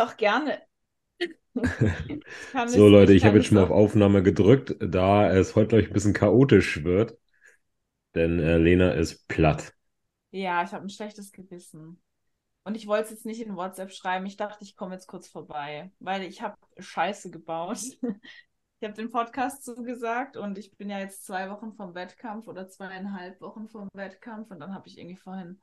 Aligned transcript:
auch 0.00 0.16
gerne. 0.16 0.60
so, 2.66 2.88
Leute, 2.88 3.12
ich, 3.12 3.24
habe 3.24 3.38
jetzt 3.38 3.48
schon 3.48 3.56
mal 3.56 3.64
auf 3.64 3.70
Aufnahme 3.70 4.22
gedrückt, 4.22 4.76
da 4.80 5.30
es 5.30 5.56
heute, 5.56 5.80
ich, 5.80 5.88
ein 5.88 5.92
bisschen 5.92 6.12
chaotisch 6.12 6.84
wird. 6.84 7.18
Denn 8.14 8.38
äh, 8.38 8.58
Lena 8.58 8.92
ist 8.92 9.26
platt. 9.28 9.74
Ja, 10.30 10.62
ich 10.62 10.72
habe 10.72 10.84
ein 10.84 10.90
schlechtes 10.90 11.32
Gewissen. 11.32 12.00
Und 12.64 12.76
ich 12.76 12.86
wollte 12.86 13.04
es 13.04 13.10
jetzt 13.10 13.26
nicht 13.26 13.40
in 13.40 13.56
WhatsApp 13.56 13.92
schreiben. 13.92 14.26
Ich 14.26 14.36
dachte, 14.36 14.64
ich 14.64 14.76
komme 14.76 14.94
jetzt 14.94 15.06
kurz 15.06 15.28
vorbei, 15.28 15.90
weil 15.98 16.22
ich 16.22 16.42
habe 16.42 16.56
Scheiße 16.78 17.30
gebaut. 17.30 17.78
ich 18.80 18.88
habe 18.88 18.94
den 18.94 19.10
Podcast 19.10 19.64
zugesagt 19.64 20.36
und 20.36 20.58
ich 20.58 20.76
bin 20.76 20.90
ja 20.90 20.98
jetzt 20.98 21.24
zwei 21.24 21.50
Wochen 21.50 21.72
vom 21.72 21.94
Wettkampf 21.94 22.48
oder 22.48 22.68
zweieinhalb 22.68 23.40
Wochen 23.40 23.68
vom 23.68 23.88
Wettkampf 23.94 24.50
und 24.50 24.60
dann 24.60 24.74
habe 24.74 24.88
ich 24.88 24.98
irgendwie 24.98 25.16
vorhin 25.16 25.60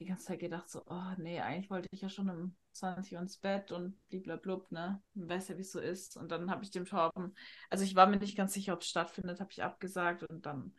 die 0.00 0.06
ganze 0.06 0.26
Zeit 0.26 0.38
gedacht, 0.38 0.68
so, 0.68 0.82
oh 0.86 1.12
nee, 1.18 1.40
eigentlich 1.40 1.70
wollte 1.70 1.88
ich 1.90 2.00
ja 2.00 2.08
schon 2.08 2.30
um 2.30 2.56
20 2.78 3.14
Uhr 3.14 3.20
ins 3.20 3.38
Bett 3.38 3.72
und 3.72 3.96
bliblablub, 4.08 4.70
ne? 4.72 5.02
Weiß 5.14 5.48
ja, 5.48 5.56
wie 5.56 5.62
es 5.62 5.72
so 5.72 5.80
ist. 5.80 6.16
Und 6.16 6.30
dann 6.30 6.50
habe 6.50 6.64
ich 6.64 6.70
dem 6.70 6.84
Torben, 6.84 7.34
also 7.70 7.84
ich 7.84 7.94
war 7.94 8.06
mir 8.06 8.18
nicht 8.18 8.36
ganz 8.36 8.54
sicher, 8.54 8.72
ob 8.74 8.80
es 8.80 8.88
stattfindet, 8.88 9.40
habe 9.40 9.50
ich 9.52 9.62
abgesagt 9.62 10.22
und 10.24 10.46
dann 10.46 10.72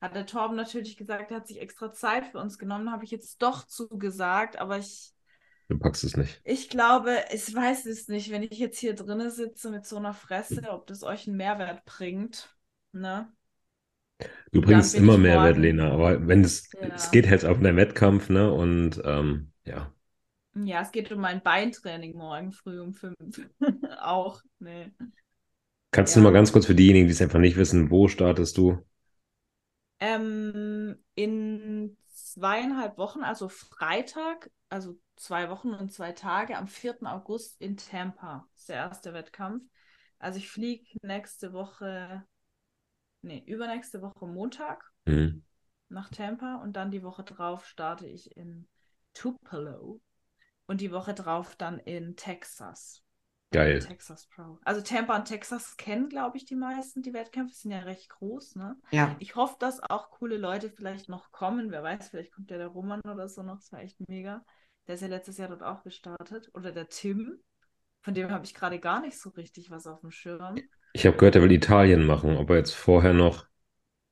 hat 0.00 0.14
der 0.14 0.26
Torben 0.26 0.56
natürlich 0.56 0.96
gesagt, 0.96 1.30
er 1.30 1.38
hat 1.38 1.48
sich 1.48 1.60
extra 1.60 1.92
Zeit 1.92 2.26
für 2.26 2.38
uns 2.38 2.58
genommen, 2.58 2.92
habe 2.92 3.04
ich 3.04 3.10
jetzt 3.10 3.40
doch 3.42 3.66
zugesagt, 3.66 4.58
aber 4.58 4.78
ich. 4.78 5.12
Du 5.68 5.78
packst 5.78 6.04
es 6.04 6.16
nicht. 6.16 6.40
Ich 6.44 6.68
glaube, 6.68 7.16
ich 7.32 7.52
weiß 7.52 7.86
es 7.86 8.06
nicht, 8.06 8.30
wenn 8.30 8.42
ich 8.42 8.58
jetzt 8.58 8.78
hier 8.78 8.94
drinnen 8.94 9.30
sitze 9.30 9.70
mit 9.70 9.84
so 9.84 9.96
einer 9.96 10.14
Fresse, 10.14 10.70
ob 10.70 10.86
das 10.86 11.02
euch 11.02 11.26
einen 11.26 11.36
Mehrwert 11.36 11.84
bringt. 11.84 12.56
Ne? 12.92 13.32
Du 14.52 14.60
bringst 14.60 14.94
immer 14.94 15.18
Mehrwert, 15.18 15.58
Lena, 15.58 15.90
aber 15.90 16.26
wenn 16.26 16.42
es, 16.42 16.70
ja. 16.72 16.94
es 16.94 17.10
geht 17.10 17.28
halt 17.28 17.44
auf 17.44 17.58
einen 17.58 17.76
Wettkampf, 17.76 18.28
ne? 18.28 18.52
Und 18.52 19.02
ähm, 19.04 19.52
ja. 19.64 19.92
Ja, 20.64 20.80
es 20.80 20.90
geht 20.90 21.12
um 21.12 21.20
mein 21.20 21.42
Beintraining 21.42 22.16
morgen 22.16 22.50
früh 22.52 22.80
um 22.80 22.94
fünf. 22.94 23.46
Auch, 24.00 24.40
nee. 24.58 24.90
Kannst 25.90 26.16
ja. 26.16 26.20
du 26.20 26.24
mal 26.24 26.32
ganz 26.32 26.50
kurz 26.50 26.66
für 26.66 26.74
diejenigen, 26.74 27.06
die 27.06 27.12
es 27.12 27.20
einfach 27.20 27.38
nicht 27.38 27.56
wissen, 27.56 27.90
wo 27.90 28.08
startest 28.08 28.56
du? 28.56 28.82
Ähm, 30.00 30.96
in 31.14 31.96
zweieinhalb 32.08 32.96
Wochen, 32.96 33.20
also 33.20 33.48
Freitag, 33.48 34.50
also 34.70 34.98
zwei 35.16 35.50
Wochen 35.50 35.74
und 35.74 35.92
zwei 35.92 36.12
Tage, 36.12 36.56
am 36.56 36.68
4. 36.68 37.02
August 37.02 37.60
in 37.60 37.76
Tampa. 37.76 38.46
Das 38.52 38.60
ist 38.60 38.68
der 38.70 38.76
erste 38.76 39.12
Wettkampf. 39.12 39.62
Also 40.18 40.38
ich 40.38 40.48
fliege 40.48 40.86
nächste 41.02 41.52
Woche, 41.52 42.24
nee, 43.20 43.42
übernächste 43.46 44.00
Woche 44.00 44.26
Montag 44.26 44.90
mhm. 45.04 45.44
nach 45.90 46.08
Tampa 46.08 46.56
und 46.56 46.74
dann 46.74 46.90
die 46.90 47.02
Woche 47.02 47.24
drauf 47.24 47.66
starte 47.66 48.06
ich 48.06 48.34
in 48.36 48.66
Tupelo 49.12 50.00
und 50.66 50.80
die 50.80 50.92
Woche 50.92 51.14
drauf 51.14 51.54
dann 51.56 51.78
in 51.78 52.16
Texas. 52.16 53.02
Geil. 53.52 53.78
Texas 53.78 54.26
Pro. 54.26 54.58
Also 54.64 54.80
Tampa 54.80 55.16
und 55.16 55.24
Texas 55.26 55.76
kennen, 55.76 56.08
glaube 56.08 56.36
ich, 56.36 56.44
die 56.44 56.56
meisten. 56.56 57.02
Die 57.02 57.12
Wettkämpfe 57.14 57.54
sind 57.54 57.70
ja 57.70 57.78
recht 57.80 58.08
groß, 58.10 58.56
ne? 58.56 58.76
Ja. 58.90 59.14
Ich 59.20 59.36
hoffe, 59.36 59.56
dass 59.60 59.80
auch 59.80 60.10
coole 60.10 60.36
Leute 60.36 60.68
vielleicht 60.68 61.08
noch 61.08 61.30
kommen. 61.30 61.70
Wer 61.70 61.82
weiß, 61.82 62.08
vielleicht 62.08 62.32
kommt 62.32 62.50
ja 62.50 62.58
der 62.58 62.68
Roman 62.68 63.00
oder 63.02 63.28
so 63.28 63.42
noch. 63.42 63.56
Das 63.56 63.72
war 63.72 63.80
echt 63.80 63.96
mega. 64.08 64.44
Der 64.86 64.96
ist 64.96 65.00
ja 65.00 65.06
letztes 65.06 65.38
Jahr 65.38 65.48
dort 65.48 65.62
auch 65.62 65.84
gestartet. 65.84 66.50
Oder 66.54 66.72
der 66.72 66.88
Tim. 66.88 67.38
Von 68.02 68.14
dem 68.14 68.30
habe 68.30 68.44
ich 68.44 68.54
gerade 68.54 68.78
gar 68.78 69.00
nicht 69.00 69.18
so 69.18 69.30
richtig 69.30 69.70
was 69.70 69.86
auf 69.86 70.00
dem 70.00 70.10
Schirm. 70.10 70.60
Ich 70.92 71.06
habe 71.06 71.16
gehört, 71.16 71.36
er 71.36 71.42
will 71.42 71.52
Italien 71.52 72.04
machen. 72.04 72.36
Ob 72.36 72.50
er 72.50 72.56
jetzt 72.56 72.74
vorher 72.74 73.12
noch 73.12 73.46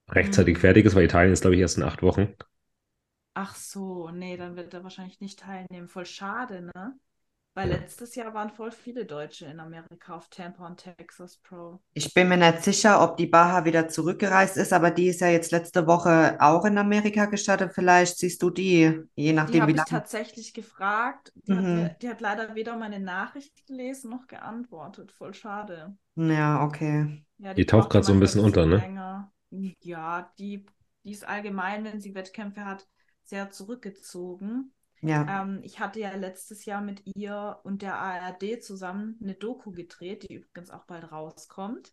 rechtzeitig 0.09 0.57
hm. 0.57 0.61
fertig 0.61 0.87
ist, 0.87 0.95
weil 0.95 1.05
Italien 1.05 1.33
ist, 1.33 1.43
glaube 1.43 1.57
ich, 1.57 1.61
erst 1.61 1.77
in 1.77 1.85
acht 1.85 2.03
Wochen. 2.03 2.35
Ach 3.35 3.55
so, 3.57 4.11
nee, 4.11 4.37
dann 4.37 4.57
wird 4.57 4.73
er 4.75 4.85
wahrscheinlich 4.85 5.21
nicht 5.21 5.41
teilnehmen. 5.41 5.89
Voll 5.89 6.07
schade, 6.07 6.71
ne? 6.75 6.99
Weil 7.57 7.71
ja. 7.71 7.77
letztes 7.77 8.17
Jahr 8.17 8.35
waren 8.35 8.51
voll 8.51 8.73
viele 8.73 9.05
Deutsche 9.07 9.47
in 9.47 9.61
Amerika 9.61 10.17
auf 10.17 10.29
Tampa 10.29 10.67
und 10.67 10.79
Texas 10.79 11.37
Pro. 11.39 11.81
Ich 11.93 12.13
bin 12.13 12.29
mir 12.29 12.37
nicht 12.37 12.65
sicher, 12.65 13.01
ob 13.01 13.17
die 13.17 13.27
Baha 13.27 13.65
wieder 13.65 13.87
zurückgereist 13.87 14.57
ist, 14.57 14.73
aber 14.73 14.91
die 14.91 15.07
ist 15.07 15.21
ja 15.21 15.29
jetzt 15.29 15.53
letzte 15.53 15.87
Woche 15.87 16.37
auch 16.41 16.65
in 16.65 16.77
Amerika 16.79 17.27
gestartet. 17.27 17.73
Vielleicht 17.73 18.19
siehst 18.19 18.43
du 18.43 18.51
die, 18.51 19.01
je 19.15 19.33
nachdem, 19.33 19.67
die 19.67 19.73
wie 19.73 19.77
lange. 19.77 19.87
Ich 19.87 19.91
tatsächlich 19.91 20.53
gefragt. 20.53 21.33
Die, 21.47 21.53
mhm. 21.53 21.85
hat, 21.85 22.03
die, 22.03 22.09
hat, 22.09 22.21
leider 22.21 22.57
weder 22.57 22.77
meine 22.77 22.99
Nachricht 22.99 23.67
gelesen 23.69 24.11
noch 24.11 24.27
geantwortet. 24.27 25.13
Voll 25.13 25.35
schade. 25.35 25.97
Ja, 26.17 26.65
okay. 26.65 27.25
Ja, 27.39 27.55
die, 27.55 27.63
die 27.63 27.67
taucht 27.67 27.89
gerade 27.91 28.05
so 28.05 28.13
ein 28.13 28.21
bisschen 28.21 28.43
unter, 28.43 28.67
ne? 28.67 28.79
Länger. 28.79 29.33
Ja, 29.81 30.33
die, 30.41 30.67
die 31.05 31.13
ist 31.13 31.27
allgemein, 31.27 31.85
wenn 31.85 32.01
sie 32.01 32.17
Wettkämpfe 32.17 32.65
hat, 32.65 32.89
sehr 33.25 33.51
zurückgezogen. 33.51 34.73
Ja. 35.01 35.43
Ähm, 35.43 35.61
ich 35.63 35.81
hatte 35.81 36.01
ja 36.01 36.15
letztes 36.15 36.65
Jahr 36.65 36.81
mit 36.81 37.03
ihr 37.05 37.61
und 37.65 37.83
der 37.83 37.99
ARD 37.99 38.63
zusammen 38.63 39.19
eine 39.23 39.35
Doku 39.35 39.71
gedreht, 39.71 40.29
die 40.29 40.35
übrigens 40.35 40.71
auch 40.71 40.85
bald 40.85 41.11
rauskommt. 41.13 41.93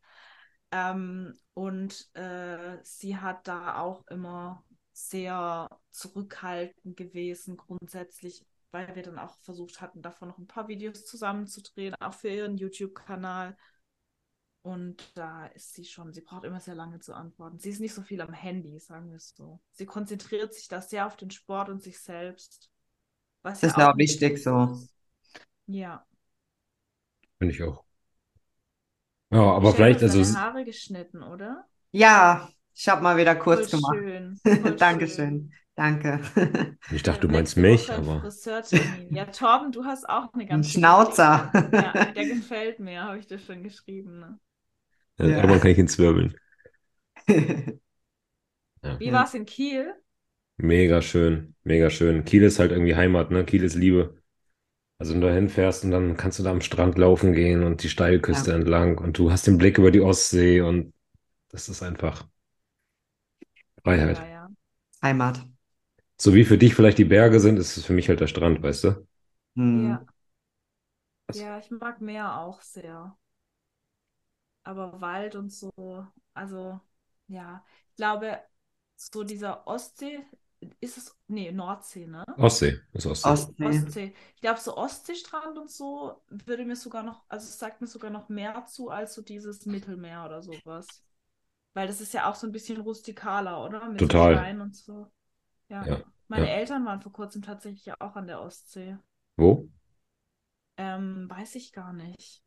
Ähm, 0.71 1.33
und 1.53 2.09
äh, 2.15 2.77
sie 2.83 3.17
hat 3.17 3.47
da 3.47 3.79
auch 3.79 4.07
immer 4.07 4.63
sehr 4.93 5.67
zurückhaltend 5.91 6.95
gewesen, 6.95 7.57
grundsätzlich, 7.57 8.45
weil 8.71 8.95
wir 8.95 9.03
dann 9.03 9.19
auch 9.19 9.37
versucht 9.39 9.81
hatten, 9.81 10.01
davon 10.01 10.29
noch 10.29 10.37
ein 10.37 10.47
paar 10.47 10.69
Videos 10.69 11.05
zusammenzudrehen, 11.05 11.95
auch 11.99 12.13
für 12.13 12.29
ihren 12.29 12.57
YouTube-Kanal. 12.57 13.57
Und 14.63 15.17
da 15.17 15.47
ist 15.47 15.73
sie 15.73 15.85
schon, 15.85 16.13
sie 16.13 16.21
braucht 16.21 16.43
immer 16.43 16.59
sehr 16.59 16.75
lange 16.75 16.99
zu 16.99 17.13
antworten. 17.13 17.57
Sie 17.57 17.69
ist 17.69 17.79
nicht 17.79 17.95
so 17.95 18.03
viel 18.03 18.21
am 18.21 18.33
Handy, 18.33 18.79
sagen 18.79 19.09
wir 19.09 19.15
es 19.15 19.33
so. 19.35 19.59
Sie 19.71 19.87
konzentriert 19.87 20.53
sich 20.53 20.67
da 20.67 20.81
sehr 20.81 21.07
auf 21.07 21.17
den 21.17 21.31
Sport 21.31 21.69
und 21.69 21.81
sich 21.81 21.99
selbst. 21.99 22.69
Was 23.41 23.61
das 23.61 23.75
ja 23.75 23.85
ist 23.85 23.93
auch 23.93 23.97
wichtig 23.97 24.43
so. 24.43 24.79
Ja. 25.65 26.05
Finde 27.39 27.55
ich 27.55 27.63
auch. 27.63 27.83
Ja, 29.31 29.41
aber 29.41 29.69
ich 29.69 29.75
vielleicht, 29.75 30.03
also. 30.03 30.21
Deine 30.21 30.39
Haare 30.39 30.65
geschnitten, 30.65 31.23
oder? 31.23 31.65
Ja, 31.91 32.47
ich 32.75 32.87
habe 32.87 33.01
mal 33.01 33.17
wieder 33.17 33.35
kurz 33.35 33.71
Voll 33.71 33.79
gemacht. 33.79 34.39
Schön. 34.43 34.77
Dankeschön. 34.77 35.51
Danke. 35.73 36.19
Ich 36.91 37.01
dachte, 37.01 37.21
du 37.21 37.29
meinst 37.29 37.57
mich, 37.57 37.89
aber. 37.91 38.29
Ja, 39.09 39.25
Torben, 39.25 39.71
du 39.71 39.85
hast 39.85 40.07
auch 40.07 40.31
eine 40.33 40.45
ganz. 40.45 40.67
Ein 40.67 40.69
Schnauzer. 40.69 41.49
Ja, 41.71 42.05
der 42.11 42.25
gefällt 42.35 42.79
mir, 42.79 43.03
habe 43.03 43.17
ich 43.17 43.25
dir 43.25 43.39
schon 43.39 43.63
geschrieben. 43.63 44.19
Ne? 44.19 44.39
Ja, 45.21 45.27
ja. 45.27 45.35
Irgendwann 45.37 45.59
kann 45.59 45.71
ich 45.71 45.77
ihn 45.77 45.87
zwirbeln. 45.87 46.35
ja. 47.27 48.99
Wie 48.99 49.11
war 49.11 49.25
es 49.25 49.33
in 49.33 49.45
Kiel? 49.45 49.93
Mega 50.57 51.01
schön, 51.01 51.55
mega 51.63 51.89
schön. 51.89 52.25
Kiel 52.25 52.43
ist 52.43 52.59
halt 52.59 52.71
irgendwie 52.71 52.95
Heimat, 52.95 53.31
ne? 53.31 53.45
Kiel 53.45 53.63
ist 53.63 53.75
Liebe. 53.75 54.15
Also 54.97 55.13
wenn 55.13 55.21
du 55.21 55.27
da 55.27 55.33
hinfährst 55.33 55.83
und 55.83 55.91
dann 55.91 56.17
kannst 56.17 56.39
du 56.39 56.43
da 56.43 56.51
am 56.51 56.61
Strand 56.61 56.97
laufen 56.97 57.33
gehen 57.33 57.63
und 57.63 57.83
die 57.83 57.89
Steilküste 57.89 58.51
ja. 58.51 58.57
entlang 58.57 58.97
und 58.99 59.17
du 59.17 59.31
hast 59.31 59.47
den 59.47 59.57
Blick 59.57 59.77
über 59.77 59.91
die 59.91 60.01
Ostsee 60.01 60.61
und 60.61 60.93
das 61.49 61.69
ist 61.69 61.81
einfach 61.81 62.27
Freiheit. 63.83 64.17
Ja, 64.17 64.27
ja. 64.27 64.49
Heimat. 65.01 65.45
So 66.17 66.35
wie 66.35 66.45
für 66.45 66.57
dich 66.59 66.75
vielleicht 66.75 66.99
die 66.99 67.05
Berge 67.05 67.39
sind, 67.39 67.57
ist 67.57 67.77
es 67.77 67.85
für 67.85 67.93
mich 67.93 68.09
halt 68.09 68.19
der 68.19 68.27
Strand, 68.27 68.61
weißt 68.61 68.83
du? 68.83 69.07
Hm. 69.55 69.89
Ja. 69.89 70.05
Ja, 71.33 71.59
ich 71.59 71.71
mag 71.71 72.01
Meer 72.01 72.37
auch 72.39 72.61
sehr. 72.61 73.15
Aber 74.63 75.01
Wald 75.01 75.35
und 75.35 75.51
so, 75.51 75.71
also 76.33 76.79
ja, 77.27 77.63
ich 77.89 77.95
glaube, 77.95 78.39
so 78.95 79.23
dieser 79.23 79.65
Ostsee, 79.67 80.23
ist 80.79 80.97
es, 80.97 81.17
nee, 81.27 81.51
Nordsee, 81.51 82.05
ne? 82.05 82.23
Ostsee, 82.37 82.79
ist 82.93 83.07
Ostsee. 83.07 83.29
Ostsee. 83.29 83.65
Ostsee. 83.65 84.15
Ich 84.35 84.41
glaube, 84.41 84.59
so 84.59 84.77
Ostseestrand 84.77 85.57
und 85.57 85.71
so 85.71 86.21
würde 86.29 86.65
mir 86.65 86.75
sogar 86.75 87.01
noch, 87.03 87.23
also 87.27 87.45
es 87.45 87.57
sagt 87.57 87.81
mir 87.81 87.87
sogar 87.87 88.11
noch 88.11 88.29
mehr 88.29 88.65
zu 88.67 88.89
als 88.89 89.15
so 89.15 89.23
dieses 89.23 89.65
Mittelmeer 89.65 90.25
oder 90.25 90.43
sowas. 90.43 91.03
Weil 91.73 91.87
das 91.87 92.01
ist 92.01 92.13
ja 92.13 92.29
auch 92.29 92.35
so 92.35 92.47
ein 92.47 92.51
bisschen 92.51 92.81
rustikaler, 92.81 93.63
oder? 93.63 93.89
Mit 93.89 93.99
Total. 93.99 94.35
Stein 94.35 94.61
und 94.61 94.75
so. 94.75 95.07
Ja. 95.69 95.85
ja 95.85 96.03
Meine 96.27 96.47
ja. 96.47 96.53
Eltern 96.53 96.85
waren 96.85 97.01
vor 97.01 97.13
kurzem 97.13 97.41
tatsächlich 97.41 97.91
auch 97.99 98.15
an 98.15 98.27
der 98.27 98.41
Ostsee. 98.41 98.97
Wo? 99.37 99.69
Ähm, 100.77 101.29
weiß 101.29 101.55
ich 101.55 101.71
gar 101.71 101.93
nicht. 101.93 102.43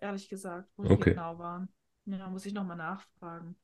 Ehrlich 0.00 0.28
gesagt, 0.28 0.68
wo 0.76 0.84
okay. 0.84 1.10
die 1.10 1.10
genau 1.10 1.38
waren. 1.38 1.68
Ja, 2.06 2.28
muss 2.28 2.46
ich 2.46 2.54
nochmal 2.54 2.76
nachfragen. 2.76 3.56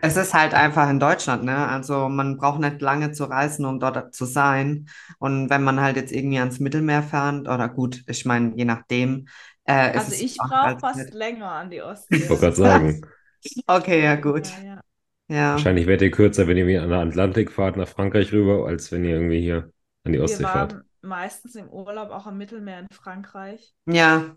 Es 0.00 0.16
ist 0.16 0.32
halt 0.32 0.54
einfach 0.54 0.88
in 0.88 1.00
Deutschland, 1.00 1.44
ne? 1.44 1.68
Also 1.68 2.08
man 2.08 2.38
braucht 2.38 2.60
nicht 2.60 2.80
lange 2.80 3.12
zu 3.12 3.24
reisen, 3.24 3.66
um 3.66 3.78
dort 3.78 4.14
zu 4.14 4.24
sein. 4.24 4.88
Und 5.18 5.50
wenn 5.50 5.62
man 5.62 5.80
halt 5.80 5.96
jetzt 5.96 6.12
irgendwie 6.12 6.38
ans 6.38 6.60
Mittelmeer 6.60 7.02
fährt, 7.02 7.46
oder 7.46 7.68
gut, 7.68 8.02
ich 8.06 8.24
meine, 8.24 8.56
je 8.56 8.64
nachdem. 8.64 9.28
Äh, 9.64 9.98
also 9.98 10.12
ich 10.12 10.36
brauche 10.38 10.78
fast 10.78 10.98
nicht... 10.98 11.14
länger 11.14 11.50
an 11.50 11.70
die 11.70 11.82
Ostsee. 11.82 12.16
Ich 12.16 12.28
wollte 12.28 12.42
gerade 12.42 12.56
sagen. 12.56 13.02
okay, 13.66 14.02
ja 14.02 14.14
gut. 14.14 14.46
Ja, 14.46 14.64
ja. 14.64 14.80
ja. 15.28 15.52
Wahrscheinlich 15.52 15.86
werdet 15.86 16.02
ihr 16.02 16.10
kürzer, 16.10 16.46
wenn 16.46 16.56
ihr 16.56 16.82
an 16.82 16.88
der 16.88 17.00
Atlantik 17.00 17.52
fahrt, 17.52 17.76
nach 17.76 17.88
Frankreich 17.88 18.32
rüber, 18.32 18.66
als 18.66 18.90
wenn 18.92 19.04
ihr 19.04 19.16
irgendwie 19.16 19.40
hier 19.40 19.70
an 20.04 20.12
die 20.12 20.20
Ostsee 20.20 20.38
Wir 20.38 20.44
waren 20.46 20.70
fahrt. 20.70 20.84
meistens 21.02 21.54
im 21.54 21.68
Urlaub 21.68 22.10
auch 22.10 22.26
am 22.26 22.38
Mittelmeer 22.38 22.80
in 22.80 22.86
Frankreich. 22.90 23.74
Ja, 23.84 24.36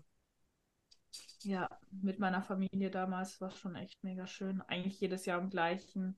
ja, 1.44 1.68
mit 2.02 2.18
meiner 2.18 2.42
Familie 2.42 2.90
damals 2.90 3.40
war 3.40 3.48
es 3.48 3.58
schon 3.58 3.74
echt 3.76 4.02
mega 4.04 4.26
schön. 4.26 4.62
Eigentlich 4.62 5.00
jedes 5.00 5.26
Jahr 5.26 5.40
am 5.40 5.50
gleichen 5.50 6.16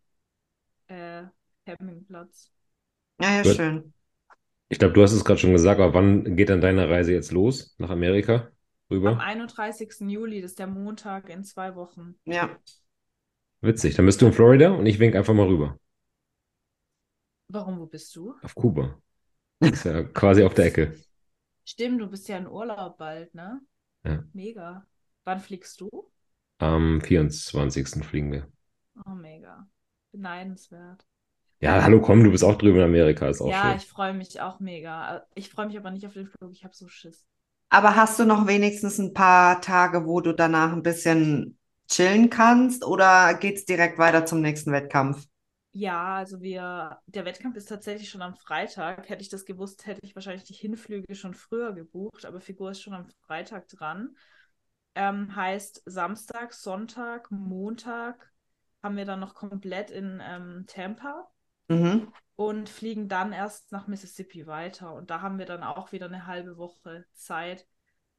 äh, 0.88 1.24
Campingplatz. 1.66 2.52
Ja, 3.20 3.42
ja, 3.42 3.44
schön. 3.44 3.92
Ich 4.68 4.78
glaube, 4.78 4.94
du 4.94 5.02
hast 5.02 5.12
es 5.12 5.24
gerade 5.24 5.38
schon 5.38 5.52
gesagt, 5.52 5.80
aber 5.80 5.94
wann 5.94 6.36
geht 6.36 6.48
dann 6.48 6.60
deine 6.60 6.88
Reise 6.88 7.12
jetzt 7.12 7.30
los 7.30 7.74
nach 7.78 7.90
Amerika 7.90 8.34
Am 8.34 8.96
rüber? 8.96 9.18
31. 9.18 10.10
Juli, 10.10 10.40
das 10.40 10.52
ist 10.52 10.58
der 10.58 10.66
Montag 10.66 11.28
in 11.28 11.44
zwei 11.44 11.74
Wochen. 11.74 12.14
Ja. 12.24 12.58
Witzig. 13.60 13.94
Dann 13.94 14.06
bist 14.06 14.20
du 14.20 14.26
in 14.26 14.32
Florida 14.32 14.70
und 14.70 14.86
ich 14.86 14.98
wink 14.98 15.14
einfach 15.14 15.34
mal 15.34 15.46
rüber. 15.46 15.78
Warum, 17.48 17.78
wo 17.78 17.86
bist 17.86 18.16
du? 18.16 18.34
Auf 18.42 18.54
Kuba. 18.54 18.98
Das 19.60 19.72
ist 19.72 19.84
ja 19.84 20.02
quasi 20.02 20.42
auf 20.42 20.54
der 20.54 20.66
Ecke. 20.66 20.94
Stimmt, 21.64 22.00
du 22.00 22.08
bist 22.08 22.28
ja 22.28 22.38
in 22.38 22.48
Urlaub 22.48 22.98
bald, 22.98 23.34
ne? 23.34 23.60
Ja. 24.04 24.24
Mega. 24.32 24.86
Wann 25.24 25.40
fliegst 25.40 25.80
du? 25.80 26.12
Am 26.60 27.02
24. 27.02 28.02
fliegen 28.04 28.32
wir. 28.32 28.50
Oh, 29.06 29.14
mega. 29.14 29.66
Beneidenswert. 30.12 31.06
Ja, 31.60 31.82
hallo, 31.82 32.00
komm, 32.02 32.24
du 32.24 32.30
bist 32.30 32.44
auch 32.44 32.58
drüben 32.58 32.76
in 32.78 32.84
Amerika, 32.84 33.26
ist 33.28 33.40
auch 33.40 33.54
Ja, 33.54 33.54
schön. 33.54 33.76
ich 33.76 33.86
freue 33.86 34.14
mich 34.14 34.40
auch 34.40 34.58
mega. 34.60 35.26
Ich 35.34 35.50
freue 35.50 35.66
mich 35.66 35.76
aber 35.76 35.90
nicht 35.90 36.06
auf 36.06 36.14
den 36.14 36.26
Flug, 36.28 36.50
ich 36.52 36.64
habe 36.64 36.74
so 36.74 36.88
Schiss. 36.88 37.26
Aber 37.70 37.96
hast 37.96 38.18
du 38.20 38.24
noch 38.24 38.46
wenigstens 38.46 38.98
ein 38.98 39.14
paar 39.14 39.60
Tage, 39.60 40.06
wo 40.06 40.20
du 40.20 40.32
danach 40.32 40.72
ein 40.72 40.82
bisschen 40.84 41.58
chillen 41.88 42.30
kannst 42.30 42.84
oder 42.84 43.34
geht's 43.34 43.64
direkt 43.64 43.98
weiter 43.98 44.26
zum 44.26 44.40
nächsten 44.42 44.70
Wettkampf? 44.72 45.26
Ja, 45.74 46.16
also 46.16 46.42
wir, 46.42 47.00
der 47.06 47.24
Wettkampf 47.24 47.56
ist 47.56 47.66
tatsächlich 47.68 48.10
schon 48.10 48.20
am 48.20 48.34
Freitag. 48.34 49.08
Hätte 49.08 49.22
ich 49.22 49.30
das 49.30 49.46
gewusst, 49.46 49.86
hätte 49.86 50.00
ich 50.02 50.14
wahrscheinlich 50.14 50.44
die 50.44 50.52
Hinflüge 50.52 51.14
schon 51.14 51.32
früher 51.32 51.72
gebucht, 51.72 52.26
aber 52.26 52.40
Figur 52.42 52.70
ist 52.72 52.82
schon 52.82 52.92
am 52.92 53.06
Freitag 53.26 53.68
dran. 53.68 54.14
Ähm, 54.94 55.34
heißt 55.36 55.82
Samstag, 55.86 56.52
Sonntag, 56.54 57.30
Montag 57.30 58.32
haben 58.82 58.96
wir 58.96 59.04
dann 59.06 59.20
noch 59.20 59.34
komplett 59.34 59.90
in 59.90 60.20
ähm, 60.22 60.64
Tampa 60.66 61.28
Mhm. 61.68 62.12
und 62.36 62.68
fliegen 62.68 63.08
dann 63.08 63.32
erst 63.32 63.72
nach 63.72 63.86
Mississippi 63.86 64.46
weiter. 64.46 64.94
Und 64.94 65.10
da 65.10 65.20
haben 65.20 65.38
wir 65.38 65.46
dann 65.46 65.62
auch 65.62 65.92
wieder 65.92 66.06
eine 66.06 66.26
halbe 66.26 66.56
Woche 66.56 67.04
Zeit. 67.14 67.66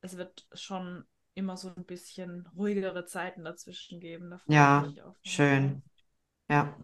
Es 0.01 0.17
wird 0.17 0.47
schon 0.53 1.05
immer 1.33 1.57
so 1.57 1.73
ein 1.75 1.85
bisschen 1.85 2.47
ruhigere 2.55 3.05
Zeiten 3.05 3.43
dazwischen 3.43 3.99
geben. 3.99 4.29
Da 4.29 4.39
Ja, 4.45 4.93
schön. 5.23 5.83
Ja. 6.49 6.75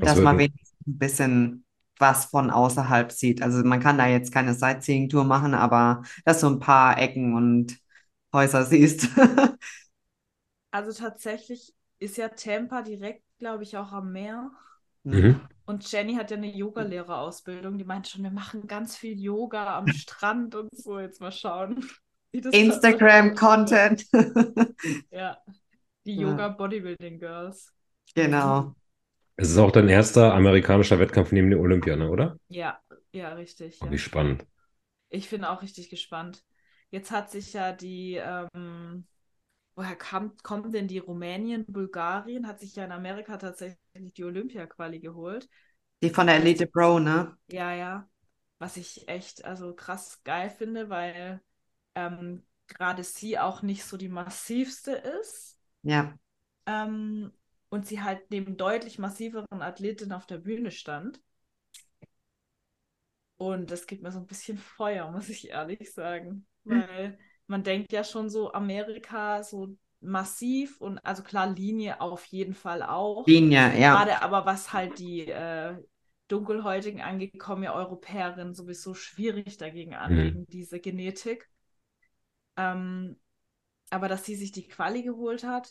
Was 0.00 0.14
dass 0.14 0.20
man 0.20 0.38
wenigstens 0.38 0.74
ein 0.86 0.98
bisschen 0.98 1.66
was 1.98 2.26
von 2.26 2.50
außerhalb 2.50 3.12
sieht. 3.12 3.42
Also 3.42 3.64
man 3.64 3.80
kann 3.80 3.98
da 3.98 4.06
jetzt 4.08 4.32
keine 4.32 4.54
Sightseeing-Tour 4.54 5.24
machen, 5.24 5.54
aber 5.54 6.02
dass 6.24 6.40
du 6.40 6.48
ein 6.48 6.60
paar 6.60 6.98
Ecken 6.98 7.34
und 7.36 7.78
Häuser 8.36 8.64
siehst. 8.64 9.08
Also 10.70 10.92
tatsächlich 10.92 11.74
ist 11.98 12.16
ja 12.16 12.28
Tampa 12.28 12.82
direkt, 12.82 13.24
glaube 13.38 13.62
ich, 13.62 13.76
auch 13.76 13.92
am 13.92 14.12
Meer. 14.12 14.50
Mhm. 15.04 15.40
Und 15.64 15.90
Jenny 15.90 16.14
hat 16.14 16.30
ja 16.30 16.36
eine 16.36 16.54
Yogalehrerausbildung. 16.54 17.78
Die 17.78 17.84
meinte 17.84 18.10
schon, 18.10 18.22
wir 18.22 18.30
machen 18.30 18.66
ganz 18.66 18.96
viel 18.96 19.18
Yoga 19.18 19.78
am 19.78 19.86
Strand 19.92 20.54
und 20.54 20.76
so. 20.76 20.98
Jetzt 21.00 21.20
mal 21.20 21.32
schauen. 21.32 21.84
Instagram-Content. 22.32 24.04
Ja, 25.10 25.38
die 26.04 26.16
Ja. 26.16 26.22
Yoga 26.22 26.48
Bodybuilding 26.48 27.18
Girls. 27.18 27.72
Genau. 28.14 28.74
Es 29.36 29.50
ist 29.50 29.58
auch 29.58 29.70
dein 29.72 29.88
erster 29.88 30.34
amerikanischer 30.34 30.98
Wettkampf 30.98 31.32
neben 31.32 31.50
der 31.50 31.60
Olympia, 31.60 31.96
ne, 31.96 32.10
oder? 32.10 32.36
Ja, 32.48 32.80
ja, 33.12 33.32
richtig. 33.34 33.78
Oh, 33.82 33.86
Ja. 33.86 33.92
wie 33.92 33.98
spannend. 33.98 34.46
Ich 35.08 35.30
bin 35.30 35.44
auch 35.44 35.62
richtig 35.62 35.90
gespannt. 35.90 36.44
Jetzt 36.90 37.10
hat 37.10 37.30
sich 37.30 37.52
ja 37.52 37.72
die, 37.72 38.14
ähm, 38.14 39.06
woher 39.74 39.96
kam, 39.96 40.36
kommt 40.42 40.74
denn 40.74 40.88
die 40.88 40.98
Rumänien, 40.98 41.66
Bulgarien, 41.66 42.46
hat 42.46 42.60
sich 42.60 42.76
ja 42.76 42.84
in 42.84 42.92
Amerika 42.92 43.36
tatsächlich 43.36 44.14
die 44.14 44.24
Olympia-Quali 44.24 45.00
geholt. 45.00 45.48
Die 46.02 46.10
von 46.10 46.26
der 46.26 46.36
Elite 46.36 46.66
Pro, 46.66 46.98
ne? 46.98 47.36
Ja, 47.48 47.72
ja. 47.72 48.08
Was 48.58 48.76
ich 48.76 49.08
echt 49.08 49.44
also 49.44 49.74
krass 49.74 50.22
geil 50.24 50.50
finde, 50.50 50.88
weil 50.88 51.42
ähm, 51.94 52.44
gerade 52.68 53.04
sie 53.04 53.38
auch 53.38 53.62
nicht 53.62 53.84
so 53.84 53.96
die 53.96 54.08
massivste 54.08 54.92
ist. 54.92 55.58
Ja. 55.82 56.14
Ähm, 56.66 57.32
und 57.68 57.86
sie 57.86 58.02
halt 58.02 58.30
neben 58.30 58.56
deutlich 58.56 58.98
massiveren 58.98 59.62
Athletinnen 59.62 60.12
auf 60.12 60.26
der 60.26 60.38
Bühne 60.38 60.70
stand. 60.70 61.20
Und 63.36 63.70
das 63.70 63.86
gibt 63.86 64.02
mir 64.02 64.12
so 64.12 64.18
ein 64.18 64.26
bisschen 64.26 64.58
Feuer, 64.58 65.10
muss 65.10 65.28
ich 65.28 65.50
ehrlich 65.50 65.92
sagen. 65.92 66.46
Weil 66.68 67.18
man 67.46 67.62
denkt 67.62 67.92
ja 67.92 68.04
schon 68.04 68.30
so, 68.30 68.52
Amerika 68.52 69.42
so 69.42 69.76
massiv 70.00 70.80
und 70.80 70.98
also 71.00 71.22
klar, 71.22 71.48
Linie 71.48 72.00
auf 72.00 72.24
jeden 72.26 72.54
Fall 72.54 72.82
auch. 72.82 73.32
Linie, 73.32 73.78
ja. 73.78 73.94
Gerade 73.94 74.22
aber 74.22 74.46
was 74.46 74.72
halt 74.72 74.98
die 74.98 75.28
äh, 75.28 75.76
Dunkelhäutigen 76.28 77.00
ja 77.62 77.74
Europäerinnen 77.74 78.54
sowieso 78.54 78.94
schwierig 78.94 79.58
dagegen 79.58 79.94
an, 79.94 80.12
Mhm. 80.12 80.46
diese 80.48 80.80
Genetik. 80.80 81.48
Ähm, 82.56 83.18
aber 83.90 84.08
dass 84.08 84.24
sie 84.26 84.36
sich 84.36 84.52
die 84.52 84.68
Quali 84.68 85.02
geholt 85.04 85.44
hat, 85.44 85.70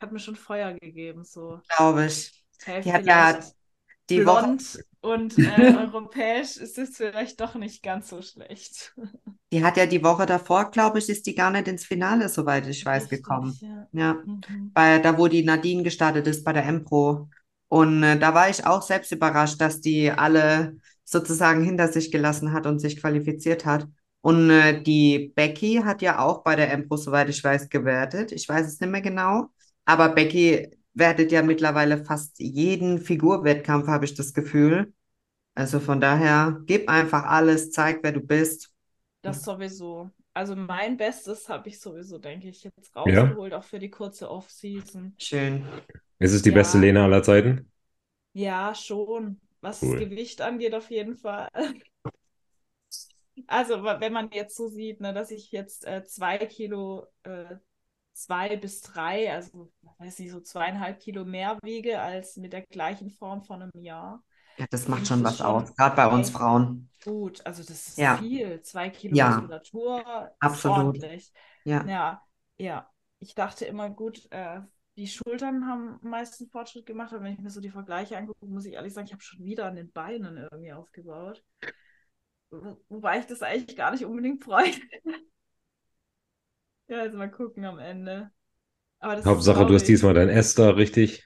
hat 0.00 0.12
mir 0.12 0.18
schon 0.20 0.36
Feuer 0.36 0.72
gegeben. 0.74 1.24
So, 1.24 1.60
Glaube 1.68 2.06
ich. 2.06 2.44
hey, 2.64 2.84
Die 2.84 2.92
hat 2.92 3.06
ja 3.06 3.38
die 4.10 4.24
Woche, 4.24 4.56
blond 4.56 4.84
und 5.06 5.38
äh, 5.38 5.42
europäisch 5.78 6.56
ist 6.56 6.78
es 6.78 6.96
vielleicht 6.96 7.40
doch 7.40 7.54
nicht 7.54 7.82
ganz 7.82 8.08
so 8.08 8.20
schlecht. 8.22 8.94
die 9.52 9.64
hat 9.64 9.76
ja 9.76 9.86
die 9.86 10.02
Woche 10.02 10.26
davor, 10.26 10.70
glaube 10.70 10.98
ich, 10.98 11.08
ist 11.08 11.26
die 11.26 11.34
gar 11.34 11.50
nicht 11.50 11.68
ins 11.68 11.84
Finale, 11.84 12.28
soweit 12.28 12.66
ich 12.66 12.84
weiß, 12.84 13.04
Richtig, 13.04 13.22
gekommen. 13.22 13.56
ja. 13.60 13.88
Ja. 13.92 14.14
Mhm. 14.14 14.72
bei, 14.74 14.98
da 14.98 15.16
wo 15.16 15.28
die 15.28 15.44
Nadine 15.44 15.82
gestartet 15.82 16.26
ist 16.26 16.44
bei 16.44 16.52
der 16.52 16.66
Empro. 16.66 17.28
Und 17.68 18.02
äh, 18.02 18.18
da 18.18 18.34
war 18.34 18.48
ich 18.48 18.64
auch 18.66 18.82
selbst 18.82 19.12
überrascht, 19.12 19.60
dass 19.60 19.80
die 19.80 20.10
alle 20.10 20.76
sozusagen 21.04 21.62
hinter 21.62 21.88
sich 21.88 22.10
gelassen 22.10 22.52
hat 22.52 22.66
und 22.66 22.80
sich 22.80 23.00
qualifiziert 23.00 23.64
hat. 23.64 23.86
Und 24.20 24.50
äh, 24.50 24.82
die 24.82 25.32
Becky 25.36 25.82
hat 25.84 26.02
ja 26.02 26.18
auch 26.18 26.42
bei 26.42 26.56
der 26.56 26.72
Empro, 26.72 26.96
soweit 26.96 27.28
ich 27.28 27.42
weiß, 27.42 27.68
gewertet. 27.68 28.32
Ich 28.32 28.48
weiß 28.48 28.66
es 28.66 28.80
nicht 28.80 28.90
mehr 28.90 29.00
genau. 29.00 29.46
Aber 29.84 30.08
Becky 30.08 30.68
wertet 30.94 31.30
ja 31.30 31.42
mittlerweile 31.42 32.04
fast 32.04 32.38
jeden 32.40 32.98
Figurwettkampf, 32.98 33.86
habe 33.86 34.04
ich 34.04 34.14
das 34.14 34.34
Gefühl. 34.34 34.92
Also 35.56 35.80
von 35.80 36.00
daher, 36.00 36.60
gib 36.66 36.88
einfach 36.88 37.24
alles, 37.24 37.72
zeig, 37.72 37.98
wer 38.04 38.12
du 38.12 38.20
bist. 38.20 38.72
Das 39.22 39.44
sowieso. 39.44 40.10
Also 40.34 40.54
mein 40.56 40.96
Bestes 40.96 41.48
habe 41.50 41.68
ich 41.68 41.80
sowieso, 41.80 42.18
denke 42.18 42.48
ich, 42.48 42.62
jetzt 42.64 42.94
Ja? 43.04 43.36
rausgeholt, 43.36 43.52
auch 43.54 43.64
für 43.64 43.78
die 43.78 43.90
kurze 43.90 44.30
Off-Season. 44.30 45.16
Schön. 45.18 45.66
Ist 46.18 46.32
es 46.32 46.40
die 46.42 46.50
Ja. 46.50 46.52
beste 46.52 46.78
Lena 46.78 47.04
aller 47.04 47.22
Zeiten? 47.22 47.70
Ja, 48.34 48.74
schon. 48.74 49.40
Was 49.60 49.80
Cool. 49.80 49.96
das 49.96 50.08
Gewicht 50.08 50.40
angeht, 50.42 50.74
auf 50.74 50.90
jeden 50.90 51.16
Fall. 51.16 51.48
Also, 53.46 53.82
wenn 53.84 54.12
man 54.12 54.30
jetzt 54.32 54.56
so 54.56 54.68
sieht, 54.68 55.00
ne, 55.00 55.12
dass 55.12 55.30
ich 55.30 55.52
jetzt 55.52 55.84
äh, 55.86 56.02
zwei 56.04 56.38
Kilo, 56.38 57.06
äh, 57.22 57.56
zwei 58.12 58.56
bis 58.56 58.80
drei, 58.80 59.32
also, 59.32 59.72
weiß 59.98 60.18
nicht, 60.20 60.30
so 60.32 60.40
zweieinhalb 60.40 61.00
Kilo 61.00 61.24
mehr 61.24 61.58
wiege 61.62 62.00
als 62.00 62.36
mit 62.36 62.52
der 62.52 62.62
gleichen 62.62 63.10
Form 63.10 63.42
von 63.44 63.62
einem 63.62 63.72
Jahr. 63.82 64.24
Ja, 64.58 64.66
das 64.70 64.82
Das 64.82 64.88
macht 64.88 65.06
schon 65.06 65.22
was 65.24 65.38
schon 65.38 65.46
aus, 65.46 65.74
gerade 65.76 65.96
bei 65.96 66.06
uns 66.06 66.30
Frauen. 66.30 66.88
Gut, 67.04 67.44
also 67.46 67.62
das 67.62 67.88
ist 67.88 67.98
Ja. 67.98 68.16
viel. 68.18 68.60
Zwei 68.62 68.90
Kilo 68.90 69.16
Ja. 69.16 69.26
Muskulatur 69.26 70.00
ist 70.00 70.40
Absolut. 70.40 70.66
ordentlich. 70.66 71.32
Ja. 71.64 71.84
Ja, 71.86 72.22
ja. 72.58 72.90
Ich 73.20 73.34
dachte 73.34 73.64
immer, 73.64 73.90
gut, 73.90 74.26
äh, 74.32 74.60
die 74.96 75.06
Schultern 75.06 75.66
haben 75.68 75.98
am 76.02 76.10
meisten 76.10 76.48
Fortschritt 76.48 76.86
gemacht, 76.86 77.12
aber 77.12 77.22
wenn 77.24 77.34
ich 77.34 77.38
mir 77.40 77.50
so 77.50 77.60
die 77.60 77.70
Vergleiche 77.70 78.16
angucke, 78.16 78.46
muss 78.46 78.64
ich 78.66 78.74
ehrlich 78.74 78.92
sagen, 78.94 79.06
ich 79.06 79.12
habe 79.12 79.22
schon 79.22 79.44
wieder 79.44 79.66
an 79.66 79.76
den 79.76 79.92
Beinen 79.92 80.36
irgendwie 80.36 80.72
aufgebaut. 80.72 81.44
Wo- 82.50 82.78
Wobei 82.88 83.18
ich 83.20 83.26
das 83.26 83.42
eigentlich 83.42 83.76
gar 83.76 83.90
nicht 83.92 84.04
unbedingt 84.04 84.42
freue. 84.44 84.72
Ja, 86.88 87.00
also 87.00 87.16
mal 87.18 87.30
gucken 87.30 87.64
am 87.64 87.78
Ende. 87.78 88.30
Aber 89.00 89.16
das 89.16 89.32
ist 89.32 89.32
Hauptsache, 89.34 89.66
du 89.66 89.74
hast 89.74 89.84
diesmal 89.88 90.14
dein 90.14 90.28
da 90.54 90.70
richtig. 90.70 91.24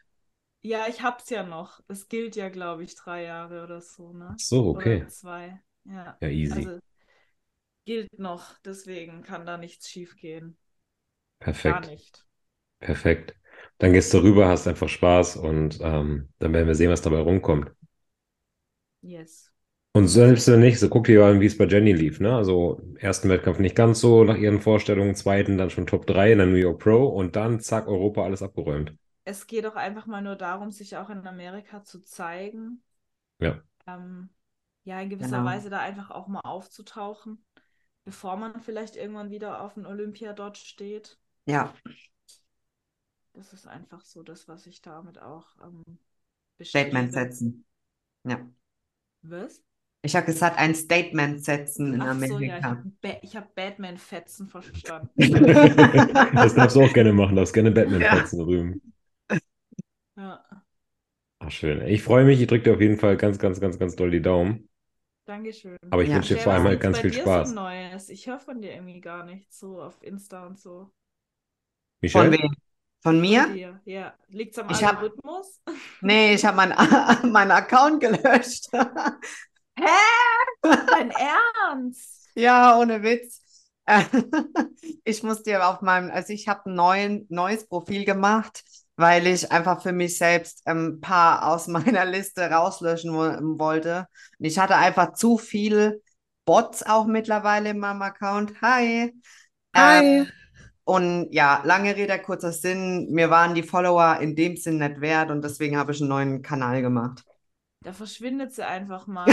Ja, 0.63 0.87
ich 0.89 1.03
hab's 1.03 1.31
ja 1.31 1.43
noch. 1.43 1.81
Es 1.89 2.09
gilt 2.09 2.37
ja, 2.37 2.49
glaube 2.51 2.85
ich, 2.85 2.95
drei 2.95 3.25
Jahre 3.25 3.63
oder 3.65 3.81
so, 3.81 4.13
ne? 4.13 4.39
So, 4.39 4.71
okay. 4.71 5.05
Oder 5.05 5.09
zwei. 5.09 5.61
Ja. 5.85 6.21
Ja, 6.21 6.29
easy. 6.29 6.71
Also 6.71 6.81
gilt 7.85 8.19
noch, 8.19 8.57
deswegen 8.65 9.23
kann 9.23 9.45
da 9.47 9.57
nichts 9.59 9.89
schief 9.91 10.17
gehen. 10.17 10.57
Gar 11.63 11.81
Perfekt. 11.81 11.81
nicht. 11.81 12.27
Perfekt. 12.81 13.35
Dann 13.79 13.93
gehst 13.95 14.15
du 14.15 14.19
rüber, 14.23 14.49
hast 14.49 14.69
einfach 14.69 14.89
Spaß 14.89 15.37
und 15.37 15.79
ähm, 15.83 16.31
dann 16.41 16.53
werden 16.55 16.69
wir 16.69 16.75
sehen, 16.77 16.91
was 16.91 17.03
dabei 17.03 17.21
rumkommt. 17.21 17.73
Yes. 19.03 19.51
Und 19.93 20.07
selbst 20.09 20.49
wenn 20.49 20.61
nicht, 20.61 20.79
so 20.81 20.89
guck 20.89 21.05
dir 21.07 21.25
an, 21.25 21.41
wie 21.41 21.47
es 21.47 21.57
bei 21.59 21.65
Jenny 21.67 21.93
lief, 21.93 22.21
ne? 22.21 22.35
Also 22.37 22.81
ersten 22.99 23.29
Wettkampf 23.29 23.59
nicht 23.59 23.75
ganz 23.77 24.01
so 24.01 24.23
nach 24.25 24.37
ihren 24.37 24.61
Vorstellungen, 24.61 25.15
zweiten 25.17 25.59
dann 25.59 25.71
schon 25.71 25.87
Top 25.87 26.07
3 26.07 26.33
in 26.33 26.39
der 26.39 26.47
New 26.47 26.57
York 26.57 26.81
Pro 26.81 27.07
und 27.09 27.35
dann 27.37 27.61
zack, 27.61 27.89
Europa 27.89 28.23
alles 28.25 28.43
abgeräumt. 28.43 28.95
Es 29.31 29.47
geht 29.47 29.65
doch 29.65 29.77
einfach 29.77 30.07
mal 30.07 30.23
nur 30.23 30.37
darum, 30.37 30.71
sich 30.73 30.97
auch 30.97 31.09
in 31.11 31.27
Amerika 31.27 31.85
zu 31.85 32.03
zeigen. 32.03 32.83
Ja. 33.39 33.63
Ähm, 33.87 34.31
ja, 34.85 35.01
in 35.01 35.11
gewisser 35.11 35.37
Genau. 35.39 35.45
Weise 35.45 35.69
da 35.71 35.81
einfach 35.81 36.11
auch 36.11 36.27
mal 36.29 36.41
aufzutauchen, 36.41 37.45
bevor 38.05 38.37
man 38.37 38.61
vielleicht 38.63 38.97
irgendwann 38.97 39.31
wieder 39.31 39.61
auf 39.63 39.77
ein 39.77 39.87
Olympia 39.87 40.33
dort 40.33 40.57
steht. 40.59 41.19
Ja, 41.47 41.73
Das 43.33 43.53
ist 43.53 43.67
einfach 43.67 44.05
so 44.05 44.23
das, 44.23 44.47
was 44.47 44.67
ich 44.69 44.83
damit 44.83 45.19
auch 45.21 45.57
ähm, 45.65 45.83
Statement 46.63 47.13
setzen. 47.13 47.65
Ja. 48.25 48.47
Was? 49.23 49.63
Ich 50.03 50.15
habe 50.17 50.27
gesagt, 50.27 50.59
ein 50.59 50.75
Statement 50.75 51.43
setzen 51.45 51.95
in 51.95 52.01
Ach 52.01 52.13
so, 52.19 52.41
ja, 52.41 52.59
ich 52.59 52.71
Amerika. 52.71 52.71
habe 52.71 52.83
ba 53.01 53.21
hab 53.35 53.55
Batman-Fetzen 53.55 54.49
verstanden. 54.49 55.11
Das 56.35 56.55
darfst 56.55 56.77
du 56.77 56.83
auch 56.83 56.93
gerne 56.93 57.13
machen, 57.13 57.37
darfst 57.37 57.55
gerne 57.55 57.71
Batman-Fetzen 57.71 58.41
rühmen. 58.41 58.81
Ja, 60.31 60.63
Ach, 61.39 61.51
schön. 61.51 61.87
Ich 61.87 62.03
freue 62.03 62.25
mich, 62.25 62.41
ich 62.41 62.47
drücke 62.47 62.65
dir 62.65 62.75
auf 62.75 62.81
jeden 62.81 62.97
Fall 62.99 63.17
ganz, 63.19 63.39
ganz, 63.39 63.61
ganz, 63.61 63.79
ganz 63.79 63.95
doll 63.97 64.11
die 64.11 64.23
Daumen. 64.23 64.69
Dankeschön. 65.25 65.77
Aber 65.91 66.03
ich 66.03 66.11
Ja. 66.11 66.17
wünsche 66.17 66.35
dir 66.35 66.41
vor 66.41 66.53
allem 66.53 66.65
halt 66.65 66.81
ganz 66.81 66.97
bei 66.97 67.03
viel 67.03 67.11
dir 67.11 67.23
Spaß. 67.23 67.49
so 67.49 67.55
Neues? 67.55 68.09
Ich 68.09 68.27
höre 68.27 68.41
von 68.41 68.61
dir 68.61 68.73
irgendwie 68.75 69.01
gar 69.01 69.25
nichts 69.25 69.59
so 69.61 69.81
auf 69.83 70.03
Insta 70.03 70.47
und 70.47 70.59
so. 70.59 70.91
Von 72.13 72.31
Michelle? 72.31 72.31
wem? 72.31 72.55
Von 73.03 73.15
Von 73.21 73.21
mir? 73.21 73.81
ja. 73.85 74.15
Liegt's 74.29 74.59
am 74.59 74.69
Ich 74.69 74.85
hab- 74.85 74.97
Algorithmus? 74.97 75.61
Nee, 76.03 76.35
ich 76.35 76.45
habe 76.45 76.57
meinen 76.57 76.75
meinen 77.33 77.51
Account 77.51 78.01
gelöscht. 78.01 78.69
Dein 78.73 79.21
Ernst? 81.11 82.29
Ja, 82.35 82.79
ohne 82.79 83.03
Witz. 83.03 83.43
Ich 85.05 85.23
muss 85.23 85.43
dir 85.43 85.67
auf 85.67 85.81
meinem, 85.83 86.11
also 86.11 86.33
ich 86.33 86.49
habe 86.49 86.71
ein 86.71 86.75
neuen, 86.75 87.27
neues 87.29 87.67
Profil 87.67 88.05
gemacht, 88.05 88.63
weil 89.01 89.27
ich 89.27 89.51
einfach 89.51 89.83
für 89.83 89.93
mich 89.93 90.19
selbst 90.19 90.67
ein 90.67 91.01
paar 91.01 91.47
aus 91.47 91.67
meiner 91.69 92.05
Liste 92.05 92.43
rauslöschen 92.51 93.13
wo- 93.13 93.59
wollte. 93.59 94.07
Und 94.39 94.45
ich 94.47 94.59
hatte 94.59 94.77
einfach 94.77 95.15
zu 95.15 95.39
viel 95.39 96.03
Bots 96.45 96.83
auch 96.85 97.07
mittlerweile 97.07 97.71
in 97.71 97.79
meinem 97.79 98.03
Account. 98.03 98.61
Hi. 98.63 99.13
Ähm, 99.75 100.29
und 100.85 101.29
ja, 101.31 101.63
lange 101.65 101.95
Rede, 101.95 102.19
kurzer 102.19 102.53
Sinn, 102.53 103.09
mir 103.11 103.31
waren 103.31 103.55
die 103.55 103.63
Follower 103.63 104.19
in 104.21 104.35
dem 104.35 104.57
Sinn 104.57 104.79
nicht 104.79 105.01
wert 105.01 105.31
und 105.31 105.43
deswegen 105.43 105.77
habe 105.77 105.93
ich 105.93 106.01
einen 106.01 106.09
neuen 106.11 106.43
Kanal 106.43 106.83
gemacht. 106.83 107.23
Da 107.83 107.93
verschwindet 107.93 108.53
sie 108.53 108.67
einfach 108.67 109.07
mal. 109.07 109.27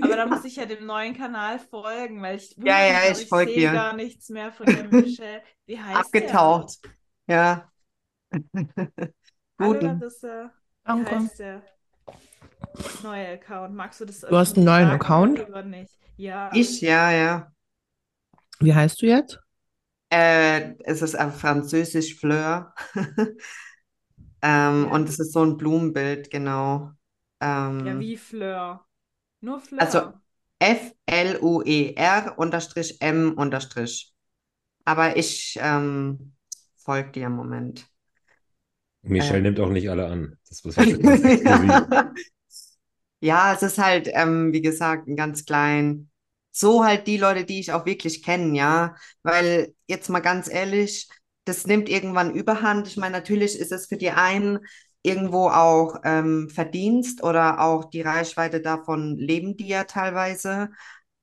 Aber 0.00 0.16
da 0.16 0.26
muss 0.26 0.44
ich 0.44 0.56
ja 0.56 0.64
dem 0.66 0.86
neuen 0.86 1.14
Kanal 1.14 1.58
folgen, 1.58 2.22
weil 2.22 2.36
ich 2.36 2.56
Ja, 2.56 2.86
ja, 2.86 3.10
ich 3.12 3.28
folg 3.28 3.48
sehe 3.48 3.70
gar 3.72 3.92
nichts 3.94 4.28
mehr 4.30 4.52
von 4.52 4.66
der 4.66 4.84
Michelle. 4.84 5.42
Wie 5.66 5.78
heißt 5.78 5.98
Abgetaucht. 6.06 6.78
Ja. 7.26 7.36
der? 7.36 7.68
Hallo 7.68 7.77
Guten. 9.58 10.00
Danke. 11.04 11.16
heißt 11.16 11.38
der 11.40 11.62
neue 13.02 13.28
Account? 13.28 13.74
Magst 13.74 14.00
du 14.00 14.04
das 14.04 14.20
Du 14.20 14.36
hast 14.36 14.56
einen 14.56 14.66
neuen 14.66 14.86
sagen 14.88 15.00
Account? 15.00 15.32
oder 15.40 15.46
lieber 15.46 15.62
nicht? 15.62 15.98
Ja. 16.16 16.50
Ich, 16.54 16.80
ja, 16.80 17.10
ja. 17.10 17.52
Wie 18.60 18.74
heißt 18.74 19.00
du 19.02 19.06
jetzt? 19.06 19.40
Äh, 20.10 20.74
es 20.84 21.02
ist 21.02 21.18
auf 21.18 21.38
Französisch 21.38 22.16
Fleur. 22.18 22.74
Ähm, 24.40 24.84
Ja. 24.86 24.90
und 24.92 25.08
es 25.08 25.18
ist 25.18 25.32
so 25.32 25.44
ein 25.44 25.56
Blumenbild, 25.56 26.30
genau. 26.30 26.92
Ähm, 27.40 27.84
Ja, 27.84 27.98
wie 27.98 28.16
Fleur. 28.16 28.86
Nur 29.40 29.58
Fleur. 29.60 29.80
Also- 29.82 30.12
F-L-U-E-R 30.60 32.34
unterstrich 32.38 33.00
M 33.00 33.32
unterstrich. 33.36 34.14
Aber 34.84 35.16
ich 35.16 35.58
ähm, 35.60 36.34
folge 36.76 37.10
dir 37.10 37.26
im 37.26 37.32
Moment. 37.32 37.84
Michelle 39.08 39.38
Ähm. 39.38 39.42
nimmt 39.42 39.60
auch 39.60 39.70
nicht 39.70 39.90
alle 39.90 40.06
an. 40.06 40.36
Das 40.48 40.60
ist. 40.64 40.76
Ja. 41.44 42.12
Ja, 43.20 43.52
es 43.54 43.62
ist 43.62 43.78
halt, 43.78 44.08
ähm, 44.12 44.52
wie 44.52 44.62
gesagt, 44.62 45.08
ein 45.08 45.16
ganz 45.16 45.44
klein. 45.44 46.10
So 46.52 46.84
halt 46.84 47.06
die 47.06 47.16
Leute, 47.16 47.44
die 47.44 47.60
ich 47.60 47.72
auch 47.72 47.84
wirklich 47.86 48.22
kenne, 48.22 48.56
ja. 48.56 48.94
Weil 49.22 49.74
jetzt 49.86 50.08
mal 50.08 50.20
ganz 50.20 50.48
ehrlich, 50.48 51.08
das 51.44 51.66
nimmt 51.66 51.88
irgendwann 51.88 52.34
Überhand. 52.34 52.86
Ich 52.88 52.96
meine, 52.96 53.16
natürlich 53.16 53.58
ist 53.58 53.72
es 53.72 53.86
für 53.86 53.96
die 53.96 54.10
einen 54.10 54.60
irgendwo 55.02 55.48
auch 55.48 55.96
ähm, 56.04 56.48
Verdienst 56.50 57.22
oder 57.22 57.60
auch 57.60 57.84
die 57.86 58.02
Reichweite 58.02 58.60
davon 58.60 59.16
leben 59.16 59.56
die 59.56 59.68
ja 59.68 59.84
teilweise. 59.84 60.70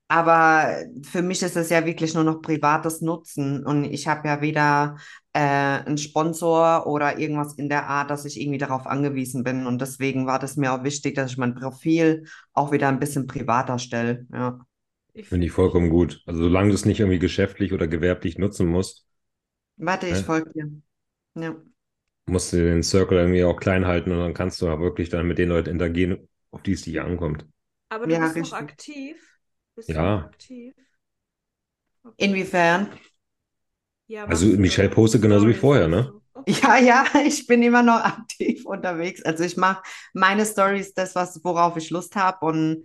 Aber 0.08 0.76
für 1.04 1.24
mich 1.24 1.42
ist 1.42 1.56
es 1.58 1.70
ja 1.72 1.84
wirklich 1.86 2.14
nur 2.14 2.24
noch 2.24 2.42
privates 2.42 3.02
Nutzen 3.02 3.66
und 3.66 3.86
ich 3.86 4.08
habe 4.08 4.28
ja 4.28 4.40
weder 4.42 4.98
äh, 5.34 5.40
einen 5.40 5.98
Sponsor 5.98 6.86
oder 6.86 7.18
irgendwas 7.18 7.56
in 7.56 7.70
der 7.70 7.88
Art, 7.88 8.12
dass 8.12 8.24
ich 8.26 8.40
irgendwie 8.40 8.60
darauf 8.60 8.86
angewiesen 8.86 9.44
bin. 9.44 9.66
Und 9.66 9.82
deswegen 9.82 10.28
war 10.28 10.38
das 10.38 10.58
mir 10.58 10.74
auch 10.74 10.84
wichtig, 10.84 11.16
dass 11.16 11.32
ich 11.32 11.38
mein 11.38 11.56
Profil 11.56 12.26
auch 12.54 12.72
wieder 12.72 12.88
ein 12.90 13.00
bisschen 13.00 13.26
privater 13.28 13.80
stelle. 13.80 14.28
Ja. 14.32 14.60
Ich 15.14 15.28
Finde 15.30 15.46
ich 15.48 15.52
vollkommen 15.52 15.90
gut. 15.92 16.24
Also 16.26 16.42
solange 16.44 16.70
du 16.70 16.76
es 16.76 16.86
nicht 16.86 17.00
irgendwie 17.02 17.20
geschäftlich 17.20 17.74
oder 17.74 17.88
gewerblich 17.88 18.38
nutzen 18.38 18.66
musst, 18.68 19.06
Warte, 19.78 20.08
ich 20.10 20.22
Ja. 20.22 20.26
folge 20.26 20.52
dir. 20.52 20.70
Ja. 21.36 21.56
musst 22.28 22.54
du 22.54 22.58
den 22.58 22.84
Circle 22.84 23.18
irgendwie 23.20 23.44
auch 23.44 23.60
klein 23.60 23.86
halten 23.88 24.12
und 24.12 24.20
dann 24.20 24.34
kannst 24.36 24.62
du 24.62 24.66
ja 24.68 24.80
wirklich 24.80 25.10
dann 25.10 25.28
mit 25.28 25.38
den 25.40 25.50
Leuten 25.50 25.70
interagieren, 25.70 26.28
auf 26.52 26.62
die 26.64 26.74
es 26.74 26.82
dir 26.84 27.04
ankommt. 27.06 27.48
Aber 27.90 28.06
du 28.08 28.16
Ja, 28.16 28.20
bist 28.20 28.38
noch 28.38 28.54
richtig. 28.54 28.54
aktiv? 28.54 29.18
Bist 29.75 29.96
du 29.96 30.01
Ja. 30.01 30.03
noch 30.03 30.22
aktiv? 30.24 30.75
Okay. 32.05 32.46
Inwiefern? 32.58 32.89
Ja, 34.08 34.25
Also 34.27 34.48
du 34.50 34.58
Michelle 34.58 34.89
postet 34.89 35.22
genauso 35.22 35.48
wie 35.48 35.53
vorher, 35.53 35.88
ne? 35.88 36.13
Ja, 36.48 36.77
ja, 36.77 37.05
ich 37.25 37.48
bin 37.48 37.63
immer 37.63 37.82
noch 37.84 38.00
aktiv 38.03 38.65
unterwegs. 38.65 39.24
Also 39.24 39.44
ich 39.44 39.58
mache 39.58 39.84
meine 40.13 40.46
Stories, 40.46 40.94
das, 40.94 41.15
was, 41.15 41.44
worauf 41.44 41.77
ich 41.77 41.89
Lust 41.89 42.15
habe 42.15 42.46
und 42.46 42.84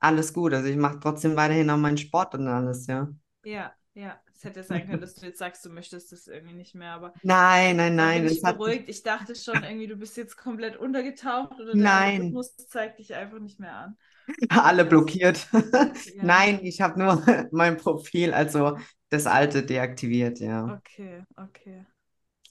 alles 0.00 0.32
gut. 0.32 0.52
Also 0.54 0.68
ich 0.68 0.76
mache 0.76 0.98
trotzdem 1.00 1.36
weiterhin 1.36 1.70
auch 1.70 1.76
meinen 1.76 1.98
Sport 1.98 2.34
und 2.34 2.48
alles, 2.48 2.86
ja. 2.86 3.08
Ja, 3.44 3.72
ja. 3.94 4.20
Es 4.34 4.44
hätte 4.44 4.62
sein 4.64 4.86
können, 4.86 5.00
dass 5.00 5.16
du 5.16 5.26
jetzt 5.26 5.38
sagst, 5.38 5.64
du 5.64 5.70
möchtest 5.70 6.12
das 6.12 6.26
irgendwie 6.26 6.54
nicht 6.54 6.74
mehr, 6.74 6.92
aber 6.92 7.14
Nein, 7.22 7.76
nein, 7.76 7.96
nein, 7.96 8.24
bin 8.24 8.28
ich 8.28 8.44
hat 8.44 8.60
beruhigt. 8.60 8.88
Ich 8.88 9.02
dachte 9.02 9.34
schon 9.36 9.62
irgendwie, 9.62 9.86
du 9.86 9.96
bist 9.96 10.16
jetzt 10.16 10.36
komplett 10.36 10.76
untergetaucht 10.76 11.60
oder 11.60 11.76
der 11.76 11.92
Nein. 11.92 12.42
Algorithmus 12.42 12.56
zeigt 12.56 12.98
dich 12.98 13.14
einfach 13.14 13.38
nicht 13.38 13.60
mehr 13.60 13.74
an. 13.76 13.98
alle 14.48 14.84
blockiert. 14.84 15.48
Ja. 16.04 16.22
Nein, 16.22 16.60
ich 16.62 16.80
habe 16.80 16.98
nur 16.98 17.24
mein 17.52 17.76
Profil, 17.76 18.32
also 18.32 18.78
das 19.10 19.26
alte 19.26 19.62
deaktiviert, 19.64 20.40
ja, 20.40 20.78
Okay, 20.78 21.22
okay. 21.36 21.84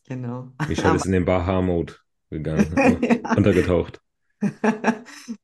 genau. 0.07 0.51
Michelle 0.67 0.95
ist 0.95 1.05
in 1.05 1.11
den 1.13 1.25
Baha-Mode 1.25 1.93
gegangen, 2.29 2.75
Ja. 2.75 3.35
untergetaucht. 3.35 4.01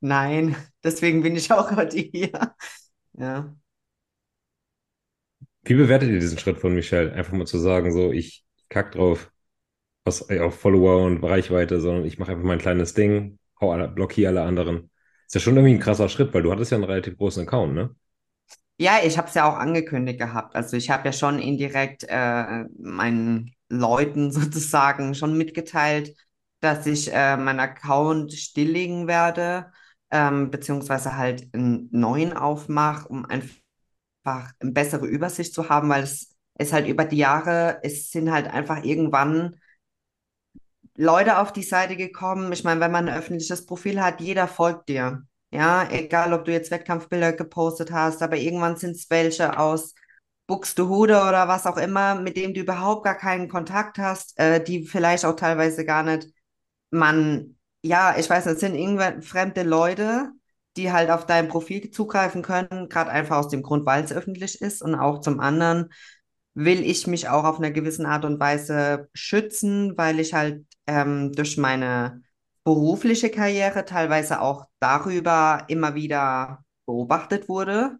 Nein, 0.00 0.56
deswegen 0.84 1.22
bin 1.22 1.36
ich 1.36 1.50
auch 1.52 1.70
heute 1.76 1.98
hier. 1.98 2.30
Ja. 3.14 3.54
Wie 5.64 5.74
bewertet 5.74 6.10
ihr 6.10 6.20
diesen 6.20 6.38
Schritt 6.38 6.58
von 6.58 6.74
Michelle? 6.74 7.12
Einfach 7.12 7.32
mal 7.32 7.46
zu 7.46 7.58
sagen, 7.58 7.92
so, 7.92 8.12
ich 8.12 8.44
kack 8.68 8.92
drauf, 8.92 9.30
was 10.04 10.22
ey, 10.22 10.40
auf 10.40 10.60
Follower 10.60 11.04
und 11.06 11.24
Reichweite, 11.24 11.80
sondern 11.80 12.06
ich 12.06 12.18
mache 12.20 12.32
einfach 12.32 12.44
mein 12.44 12.60
kleines 12.60 12.94
Ding, 12.94 13.40
hau 13.60 13.72
alle, 13.72 13.88
blockiere 13.88 14.30
alle 14.30 14.42
anderen. 14.44 14.91
Ist 15.32 15.34
ja 15.36 15.40
schon 15.40 15.56
irgendwie 15.56 15.74
ein 15.74 15.80
krasser 15.80 16.10
Schritt, 16.10 16.32
weil 16.34 16.42
du 16.42 16.52
hattest 16.52 16.72
ja 16.72 16.76
einen 16.76 16.84
relativ 16.84 17.16
großen 17.16 17.42
Account, 17.42 17.72
ne? 17.74 17.96
Ja, 18.78 18.98
ich 19.04 19.16
habe 19.18 19.28
es 19.28 19.34
ja 19.34 19.44
auch 19.48 19.56
angekündigt 19.56 20.18
gehabt. 20.18 20.56
Also 20.56 20.76
ich 20.76 20.90
habe 20.90 21.06
ja 21.06 21.12
schon 21.12 21.38
indirekt 21.38 22.04
äh, 22.08 22.64
meinen 22.78 23.54
Leuten 23.68 24.30
sozusagen 24.32 25.14
schon 25.14 25.36
mitgeteilt, 25.36 26.16
dass 26.60 26.86
ich 26.86 27.12
äh, 27.12 27.36
meinen 27.36 27.60
Account 27.60 28.32
stilllegen 28.32 29.06
werde, 29.06 29.72
ähm, 30.10 30.50
beziehungsweise 30.50 31.16
halt 31.16 31.48
einen 31.54 31.88
neuen 31.92 32.32
aufmache, 32.36 33.08
um 33.08 33.24
einfach 33.24 33.52
eine 34.60 34.72
bessere 34.72 35.06
Übersicht 35.06 35.54
zu 35.54 35.68
haben, 35.68 35.88
weil 35.88 36.02
es 36.04 36.34
ist 36.58 36.72
halt 36.72 36.86
über 36.86 37.04
die 37.04 37.16
Jahre, 37.16 37.80
es 37.82 38.10
sind 38.10 38.30
halt 38.30 38.46
einfach 38.46 38.84
irgendwann 38.84 39.56
Leute 41.02 41.38
auf 41.38 41.52
die 41.52 41.62
Seite 41.64 41.96
gekommen. 41.96 42.52
Ich 42.52 42.62
meine, 42.64 42.80
wenn 42.80 42.92
man 42.92 43.08
ein 43.08 43.18
öffentliches 43.18 43.66
Profil 43.66 44.00
hat, 44.00 44.20
jeder 44.20 44.46
folgt 44.46 44.88
dir. 44.88 45.22
Ja, 45.50 45.88
egal, 45.90 46.32
ob 46.32 46.44
du 46.44 46.52
jetzt 46.52 46.70
Wettkampfbilder 46.70 47.32
gepostet 47.32 47.92
hast, 47.92 48.22
aber 48.22 48.36
irgendwann 48.36 48.76
sind 48.76 48.92
es 48.92 49.10
welche 49.10 49.58
aus 49.58 49.94
Buxtehude 50.46 51.14
oder 51.20 51.48
was 51.48 51.66
auch 51.66 51.76
immer, 51.76 52.14
mit 52.14 52.36
dem 52.36 52.54
du 52.54 52.60
überhaupt 52.60 53.04
gar 53.04 53.16
keinen 53.16 53.48
Kontakt 53.48 53.98
hast, 53.98 54.38
äh, 54.38 54.62
die 54.62 54.86
vielleicht 54.86 55.24
auch 55.24 55.36
teilweise 55.36 55.84
gar 55.84 56.04
nicht, 56.04 56.28
man, 56.90 57.56
ja, 57.82 58.16
ich 58.16 58.30
weiß 58.30 58.46
nicht, 58.46 58.54
es 58.54 58.60
sind 58.60 58.74
irgendwann 58.74 59.22
fremde 59.22 59.62
Leute, 59.62 60.30
die 60.76 60.92
halt 60.92 61.10
auf 61.10 61.26
dein 61.26 61.48
Profil 61.48 61.90
zugreifen 61.90 62.42
können, 62.42 62.88
gerade 62.88 63.10
einfach 63.10 63.38
aus 63.38 63.48
dem 63.48 63.62
Grund, 63.62 63.84
weil 63.86 64.04
es 64.04 64.12
öffentlich 64.12 64.60
ist 64.60 64.82
und 64.82 64.94
auch 64.94 65.20
zum 65.20 65.40
anderen 65.40 65.90
will 66.54 66.82
ich 66.84 67.06
mich 67.06 67.28
auch 67.28 67.44
auf 67.44 67.58
eine 67.58 67.72
gewisse 67.72 68.06
Art 68.06 68.24
und 68.24 68.40
Weise 68.40 69.08
schützen, 69.14 69.96
weil 69.96 70.20
ich 70.20 70.34
halt 70.34 70.64
ähm, 70.86 71.32
durch 71.32 71.56
meine 71.58 72.22
berufliche 72.64 73.30
Karriere 73.30 73.84
teilweise 73.84 74.40
auch 74.40 74.66
darüber 74.80 75.64
immer 75.68 75.94
wieder 75.94 76.64
beobachtet 76.86 77.48
wurde, 77.48 77.98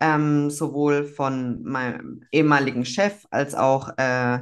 ähm, 0.00 0.50
sowohl 0.50 1.04
von 1.04 1.62
meinem 1.62 2.24
ehemaligen 2.32 2.84
Chef 2.84 3.24
als 3.30 3.54
auch 3.54 3.90
äh, 3.98 4.40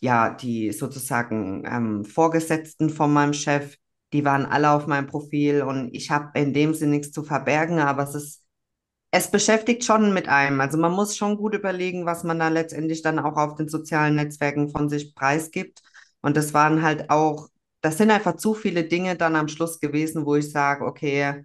ja 0.00 0.30
die 0.30 0.72
sozusagen 0.72 1.64
ähm, 1.66 2.04
Vorgesetzten 2.04 2.90
von 2.90 3.12
meinem 3.12 3.32
Chef, 3.34 3.76
die 4.12 4.24
waren 4.24 4.46
alle 4.46 4.70
auf 4.70 4.86
meinem 4.86 5.06
Profil 5.06 5.62
und 5.62 5.94
ich 5.94 6.10
habe 6.10 6.38
in 6.38 6.52
dem 6.52 6.74
Sinne 6.74 6.92
nichts 6.92 7.12
zu 7.12 7.22
verbergen, 7.24 7.78
aber 7.78 8.04
es 8.04 8.14
ist 8.14 8.44
es 9.14 9.30
beschäftigt 9.30 9.84
schon 9.84 10.12
mit 10.12 10.28
einem. 10.28 10.60
Also 10.60 10.76
man 10.76 10.90
muss 10.90 11.16
schon 11.16 11.36
gut 11.36 11.54
überlegen, 11.54 12.04
was 12.04 12.24
man 12.24 12.40
da 12.40 12.48
letztendlich 12.48 13.00
dann 13.00 13.20
auch 13.20 13.36
auf 13.36 13.54
den 13.54 13.68
sozialen 13.68 14.16
Netzwerken 14.16 14.70
von 14.70 14.88
sich 14.88 15.14
preisgibt. 15.14 15.82
Und 16.24 16.36
das 16.38 16.54
waren 16.54 16.82
halt 16.82 17.10
auch, 17.10 17.48
das 17.82 17.98
sind 17.98 18.10
einfach 18.12 18.36
zu 18.36 18.54
viele 18.54 18.84
Dinge 18.84 19.16
dann 19.16 19.36
am 19.36 19.48
Schluss 19.48 19.80
gewesen, 19.80 20.26
wo 20.26 20.36
ich 20.36 20.50
sage, 20.52 20.84
okay, 20.86 21.44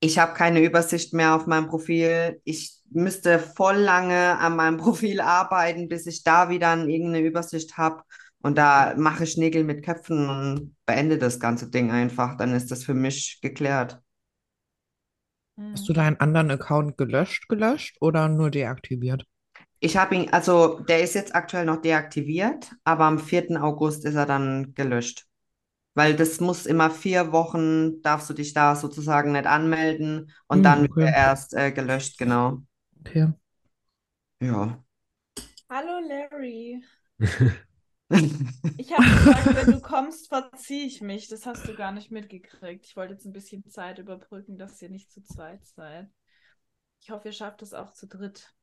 Ich 0.00 0.18
habe 0.18 0.34
keine 0.34 0.60
Übersicht 0.62 1.14
mehr 1.14 1.34
auf 1.34 1.46
meinem 1.46 1.68
Profil. 1.68 2.40
Ich 2.44 2.78
müsste 2.90 3.38
voll 3.38 3.76
lange 3.76 4.38
an 4.38 4.56
meinem 4.56 4.76
Profil 4.78 5.20
arbeiten, 5.20 5.88
bis 5.88 6.06
ich 6.06 6.22
da 6.24 6.48
wieder 6.50 6.68
an 6.68 6.90
irgendeine 6.90 7.26
Übersicht 7.26 7.78
habe. 7.78 8.02
Und 8.42 8.58
da 8.58 8.94
mache 8.98 9.24
ich 9.24 9.38
Nägel 9.38 9.64
mit 9.64 9.84
Köpfen 9.84 10.28
und 10.28 10.76
beende 10.86 11.18
das 11.18 11.40
ganze 11.40 11.70
Ding 11.70 11.90
einfach. 11.90 12.36
Dann 12.36 12.54
ist 12.54 12.70
das 12.70 12.84
für 12.84 12.94
mich 12.94 13.40
geklärt. 13.42 14.02
Hast 15.74 15.86
du 15.88 15.92
deinen 15.92 16.18
anderen 16.20 16.50
Account 16.50 16.96
gelöscht, 16.96 17.48
gelöscht 17.48 17.98
oder 18.00 18.28
nur 18.28 18.50
deaktiviert? 18.50 19.26
Ich 19.84 19.98
habe 19.98 20.14
ihn, 20.14 20.32
also 20.32 20.80
der 20.80 21.02
ist 21.02 21.14
jetzt 21.14 21.34
aktuell 21.34 21.66
noch 21.66 21.82
deaktiviert, 21.82 22.70
aber 22.84 23.04
am 23.04 23.18
4. 23.18 23.62
August 23.62 24.06
ist 24.06 24.14
er 24.14 24.24
dann 24.24 24.72
gelöscht. 24.74 25.26
Weil 25.92 26.16
das 26.16 26.40
muss 26.40 26.64
immer 26.64 26.90
vier 26.90 27.32
Wochen, 27.32 28.00
darfst 28.00 28.30
du 28.30 28.32
dich 28.32 28.54
da 28.54 28.76
sozusagen 28.76 29.32
nicht 29.32 29.44
anmelden 29.46 30.32
und 30.48 30.58
Hm, 30.58 30.64
dann 30.64 30.82
wird 30.82 30.92
okay. 30.92 31.04
er 31.04 31.14
erst 31.14 31.52
äh, 31.52 31.70
gelöscht, 31.70 32.16
genau. 32.16 32.62
Okay. 33.00 33.28
Ja. 34.40 34.82
Hallo 35.68 36.00
Larry. 36.08 36.82
Ich 38.76 38.92
habe 38.92 39.04
gesagt, 39.04 39.54
wenn 39.54 39.70
du 39.72 39.80
kommst, 39.80 40.28
verziehe 40.28 40.86
ich 40.86 41.00
mich. 41.00 41.28
Das 41.28 41.46
hast 41.46 41.68
du 41.68 41.74
gar 41.74 41.92
nicht 41.92 42.10
mitgekriegt. 42.10 42.86
Ich 42.86 42.96
wollte 42.96 43.14
jetzt 43.14 43.24
ein 43.26 43.32
bisschen 43.32 43.68
Zeit 43.68 43.98
überbrücken, 43.98 44.58
dass 44.58 44.80
ihr 44.82 44.88
nicht 44.90 45.12
zu 45.12 45.22
zweit 45.22 45.64
seid. 45.66 46.08
Ich 47.00 47.10
hoffe, 47.10 47.28
ihr 47.28 47.32
schafft 47.32 47.62
es 47.62 47.74
auch 47.74 47.92
zu 47.92 48.06
dritt 48.06 48.54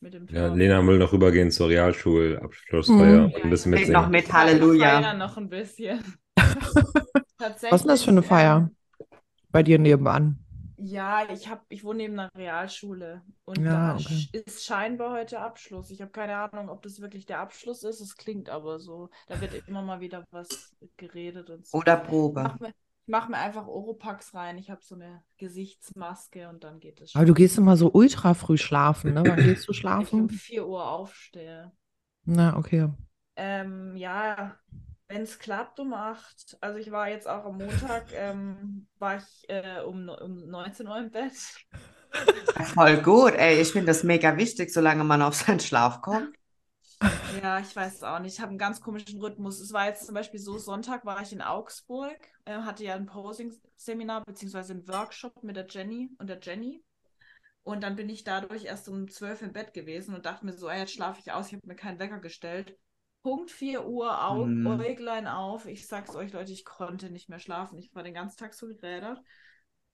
mit 0.00 0.14
dem 0.14 0.26
Ja, 0.28 0.48
Talk. 0.48 0.58
Lena 0.58 0.86
will 0.86 0.98
noch 0.98 1.12
rübergehen 1.12 1.50
zur 1.50 1.68
Realschulabschlussfeier 1.68 3.28
Mhm. 3.28 3.32
und 3.34 3.44
ein 3.44 3.50
bisschen 3.50 3.72
Ja, 3.72 3.78
mitsingen. 3.78 4.02
noch 4.02 4.08
mit 4.08 4.32
Halleluja. 4.32 5.14
noch 5.14 5.36
ein 5.36 5.48
bisschen. 5.48 6.02
Was 7.38 7.62
ist 7.62 7.82
denn 7.84 7.88
das 7.88 8.02
für 8.04 8.10
eine 8.10 8.22
Feier? 8.22 8.70
Bei 9.50 9.62
dir 9.62 9.78
nebenan. 9.78 10.38
Ja, 10.82 11.28
ich 11.30 11.48
hab, 11.48 11.64
ich 11.68 11.84
wohne 11.84 11.98
neben 11.98 12.18
einer 12.18 12.30
Realschule 12.34 13.22
und 13.44 13.62
Ja, 13.62 13.92
da 13.92 13.94
okay. 13.96 14.28
ist 14.32 14.64
scheinbar 14.64 15.12
heute 15.12 15.38
Abschluss. 15.40 15.90
Ich 15.90 16.00
habe 16.00 16.10
keine 16.10 16.36
Ahnung, 16.36 16.70
ob 16.70 16.80
das 16.82 17.00
wirklich 17.02 17.26
der 17.26 17.40
Abschluss 17.40 17.82
ist. 17.84 18.00
Es 18.00 18.16
klingt 18.16 18.48
aber 18.48 18.78
so. 18.78 19.10
Da 19.28 19.40
wird 19.42 19.68
immer 19.68 19.82
mal 19.82 20.00
wieder 20.00 20.24
was 20.30 20.74
geredet 20.96 21.50
und 21.50 21.66
so. 21.66 21.78
Oder 21.78 21.96
Probe. 21.98 22.42
mach 22.44 22.58
mir, 22.60 22.72
ich 23.10 23.12
mach 23.12 23.26
mir 23.28 23.38
einfach 23.38 23.66
Oropax 23.66 24.34
rein. 24.34 24.56
Ich 24.56 24.70
habe 24.70 24.82
so 24.84 24.94
eine 24.94 25.24
Gesichtsmaske 25.36 26.48
und 26.48 26.62
dann 26.62 26.78
geht 26.78 27.00
es 27.00 27.16
Aber 27.16 27.24
du 27.24 27.34
gehst 27.34 27.58
immer 27.58 27.76
so 27.76 27.90
ultra 27.92 28.34
früh 28.34 28.56
schlafen, 28.56 29.14
ne? 29.14 29.24
Wann 29.26 29.36
gehst 29.42 29.66
du 29.66 29.72
Weil 29.72 30.00
ich 30.04 30.14
um 30.14 30.28
schlafen? 30.28 30.28
4 30.30 30.64
Uhr 30.64 30.88
aufstehe. 30.88 31.72
Na, 32.24 32.56
okay. 32.56 32.88
Ähm, 33.34 33.96
ja, 33.96 34.54
wenn 35.08 35.22
es 35.22 35.40
klappt, 35.40 35.80
um 35.80 35.92
8. 35.92 36.58
Also 36.60 36.78
ich 36.78 36.92
war 36.92 37.08
jetzt 37.08 37.26
auch 37.28 37.46
am 37.46 37.58
Montag, 37.58 38.04
ähm, 38.14 38.86
war 39.00 39.16
ich 39.16 39.44
äh, 39.48 39.80
um, 39.84 40.08
um 40.08 40.48
19 40.48 40.86
Uhr 40.86 40.98
im 40.98 41.10
Bett. 41.10 41.32
Voll 42.74 43.02
gut, 43.02 43.32
ey. 43.32 43.60
Ich 43.60 43.72
finde 43.72 43.88
das 43.88 44.04
mega 44.04 44.36
wichtig, 44.36 44.72
solange 44.72 45.02
man 45.02 45.20
auf 45.20 45.34
seinen 45.34 45.58
Schlaf 45.58 46.00
kommt. 46.00 46.39
Ja, 47.32 47.60
ich 47.60 47.74
weiß 47.76 47.94
es 47.96 48.02
auch 48.02 48.18
nicht. 48.18 48.34
Ich 48.34 48.40
habe 48.40 48.50
einen 48.50 48.58
ganz 48.58 48.80
komischen 48.80 49.20
Rhythmus. 49.20 49.60
Es 49.60 49.72
war 49.72 49.86
jetzt 49.86 50.04
zum 50.06 50.14
Beispiel 50.14 50.40
so, 50.40 50.58
Sonntag 50.58 51.04
war 51.04 51.20
ich 51.22 51.32
in 51.32 51.42
Augsburg, 51.42 52.18
äh, 52.44 52.54
hatte 52.62 52.84
ja 52.84 52.94
ein 52.94 53.06
Posing-Seminar 53.06 54.24
beziehungsweise 54.26 54.72
einen 54.72 54.88
Workshop 54.88 55.42
mit 55.44 55.56
der 55.56 55.66
Jenny 55.68 56.10
und 56.18 56.26
der 56.28 56.40
Jenny. 56.40 56.82
Und 57.62 57.82
dann 57.82 57.96
bin 57.96 58.08
ich 58.08 58.24
dadurch 58.24 58.64
erst 58.64 58.88
um 58.88 59.08
12 59.08 59.42
im 59.42 59.52
Bett 59.52 59.74
gewesen 59.74 60.14
und 60.14 60.26
dachte 60.26 60.46
mir 60.46 60.54
so, 60.54 60.68
ah, 60.68 60.76
jetzt 60.76 60.92
schlafe 60.94 61.20
ich 61.20 61.32
aus. 61.32 61.48
Ich 61.48 61.54
habe 61.54 61.66
mir 61.66 61.76
keinen 61.76 61.98
Wecker 62.00 62.20
gestellt. 62.20 62.76
Punkt 63.22 63.50
4 63.50 63.86
Uhr, 63.86 64.26
Aug 64.28 64.48
Mhm. 64.48 64.66
Äuglein 64.66 65.26
auf. 65.28 65.66
Ich 65.66 65.86
sag's 65.86 66.16
euch, 66.16 66.32
Leute, 66.32 66.52
ich 66.52 66.64
konnte 66.64 67.10
nicht 67.10 67.28
mehr 67.28 67.38
schlafen. 67.38 67.78
Ich 67.78 67.94
war 67.94 68.02
den 68.02 68.14
ganzen 68.14 68.38
Tag 68.38 68.54
so 68.54 68.66
gerädert. 68.66 69.20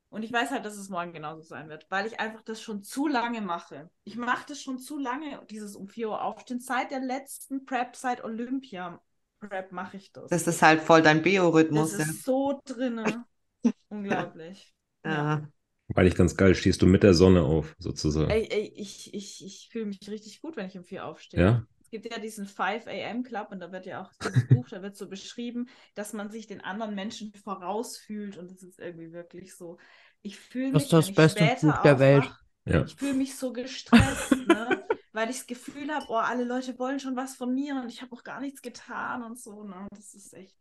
Und 0.08 0.22
ich 0.22 0.32
weiß 0.32 0.50
halt, 0.50 0.64
dass 0.64 0.76
es 0.76 0.88
morgen 0.88 1.12
genauso 1.12 1.42
sein 1.42 1.68
wird, 1.68 1.86
weil 1.90 2.06
ich 2.06 2.20
einfach 2.20 2.42
das 2.42 2.62
schon 2.62 2.82
zu 2.82 3.08
lange 3.08 3.40
mache. 3.40 3.90
Ich 4.04 4.16
mache 4.16 4.46
das 4.48 4.62
schon 4.62 4.78
zu 4.78 4.98
lange, 4.98 5.44
dieses 5.50 5.76
um 5.76 5.88
4 5.88 6.08
Uhr 6.08 6.22
aufstehen. 6.22 6.60
Seit 6.60 6.90
der 6.90 7.00
letzten 7.00 7.64
Prep, 7.64 7.96
seit 7.96 8.24
Olympia 8.24 9.00
Prep 9.40 9.72
mache 9.72 9.96
ich 9.96 10.12
das. 10.12 10.30
Das 10.30 10.46
ist 10.46 10.62
halt 10.62 10.80
voll 10.80 11.02
dein 11.02 11.18
Das 11.18 11.24
Biorhythmus, 11.24 11.92
ja. 11.92 11.98
ist 11.98 12.24
so 12.24 12.60
drinne. 12.64 13.24
Unglaublich. 13.88 14.72
Ja. 15.04 15.12
Ja. 15.12 15.48
Weil 15.88 16.06
ich 16.08 16.14
ganz 16.16 16.36
geil, 16.36 16.54
stehst 16.54 16.82
du 16.82 16.86
mit 16.86 17.02
der 17.02 17.14
Sonne 17.14 17.42
auf, 17.42 17.76
sozusagen. 17.78 18.30
Ey, 18.30 18.48
ey, 18.50 18.72
ich, 18.74 19.14
ich, 19.14 19.44
ich 19.44 19.68
fühle 19.70 19.86
mich 19.86 20.00
richtig 20.08 20.40
gut, 20.40 20.56
wenn 20.56 20.66
ich 20.66 20.76
um 20.76 20.84
4 20.84 21.04
aufstehe. 21.04 21.40
Ja? 21.40 21.66
Es 21.96 22.02
gibt 22.02 22.14
ja 22.14 22.20
diesen 22.20 22.46
5 22.46 22.86
AM 22.88 23.22
Club 23.22 23.48
und 23.52 23.60
da 23.60 23.72
wird 23.72 23.86
ja 23.86 24.02
auch 24.02 24.12
dieses 24.22 24.46
Buch, 24.48 24.68
da 24.68 24.82
wird 24.82 24.96
so 24.98 25.08
beschrieben, 25.08 25.66
dass 25.94 26.12
man 26.12 26.30
sich 26.30 26.46
den 26.46 26.60
anderen 26.60 26.94
Menschen 26.94 27.32
vorausfühlt 27.32 28.36
und 28.36 28.50
das 28.50 28.62
ist 28.62 28.78
irgendwie 28.78 29.12
wirklich 29.12 29.54
so. 29.54 29.78
Ich 30.20 30.38
fühle 30.38 30.72
Das 30.72 30.82
mich, 30.82 30.82
ist 30.84 30.92
das 30.92 31.14
beste 31.14 31.44
später 31.46 31.72
Buch 31.72 31.82
der 31.82 31.98
Welt. 31.98 32.30
Ja. 32.66 32.84
ich 32.84 32.96
fühle 32.96 33.14
mich 33.14 33.36
so 33.36 33.52
gestresst, 33.54 34.32
ne? 34.46 34.84
weil 35.12 35.30
ich 35.30 35.38
das 35.38 35.46
Gefühl 35.46 35.90
habe, 35.90 36.04
oh, 36.10 36.16
alle 36.16 36.44
Leute 36.44 36.78
wollen 36.78 37.00
schon 37.00 37.16
was 37.16 37.34
von 37.34 37.54
mir 37.54 37.76
und 37.76 37.88
ich 37.88 38.02
habe 38.02 38.12
auch 38.12 38.24
gar 38.24 38.40
nichts 38.40 38.60
getan 38.60 39.22
und 39.22 39.40
so. 39.40 39.64
Ne? 39.64 39.86
Das 39.90 40.12
ist 40.12 40.34
echt, 40.34 40.58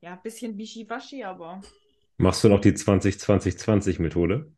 ja, 0.00 0.14
ein 0.14 0.22
bisschen 0.22 0.58
wischiwaschi, 0.58 1.22
aber 1.22 1.60
Machst 2.16 2.42
du 2.42 2.48
noch 2.48 2.60
die 2.60 2.72
20-20-20-Methode? 2.72 4.52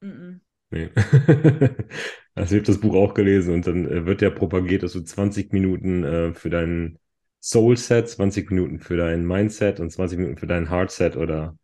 mm 0.00 0.06
-mm. 0.08 0.40
Nee. 0.70 0.90
Also 2.40 2.54
ich 2.56 2.60
habe 2.62 2.72
das 2.72 2.80
Buch 2.80 2.94
auch 2.94 3.12
gelesen 3.12 3.52
und 3.52 3.66
dann 3.66 3.86
äh, 3.86 4.06
wird 4.06 4.22
ja 4.22 4.30
propagiert, 4.30 4.82
dass 4.82 4.92
du 4.92 5.02
20 5.02 5.52
Minuten 5.52 6.04
äh, 6.04 6.32
für 6.32 6.48
dein 6.48 6.98
Soul-Set, 7.42 8.08
20 8.08 8.50
Minuten 8.50 8.80
für 8.80 8.96
dein 8.96 9.26
Mindset 9.26 9.78
und 9.78 9.90
20 9.90 10.18
Minuten 10.18 10.38
für 10.38 10.46
dein 10.46 10.70
Heart-Set 10.70 11.16
oder 11.16 11.58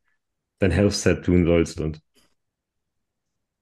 dein 0.59 0.71
Health-Set 0.71 1.25
tun 1.25 1.47
sollst. 1.47 1.81
Und 1.81 2.03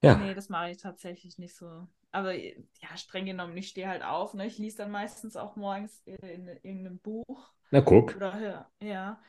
ja, 0.02 0.16
Nee, 0.16 0.34
das 0.34 0.48
mache 0.48 0.70
ich 0.70 0.78
tatsächlich 0.78 1.38
nicht 1.38 1.54
so. 1.54 1.86
Aber 2.10 2.34
ja, 2.34 2.96
streng 2.96 3.26
genommen, 3.26 3.56
ich 3.56 3.68
stehe 3.68 3.88
halt 3.88 4.02
auf. 4.02 4.34
Ne? 4.34 4.46
Ich 4.46 4.58
lese 4.58 4.78
dann 4.78 4.90
meistens 4.90 5.36
auch 5.36 5.54
morgens 5.56 6.02
in, 6.04 6.16
in 6.16 6.48
irgendeinem 6.48 6.98
Buch. 6.98 7.52
na 7.70 7.80
guck. 7.80 8.14
Oder 8.16 8.40
ja, 8.40 8.70
ja. 8.80 9.20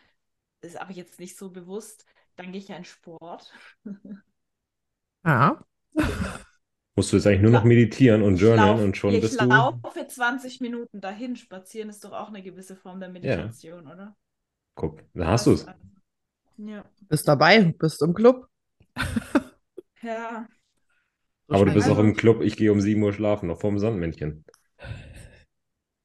Ist 0.62 0.78
aber 0.82 0.92
jetzt 0.92 1.20
nicht 1.20 1.38
so 1.38 1.52
bewusst. 1.52 2.06
Dann 2.36 2.52
gehe 2.52 2.60
ich 2.62 2.68
ja 2.68 2.78
in 2.78 2.86
Sport. 2.86 3.54
Ja. 5.24 5.60
Musst 6.96 7.12
du 7.12 7.18
jetzt 7.18 7.28
eigentlich 7.28 7.42
nur 7.42 7.52
noch 7.52 7.66
meditieren 7.66 8.22
und 8.22 8.36
Ich 8.36 8.42
journalen 8.42 8.82
und 8.84 8.96
schon 8.98 9.14
ich 9.14 9.22
bist 9.22 9.40
du. 9.40 9.46
laufe 9.46 10.08
20 10.08 10.62
Minuten 10.62 11.02
dahin. 11.02 11.36
Spazieren 11.36 11.90
ist 11.90 12.04
doch 12.06 12.14
auch 12.14 12.30
eine 12.30 12.42
gewisse 12.42 12.76
Form 12.76 13.00
der 13.02 13.10
Meditation, 13.10 13.86
oder? 13.88 14.16
Guck, 14.76 15.02
da 15.14 15.28
hast 15.28 15.48
du 15.48 15.52
es. 15.54 15.66
Ja. 16.58 16.86
Bist 17.10 17.28
dabei, 17.28 17.74
bist 17.78 18.02
im 18.02 18.14
Club. 18.14 18.48
Ja. 20.02 20.48
So 21.48 21.56
Aber 21.56 21.66
du 21.66 21.74
bist 21.74 21.86
schnell. 21.86 21.98
auch 21.98 22.00
im 22.00 22.16
Club, 22.16 22.42
ich 22.42 22.56
gehe 22.56 22.72
um 22.72 22.80
7 22.80 23.04
Uhr 23.04 23.12
schlafen, 23.12 23.48
noch 23.48 23.60
vorm 23.60 23.78
Sandmännchen. 23.78 24.46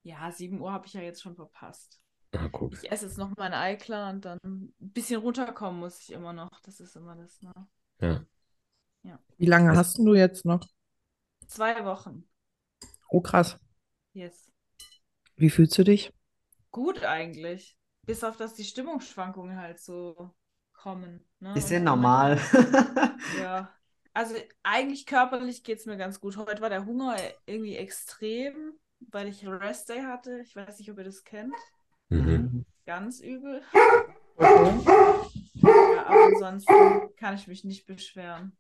Ja, 0.03 0.31
7 0.33 0.61
Uhr 0.61 0.73
habe 0.73 0.87
ich 0.87 0.95
ja 0.95 1.03
jetzt 1.03 1.23
schon 1.23 1.37
verpasst. 1.37 2.01
Ah, 2.33 2.49
guck. 2.51 2.73
Ich 2.75 2.91
esse 2.91 3.07
jetzt 3.07 3.19
noch 3.19 3.33
mein 3.37 3.53
Eiklar 3.53 4.13
und 4.13 4.25
dann 4.25 4.39
ein 4.45 4.73
bisschen 4.79 5.21
runterkommen 5.21 5.81
muss 5.81 6.01
ich 6.01 6.13
immer 6.13 6.33
noch. 6.33 6.61
Das 6.63 6.81
ist 6.81 6.97
immer 6.97 7.17
das, 7.17 7.41
ne? 7.43 7.53
Ja. 8.01 9.19
Wie 9.39 9.47
lange 9.47 9.77
hast 9.77 9.99
du 9.99 10.15
jetzt 10.15 10.45
noch? 10.45 10.61
Zwei 11.51 11.85
Wochen. 11.85 12.29
Oh, 13.09 13.21
krass. 13.21 13.59
Yes. 14.13 14.53
Wie 15.35 15.51
fühlst 15.51 15.77
du 15.77 15.83
dich? 15.83 16.13
Gut 16.71 17.03
eigentlich. 17.03 17.77
Bis 18.07 18.23
auf, 18.23 18.37
dass 18.37 18.55
die 18.55 18.63
Stimmungsschwankungen 18.63 19.57
halt 19.57 19.81
so 19.81 20.33
kommen. 20.73 21.27
Ne? 21.41 21.55
Ist 21.57 21.71
ja 21.71 21.81
normal. 21.81 22.41
Ja. 23.37 23.75
Also 24.13 24.37
eigentlich 24.63 25.07
körperlich 25.07 25.65
geht 25.65 25.81
es 25.81 25.87
mir 25.87 25.97
ganz 25.97 26.21
gut. 26.21 26.37
Heute 26.37 26.63
war 26.63 26.71
der 26.71 26.87
Hunger 26.87 27.17
irgendwie 27.47 27.77
extrem, 27.77 28.79
weil 29.01 29.27
ich 29.27 29.45
Rest 29.45 29.89
Day 29.89 30.03
hatte. 30.03 30.41
Ich 30.43 30.55
weiß 30.55 30.79
nicht, 30.79 30.91
ob 30.93 30.99
ihr 30.99 31.05
das 31.05 31.25
kennt. 31.25 31.57
Mhm. 32.11 32.65
Ganz 32.87 33.19
übel. 33.21 33.61
Ja, 34.39 36.07
aber 36.07 36.25
ansonsten 36.27 37.15
kann 37.17 37.35
ich 37.35 37.49
mich 37.49 37.65
nicht 37.65 37.87
beschweren. 37.87 38.57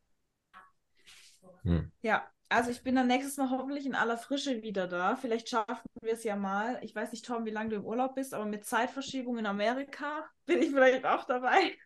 Hm. 1.62 1.92
Ja, 2.03 2.29
also 2.50 2.70
ich 2.70 2.82
bin 2.82 2.94
dann 2.96 3.06
nächstes 3.06 3.36
Mal 3.38 3.50
hoffentlich 3.50 3.86
in 3.86 3.94
aller 3.94 4.18
Frische 4.18 4.62
wieder 4.62 4.86
da. 4.86 5.16
Vielleicht 5.16 5.48
schaffen 5.48 5.88
wir 6.02 6.12
es 6.12 6.24
ja 6.24 6.36
mal. 6.36 6.78
Ich 6.82 6.94
weiß 6.94 7.12
nicht, 7.12 7.24
Tom, 7.24 7.44
wie 7.46 7.50
lange 7.50 7.70
du 7.70 7.76
im 7.76 7.84
Urlaub 7.86 8.14
bist, 8.14 8.34
aber 8.34 8.44
mit 8.44 8.64
Zeitverschiebung 8.64 9.38
in 9.38 9.46
Amerika 9.46 10.24
bin 10.46 10.62
ich 10.62 10.70
vielleicht 10.70 11.04
auch 11.06 11.24
dabei. 11.24 11.76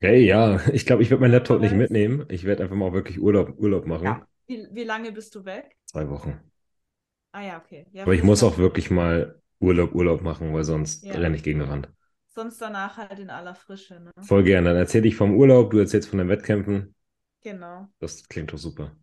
Hey, 0.00 0.24
ja, 0.26 0.60
ich 0.72 0.86
glaube, 0.86 1.02
ich 1.02 1.10
werde 1.10 1.20
meinen 1.20 1.32
Laptop 1.32 1.60
nicht 1.60 1.74
mitnehmen. 1.74 2.24
Ich 2.30 2.44
werde 2.44 2.62
einfach 2.62 2.76
mal 2.76 2.92
wirklich 2.92 3.20
Urlaub, 3.20 3.54
Urlaub 3.58 3.86
machen. 3.86 4.06
Ja. 4.06 4.26
Wie, 4.46 4.66
wie 4.72 4.84
lange 4.84 5.12
bist 5.12 5.34
du 5.34 5.44
weg? 5.44 5.76
Zwei 5.86 6.08
Wochen. 6.08 6.40
Ah 7.32 7.42
ja, 7.42 7.58
okay. 7.58 7.86
Ja, 7.92 8.04
Aber 8.04 8.14
ich 8.14 8.22
muss 8.22 8.42
auch 8.42 8.58
wirklich 8.58 8.90
mal 8.90 9.40
Urlaub, 9.60 9.94
Urlaub 9.94 10.22
machen, 10.22 10.54
weil 10.54 10.64
sonst 10.64 11.04
Ja. 11.04 11.14
renne 11.14 11.36
ich 11.36 11.42
gegen 11.42 11.60
den 11.60 11.68
Rand. 11.68 11.88
Sonst 12.28 12.60
danach 12.60 12.96
halt 12.96 13.18
in 13.18 13.30
aller 13.30 13.54
Frische, 13.54 14.00
ne? 14.00 14.12
Voll 14.22 14.44
gerne. 14.44 14.70
Dann 14.70 14.78
erzähle 14.78 15.08
ich 15.08 15.16
vom 15.16 15.34
Urlaub, 15.36 15.70
du 15.70 15.78
erzählst 15.78 16.08
von 16.08 16.18
den 16.18 16.28
Wettkämpfen. 16.28 16.94
Genau. 17.42 17.90
Das 17.98 18.28
klingt 18.28 18.52
doch 18.52 18.58
super. 18.58 18.96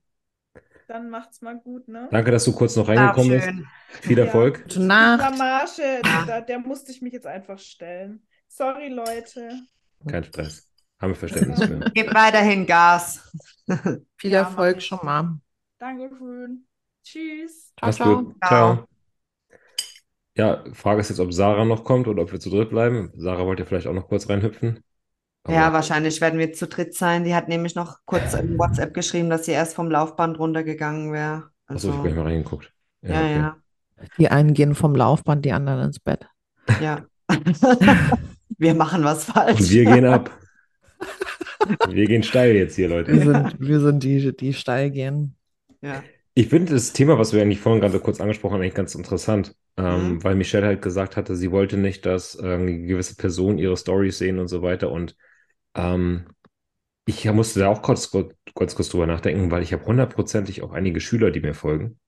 Dann 0.87 1.09
macht's 1.09 1.41
mal 1.41 1.59
gut, 1.59 1.87
ne? 1.87 2.09
Danke, 2.09 2.31
dass 2.31 2.45
du 2.45 2.53
kurz 2.53 2.75
noch 2.75 2.87
reingekommen 2.87 3.31
bist. 3.31 3.47
schön. 3.47 3.67
Viel 4.01 4.17
Ja. 4.17 4.23
Erfolg. 4.25 4.63
Gute 4.63 4.81
Nacht. 4.83 5.19
Blamage, 5.19 6.07
da, 6.25 6.41
der 6.41 6.59
musste 6.59 6.91
ich 6.91 7.01
mich 7.01 7.13
jetzt 7.13 7.27
einfach 7.27 7.59
stellen. 7.59 8.25
Sorry, 8.47 8.89
Leute. 8.89 9.49
Kein 10.07 10.23
Stress. 10.23 10.67
Haben 10.99 11.11
wir 11.11 11.15
Verständnis 11.15 11.61
für. 11.63 11.85
Gib 11.93 12.13
weiterhin 12.13 12.65
Gas. 12.65 13.21
Viel 14.17 14.33
Ja, 14.33 14.33
Erfolg 14.33 14.81
schon 14.81 14.99
mal. 15.03 15.39
Dankeschön. 15.79 16.67
Tschüss. 17.03 17.73
Ciao. 17.79 17.91
Ciao. 17.91 18.35
Ciao. 18.45 18.87
Ja, 20.37 20.63
Frage 20.73 21.01
ist 21.01 21.09
jetzt, 21.09 21.19
ob 21.19 21.33
Sarah 21.33 21.65
noch 21.65 21.83
kommt 21.83 22.07
oder 22.07 22.21
ob 22.23 22.31
wir 22.31 22.39
zu 22.39 22.49
dritt 22.49 22.69
bleiben. 22.69 23.11
Sarah 23.15 23.45
wollte 23.45 23.63
ja 23.63 23.67
vielleicht 23.67 23.87
auch 23.87 23.93
noch 23.93 24.07
kurz 24.07 24.29
reinhüpfen. 24.29 24.81
Aber 25.47 25.55
Ja, 25.55 25.73
wahrscheinlich 25.73 26.19
werden 26.21 26.39
wir 26.39 26.53
zu 26.53 26.67
dritt 26.67 26.93
sein. 26.93 27.23
Die 27.23 27.33
hat 27.35 27.47
nämlich 27.47 27.75
noch 27.75 27.99
kurz 28.05 28.33
in 28.33 28.57
WhatsApp 28.57 28.93
geschrieben, 28.93 29.29
dass 29.29 29.45
sie 29.45 29.51
erst 29.53 29.75
vom 29.75 29.89
Laufband 29.89 30.37
runtergegangen 30.39 31.13
wäre. 31.13 31.49
Achso, 31.67 31.89
ich 31.89 31.93
habe 31.93 31.97
Also, 31.97 32.03
gleich 32.03 32.15
mal 32.15 32.23
reingeguckt. 32.31 32.71
Ja, 33.01 33.09
ja, 33.13 33.19
okay. 33.21 33.35
ja, 33.35 33.57
Die 34.19 34.29
einen 34.29 34.53
gehen 34.53 34.75
vom 34.75 34.95
Laufband, 34.95 35.45
die 35.45 35.51
anderen 35.53 35.85
ins 35.85 35.99
Bett. 35.99 36.27
ja. 36.81 37.05
Wir 38.59 38.73
machen 38.73 39.03
was 39.03 39.25
falsch. 39.25 39.59
Und 39.59 39.69
wir 39.69 39.85
gehen 39.85 40.05
ab. 40.05 40.31
Wir 41.89 42.05
gehen 42.07 42.23
steil 42.23 42.55
jetzt 42.55 42.75
hier, 42.75 42.89
Wir 42.89 42.95
Leute. 42.97 43.19
sind, 43.19 43.55
wir 43.59 43.79
sind 43.81 44.03
die, 44.03 44.35
die 44.35 44.53
steil 44.53 44.89
gehen. 44.89 45.35
Ja. 45.81 46.03
Ich 46.33 46.47
finde 46.47 46.73
das 46.73 46.93
Thema, 46.93 47.17
was 47.19 47.33
wir 47.33 47.41
eigentlich 47.41 47.59
vorhin 47.59 47.81
gerade 47.81 47.99
kurz 47.99 48.19
angesprochen 48.21 48.55
haben, 48.55 48.61
eigentlich 48.61 48.73
ganz 48.75 48.95
interessant, 48.95 49.55
ähm, 49.77 50.13
Mhm. 50.15 50.23
weil 50.23 50.35
Michelle 50.35 50.65
halt 50.65 50.81
gesagt 50.81 51.17
hatte, 51.17 51.35
sie 51.35 51.51
wollte 51.51 51.77
nicht, 51.77 52.05
dass 52.05 52.35
äh, 52.35 52.53
eine 52.55 52.79
gewisse 52.83 53.15
Personen 53.15 53.57
ihre 53.59 53.75
Stories 53.77 54.17
sehen 54.17 54.39
und 54.39 54.47
so 54.47 54.61
weiter. 54.61 54.91
Und 54.91 55.15
ähm, 55.77 56.27
ich 57.05 57.25
musste 57.31 57.61
da 57.61 57.69
auch 57.69 57.81
kurz, 57.83 58.11
kurz, 58.11 58.35
kurz, 58.75 58.89
drüber 58.89 59.07
nachdenken, 59.07 59.51
weil 59.51 59.63
ich 59.63 59.73
habe 59.73 59.85
hundertprozentig 59.85 60.63
auch 60.63 60.73
einige 60.73 61.01
Schüler, 61.01 61.31
die 61.31 61.41
mir 61.41 61.55
folgen, 61.55 61.99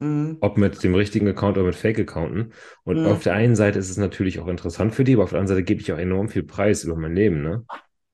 Mhm. 0.00 0.40
ob 0.40 0.56
mit 0.56 0.82
dem 0.82 0.94
richtigen 0.94 1.28
Account 1.28 1.56
oder 1.58 1.66
mit 1.66 1.74
Fake-Accounten. 1.74 2.52
Und 2.84 2.96
Mhm. 2.96 3.04
auf 3.04 3.22
der 3.22 3.34
einen 3.34 3.56
Seite 3.56 3.78
ist 3.78 3.90
es 3.90 3.96
natürlich 3.98 4.38
auch 4.40 4.48
interessant 4.48 4.94
für 4.94 5.04
die, 5.04 5.14
aber 5.14 5.24
auf 5.24 5.30
der 5.30 5.38
anderen 5.40 5.58
Seite 5.58 5.64
gebe 5.66 5.80
ich 5.82 5.92
auch 5.92 5.98
enorm 5.98 6.28
viel 6.28 6.42
Preis 6.42 6.84
über 6.84 6.96
mein 6.96 7.14
Leben, 7.14 7.42
ne? 7.42 7.66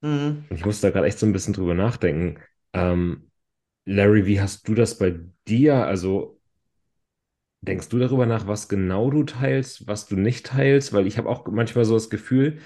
Mhm. 0.02 0.46
Und 0.48 0.56
ich 0.56 0.64
musste 0.64 0.86
da 0.88 0.92
gerade 0.92 1.06
echt 1.06 1.18
so 1.18 1.26
ein 1.26 1.32
bisschen 1.32 1.54
drüber 1.54 1.74
nachdenken. 1.74 2.38
Ähm, 2.72 3.30
Larry, 3.86 4.26
wie 4.26 4.40
hast 4.40 4.68
du 4.68 4.74
das 4.74 4.98
bei 4.98 5.20
dir? 5.48 5.86
Also 5.86 6.40
denkst 7.60 7.88
du 7.88 7.98
darüber 7.98 8.26
nach, 8.26 8.46
was 8.46 8.68
genau 8.68 9.10
du 9.10 9.24
teilst, 9.24 9.86
was 9.86 10.06
du 10.06 10.16
nicht 10.16 10.46
teilst? 10.46 10.92
Weil 10.92 11.06
ich 11.06 11.18
habe 11.18 11.28
auch 11.28 11.46
manchmal 11.48 11.84
so 11.84 11.94
das 11.94 12.10
Gefühl, 12.10 12.60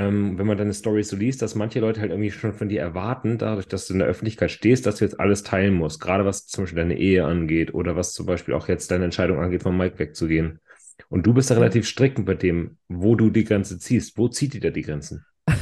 ähm, 0.00 0.38
wenn 0.38 0.46
man 0.46 0.56
deine 0.56 0.72
Stories 0.72 1.10
so 1.10 1.16
liest, 1.16 1.42
dass 1.42 1.54
manche 1.54 1.80
Leute 1.80 2.00
halt 2.00 2.10
irgendwie 2.10 2.30
schon 2.30 2.54
von 2.54 2.70
dir 2.70 2.80
erwarten, 2.80 3.36
dadurch, 3.36 3.68
dass 3.68 3.86
du 3.86 3.92
in 3.92 3.98
der 3.98 4.08
Öffentlichkeit 4.08 4.50
stehst, 4.50 4.86
dass 4.86 4.96
du 4.96 5.04
jetzt 5.04 5.20
alles 5.20 5.42
teilen 5.42 5.74
musst. 5.74 6.00
Gerade 6.00 6.24
was 6.24 6.46
zum 6.46 6.64
Beispiel 6.64 6.78
deine 6.78 6.98
Ehe 6.98 7.26
angeht 7.26 7.74
oder 7.74 7.96
was 7.96 8.14
zum 8.14 8.24
Beispiel 8.24 8.54
auch 8.54 8.68
jetzt 8.68 8.90
deine 8.90 9.04
Entscheidung 9.04 9.40
angeht, 9.40 9.62
von 9.62 9.76
Mike 9.76 9.98
wegzugehen. 9.98 10.60
Und 11.08 11.26
du 11.26 11.34
bist 11.34 11.50
da 11.50 11.54
relativ 11.54 11.86
strikt 11.86 12.18
mit 12.18 12.42
dem, 12.42 12.78
wo 12.88 13.14
du 13.14 13.28
die 13.28 13.44
Grenze 13.44 13.78
ziehst. 13.78 14.16
Wo 14.16 14.28
zieht 14.28 14.54
ihr 14.54 14.60
da 14.60 14.70
die 14.70 14.82
Grenzen? 14.82 15.24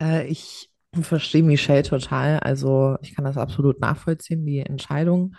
Äh, 0.00 0.26
ich 0.28 0.70
verstehe 1.02 1.42
Michelle 1.42 1.82
total. 1.82 2.38
Also 2.38 2.96
ich 3.02 3.14
kann 3.14 3.26
das 3.26 3.36
absolut 3.36 3.78
nachvollziehen, 3.78 4.46
die 4.46 4.60
Entscheidung. 4.60 5.36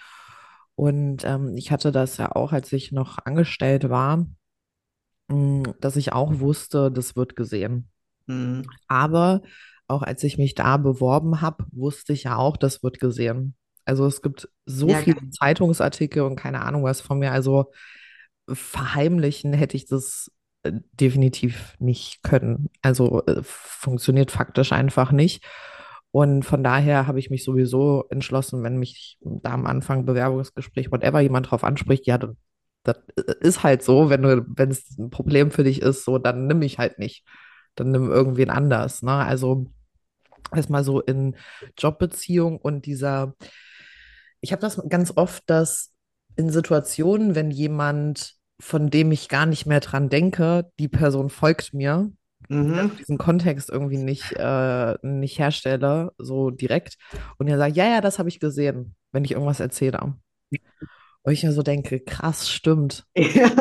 Und 0.76 1.26
ähm, 1.26 1.58
ich 1.58 1.72
hatte 1.72 1.92
das 1.92 2.18
ja 2.18 2.32
auch, 2.34 2.54
als 2.54 2.72
ich 2.72 2.92
noch 2.92 3.18
angestellt 3.26 3.90
war, 3.90 4.28
dass 5.80 5.96
ich 5.96 6.14
auch 6.14 6.40
wusste, 6.40 6.92
das 6.92 7.16
wird 7.16 7.36
gesehen. 7.36 7.90
Mhm. 8.28 8.64
Aber 8.88 9.42
auch 9.88 10.04
als 10.04 10.24
ich 10.24 10.38
mich 10.38 10.56
da 10.56 10.78
beworben 10.78 11.42
habe, 11.42 11.66
wusste 11.72 12.14
ich 12.14 12.24
ja 12.24 12.36
auch, 12.38 12.58
das 12.58 12.84
wird 12.84 13.00
gesehen. 13.00 13.56
Also 13.86 14.06
es 14.06 14.22
gibt 14.22 14.50
so 14.66 14.90
Ja, 14.90 14.98
viele. 14.98 15.30
Zeitungsartikel 15.32 16.24
und 16.24 16.36
keine 16.36 16.62
Ahnung 16.62 16.84
was 16.84 17.02
von 17.02 17.20
mir. 17.20 17.32
Also 17.32 17.72
verheimlichen 18.52 19.54
hätte 19.54 19.78
ich 19.78 19.86
das 19.88 20.32
äh, 20.64 20.74
definitiv 20.94 21.76
nicht 21.80 22.24
können. 22.24 22.70
Also 22.82 23.26
äh, 23.26 23.42
funktioniert 23.44 24.32
faktisch 24.32 24.72
einfach 24.74 25.12
nicht. 25.12 25.46
Und 26.12 26.44
von 26.44 26.64
daher 26.64 27.08
habe 27.08 27.20
ich 27.20 27.30
mich 27.30 27.44
sowieso 27.44 28.06
entschlossen, 28.10 28.64
wenn 28.64 28.78
mich 28.78 29.18
da 29.22 29.52
am 29.54 29.66
Anfang 29.68 30.06
Bewerbungsgespräch, 30.06 30.92
whatever, 30.92 31.20
jemand 31.20 31.52
drauf 31.52 31.64
anspricht, 31.64 32.08
ja, 32.08 32.18
dann, 32.18 32.38
das 32.88 32.98
ist 33.42 33.64
halt 33.64 33.84
so, 33.84 34.10
wenn 34.10 34.22
du, 34.24 34.46
wenn 34.48 34.72
es 34.72 34.98
ein 34.98 35.10
Problem 35.12 35.52
für 35.52 35.64
dich 35.64 35.82
ist, 35.82 36.06
so, 36.06 36.18
dann 36.18 36.48
nimm 36.48 36.62
ich 36.64 36.80
halt 36.80 37.00
nicht. 37.00 37.26
Dann 37.76 37.92
nimm 37.92 38.10
irgendwen 38.12 38.50
anders. 38.50 39.04
Ne? 39.04 39.12
Also 39.14 39.68
erstmal 40.56 40.84
so 40.84 41.02
in 41.02 41.36
Jobbeziehung 41.78 42.58
und 42.60 42.86
dieser, 42.86 43.36
ich 44.42 44.52
habe 44.52 44.62
das 44.62 44.82
ganz 44.90 45.14
oft, 45.16 45.44
dass 45.48 45.94
in 46.36 46.50
Situationen, 46.50 47.36
wenn 47.36 47.52
jemand, 47.52 48.36
von 48.60 48.90
dem 48.90 49.12
ich 49.12 49.30
gar 49.30 49.46
nicht 49.46 49.66
mehr 49.66 49.80
dran 49.80 50.10
denke, 50.10 50.72
die 50.80 50.88
Person 50.88 51.30
folgt 51.30 51.74
mir, 51.74 52.12
Mhm. 52.50 52.92
diesen 53.00 53.18
Kontext 53.18 53.70
irgendwie 53.70 53.98
nicht, 53.98 54.34
äh, 54.38 54.96
nicht 55.02 55.40
herstelle, 55.40 56.12
so 56.18 56.50
direkt, 56.52 56.98
und 57.38 57.48
er 57.48 57.58
sagt, 57.58 57.76
ja, 57.76 57.86
ja, 57.86 58.02
das 58.02 58.20
habe 58.20 58.30
ich 58.30 58.40
gesehen, 58.40 58.96
wenn 59.12 59.26
ich 59.26 59.32
irgendwas 59.32 59.60
erzähle. 59.60 60.16
Und 61.28 61.34
ich 61.34 61.44
mir 61.44 61.52
so 61.52 61.62
denke, 61.62 62.00
krass, 62.00 62.50
stimmt, 62.50 63.06
Ja. 63.18 63.52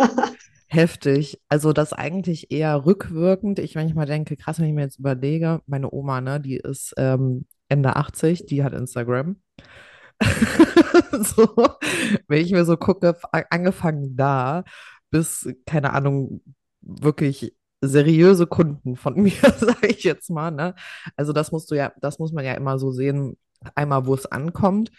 heftig. 0.68 1.40
Also 1.48 1.72
das 1.72 1.92
eigentlich 1.92 2.52
eher 2.52 2.86
rückwirkend. 2.86 3.58
Ich 3.58 3.74
manchmal 3.74 4.06
denke, 4.06 4.36
krass, 4.36 4.60
wenn 4.60 4.68
ich 4.68 4.72
mir 4.72 4.82
jetzt 4.82 5.00
überlege, 5.00 5.62
meine 5.66 5.92
Oma, 5.92 6.20
ne, 6.20 6.40
die 6.40 6.58
ist 6.58 6.94
ähm, 6.96 7.44
Ende 7.68 7.96
80, 7.96 8.46
die 8.46 8.62
hat 8.62 8.72
Instagram. 8.72 9.42
So, 11.12 11.54
wenn 12.28 12.40
ich 12.40 12.52
mir 12.52 12.64
so 12.64 12.76
gucke, 12.76 13.16
angefangen 13.50 14.16
da 14.16 14.62
bis, 15.10 15.48
keine 15.66 15.92
Ahnung, 15.92 16.42
wirklich 16.80 17.54
seriöse 17.80 18.46
Kunden 18.46 18.94
von 18.94 19.14
mir, 19.22 19.32
sage 19.58 19.88
ich 19.88 20.04
jetzt 20.04 20.30
mal, 20.30 20.52
ne? 20.52 20.74
Also 21.16 21.32
das 21.32 21.50
musst 21.50 21.70
du 21.70 21.74
ja, 21.74 21.92
das 22.00 22.20
muss 22.20 22.32
man 22.32 22.44
ja 22.44 22.54
immer 22.54 22.78
so 22.78 22.92
sehen, 22.92 23.36
einmal, 23.74 24.06
wo 24.06 24.14
es 24.14 24.26
ankommt 24.26 24.90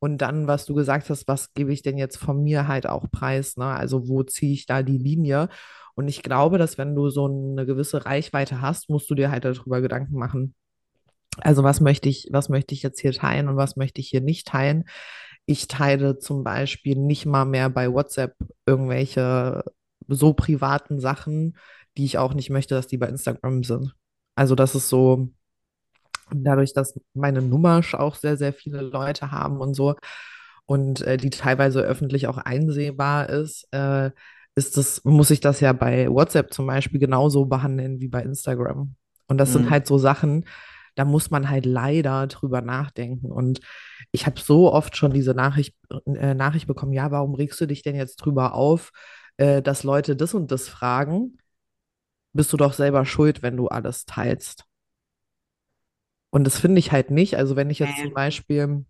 und 0.00 0.18
dann, 0.18 0.46
was 0.46 0.64
du 0.64 0.74
gesagt 0.74 1.10
hast, 1.10 1.28
was 1.28 1.52
gebe 1.52 1.72
ich 1.72 1.82
denn 1.82 1.98
jetzt 1.98 2.16
von 2.16 2.42
mir 2.42 2.66
halt 2.66 2.86
auch 2.86 3.10
preis, 3.12 3.56
ne? 3.56 3.66
Also 3.66 4.08
wo 4.08 4.22
ziehe 4.22 4.52
ich 4.52 4.66
da 4.66 4.82
die 4.82 4.98
Linie? 4.98 5.48
Und 5.94 6.08
ich 6.08 6.22
glaube, 6.22 6.58
dass 6.58 6.78
wenn 6.78 6.94
du 6.94 7.10
so 7.10 7.26
eine 7.26 7.66
gewisse 7.66 8.06
Reichweite 8.06 8.62
hast, 8.62 8.88
musst 8.88 9.10
du 9.10 9.14
dir 9.14 9.30
halt 9.30 9.44
darüber 9.44 9.82
Gedanken 9.82 10.16
machen. 10.16 10.54
Also 11.38 11.62
was 11.62 11.80
möchte 11.80 12.08
ich, 12.08 12.28
was 12.32 12.48
möchte 12.48 12.74
ich 12.74 12.82
jetzt 12.82 13.00
hier 13.00 13.12
teilen 13.12 13.48
und 13.48 13.56
was 13.56 13.76
möchte 13.76 14.00
ich 14.00 14.08
hier 14.08 14.22
nicht 14.22 14.48
teilen? 14.48 14.84
Ich 15.46 15.68
teile 15.68 16.18
zum 16.18 16.44
Beispiel 16.44 16.96
nicht 16.96 17.26
mal 17.26 17.44
mehr 17.44 17.68
bei 17.70 17.92
WhatsApp 17.92 18.34
irgendwelche 18.66 19.62
so 20.08 20.32
privaten 20.32 21.00
Sachen, 21.00 21.58
die 21.96 22.04
ich 22.06 22.18
auch 22.18 22.34
nicht 22.34 22.50
möchte, 22.50 22.74
dass 22.74 22.86
die 22.86 22.98
bei 22.98 23.08
Instagram 23.08 23.64
sind. 23.64 23.94
Also 24.34 24.54
das 24.54 24.74
ist 24.74 24.88
so, 24.88 25.28
dadurch, 26.34 26.72
dass 26.74 26.98
meine 27.14 27.42
Nummer 27.42 27.82
auch 27.94 28.14
sehr, 28.16 28.36
sehr 28.36 28.52
viele 28.52 28.80
Leute 28.82 29.30
haben 29.32 29.58
und 29.60 29.74
so 29.74 29.96
und 30.66 31.00
äh, 31.02 31.16
die 31.16 31.30
teilweise 31.30 31.80
öffentlich 31.82 32.26
auch 32.28 32.38
einsehbar 32.38 33.28
ist, 33.28 33.66
äh, 33.72 34.10
ist 34.54 34.76
das, 34.76 35.04
muss 35.04 35.30
ich 35.30 35.40
das 35.40 35.60
ja 35.60 35.72
bei 35.72 36.08
WhatsApp 36.08 36.52
zum 36.52 36.66
Beispiel 36.66 37.00
genauso 37.00 37.46
behandeln 37.46 38.00
wie 38.00 38.08
bei 38.08 38.22
Instagram. 38.22 38.94
Und 39.28 39.38
das 39.38 39.52
sind 39.52 39.66
Mhm. 39.66 39.70
halt 39.70 39.86
so 39.86 39.98
Sachen, 39.98 40.44
da 40.96 41.04
muss 41.04 41.30
man 41.30 41.48
halt 41.48 41.66
leider 41.66 42.26
drüber 42.26 42.60
nachdenken. 42.62 43.30
Und 43.30 43.60
ich 44.12 44.26
habe 44.26 44.40
so 44.40 44.72
oft 44.72 44.96
schon 44.96 45.12
diese 45.12 45.34
Nachricht, 45.34 45.76
äh, 46.06 46.34
Nachricht 46.34 46.66
bekommen, 46.66 46.92
ja, 46.92 47.10
warum 47.10 47.34
regst 47.34 47.60
du 47.60 47.66
dich 47.66 47.82
denn 47.82 47.96
jetzt 47.96 48.16
drüber 48.16 48.54
auf, 48.54 48.90
äh, 49.36 49.62
dass 49.62 49.84
Leute 49.84 50.16
das 50.16 50.34
und 50.34 50.50
das 50.50 50.68
fragen? 50.68 51.38
Bist 52.32 52.52
du 52.52 52.56
doch 52.56 52.72
selber 52.72 53.04
schuld, 53.06 53.42
wenn 53.42 53.56
du 53.56 53.68
alles 53.68 54.04
teilst. 54.04 54.64
Und 56.30 56.44
das 56.44 56.58
finde 56.58 56.78
ich 56.78 56.92
halt 56.92 57.10
nicht. 57.10 57.36
Also 57.36 57.56
wenn 57.56 57.70
ich 57.70 57.80
jetzt 57.80 57.98
zum 57.98 58.14
Beispiel 58.14 58.84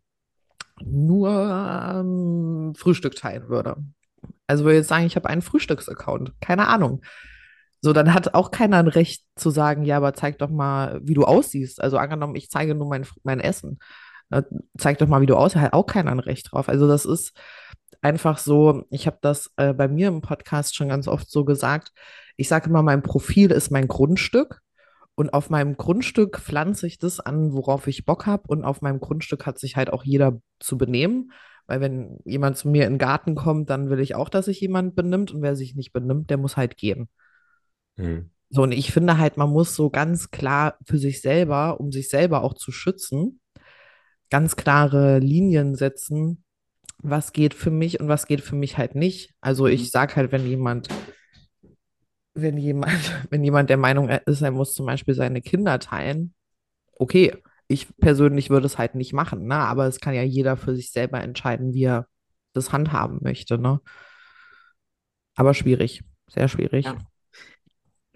nur 0.84 1.30
ähm, 1.30 2.74
Frühstück 2.76 3.16
teilen 3.16 3.48
würde. 3.48 3.76
Also 4.46 4.64
würde 4.64 4.74
ich 4.76 4.80
jetzt 4.80 4.88
sagen, 4.88 5.06
ich 5.06 5.16
habe 5.16 5.28
einen 5.28 5.42
Frühstücksaccount. 5.42 6.32
Keine 6.40 6.68
Ahnung. 6.68 7.02
So, 7.82 7.92
dann 7.92 8.12
hat 8.12 8.34
auch 8.34 8.50
keiner 8.50 8.78
ein 8.78 8.88
Recht 8.88 9.24
zu 9.36 9.50
sagen, 9.50 9.84
ja, 9.84 9.96
aber 9.96 10.12
zeig 10.12 10.38
doch 10.38 10.50
mal, 10.50 11.00
wie 11.02 11.14
du 11.14 11.24
aussiehst. 11.24 11.82
Also 11.82 11.96
angenommen, 11.96 12.36
ich 12.36 12.50
zeige 12.50 12.74
nur 12.74 12.88
mein, 12.88 13.06
mein 13.22 13.40
Essen. 13.40 13.78
Äh, 14.30 14.42
zeig 14.76 14.98
doch 14.98 15.08
mal, 15.08 15.22
wie 15.22 15.26
du 15.26 15.36
aussiehst. 15.36 15.62
Hat 15.62 15.72
auch 15.72 15.86
keiner 15.86 16.10
ein 16.10 16.18
Recht 16.18 16.52
drauf. 16.52 16.68
Also 16.68 16.86
das 16.86 17.06
ist 17.06 17.32
einfach 18.02 18.38
so, 18.38 18.84
ich 18.90 19.06
habe 19.06 19.18
das 19.22 19.50
äh, 19.56 19.72
bei 19.72 19.88
mir 19.88 20.08
im 20.08 20.20
Podcast 20.20 20.76
schon 20.76 20.88
ganz 20.88 21.08
oft 21.08 21.30
so 21.30 21.44
gesagt. 21.44 21.92
Ich 22.36 22.48
sage 22.48 22.68
immer, 22.68 22.82
mein 22.82 23.02
Profil 23.02 23.50
ist 23.50 23.70
mein 23.70 23.88
Grundstück. 23.88 24.60
Und 25.14 25.34
auf 25.34 25.50
meinem 25.50 25.76
Grundstück 25.76 26.38
pflanze 26.40 26.86
ich 26.86 26.98
das 26.98 27.20
an, 27.20 27.52
worauf 27.52 27.86
ich 27.86 28.06
Bock 28.06 28.26
habe. 28.26 28.44
Und 28.48 28.64
auf 28.64 28.80
meinem 28.80 29.00
Grundstück 29.00 29.46
hat 29.46 29.58
sich 29.58 29.76
halt 29.76 29.92
auch 29.92 30.04
jeder 30.04 30.40
zu 30.60 30.78
benehmen. 30.78 31.32
Weil 31.66 31.80
wenn 31.80 32.18
jemand 32.24 32.56
zu 32.56 32.68
mir 32.68 32.86
in 32.86 32.94
den 32.94 32.98
Garten 32.98 33.34
kommt, 33.34 33.70
dann 33.70 33.90
will 33.90 34.00
ich 34.00 34.14
auch, 34.14 34.28
dass 34.28 34.46
sich 34.46 34.60
jemand 34.60 34.94
benimmt. 34.94 35.32
Und 35.32 35.42
wer 35.42 35.56
sich 35.56 35.74
nicht 35.74 35.92
benimmt, 35.92 36.30
der 36.30 36.38
muss 36.38 36.56
halt 36.56 36.76
gehen. 36.76 37.08
Hm. 37.96 38.30
So, 38.48 38.62
und 38.62 38.72
ich 38.72 38.92
finde 38.92 39.18
halt, 39.18 39.36
man 39.36 39.50
muss 39.50 39.76
so 39.76 39.90
ganz 39.90 40.30
klar 40.32 40.76
für 40.84 40.98
sich 40.98 41.20
selber, 41.20 41.78
um 41.78 41.92
sich 41.92 42.08
selber 42.08 42.42
auch 42.42 42.54
zu 42.54 42.72
schützen, 42.72 43.40
ganz 44.28 44.56
klare 44.56 45.20
Linien 45.20 45.76
setzen, 45.76 46.44
was 46.98 47.32
geht 47.32 47.54
für 47.54 47.70
mich 47.70 48.00
und 48.00 48.08
was 48.08 48.26
geht 48.26 48.40
für 48.40 48.56
mich 48.56 48.76
halt 48.76 48.96
nicht. 48.96 49.34
Also 49.40 49.66
ich 49.66 49.90
sage 49.90 50.16
halt, 50.16 50.32
wenn 50.32 50.46
jemand, 50.46 50.88
wenn 52.34 52.56
jemand, 52.56 52.92
wenn 53.30 53.44
jemand 53.44 53.70
der 53.70 53.76
Meinung 53.76 54.08
ist, 54.08 54.42
er 54.42 54.50
muss 54.50 54.74
zum 54.74 54.86
Beispiel 54.86 55.14
seine 55.14 55.42
Kinder 55.42 55.78
teilen, 55.78 56.34
okay, 56.96 57.36
ich 57.68 57.86
persönlich 57.98 58.50
würde 58.50 58.66
es 58.66 58.78
halt 58.78 58.94
nicht 58.96 59.12
machen, 59.12 59.46
ne? 59.46 59.54
Aber 59.54 59.86
es 59.86 60.00
kann 60.00 60.14
ja 60.14 60.22
jeder 60.22 60.56
für 60.56 60.74
sich 60.74 60.90
selber 60.90 61.20
entscheiden, 61.20 61.72
wie 61.72 61.84
er 61.84 62.08
das 62.52 62.72
handhaben 62.72 63.20
möchte, 63.22 63.58
ne? 63.58 63.80
Aber 65.36 65.54
schwierig, 65.54 66.02
sehr 66.28 66.48
schwierig. 66.48 66.86
Ja. 66.86 66.98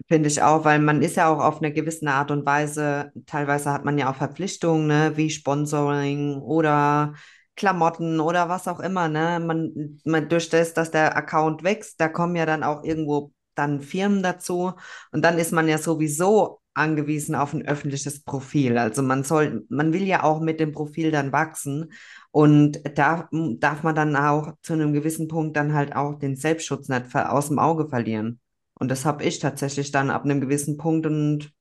Finde 0.07 0.27
ich 0.27 0.41
auch, 0.41 0.65
weil 0.65 0.79
man 0.79 1.01
ist 1.01 1.15
ja 1.15 1.29
auch 1.29 1.39
auf 1.39 1.59
eine 1.59 1.71
gewisse 1.71 2.07
Art 2.07 2.29
und 2.29 2.45
Weise, 2.45 3.11
teilweise 3.25 3.71
hat 3.71 3.85
man 3.85 3.97
ja 3.97 4.11
auch 4.11 4.15
Verpflichtungen, 4.15 4.87
ne, 4.87 5.13
wie 5.15 5.29
Sponsoring 5.29 6.35
oder 6.41 7.13
Klamotten 7.55 8.19
oder 8.19 8.49
was 8.49 8.67
auch 8.67 8.81
immer, 8.81 9.07
ne? 9.07 9.39
Man, 9.39 9.99
man 10.03 10.27
durch 10.27 10.49
das, 10.49 10.73
dass 10.73 10.91
der 10.91 11.15
Account 11.15 11.63
wächst, 11.63 11.99
da 12.01 12.09
kommen 12.09 12.35
ja 12.35 12.45
dann 12.45 12.61
auch 12.63 12.83
irgendwo 12.83 13.31
dann 13.55 13.81
Firmen 13.81 14.23
dazu 14.23 14.73
und 15.11 15.23
dann 15.23 15.37
ist 15.39 15.51
man 15.51 15.67
ja 15.67 15.77
sowieso 15.77 16.59
angewiesen 16.73 17.35
auf 17.35 17.53
ein 17.53 17.65
öffentliches 17.65 18.23
Profil. 18.23 18.77
Also 18.77 19.01
man 19.01 19.23
soll, 19.23 19.65
man 19.69 19.93
will 19.93 20.03
ja 20.03 20.23
auch 20.23 20.41
mit 20.41 20.59
dem 20.59 20.73
Profil 20.73 21.11
dann 21.11 21.31
wachsen 21.31 21.91
und 22.31 22.79
da 22.97 23.29
darf 23.31 23.83
man 23.83 23.95
dann 23.95 24.15
auch 24.15 24.53
zu 24.61 24.73
einem 24.73 24.93
gewissen 24.93 25.27
Punkt 25.27 25.55
dann 25.57 25.73
halt 25.73 25.95
auch 25.95 26.15
den 26.19 26.35
Selbstschutz 26.35 26.89
nicht 26.89 27.15
aus 27.15 27.47
dem 27.47 27.59
Auge 27.59 27.87
verlieren. 27.87 28.39
Und 28.77 28.89
das 28.91 29.05
habe 29.05 29.23
ich 29.23 29.39
tatsächlich 29.39 29.91
dann 29.91 30.09
ab 30.09 30.25
einem 30.25 30.41
gewissen 30.41 30.77
Punkt 30.77 31.05
und 31.05 31.53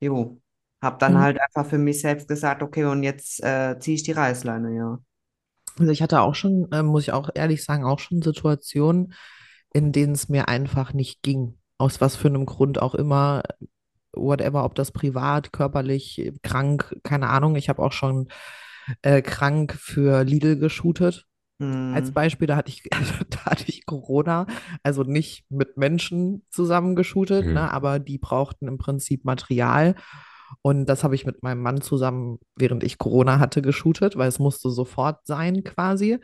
jo, 0.00 0.40
habe 0.82 0.98
dann 0.98 1.18
Mhm. 1.18 1.20
halt 1.20 1.38
einfach 1.40 1.68
für 1.70 1.78
mich 1.78 2.00
selbst 2.00 2.28
gesagt, 2.28 2.62
okay, 2.62 2.84
und 2.84 3.02
jetzt 3.02 3.42
äh, 3.44 3.78
ziehe 3.80 3.96
ich 3.96 4.02
die 4.04 4.12
Reißleine, 4.12 4.76
ja. 4.76 4.98
Also 5.78 5.92
ich 5.92 6.02
hatte 6.02 6.20
auch 6.22 6.34
schon, 6.34 6.70
äh, 6.72 6.82
muss 6.82 7.02
ich 7.04 7.12
auch 7.12 7.30
ehrlich 7.34 7.64
sagen, 7.64 7.84
auch 7.84 7.98
schon 8.00 8.20
Situationen, 8.22 9.14
in 9.72 9.92
denen 9.92 10.12
es 10.14 10.28
mir 10.28 10.48
einfach 10.48 10.92
nicht 10.92 11.22
ging. 11.22 11.58
Aus 11.78 12.00
was 12.00 12.16
für 12.16 12.28
einem 12.28 12.46
Grund 12.46 12.80
auch 12.82 12.94
immer, 12.94 13.42
whatever, 14.12 14.64
ob 14.64 14.74
das 14.74 14.90
privat, 14.92 15.52
körperlich, 15.52 16.32
krank, 16.42 16.96
keine 17.02 17.28
Ahnung. 17.28 17.56
Ich 17.56 17.68
habe 17.68 17.82
auch 17.82 17.92
schon 17.92 18.28
äh, 19.02 19.22
krank 19.22 19.74
für 19.74 20.24
Lidl 20.24 20.58
geshootet. 20.58 21.26
Als 21.60 22.08
Hm. 22.08 22.14
Beispiel, 22.14 22.46
da 22.46 22.56
hatte 22.56 22.70
ich, 22.70 22.84
da 23.30 23.44
hatte 23.46 23.64
ich 23.66 23.84
Corona, 23.84 24.46
also 24.84 25.02
nicht 25.02 25.44
mit 25.50 25.76
Menschen 25.76 26.46
zusammen 26.50 26.94
geshootet, 26.94 27.46
Mhm. 27.46 27.54
ne, 27.54 27.72
aber 27.72 27.98
die 27.98 28.18
brauchten 28.18 28.68
im 28.68 28.78
Prinzip 28.78 29.24
Material. 29.24 29.96
Und 30.62 30.86
das 30.86 31.04
habe 31.04 31.14
ich 31.14 31.26
mit 31.26 31.42
meinem 31.42 31.62
Mann 31.62 31.80
zusammen, 31.80 32.38
während 32.56 32.84
ich 32.84 32.98
Corona 32.98 33.38
hatte, 33.38 33.62
geshootet, 33.62 34.16
weil 34.16 34.28
es 34.28 34.38
musste 34.38 34.70
sofort 34.70 35.26
sein 35.26 35.64
quasi. 35.64 36.18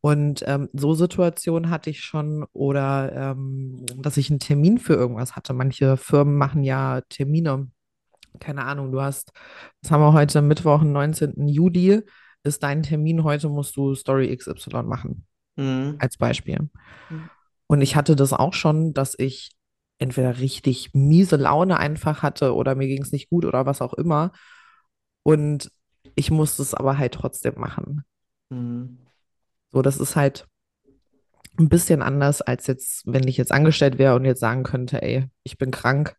Und 0.00 0.44
ähm, 0.46 0.68
so 0.72 0.94
Situationen 0.94 1.70
hatte 1.70 1.90
ich 1.90 2.00
schon 2.00 2.44
oder 2.52 3.12
ähm, 3.14 3.84
dass 3.96 4.16
ich 4.16 4.30
einen 4.30 4.40
Termin 4.40 4.78
für 4.78 4.94
irgendwas 4.94 5.36
hatte. 5.36 5.52
Manche 5.52 5.96
Firmen 5.96 6.36
machen 6.36 6.62
ja 6.64 7.00
Termine. 7.08 7.68
Keine 8.40 8.64
Ahnung, 8.64 8.92
du 8.92 9.02
hast, 9.02 9.32
was 9.82 9.90
haben 9.90 10.00
wir 10.00 10.12
heute, 10.12 10.40
Mittwoch, 10.40 10.80
den 10.80 10.92
19. 10.92 11.48
Juli, 11.48 12.02
ist 12.44 12.62
dein 12.62 12.82
Termin, 12.82 13.24
heute 13.24 13.48
musst 13.48 13.76
du 13.76 13.94
Story 13.94 14.34
XY 14.36 14.82
machen, 14.84 15.26
Hm. 15.56 15.96
als 15.98 16.16
Beispiel. 16.16 16.70
Hm. 17.08 17.30
Und 17.66 17.82
ich 17.82 17.94
hatte 17.94 18.16
das 18.16 18.32
auch 18.32 18.54
schon, 18.54 18.94
dass 18.94 19.14
ich 19.18 19.52
entweder 19.98 20.38
richtig 20.38 20.94
miese 20.94 21.36
Laune 21.36 21.78
einfach 21.78 22.22
hatte 22.22 22.54
oder 22.54 22.74
mir 22.74 22.88
ging 22.88 23.02
es 23.02 23.12
nicht 23.12 23.30
gut 23.30 23.44
oder 23.44 23.66
was 23.66 23.80
auch 23.82 23.94
immer. 23.94 24.32
Und 25.22 25.70
ich 26.14 26.30
musste 26.30 26.62
es 26.62 26.74
aber 26.74 26.98
halt 26.98 27.14
trotzdem 27.14 27.54
machen. 27.56 28.04
Hm. 28.50 28.98
So, 29.70 29.82
das 29.82 29.98
ist 29.98 30.16
halt 30.16 30.46
ein 31.58 31.68
bisschen 31.68 32.02
anders, 32.02 32.42
als 32.42 32.66
jetzt, 32.66 33.02
wenn 33.06 33.28
ich 33.28 33.36
jetzt 33.36 33.52
angestellt 33.52 33.98
wäre 33.98 34.14
und 34.14 34.24
jetzt 34.24 34.40
sagen 34.40 34.62
könnte, 34.62 35.02
ey, 35.02 35.28
ich 35.42 35.58
bin 35.58 35.70
krank, 35.70 36.16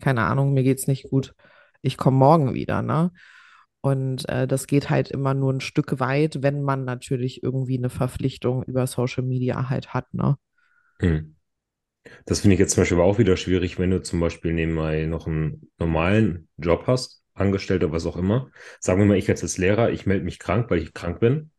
keine 0.00 0.22
Ahnung, 0.24 0.52
mir 0.52 0.62
geht's 0.62 0.86
nicht 0.86 1.10
gut, 1.10 1.34
ich 1.82 1.96
komme 1.96 2.16
morgen 2.16 2.54
wieder, 2.54 2.82
ne? 2.82 3.10
Und 3.82 4.28
äh, 4.28 4.46
das 4.46 4.66
geht 4.66 4.90
halt 4.90 5.10
immer 5.10 5.32
nur 5.32 5.54
ein 5.54 5.62
Stück 5.62 6.00
weit, 6.00 6.42
wenn 6.42 6.62
man 6.62 6.84
natürlich 6.84 7.42
irgendwie 7.42 7.78
eine 7.78 7.88
Verpflichtung 7.88 8.62
über 8.64 8.86
Social 8.86 9.22
Media 9.22 9.70
halt 9.70 9.94
hat, 9.94 10.12
ne? 10.12 10.36
Hm. 11.00 11.36
Das 12.26 12.40
finde 12.40 12.54
ich 12.54 12.60
jetzt 12.60 12.72
zum 12.74 12.82
Beispiel 12.82 12.98
aber 12.98 13.06
auch 13.06 13.18
wieder 13.18 13.36
schwierig, 13.36 13.78
wenn 13.78 13.90
du 13.90 14.02
zum 14.02 14.20
Beispiel 14.20 14.52
nebenbei 14.52 15.04
noch 15.06 15.26
einen 15.26 15.70
normalen 15.78 16.48
Job 16.56 16.84
hast, 16.86 17.22
Angestellter, 17.34 17.92
was 17.92 18.06
auch 18.06 18.16
immer. 18.16 18.50
Sagen 18.80 19.00
wir 19.00 19.06
mal, 19.06 19.16
ich 19.18 19.26
jetzt 19.26 19.42
als 19.42 19.58
Lehrer, 19.58 19.90
ich 19.90 20.06
melde 20.06 20.24
mich 20.24 20.38
krank, 20.38 20.70
weil 20.70 20.78
ich 20.82 20.94
krank 20.94 21.20
bin. 21.20 21.50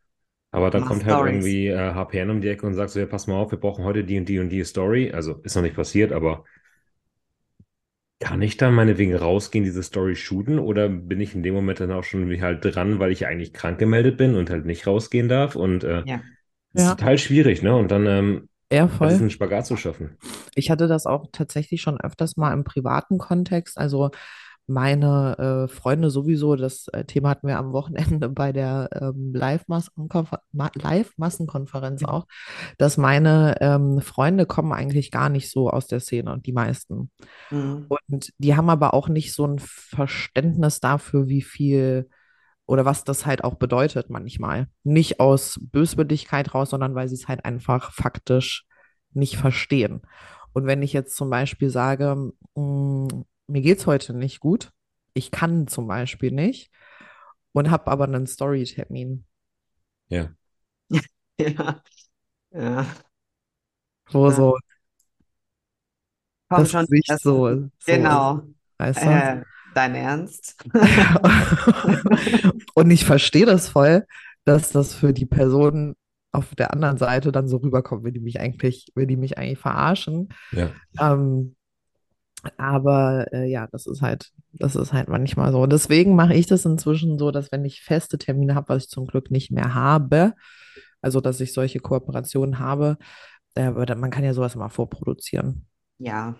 Aber 0.51 0.71
dann 0.71 0.83
Mach 0.83 0.85
kommt 0.85 1.05
halt 1.05 1.19
Stories. 1.19 1.21
irgendwie 1.21 1.67
äh, 1.67 1.93
HPN 1.95 2.29
um 2.31 2.41
die 2.41 2.49
Ecke 2.49 2.67
und 2.67 2.75
sagt 2.75 2.91
so, 2.91 2.99
ja, 2.99 3.05
pass 3.07 3.27
mal 3.27 3.35
auf, 3.35 3.51
wir 3.51 3.59
brauchen 3.59 3.85
heute 3.85 4.03
die 4.03 4.19
und 4.19 4.27
die 4.29 4.39
und 4.39 4.49
die 4.49 4.63
Story. 4.65 5.11
Also 5.11 5.35
ist 5.43 5.55
noch 5.55 5.63
nicht 5.63 5.75
passiert, 5.75 6.11
aber 6.13 6.45
kann 8.19 8.41
ich 8.41 8.57
dann 8.57 8.73
meinetwegen 8.75 9.15
rausgehen, 9.15 9.63
diese 9.65 9.81
Story 9.83 10.15
shooten 10.15 10.59
oder 10.59 10.89
bin 10.89 11.19
ich 11.19 11.33
in 11.35 11.41
dem 11.43 11.55
Moment 11.55 11.79
dann 11.79 11.91
auch 11.91 12.03
schon 12.03 12.29
wie 12.29 12.41
halt 12.41 12.63
dran, 12.63 12.99
weil 12.99 13.11
ich 13.11 13.25
eigentlich 13.25 13.51
krank 13.53 13.79
gemeldet 13.79 14.17
bin 14.17 14.35
und 14.35 14.49
halt 14.49 14.65
nicht 14.65 14.85
rausgehen 14.85 15.27
darf? 15.27 15.55
Und 15.55 15.83
äh, 15.83 16.03
Ja. 16.03 16.21
das 16.73 16.83
ist 16.83 16.89
Ja. 16.89 16.97
total 16.97 17.17
schwierig, 17.19 17.63
ne? 17.63 17.75
Und 17.75 17.91
dann 17.91 18.07
ähm, 18.07 18.49
Ja, 18.71 18.87
voll. 18.87 19.09
diesen 19.09 19.29
Spagat 19.29 19.65
zu 19.65 19.75
schaffen. 19.75 20.17
Ich 20.55 20.71
hatte 20.71 20.87
das 20.87 21.05
auch 21.05 21.27
tatsächlich 21.31 21.81
schon 21.81 21.99
öfters 21.99 22.37
mal 22.37 22.53
im 22.53 22.63
privaten 22.63 23.17
Kontext. 23.17 23.77
Also 23.77 24.11
meine 24.67 25.37
äh, 25.37 25.67
Freunde 25.67 26.09
sowieso, 26.09 26.55
das 26.55 26.87
äh, 26.89 27.03
Thema 27.03 27.31
hatten 27.31 27.47
wir 27.47 27.57
am 27.57 27.73
Wochenende 27.73 28.29
bei 28.29 28.51
der 28.51 28.89
ähm, 28.93 29.33
Live-Massenkonfer 29.33 30.41
Ma 30.51 30.71
Live-Massenkonferenz 30.75 32.03
auch, 32.03 32.25
dass 32.77 32.97
meine 32.97 33.57
ähm, 33.59 34.01
Freunde 34.01 34.45
kommen 34.45 34.71
eigentlich 34.71 35.11
gar 35.11 35.29
nicht 35.29 35.51
so 35.51 35.69
aus 35.69 35.87
der 35.87 35.99
Szene, 35.99 36.39
die 36.45 36.53
meisten. 36.53 37.11
Hm. 37.49 37.87
Und 37.87 38.31
die 38.37 38.55
haben 38.55 38.69
aber 38.69 38.93
auch 38.93 39.09
nicht 39.09 39.33
so 39.33 39.45
ein 39.45 39.59
Verständnis 39.59 40.79
dafür, 40.79 41.27
wie 41.27 41.41
viel 41.41 42.07
oder 42.71 42.85
was 42.85 43.03
das 43.03 43.25
halt 43.25 43.43
auch 43.43 43.55
bedeutet 43.55 44.09
manchmal. 44.09 44.69
Nicht 44.83 45.19
aus 45.19 45.59
Böswilligkeit 45.61 46.53
raus, 46.53 46.69
sondern 46.69 46.95
weil 46.95 47.09
sie 47.09 47.15
es 47.15 47.27
halt 47.27 47.43
einfach 47.43 47.91
faktisch 47.91 48.65
nicht 49.11 49.35
verstehen. 49.35 50.03
Und 50.53 50.67
wenn 50.67 50.81
ich 50.81 50.93
jetzt 50.93 51.17
zum 51.17 51.29
Beispiel 51.29 51.69
sage, 51.69 52.31
mh, 52.55 53.07
mir 53.47 53.61
geht's 53.61 53.87
heute 53.87 54.13
nicht 54.13 54.39
gut, 54.39 54.71
ich 55.13 55.31
kann 55.31 55.67
zum 55.67 55.85
Beispiel 55.85 56.31
nicht 56.31 56.71
und 57.51 57.69
habe 57.71 57.91
aber 57.91 58.05
einen 58.05 58.25
Story-Termin, 58.25 59.25
Ja. 60.07 60.33
Ja. 61.37 61.83
Ja. 62.51 62.85
wo 64.11 64.29
Ja. 64.29 64.35
so 64.35 64.57
Komm 66.49 66.59
das 66.59 66.71
schon, 66.71 66.85
das, 67.07 67.21
so, 67.21 67.49
so 67.53 67.69
genau. 67.85 68.41
weißt 68.77 69.05
du? 69.05 69.09
Äh, 69.09 69.41
dein 69.73 69.95
Ernst? 69.95 70.55
Und 72.75 72.91
ich 72.91 73.05
verstehe 73.05 73.45
das 73.45 73.69
voll, 73.69 74.05
dass 74.45 74.71
das 74.71 74.93
für 74.93 75.13
die 75.13 75.25
Person 75.25 75.95
auf 76.31 76.55
der 76.55 76.73
anderen 76.73 76.97
Seite 76.97 77.31
dann 77.31 77.47
so 77.47 77.57
rüberkommt, 77.57 78.03
wenn 78.03 78.13
die 78.13 78.19
mich 78.19 78.39
eigentlich, 78.39 78.91
wenn 78.95 79.07
die 79.07 79.17
mich 79.17 79.37
eigentlich 79.37 79.59
verarschen. 79.59 80.29
Ja. 80.51 80.71
Ähm, 80.99 81.55
aber 82.57 83.31
äh, 83.33 83.49
ja, 83.49 83.67
das 83.71 83.85
ist 83.85 84.01
halt, 84.01 84.31
das 84.53 84.75
ist 84.75 84.93
halt 84.93 85.09
manchmal 85.09 85.51
so. 85.51 85.61
Und 85.61 85.71
deswegen 85.71 86.15
mache 86.15 86.33
ich 86.33 86.47
das 86.47 86.65
inzwischen 86.65 87.19
so, 87.19 87.31
dass 87.31 87.51
wenn 87.51 87.65
ich 87.65 87.81
feste 87.81 88.17
Termine 88.17 88.55
habe, 88.55 88.69
was 88.69 88.83
ich 88.83 88.89
zum 88.89 89.05
Glück 89.05 89.29
nicht 89.29 89.51
mehr 89.51 89.73
habe, 89.73 90.33
also 91.01 91.21
dass 91.21 91.39
ich 91.39 91.53
solche 91.53 91.79
Kooperationen 91.79 92.59
habe, 92.59 92.97
äh, 93.55 93.69
man 93.69 94.09
kann 94.09 94.23
ja 94.23 94.33
sowas 94.33 94.55
immer 94.55 94.69
vorproduzieren. 94.69 95.67
Ja, 95.99 96.35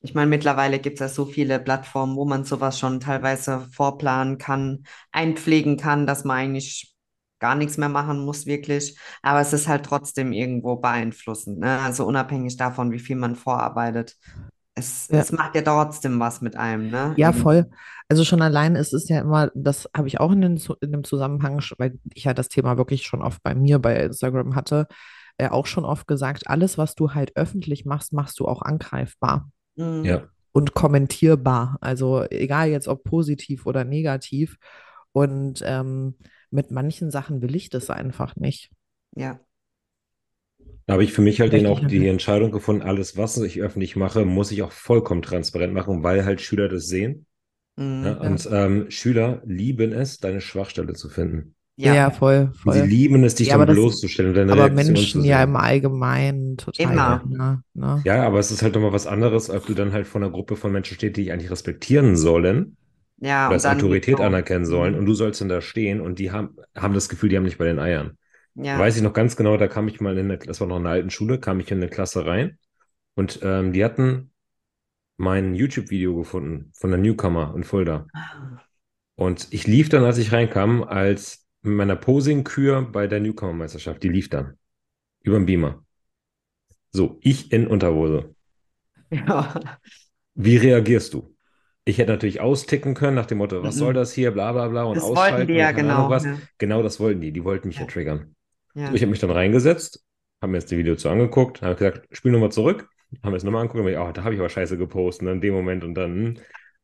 ich 0.00 0.14
meine, 0.14 0.28
mittlerweile 0.28 0.78
gibt 0.78 0.96
es 0.96 1.00
ja 1.00 1.08
so 1.08 1.24
viele 1.26 1.58
Plattformen, 1.58 2.16
wo 2.16 2.24
man 2.24 2.44
sowas 2.44 2.78
schon 2.78 3.00
teilweise 3.00 3.60
vorplanen 3.72 4.38
kann, 4.38 4.84
einpflegen 5.12 5.76
kann, 5.76 6.06
dass 6.06 6.24
man 6.24 6.36
eigentlich 6.38 6.94
gar 7.38 7.54
nichts 7.54 7.76
mehr 7.76 7.88
machen 7.88 8.24
muss, 8.24 8.46
wirklich. 8.46 8.98
Aber 9.22 9.40
es 9.40 9.52
ist 9.52 9.68
halt 9.68 9.84
trotzdem 9.84 10.32
irgendwo 10.32 10.76
beeinflussend, 10.76 11.58
ne? 11.58 11.80
Also 11.80 12.06
unabhängig 12.06 12.56
davon, 12.56 12.92
wie 12.92 12.98
viel 12.98 13.16
man 13.16 13.36
vorarbeitet. 13.36 14.16
Es, 14.74 15.08
Ja. 15.10 15.20
es 15.20 15.32
macht 15.32 15.54
ja 15.54 15.62
trotzdem 15.62 16.20
was 16.20 16.40
mit 16.40 16.56
einem, 16.56 16.90
ne? 16.90 17.14
Ja, 17.16 17.28
Irgendwie. 17.28 17.42
voll. 17.42 17.70
Also 18.08 18.24
schon 18.24 18.42
allein 18.42 18.76
ist 18.76 18.92
es 18.92 19.08
ja 19.08 19.20
immer, 19.20 19.50
das 19.54 19.88
habe 19.96 20.06
ich 20.08 20.20
auch 20.20 20.30
in, 20.32 20.40
den, 20.40 20.62
in 20.80 20.92
dem 20.92 21.04
Zusammenhang, 21.04 21.60
weil 21.78 21.98
ich 22.14 22.24
ja 22.24 22.34
das 22.34 22.48
Thema 22.48 22.76
wirklich 22.76 23.04
schon 23.04 23.22
oft 23.22 23.42
bei 23.42 23.54
mir 23.54 23.78
bei 23.78 23.96
Instagram 23.96 24.54
hatte, 24.54 24.86
äh, 25.38 25.48
auch 25.48 25.66
schon 25.66 25.84
oft 25.84 26.06
gesagt, 26.06 26.46
alles, 26.46 26.78
was 26.78 26.94
du 26.94 27.14
halt 27.14 27.36
öffentlich 27.36 27.84
machst, 27.84 28.12
machst 28.12 28.38
du 28.38 28.46
auch 28.46 28.62
angreifbar 28.62 29.50
Mhm. 29.76 30.04
Ja. 30.04 30.28
und 30.52 30.74
kommentierbar. 30.74 31.78
Also 31.80 32.24
egal 32.30 32.68
jetzt 32.70 32.88
ob 32.88 33.04
positiv 33.04 33.66
oder 33.66 33.84
negativ. 33.84 34.56
Und 35.12 35.62
ähm, 35.64 36.16
mit 36.50 36.70
manchen 36.70 37.10
Sachen 37.10 37.42
will 37.42 37.54
ich 37.56 37.70
das 37.70 37.90
einfach 37.90 38.36
nicht. 38.36 38.70
Ja. 39.16 39.40
Da 40.86 40.94
habe 40.94 41.04
ich 41.04 41.12
für 41.12 41.22
mich 41.22 41.40
halt 41.40 41.52
Möchte 41.52 41.66
eben 41.66 41.72
auch 41.74 41.80
halt 41.80 41.90
die. 41.90 42.06
Entscheidung 42.06 42.52
gefunden, 42.52 42.82
alles, 42.82 43.16
was 43.16 43.36
ich 43.38 43.60
öffentlich 43.60 43.96
mache, 43.96 44.24
muss 44.24 44.52
ich 44.52 44.62
auch 44.62 44.72
vollkommen 44.72 45.22
transparent 45.22 45.74
machen, 45.74 46.02
weil 46.02 46.24
halt 46.24 46.40
Schüler 46.40 46.68
das 46.68 46.86
sehen. 46.86 47.26
Mhm. 47.76 48.04
Ja, 48.04 48.12
und 48.18 48.48
ähm, 48.50 48.90
Schüler 48.90 49.42
lieben 49.44 49.92
es, 49.92 50.18
deine 50.18 50.40
Schwachstelle 50.40 50.94
zu 50.94 51.08
finden. 51.08 51.54
Ja, 51.78 51.94
Ja. 51.94 52.10
voll, 52.10 52.52
Und 52.64 52.72
sie 52.72 52.78
voll. 52.80 52.88
lieben 52.88 53.22
es, 53.24 53.34
dich 53.34 53.48
Ja, 53.48 53.58
das- 53.64 53.74
bloßzustellen 53.74 54.32
deine 54.34 54.52
Aber 54.52 54.62
Reaktion 54.64 54.94
Menschen 54.94 55.24
ja 55.24 55.42
im 55.42 55.56
Allgemeinen 55.56 56.56
total 56.56 56.90
Immer. 56.92 57.18
gerne, 57.28 57.62
ne? 57.74 58.02
Ja, 58.04 58.22
aber 58.26 58.38
es 58.38 58.50
ist 58.50 58.62
halt 58.62 58.74
nochmal 58.74 58.92
was 58.92 59.06
anderes, 59.06 59.50
ob 59.50 59.66
du 59.66 59.74
dann 59.74 59.92
halt 59.92 60.06
vor 60.06 60.20
einer 60.22 60.30
Gruppe 60.30 60.56
von 60.56 60.72
Menschen 60.72 60.94
stehst, 60.94 61.16
die 61.16 61.24
dich 61.24 61.32
eigentlich 61.32 61.50
respektieren 61.50 62.16
sollen. 62.16 62.76
Ja, 63.18 63.46
oder 63.46 63.48
und 63.48 63.52
als 63.54 63.62
dann 63.64 63.76
Autorität 63.76 64.20
anerkennen 64.20 64.64
sollen 64.66 64.92
mhm. 64.94 65.00
und 65.00 65.06
du 65.06 65.14
sollst 65.14 65.40
dann 65.40 65.48
da 65.48 65.60
stehen 65.60 66.00
und 66.00 66.18
die 66.18 66.30
haben, 66.32 66.56
haben 66.74 66.94
das 66.94 67.08
Gefühl, 67.08 67.28
die 67.30 67.36
haben 67.36 67.44
nicht 67.44 67.58
bei 67.58 67.64
den 67.64 67.78
Eiern. 67.78 68.18
Ja. 68.54 68.78
weiß 68.78 68.96
ich 68.96 69.02
noch 69.02 69.12
ganz 69.12 69.36
genau, 69.36 69.58
da 69.58 69.68
kam 69.68 69.86
ich 69.88 70.00
mal 70.00 70.16
in 70.16 70.30
eine, 70.30 70.38
das 70.38 70.60
war 70.60 70.66
noch 70.66 70.76
in 70.78 70.82
einer 70.86 70.94
alten 70.94 71.10
Schule, 71.10 71.38
kam 71.38 71.60
ich 71.60 71.70
in 71.70 71.76
eine 71.76 71.88
Klasse 71.90 72.24
rein 72.24 72.58
und 73.14 73.40
ähm, 73.42 73.74
die 73.74 73.84
hatten 73.84 74.30
mein 75.18 75.54
YouTube-Video 75.54 76.14
gefunden 76.16 76.70
von 76.74 76.90
der 76.90 76.98
Newcomer 77.00 77.54
in 77.56 77.64
Fulda. 77.64 78.06
Und 79.14 79.48
ich 79.50 79.66
lief 79.66 79.88
dann, 79.88 80.04
als 80.04 80.18
ich 80.18 80.32
reinkam, 80.32 80.82
als 80.82 81.45
mit 81.66 81.76
meiner 81.76 81.96
Posing-Kür 81.96 82.82
bei 82.92 83.06
der 83.06 83.20
Newcomer-Meisterschaft. 83.20 84.02
Die 84.02 84.08
lief 84.08 84.28
dann. 84.30 84.54
Über 85.22 85.38
den 85.38 85.46
Beamer. 85.46 85.84
So, 86.92 87.18
ich 87.20 87.52
in 87.52 87.66
Unterhose. 87.66 88.34
Ja. 89.10 89.60
Wie 90.34 90.56
reagierst 90.56 91.14
du? 91.14 91.34
Ich 91.84 91.98
hätte 91.98 92.10
natürlich 92.12 92.40
austicken 92.40 92.94
können 92.94 93.14
nach 93.14 93.26
dem 93.26 93.38
Motto, 93.38 93.62
was 93.62 93.76
Mhm. 93.76 93.78
soll 93.78 93.94
das 93.94 94.12
hier, 94.12 94.32
bla 94.32 94.52
bla 94.52 94.68
bla 94.68 94.84
und 94.84 94.96
Das 94.96 95.04
wollten 95.04 95.18
ausschalten 95.18 95.46
die 95.46 95.52
und 95.54 95.58
ja 95.60 95.68
Ahnung 95.68 95.76
genau. 95.82 96.10
was. 96.10 96.24
Ja. 96.24 96.38
Genau 96.58 96.82
das 96.82 96.98
wollten 96.98 97.20
die. 97.20 97.32
Die 97.32 97.44
wollten 97.44 97.68
mich 97.68 97.76
ja 97.76 97.82
Ja. 97.82 97.88
triggern. 97.88 98.34
Ja. 98.74 98.88
So, 98.88 98.94
ich 98.94 99.02
habe 99.02 99.10
mich 99.10 99.20
dann 99.20 99.30
reingesetzt, 99.30 100.04
habe 100.42 100.52
mir 100.52 100.58
jetzt 100.58 100.70
die 100.70 100.78
Video 100.78 100.96
zu 100.96 101.08
angeguckt, 101.08 101.62
habe 101.62 101.76
gesagt, 101.76 102.08
spiel 102.16 102.32
nochmal 102.32 102.50
zurück, 102.52 102.88
haben 103.22 103.32
wir 103.32 103.36
es 103.36 103.44
nochmal 103.44 103.62
angeguckt, 103.62 103.84
und 103.84 103.90
ich, 103.90 103.96
oh, 103.98 104.10
da 104.12 104.24
habe 104.24 104.34
ich 104.34 104.40
aber 104.40 104.48
scheiße 104.48 104.76
gepostet, 104.76 105.26
ne, 105.26 105.32
in 105.32 105.40
dem 105.40 105.54
Moment 105.54 105.84
und 105.84 105.94
dann. 105.94 106.40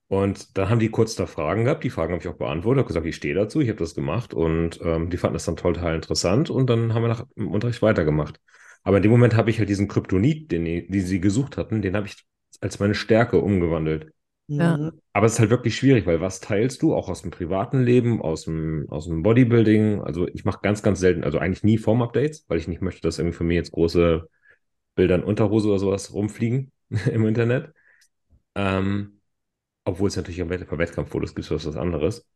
Und 0.08 0.58
dann 0.58 0.68
haben 0.68 0.78
die 0.78 0.90
kurz 0.90 1.14
da 1.14 1.26
Fragen 1.26 1.64
gehabt, 1.64 1.84
die 1.84 1.90
Fragen 1.90 2.12
habe 2.12 2.22
ich 2.22 2.28
auch 2.28 2.36
beantwortet, 2.36 2.80
habe 2.80 2.88
gesagt, 2.88 3.06
ich 3.06 3.16
stehe 3.16 3.34
dazu, 3.34 3.60
ich 3.60 3.68
habe 3.68 3.78
das 3.78 3.94
gemacht 3.94 4.34
und 4.34 4.78
ähm, 4.82 5.08
die 5.08 5.16
fanden 5.16 5.34
das 5.34 5.46
dann 5.46 5.56
total 5.56 5.94
interessant 5.94 6.50
und 6.50 6.68
dann 6.68 6.92
haben 6.92 7.02
wir 7.02 7.08
nach 7.08 7.24
dem 7.36 7.50
Unterricht 7.50 7.80
weitergemacht. 7.80 8.38
Aber 8.82 8.98
in 8.98 9.02
dem 9.02 9.12
Moment 9.12 9.36
habe 9.36 9.48
ich 9.48 9.58
halt 9.58 9.68
diesen 9.68 9.88
Kryptonit, 9.88 10.50
den, 10.52 10.64
die 10.64 11.00
sie 11.00 11.20
gesucht 11.20 11.56
hatten, 11.56 11.80
den 11.82 11.96
habe 11.96 12.08
ich 12.08 12.16
als 12.60 12.78
meine 12.78 12.94
Stärke 12.94 13.40
umgewandelt. 13.40 14.12
Ja. 14.48 14.92
Aber 15.12 15.26
es 15.26 15.34
ist 15.34 15.38
halt 15.38 15.50
wirklich 15.50 15.76
schwierig, 15.76 16.04
weil 16.04 16.20
was 16.20 16.40
teilst 16.40 16.82
du 16.82 16.94
auch 16.94 17.08
aus 17.08 17.22
dem 17.22 17.30
privaten 17.30 17.82
Leben, 17.82 18.20
aus 18.20 18.44
dem, 18.44 18.86
aus 18.90 19.06
dem 19.06 19.22
Bodybuilding? 19.22 20.02
Also 20.02 20.28
ich 20.28 20.44
mache 20.44 20.60
ganz, 20.62 20.82
ganz 20.82 21.00
selten, 21.00 21.24
also 21.24 21.38
eigentlich 21.38 21.64
nie 21.64 21.78
Form-Updates, 21.78 22.44
weil 22.48 22.58
ich 22.58 22.68
nicht 22.68 22.82
möchte, 22.82 23.02
dass 23.02 23.18
irgendwie 23.18 23.36
von 23.36 23.46
mir 23.46 23.54
jetzt 23.54 23.72
große 23.72 24.28
Bilder 24.94 25.14
in 25.14 25.24
Unterhose 25.24 25.68
oder 25.68 25.78
sowas 25.78 26.12
rumfliegen 26.12 26.72
im 27.10 27.26
Internet. 27.26 27.72
Ähm, 28.54 29.21
obwohl 29.84 30.08
es 30.08 30.16
natürlich 30.16 30.46
bei 30.46 30.78
Wettkampffotos 30.78 31.34
gibt, 31.34 31.50
was 31.50 31.66
was 31.66 31.76
anderes. 31.76 32.26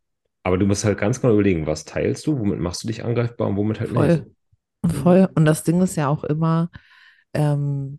Aber 0.42 0.58
du 0.58 0.66
musst 0.66 0.84
halt 0.84 0.98
ganz 0.98 1.20
genau 1.20 1.34
überlegen, 1.34 1.66
was 1.66 1.84
teilst 1.84 2.26
du, 2.26 2.38
womit 2.38 2.60
machst 2.60 2.84
du 2.84 2.86
dich 2.86 3.04
angreifbar 3.04 3.48
und 3.48 3.56
womit 3.56 3.80
halt 3.80 3.92
nicht. 3.92 4.24
Voll. 4.84 4.90
Voll. 4.90 5.28
Und 5.34 5.44
das 5.44 5.64
Ding 5.64 5.80
ist 5.82 5.96
ja 5.96 6.08
auch 6.08 6.24
immer, 6.24 6.70
ähm, 7.34 7.98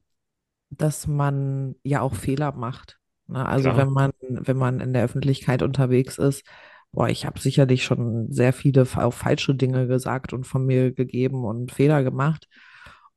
dass 0.69 1.07
man 1.07 1.75
ja 1.83 2.01
auch 2.01 2.15
Fehler 2.15 2.53
macht. 2.53 2.99
Ne? 3.27 3.45
Also 3.45 3.71
Klar. 3.71 3.77
wenn 3.77 3.93
man, 3.93 4.11
wenn 4.21 4.57
man 4.57 4.79
in 4.79 4.93
der 4.93 5.03
Öffentlichkeit 5.03 5.61
unterwegs 5.61 6.17
ist, 6.17 6.45
boah, 6.91 7.09
ich 7.09 7.25
habe 7.25 7.39
sicherlich 7.39 7.83
schon 7.83 8.31
sehr 8.31 8.53
viele 8.53 8.87
auch 8.95 9.13
falsche 9.13 9.53
Dinge 9.55 9.87
gesagt 9.87 10.33
und 10.33 10.45
von 10.45 10.65
mir 10.65 10.93
gegeben 10.93 11.43
und 11.45 11.71
Fehler 11.71 12.03
gemacht. 12.03 12.47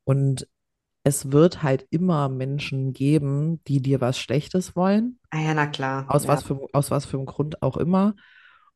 Und 0.04 0.48
es 1.02 1.32
wird 1.32 1.62
halt 1.62 1.86
immer 1.90 2.28
Menschen 2.28 2.92
geben, 2.92 3.62
die 3.64 3.80
dir 3.80 4.00
was 4.00 4.18
Schlechtes 4.18 4.76
wollen. 4.76 5.18
Ah 5.30 5.40
ja, 5.40 5.54
na 5.54 5.66
klar. 5.66 6.04
Aus 6.08 6.24
ja. 6.24 6.28
was 6.30 6.42
für, 6.42 6.66
aus 6.72 6.90
was 6.90 7.06
für 7.06 7.16
einem 7.16 7.26
Grund 7.26 7.62
auch 7.62 7.76
immer. 7.76 8.14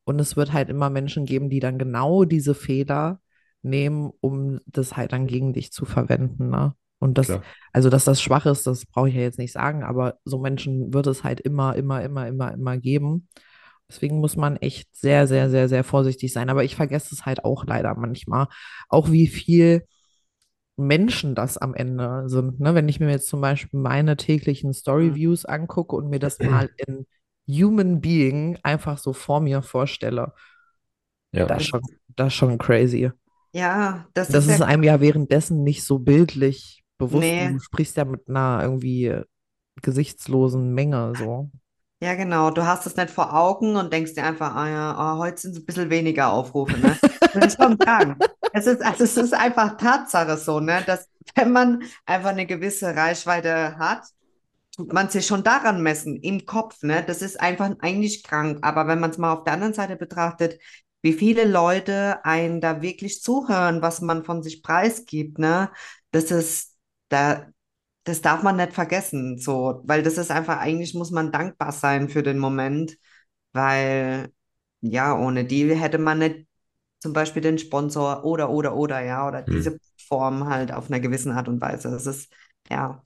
Und 0.04 0.20
es 0.20 0.36
wird 0.36 0.52
halt 0.52 0.68
immer 0.68 0.90
Menschen 0.90 1.26
geben, 1.26 1.50
die 1.50 1.60
dann 1.60 1.78
genau 1.78 2.24
diese 2.24 2.54
Fehler 2.54 3.20
nehmen, 3.62 4.12
um 4.20 4.60
das 4.66 4.96
halt 4.96 5.12
dann 5.12 5.26
gegen 5.26 5.52
dich 5.52 5.72
zu 5.72 5.84
verwenden. 5.84 6.50
Ne? 6.50 6.74
Und 6.98 7.18
das, 7.18 7.26
Klar. 7.26 7.42
also 7.72 7.90
dass 7.90 8.04
das 8.04 8.20
schwach 8.22 8.46
ist, 8.46 8.66
das 8.66 8.86
brauche 8.86 9.08
ich 9.08 9.14
ja 9.14 9.22
jetzt 9.22 9.38
nicht 9.38 9.52
sagen, 9.52 9.82
aber 9.82 10.18
so 10.24 10.38
Menschen 10.38 10.92
wird 10.92 11.06
es 11.06 11.24
halt 11.24 11.40
immer, 11.40 11.74
immer, 11.76 12.02
immer, 12.02 12.26
immer, 12.26 12.52
immer 12.52 12.78
geben. 12.78 13.28
Deswegen 13.88 14.18
muss 14.20 14.36
man 14.36 14.56
echt 14.56 14.94
sehr, 14.96 15.26
sehr, 15.26 15.50
sehr, 15.50 15.68
sehr 15.68 15.84
vorsichtig 15.84 16.32
sein. 16.32 16.48
Aber 16.48 16.64
ich 16.64 16.76
vergesse 16.76 17.14
es 17.14 17.26
halt 17.26 17.44
auch 17.44 17.64
leider 17.66 17.94
manchmal. 17.94 18.46
Auch 18.88 19.10
wie 19.10 19.26
viel 19.26 19.86
Menschen 20.76 21.34
das 21.34 21.56
am 21.58 21.74
Ende 21.74 22.24
sind. 22.28 22.60
Ne? 22.60 22.74
Wenn 22.74 22.88
ich 22.88 23.00
mir 23.00 23.10
jetzt 23.10 23.28
zum 23.28 23.40
Beispiel 23.40 23.78
meine 23.80 24.16
täglichen 24.16 24.72
Story-Views 24.72 25.44
angucke 25.44 25.94
und 25.96 26.08
mir 26.10 26.18
das 26.18 26.38
mal 26.40 26.70
in 26.78 27.06
Human 27.48 28.00
Being 28.00 28.58
einfach 28.62 28.98
so 28.98 29.12
vor 29.12 29.40
mir 29.40 29.62
vorstelle, 29.62 30.32
Ja. 31.32 31.46
das 31.46 31.62
ist 31.62 31.68
schon, 31.68 31.80
das 32.16 32.28
ist 32.28 32.34
schon 32.34 32.58
crazy. 32.58 33.10
Ja, 33.52 34.06
das, 34.14 34.28
Das 34.28 34.46
ist 34.46 34.54
ist 34.54 34.58
ja, 34.60 34.66
einem 34.66 34.82
ja 34.82 35.00
währenddessen 35.00 35.62
nicht 35.62 35.84
so 35.84 35.98
bildlich 36.00 36.82
bewusst. 36.98 37.22
Nee. 37.22 37.50
Du 37.52 37.60
sprichst 37.60 37.96
ja 37.96 38.04
mit 38.04 38.28
einer 38.28 38.60
irgendwie 38.62 39.16
gesichtslosen 39.82 40.72
Menge 40.74 41.12
so. 41.16 41.50
ja 42.02 42.14
genau. 42.14 42.50
Du 42.50 42.64
hast 42.66 42.86
es 42.86 42.96
nicht 42.96 43.10
vor 43.10 43.32
Augen 43.34 43.76
und 43.76 43.92
denkst 43.92 44.14
dir 44.14 44.24
einfach, 44.24 44.54
ah 44.56 44.68
ja, 44.68 44.94
ah, 44.96 45.18
heute 45.18 45.40
sind 45.40 45.52
es 45.52 45.58
ein 45.58 45.66
bisschen 45.66 45.90
weniger 45.90 46.32
Aufrufe, 46.32 46.76
ne? 46.78 46.96
Würde 47.32 47.46
ich 47.46 47.52
schon 47.54 47.76
sagen. 47.84 48.16
Es 48.56 48.66
ist, 48.66 48.82
also 48.82 49.02
es 49.04 49.16
ist 49.16 49.34
einfach 49.34 49.76
Tatsache 49.76 50.36
so, 50.38 50.60
ne? 50.60 50.82
Dass 50.86 51.08
wenn 51.34 51.50
man 51.52 51.82
einfach 52.06 52.30
eine 52.30 52.46
gewisse 52.46 52.94
Reichweite 52.94 53.76
hat, 53.78 54.04
man 54.78 55.10
sich 55.10 55.26
schon 55.26 55.42
daran 55.44 55.82
messen, 55.82 56.16
im 56.22 56.46
Kopf, 56.46 56.82
ne? 56.82 57.04
Das 57.06 57.22
ist 57.22 57.40
einfach 57.40 57.72
eigentlich 57.80 58.22
krank. 58.24 58.58
Aber 58.62 58.86
wenn 58.86 59.00
man 59.00 59.10
es 59.10 59.18
mal 59.18 59.32
auf 59.32 59.44
der 59.44 59.54
anderen 59.54 59.74
Seite 59.74 59.96
betrachtet, 59.96 60.60
wie 61.02 61.12
viele 61.14 61.44
Leute 61.44 62.24
einen 62.24 62.60
da 62.60 62.80
wirklich 62.80 63.22
zuhören, 63.22 63.82
was 63.82 64.00
man 64.00 64.24
von 64.24 64.42
sich 64.42 64.62
preisgibt, 64.62 65.38
ne? 65.40 65.70
Das 66.12 66.30
ist, 66.30 66.76
da, 67.08 67.46
das 68.04 68.22
darf 68.22 68.42
man 68.44 68.56
nicht 68.56 68.72
vergessen, 68.74 69.38
so, 69.38 69.82
weil 69.84 70.02
das 70.04 70.18
ist 70.18 70.30
einfach, 70.30 70.58
eigentlich 70.60 70.94
muss 70.94 71.10
man 71.10 71.32
dankbar 71.32 71.72
sein 71.72 72.08
für 72.08 72.22
den 72.22 72.38
Moment, 72.38 72.96
weil, 73.52 74.30
ja, 74.80 75.16
ohne 75.18 75.44
die 75.44 75.74
hätte 75.74 75.98
man 75.98 76.18
nicht 76.20 76.46
zum 77.04 77.12
Beispiel 77.12 77.42
den 77.42 77.58
Sponsor 77.58 78.24
oder, 78.24 78.50
oder, 78.50 78.74
oder, 78.76 79.00
ja, 79.02 79.28
oder 79.28 79.42
Hm. 79.46 79.54
diese 79.54 79.78
Form 80.08 80.48
halt 80.48 80.72
auf 80.72 80.88
einer 80.90 81.00
gewissen 81.00 81.32
Art 81.32 81.48
und 81.48 81.60
Weise. 81.60 81.90
Das 81.90 82.06
ist, 82.06 82.32
ja, 82.70 83.04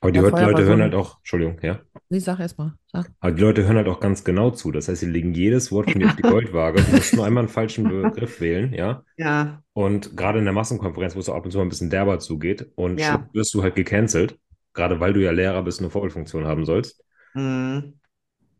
Aber 0.00 0.12
die 0.12 0.20
Ja, 0.20 0.24
Leute 0.24 0.62
so 0.64 0.64
hören 0.64 0.82
halt 0.82 0.94
auch, 0.94 1.18
Entschuldigung, 1.18 1.58
ja. 1.62 1.80
Nee, 2.08 2.20
sag 2.20 2.40
erst 2.40 2.58
mal. 2.58 2.76
Sag. 2.92 3.12
Aber 3.20 3.32
die 3.32 3.40
Leute 3.42 3.64
hören 3.64 3.76
halt 3.76 3.88
auch 3.88 4.00
ganz 4.00 4.24
genau 4.24 4.50
zu. 4.50 4.70
Das 4.72 4.88
heißt, 4.88 5.00
sie 5.00 5.06
legen 5.10 5.34
jedes 5.34 5.72
Wort 5.72 5.88
von 5.88 6.00
dir 6.00 6.08
auf 6.08 6.14
die 6.14 6.22
Goldwaage. 6.24 6.84
Du 6.84 6.92
musst 6.92 7.16
nur 7.16 7.24
einmal 7.24 7.42
einen 7.44 7.48
falschen 7.52 7.88
Begriff 7.88 8.40
wählen, 8.40 8.72
ja. 8.74 9.04
ja, 9.16 9.62
Und 9.74 10.16
gerade 10.16 10.38
in 10.40 10.44
der 10.46 10.54
Massenkonferenz, 10.54 11.16
wo 11.16 11.20
es 11.20 11.28
auch 11.30 11.36
ab 11.36 11.44
und 11.46 11.50
zu 11.52 11.58
mal 11.58 11.64
ein 11.64 11.70
bisschen 11.70 11.90
derber 11.90 12.18
zugeht 12.20 12.70
und 12.76 13.00
Ja. 13.00 13.04
schon 13.04 13.30
wirst 13.32 13.54
du 13.54 13.62
halt 13.62 13.76
gecancelt, 13.76 14.38
gerade 14.74 15.00
weil 15.00 15.14
du 15.14 15.22
ja 15.22 15.32
Lehrer 15.32 15.62
bist 15.64 15.80
und 15.80 15.86
eine 15.86 15.92
Vorbildfunktion 15.92 16.46
haben 16.46 16.64
sollst. 16.66 17.02
mm, 17.34 17.94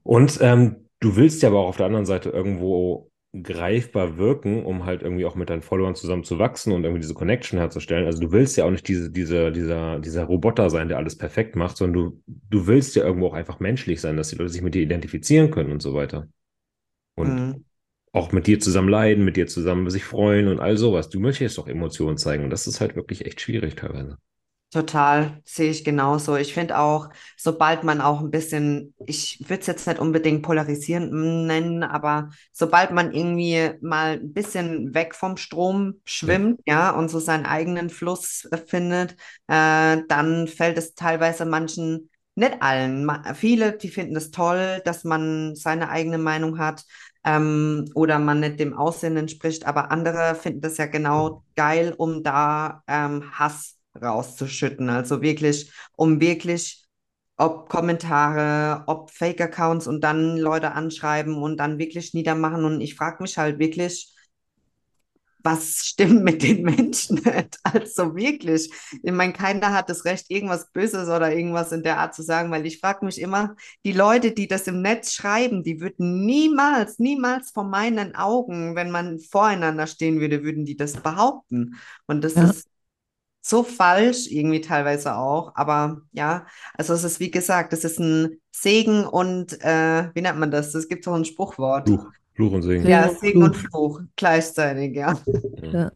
Und 0.03 0.38
ähm, 0.40 0.88
du 1.00 1.16
willst 1.16 1.42
ja 1.42 1.48
aber 1.48 1.61
auch 1.61 1.68
auf 1.68 1.77
der 1.77 1.87
anderen 1.87 2.07
Seite 2.07 2.31
irgendwo 2.31 3.11
greifbar 3.42 4.16
wirken, 4.16 4.64
um 4.64 4.85
halt 4.85 5.03
irgendwie 5.03 5.25
auch 5.25 5.35
mit 5.35 5.51
deinen 5.51 5.62
Followern 5.62 5.97
zusammen 5.97 6.23
zu 6.23 6.38
wachsen 6.38 6.73
und 6.73 6.85
irgendwie 6.85 7.01
diese 7.01 7.14
Connection 7.14 7.59
herzustellen. 7.59 8.07
Also 8.07 8.20
du 8.20 8.31
willst 8.31 8.57
ja 8.57 8.64
auch 8.64 8.70
nicht 8.70 8.87
diese, 8.87 9.11
diese, 9.11 9.51
dieser, 9.51 9.99
dieser 9.99 10.25
Roboter 10.25 10.70
sein, 10.70 10.88
der 10.88 10.99
alles 10.99 11.18
perfekt 11.18 11.57
macht, 11.57 11.77
sondern 11.77 11.94
du, 11.94 12.23
du 12.51 12.66
willst 12.66 12.94
ja 12.94 13.05
irgendwo 13.05 13.29
auch 13.29 13.35
einfach 13.35 13.59
menschlich 13.59 14.01
sein, 14.01 14.16
dass 14.16 14.29
die 14.29 14.37
Leute 14.37 14.51
sich 14.51 14.62
mit 14.62 14.75
dir 14.75 14.83
identifizieren 14.83 15.51
können 15.51 15.73
und 15.73 15.83
so 15.83 15.94
weiter. 15.94 16.29
Und 17.16 17.35
mm. 17.35 17.64
auch 18.12 18.31
mit 18.31 18.46
dir 18.46 18.61
zusammen 18.61 18.88
leiden, 18.88 19.25
mit 19.25 19.37
dir 19.37 19.48
zusammen 19.48 19.90
sich 19.90 20.04
freuen 20.04 20.46
und 20.46 20.61
all 20.61 20.77
sowas. 20.77 21.08
Du 21.08 21.19
möchtest 21.19 21.58
doch 21.58 21.67
Emotionen 21.67 22.17
zeigen 22.17 22.44
und 22.44 22.50
das 22.50 22.69
ist 22.69 22.81
halt 22.81 22.94
wirklich 22.94 23.27
echt 23.27 23.40
schwierig 23.40 23.75
teilweise. 23.75 24.17
Total, 24.75 25.40
sehe 25.44 25.70
ich 25.70 25.85
genauso. 25.85 26.35
Ich 26.37 26.52
finde 26.52 26.79
auch, 26.81 27.08
sobald 27.37 27.85
man 27.85 28.00
auch 28.00 28.18
ein 28.20 28.33
bisschen, 28.33 28.92
ich 29.06 29.38
würde 29.48 29.60
es 29.60 29.68
jetzt 29.68 29.87
nicht 29.87 30.00
unbedingt 30.00 30.42
polarisierend 30.42 31.12
nennen, 31.46 31.85
aber 31.85 32.31
sobald 32.52 32.90
man 32.90 33.12
irgendwie 33.12 33.70
mal 33.83 34.14
ein 34.14 34.33
bisschen 34.33 34.92
weg 34.92 35.14
vom 35.14 35.37
Strom 35.37 36.00
schwimmt, 36.04 36.60
ja, 36.66 36.90
und 36.90 37.08
so 37.08 37.20
seinen 37.20 37.46
eigenen 37.46 37.88
Fluss 37.88 38.48
findet, 38.66 39.12
äh, 39.46 39.98
dann 40.08 40.48
fällt 40.48 40.77
es 40.77 40.94
teilweise 40.96 41.44
manchen, 41.44 42.10
nicht 42.35 42.60
allen, 42.60 43.08
viele, 43.37 43.77
die 43.79 43.88
finden 43.90 44.16
es 44.16 44.33
toll, 44.33 44.83
dass 44.85 45.04
man 45.04 45.54
seine 45.54 45.88
eigene 45.88 46.18
Meinung 46.18 46.58
hat, 46.58 46.85
ähm, 47.25 47.85
oder 47.94 48.18
man 48.18 48.40
nicht 48.40 48.58
dem 48.58 48.75
Aussehen 48.77 49.16
entspricht, 49.16 49.66
aber 49.66 49.92
andere 49.92 50.35
finden 50.35 50.60
das 50.62 50.79
ja 50.79 50.87
genau 50.87 51.44
geil, 51.54 51.94
um 51.96 52.25
da 52.25 52.83
ähm, 52.88 53.31
Hass 53.38 53.73
rauszuschütten. 54.01 54.90
Also 54.90 55.23
wirklich, 55.23 55.73
um 55.97 56.21
wirklich, 56.21 56.85
ob 57.37 57.69
Kommentare, 57.69 58.85
ob 58.87 59.11
Fake-Accounts 59.11 59.87
und 59.87 60.03
dann 60.03 60.37
Leute 60.38 60.73
anschreiben 60.73 61.37
und 61.42 61.57
dann 61.59 61.79
wirklich 61.79 62.15
niedermachen. 62.15 62.65
Und 62.65 62.81
ich 62.81 62.95
frage 62.97 63.23
mich 63.23 63.38
halt 63.38 63.59
wirklich, 63.59 64.13
was 65.47 65.85
stimmt 65.85 66.25
mit 66.25 66.42
den 66.42 66.63
Menschen 66.63 67.17
nicht? 67.17 67.59
Also 67.65 68.15
wirklich. 68.17 68.71
Ich 69.03 69.13
meine, 69.13 69.33
keiner 69.35 69.73
hat 69.75 69.90
das 69.90 70.05
Recht, 70.07 70.31
irgendwas 70.31 70.71
Böses 70.73 71.09
oder 71.09 71.35
irgendwas 71.35 71.71
in 71.73 71.83
der 71.83 71.99
Art 71.99 72.15
zu 72.15 72.23
sagen, 72.23 72.51
weil 72.51 72.65
ich 72.65 72.81
frage 72.81 73.05
mich 73.05 73.21
immer, 73.21 73.55
die 73.85 73.92
Leute, 73.92 74.33
die 74.33 74.49
das 74.49 74.67
im 74.69 74.81
Netz 74.81 75.13
schreiben, 75.13 75.63
die 75.63 75.81
würden 75.81 76.25
niemals, 76.25 76.99
niemals 76.99 77.51
vor 77.51 77.65
meinen 77.65 78.15
Augen, 78.15 78.75
wenn 78.75 78.90
man 78.90 79.19
voreinander 79.21 79.87
stehen 79.87 80.19
würde, 80.21 80.42
würden 80.45 80.65
die 80.65 80.77
das 80.77 80.95
behaupten. 80.95 81.75
Und 82.07 82.25
das 82.25 82.35
Ja. 82.37 82.45
ist 82.45 82.69
so 83.47 83.63
falsch, 83.63 84.27
irgendwie 84.31 84.61
teilweise 84.61 85.17
auch. 85.17 85.53
Aber 85.55 86.01
ja, 86.13 86.47
also 86.77 86.95
es 86.95 87.05
ist 87.05 87.21
wie 87.21 87.31
gesagt, 87.31 87.73
es 87.73 87.85
ist 87.85 87.99
ein 88.01 88.40
Segen 88.51 89.05
und 89.05 89.61
äh, 89.63 90.11
wie 90.15 90.23
nennt 90.23 90.38
man 90.38 90.51
das? 90.51 90.75
Es 90.75 90.88
gibt 90.88 91.05
so 91.05 91.13
ein 91.13 91.25
Spruchwort. 91.25 91.88
Fluch, 91.88 92.07
Fluch 92.35 92.53
und 92.53 92.63
Segen. 92.63 92.87
Ja, 92.88 93.09
Segen 93.09 93.11
und 93.11 93.19
Segen 93.21 93.42
und 93.42 93.57
Fluch. 93.57 93.71
Fluch 93.71 94.01
gleichzeitig, 94.17 94.95
ja. 94.97 95.19
Ja. 95.73 95.90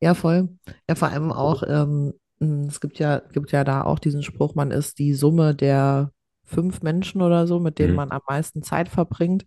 Ja, 0.00 0.14
voll. 0.14 0.48
Ja, 0.88 0.94
vor 0.94 1.08
allem 1.08 1.32
auch, 1.32 1.62
ähm, 1.66 2.14
mh, 2.38 2.68
es 2.68 2.80
gibt 2.80 2.98
ja, 2.98 3.18
gibt 3.32 3.52
ja 3.52 3.64
da 3.64 3.82
auch 3.82 3.98
diesen 3.98 4.22
Spruch, 4.22 4.54
man 4.54 4.70
ist 4.70 4.98
die 4.98 5.12
Summe 5.14 5.54
der 5.54 6.12
fünf 6.44 6.82
Menschen 6.82 7.22
oder 7.22 7.46
so, 7.46 7.60
mit 7.60 7.78
denen 7.78 7.92
Mhm. 7.92 7.96
man 7.96 8.10
am 8.10 8.22
meisten 8.28 8.62
Zeit 8.62 8.88
verbringt. 8.88 9.44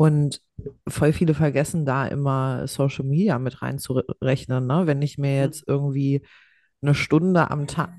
Und 0.00 0.40
voll 0.88 1.12
viele 1.12 1.34
vergessen 1.34 1.84
da 1.84 2.06
immer 2.06 2.68
Social 2.68 3.04
Media 3.04 3.36
mit 3.40 3.62
reinzurechnen, 3.62 4.64
ne? 4.64 4.82
Wenn 4.86 5.02
ich 5.02 5.18
mir 5.18 5.40
jetzt 5.40 5.64
irgendwie 5.66 6.24
eine 6.80 6.94
Stunde 6.94 7.50
am 7.50 7.66
Tag, 7.66 7.90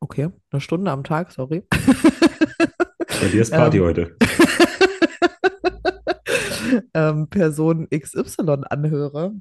okay, 0.00 0.28
eine 0.50 0.60
Stunde 0.60 0.90
am 0.90 1.02
Tag, 1.02 1.32
sorry. 1.32 1.66
Bei 1.70 3.28
dir 3.32 3.40
ist 3.40 3.52
Party 3.52 3.78
Ähm, 3.78 3.84
heute. 3.84 4.16
ähm, 6.94 7.30
Person 7.30 7.88
XY 7.88 8.64
anhöre, 8.68 9.32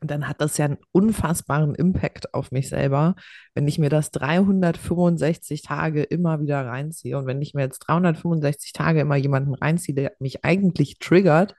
dann 0.00 0.28
hat 0.28 0.40
das 0.40 0.58
ja 0.58 0.66
einen 0.66 0.78
unfassbaren 0.92 1.74
Impact 1.74 2.34
auf 2.34 2.52
mich 2.52 2.68
selber, 2.68 3.14
wenn 3.54 3.66
ich 3.68 3.78
mir 3.78 3.88
das 3.90 4.10
365 4.10 5.62
Tage 5.62 6.02
immer 6.02 6.40
wieder 6.40 6.66
reinziehe. 6.66 7.16
Und 7.18 7.26
wenn 7.26 7.42
ich 7.42 7.54
mir 7.54 7.62
jetzt 7.62 7.80
365 7.80 8.72
Tage 8.72 9.00
immer 9.00 9.16
jemanden 9.16 9.54
reinziehe, 9.54 9.94
der 9.94 10.12
mich 10.20 10.44
eigentlich 10.44 10.98
triggert, 10.98 11.54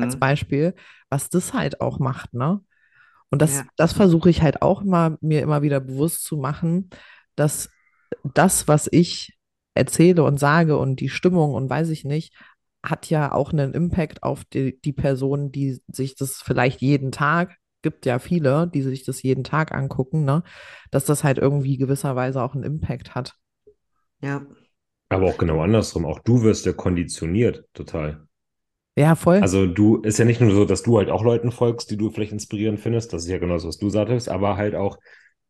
als 0.00 0.14
Mhm. 0.14 0.20
Beispiel, 0.20 0.74
was 1.10 1.28
das 1.30 1.54
halt 1.54 1.80
auch 1.80 1.98
macht, 1.98 2.34
ne? 2.34 2.60
Und 3.30 3.42
das, 3.42 3.58
Ja. 3.58 3.64
das 3.76 3.92
versuche 3.92 4.30
ich 4.30 4.42
halt 4.42 4.62
auch 4.62 4.82
immer, 4.82 5.16
mir 5.20 5.42
immer 5.42 5.62
wieder 5.62 5.80
bewusst 5.80 6.24
zu 6.24 6.36
machen, 6.36 6.90
dass 7.36 7.70
das, 8.34 8.68
was 8.68 8.88
ich 8.90 9.38
erzähle 9.74 10.24
und 10.24 10.38
sage 10.38 10.76
und 10.76 11.00
die 11.00 11.08
Stimmung 11.08 11.54
und 11.54 11.70
weiß 11.70 11.88
ich 11.90 12.04
nicht, 12.04 12.34
hat 12.84 13.08
ja 13.10 13.32
auch 13.32 13.52
einen 13.52 13.74
Impact 13.74 14.22
auf 14.22 14.44
die, 14.44 14.80
die 14.82 14.92
Person, 14.92 15.52
die 15.52 15.80
sich 15.88 16.14
das 16.16 16.42
vielleicht 16.42 16.80
jeden 16.82 17.12
Tag, 17.12 17.56
gibt 17.82 18.06
ja 18.06 18.18
viele, 18.18 18.68
die 18.72 18.82
sich 18.82 19.04
das 19.04 19.22
jeden 19.22 19.44
Tag 19.44 19.72
angucken, 19.72 20.24
ne? 20.24 20.42
Dass 20.90 21.04
das 21.04 21.24
halt 21.24 21.38
irgendwie 21.38 21.76
gewisserweise 21.76 22.42
auch 22.42 22.54
einen 22.54 22.64
Impact 22.64 23.14
hat. 23.14 23.36
Ja. 24.20 24.46
Aber 25.08 25.26
auch 25.26 25.38
genau 25.38 25.60
andersrum. 25.60 26.06
Auch 26.06 26.20
du 26.20 26.42
wirst 26.42 26.64
ja 26.64 26.72
konditioniert, 26.72 27.64
total. 27.74 28.26
Ja, 28.96 29.14
voll. 29.14 29.38
Also 29.38 29.66
du, 29.66 29.98
ist 30.02 30.18
ja 30.18 30.24
nicht 30.24 30.40
nur 30.40 30.52
so, 30.52 30.64
dass 30.64 30.82
du 30.82 30.98
halt 30.98 31.10
auch 31.10 31.22
Leuten 31.22 31.50
folgst, 31.50 31.90
die 31.90 31.96
du 31.96 32.10
vielleicht 32.10 32.32
inspirierend 32.32 32.80
findest. 32.80 33.12
Das 33.12 33.24
ist 33.24 33.28
ja 33.30 33.38
genau 33.38 33.54
das, 33.54 33.66
was 33.66 33.78
du 33.78 33.88
sagtest, 33.90 34.28
aber 34.28 34.56
halt 34.56 34.74
auch, 34.74 34.98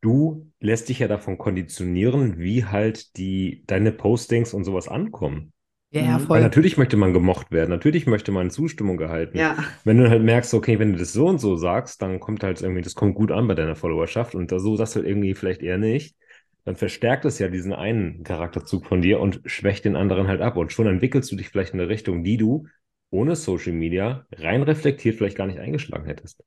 du 0.00 0.50
lässt 0.60 0.88
dich 0.88 1.00
ja 1.00 1.08
davon 1.08 1.38
konditionieren, 1.38 2.38
wie 2.38 2.64
halt 2.64 3.16
die, 3.16 3.64
deine 3.66 3.92
Postings 3.92 4.54
und 4.54 4.64
sowas 4.64 4.88
ankommen. 4.88 5.51
Ja, 5.92 6.02
ja, 6.02 6.18
Mhm. 6.18 6.28
Weil 6.32 6.40
voll. 6.40 6.40
natürlich 6.40 6.78
möchte 6.78 6.96
man 6.96 7.12
gemocht 7.12 7.50
werden, 7.52 7.70
natürlich 7.70 8.06
möchte 8.06 8.32
man 8.32 8.50
Zustimmung 8.50 8.98
erhalten. 9.00 9.38
Ja. 9.38 9.56
Wenn 9.84 9.98
du 9.98 10.08
halt 10.08 10.22
merkst, 10.22 10.54
okay, 10.54 10.78
wenn 10.78 10.92
du 10.92 10.98
das 10.98 11.12
so 11.12 11.26
und 11.26 11.38
so 11.38 11.56
sagst, 11.56 12.02
dann 12.02 12.20
kommt 12.20 12.42
halt 12.42 12.60
irgendwie, 12.62 12.82
das 12.82 12.94
kommt 12.94 13.14
gut 13.14 13.30
an 13.30 13.46
bei 13.48 13.54
deiner 13.54 13.76
Followerschaft 13.76 14.34
und 14.34 14.50
da 14.52 14.58
so 14.58 14.76
sagst 14.76 14.96
du 14.96 15.00
halt 15.00 15.08
irgendwie 15.08 15.34
vielleicht 15.34 15.62
eher 15.62 15.78
nicht, 15.78 16.16
dann 16.64 16.76
verstärkt 16.76 17.24
es 17.24 17.38
ja 17.38 17.48
diesen 17.48 17.72
einen 17.72 18.22
Charakterzug 18.24 18.86
von 18.86 19.02
dir 19.02 19.20
und 19.20 19.40
schwächt 19.46 19.84
den 19.84 19.96
anderen 19.96 20.28
halt 20.28 20.40
ab. 20.40 20.56
Und 20.56 20.72
schon 20.72 20.86
entwickelst 20.86 21.30
du 21.32 21.36
dich 21.36 21.48
vielleicht 21.48 21.74
in 21.74 21.80
eine 21.80 21.88
Richtung, 21.88 22.24
die 22.24 22.36
du 22.36 22.68
ohne 23.10 23.36
Social 23.36 23.72
Media 23.72 24.26
rein 24.32 24.62
reflektiert 24.62 25.16
vielleicht 25.16 25.36
gar 25.36 25.46
nicht 25.46 25.58
eingeschlagen 25.58 26.06
hättest. 26.06 26.42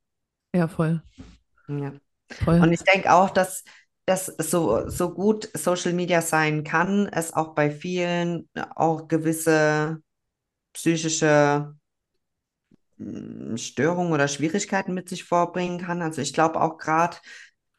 Ja, 0.55 0.67
voll. 0.67 1.03
Ja. 1.67 1.93
Voll. 2.31 2.59
Und 2.59 2.71
ich 2.71 2.81
denke 2.83 3.13
auch, 3.13 3.29
dass 3.29 3.63
das 4.05 4.27
so, 4.27 4.87
so 4.89 5.13
gut 5.13 5.49
Social 5.55 5.93
Media 5.93 6.21
sein 6.21 6.63
kann, 6.63 7.07
es 7.07 7.33
auch 7.33 7.55
bei 7.55 7.71
vielen 7.71 8.47
auch 8.75 9.07
gewisse 9.07 10.01
psychische 10.73 11.75
mm, 12.97 13.57
Störungen 13.57 14.13
oder 14.13 14.27
Schwierigkeiten 14.27 14.93
mit 14.93 15.09
sich 15.09 15.23
vorbringen 15.23 15.79
kann. 15.79 16.01
Also 16.01 16.21
ich 16.21 16.33
glaube 16.33 16.61
auch 16.61 16.77
gerade 16.77 17.17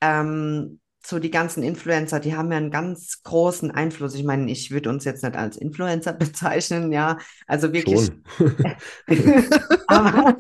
ähm, 0.01 0.81
so 1.09 1.19
die 1.19 1.31
ganzen 1.31 1.63
Influencer, 1.63 2.21
die 2.21 2.37
haben 2.37 2.51
ja 2.51 2.59
einen 2.59 2.71
ganz 2.71 3.23
großen 3.23 3.71
Einfluss. 3.71 4.15
Ich 4.15 4.25
meine, 4.25 4.51
ich 4.51 4.71
würde 4.71 4.91
uns 4.91 5.05
jetzt 5.05 5.23
nicht 5.23 5.37
als 5.37 5.57
Influencer 5.57 6.13
bezeichnen, 6.15 6.93
ja. 6.93 7.19
Also 7.47 7.73
wirklich 7.73 8.11
aber, 9.87 10.35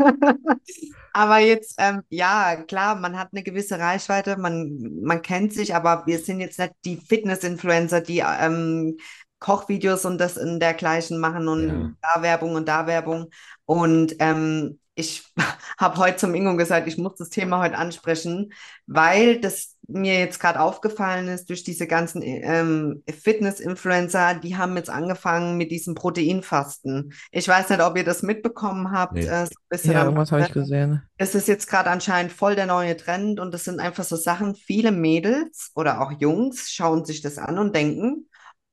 aber 1.12 1.38
jetzt, 1.38 1.76
ähm, 1.78 2.02
ja, 2.08 2.56
klar, 2.56 2.96
man 2.96 3.18
hat 3.18 3.28
eine 3.32 3.42
gewisse 3.42 3.78
Reichweite, 3.78 4.36
man, 4.36 5.00
man 5.02 5.22
kennt 5.22 5.52
sich, 5.52 5.74
aber 5.74 6.04
wir 6.06 6.18
sind 6.18 6.40
jetzt 6.40 6.58
nicht 6.58 6.72
die 6.84 6.96
Fitness-Influencer, 6.96 8.00
die 8.00 8.22
ähm, 8.24 8.96
Kochvideos 9.38 10.04
und 10.04 10.18
das 10.18 10.36
in 10.36 10.60
dergleichen 10.60 11.18
machen 11.18 11.48
und 11.48 11.68
Ja. 11.68 11.92
da 12.14 12.22
Werbung 12.22 12.54
und 12.54 12.66
da 12.68 12.86
Werbung. 12.86 13.30
Und 13.64 14.16
ähm, 14.18 14.78
ich 14.96 15.24
habe 15.78 15.98
heute 15.98 16.16
zum 16.16 16.34
Ingo 16.34 16.56
gesagt, 16.56 16.88
ich 16.88 16.98
muss 16.98 17.14
das 17.16 17.28
Thema 17.30 17.60
heute 17.60 17.78
ansprechen, 17.78 18.52
weil 18.86 19.40
das 19.40 19.76
mir 19.88 20.18
jetzt 20.18 20.40
gerade 20.40 20.58
aufgefallen 20.58 21.28
ist 21.28 21.48
durch 21.48 21.62
diese 21.62 21.86
ganzen 21.86 22.20
ähm, 22.24 23.04
Fitness-Influencer, 23.08 24.34
die 24.34 24.56
haben 24.56 24.76
jetzt 24.76 24.90
angefangen 24.90 25.56
mit 25.56 25.70
diesem 25.70 25.94
Proteinfasten. 25.94 27.12
Ich 27.30 27.46
weiß 27.46 27.68
nicht, 27.68 27.80
ob 27.80 27.96
ihr 27.96 28.02
das 28.02 28.22
mitbekommen 28.22 28.90
habt. 28.90 29.12
Nee. 29.12 29.26
Äh, 29.26 29.46
so 29.46 29.92
Ja, 29.92 30.04
irgendwas 30.04 30.32
habe 30.32 30.42
ich 30.42 30.52
gesehen. 30.52 31.02
Es 31.18 31.36
ist 31.36 31.46
jetzt 31.46 31.68
gerade 31.68 31.90
anscheinend 31.90 32.32
voll 32.32 32.56
der 32.56 32.66
neue 32.66 32.96
Trend 32.96 33.38
und 33.38 33.54
das 33.54 33.64
sind 33.64 33.78
einfach 33.78 34.04
so 34.04 34.16
Sachen, 34.16 34.56
viele 34.56 34.90
Mädels 34.90 35.70
oder 35.76 36.00
auch 36.00 36.10
Jungs 36.18 36.72
schauen 36.72 37.04
sich 37.04 37.20
das 37.20 37.38
an 37.38 37.58
und 37.58 37.76
denken, 37.76 38.26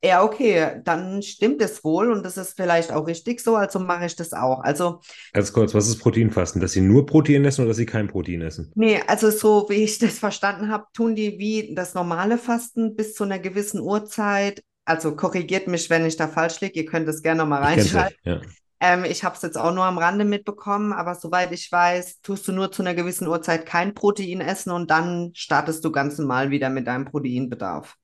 ja, 0.04 0.22
okay, 0.22 0.82
dann 0.84 1.22
stimmt 1.22 1.62
es 1.62 1.84
wohl 1.84 2.12
und 2.12 2.26
das 2.26 2.36
ist 2.36 2.58
vielleicht 2.58 2.92
auch 2.92 3.08
richtig 3.08 3.40
so, 3.40 3.56
also 3.56 3.80
mache 3.80 4.06
ich 4.06 4.16
das 4.16 4.34
auch. 4.34 4.60
Also, 4.60 5.00
Ganz 5.32 5.54
kurz, 5.54 5.74
was 5.74 5.88
ist 5.88 6.00
Proteinfasten? 6.00 6.62
Dass 6.62 6.74
sie 6.74 6.82
nur 6.82 7.06
Protein 7.06 7.46
essen 7.46 7.62
oder 7.62 7.70
dass 7.70 7.78
sie 7.78 7.86
kein 7.86 8.08
Protein 8.08 8.42
essen? 8.42 8.72
nee, 8.76 9.02
also 9.08 9.32
so 9.32 9.66
wie 9.70 9.84
ich 9.84 10.00
das 10.00 10.20
verstanden 10.20 10.70
habe, 10.70 10.86
tun 10.94 11.16
die 11.16 11.40
wie 11.40 11.74
das 11.74 11.94
normale 11.94 12.38
Fasten 12.38 12.96
bis 12.96 13.14
zu 13.14 13.24
einer 13.24 13.40
gewissen 13.40 13.80
Uhrzeit. 13.80 14.62
Also 14.86 15.16
korrigiert 15.16 15.68
mich, 15.68 15.90
wenn 15.90 16.06
ich 16.06 16.18
da 16.18 16.28
falsch 16.28 16.60
liege, 16.60 16.82
ihr 16.82 16.86
könnt 16.86 17.08
es 17.08 17.22
gerne 17.22 17.44
nochmal 17.44 17.64
reinschreiben. 17.64 18.18
ja. 18.24 18.42
Ähm, 18.82 19.06
ich 19.06 19.24
habe 19.24 19.38
es 19.38 19.42
jetzt 19.42 19.58
auch 19.58 19.74
nur 19.74 19.86
am 19.86 19.98
Rande 19.98 20.26
mitbekommen, 20.26 20.92
aber 20.92 21.16
soweit 21.16 21.54
ich 21.54 21.72
weiß, 21.72 22.20
tust 22.20 22.46
du 22.50 22.52
nur 22.52 22.70
zu 22.70 22.82
einer 22.82 22.94
gewissen 22.94 23.28
Uhrzeit 23.30 23.66
kein 23.66 23.94
Protein 23.94 24.42
essen 24.42 24.72
und 24.72 24.92
dann 24.92 25.32
startest 25.36 25.86
du 25.86 25.92
ganz 25.94 26.18
normal 26.18 26.50
wieder 26.50 26.70
mit 26.70 26.86
deinem 26.86 27.06
Proteinbedarf. 27.06 27.96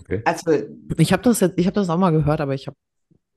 Okay. 0.00 0.22
Also, 0.24 0.52
Ich 0.96 1.12
habe 1.12 1.22
das 1.22 1.40
jetzt, 1.40 1.58
ich 1.58 1.66
habe 1.66 1.74
das 1.74 1.88
auch 1.88 1.98
mal 1.98 2.10
gehört, 2.10 2.40
aber 2.40 2.54
ich 2.54 2.66
habe 2.66 2.76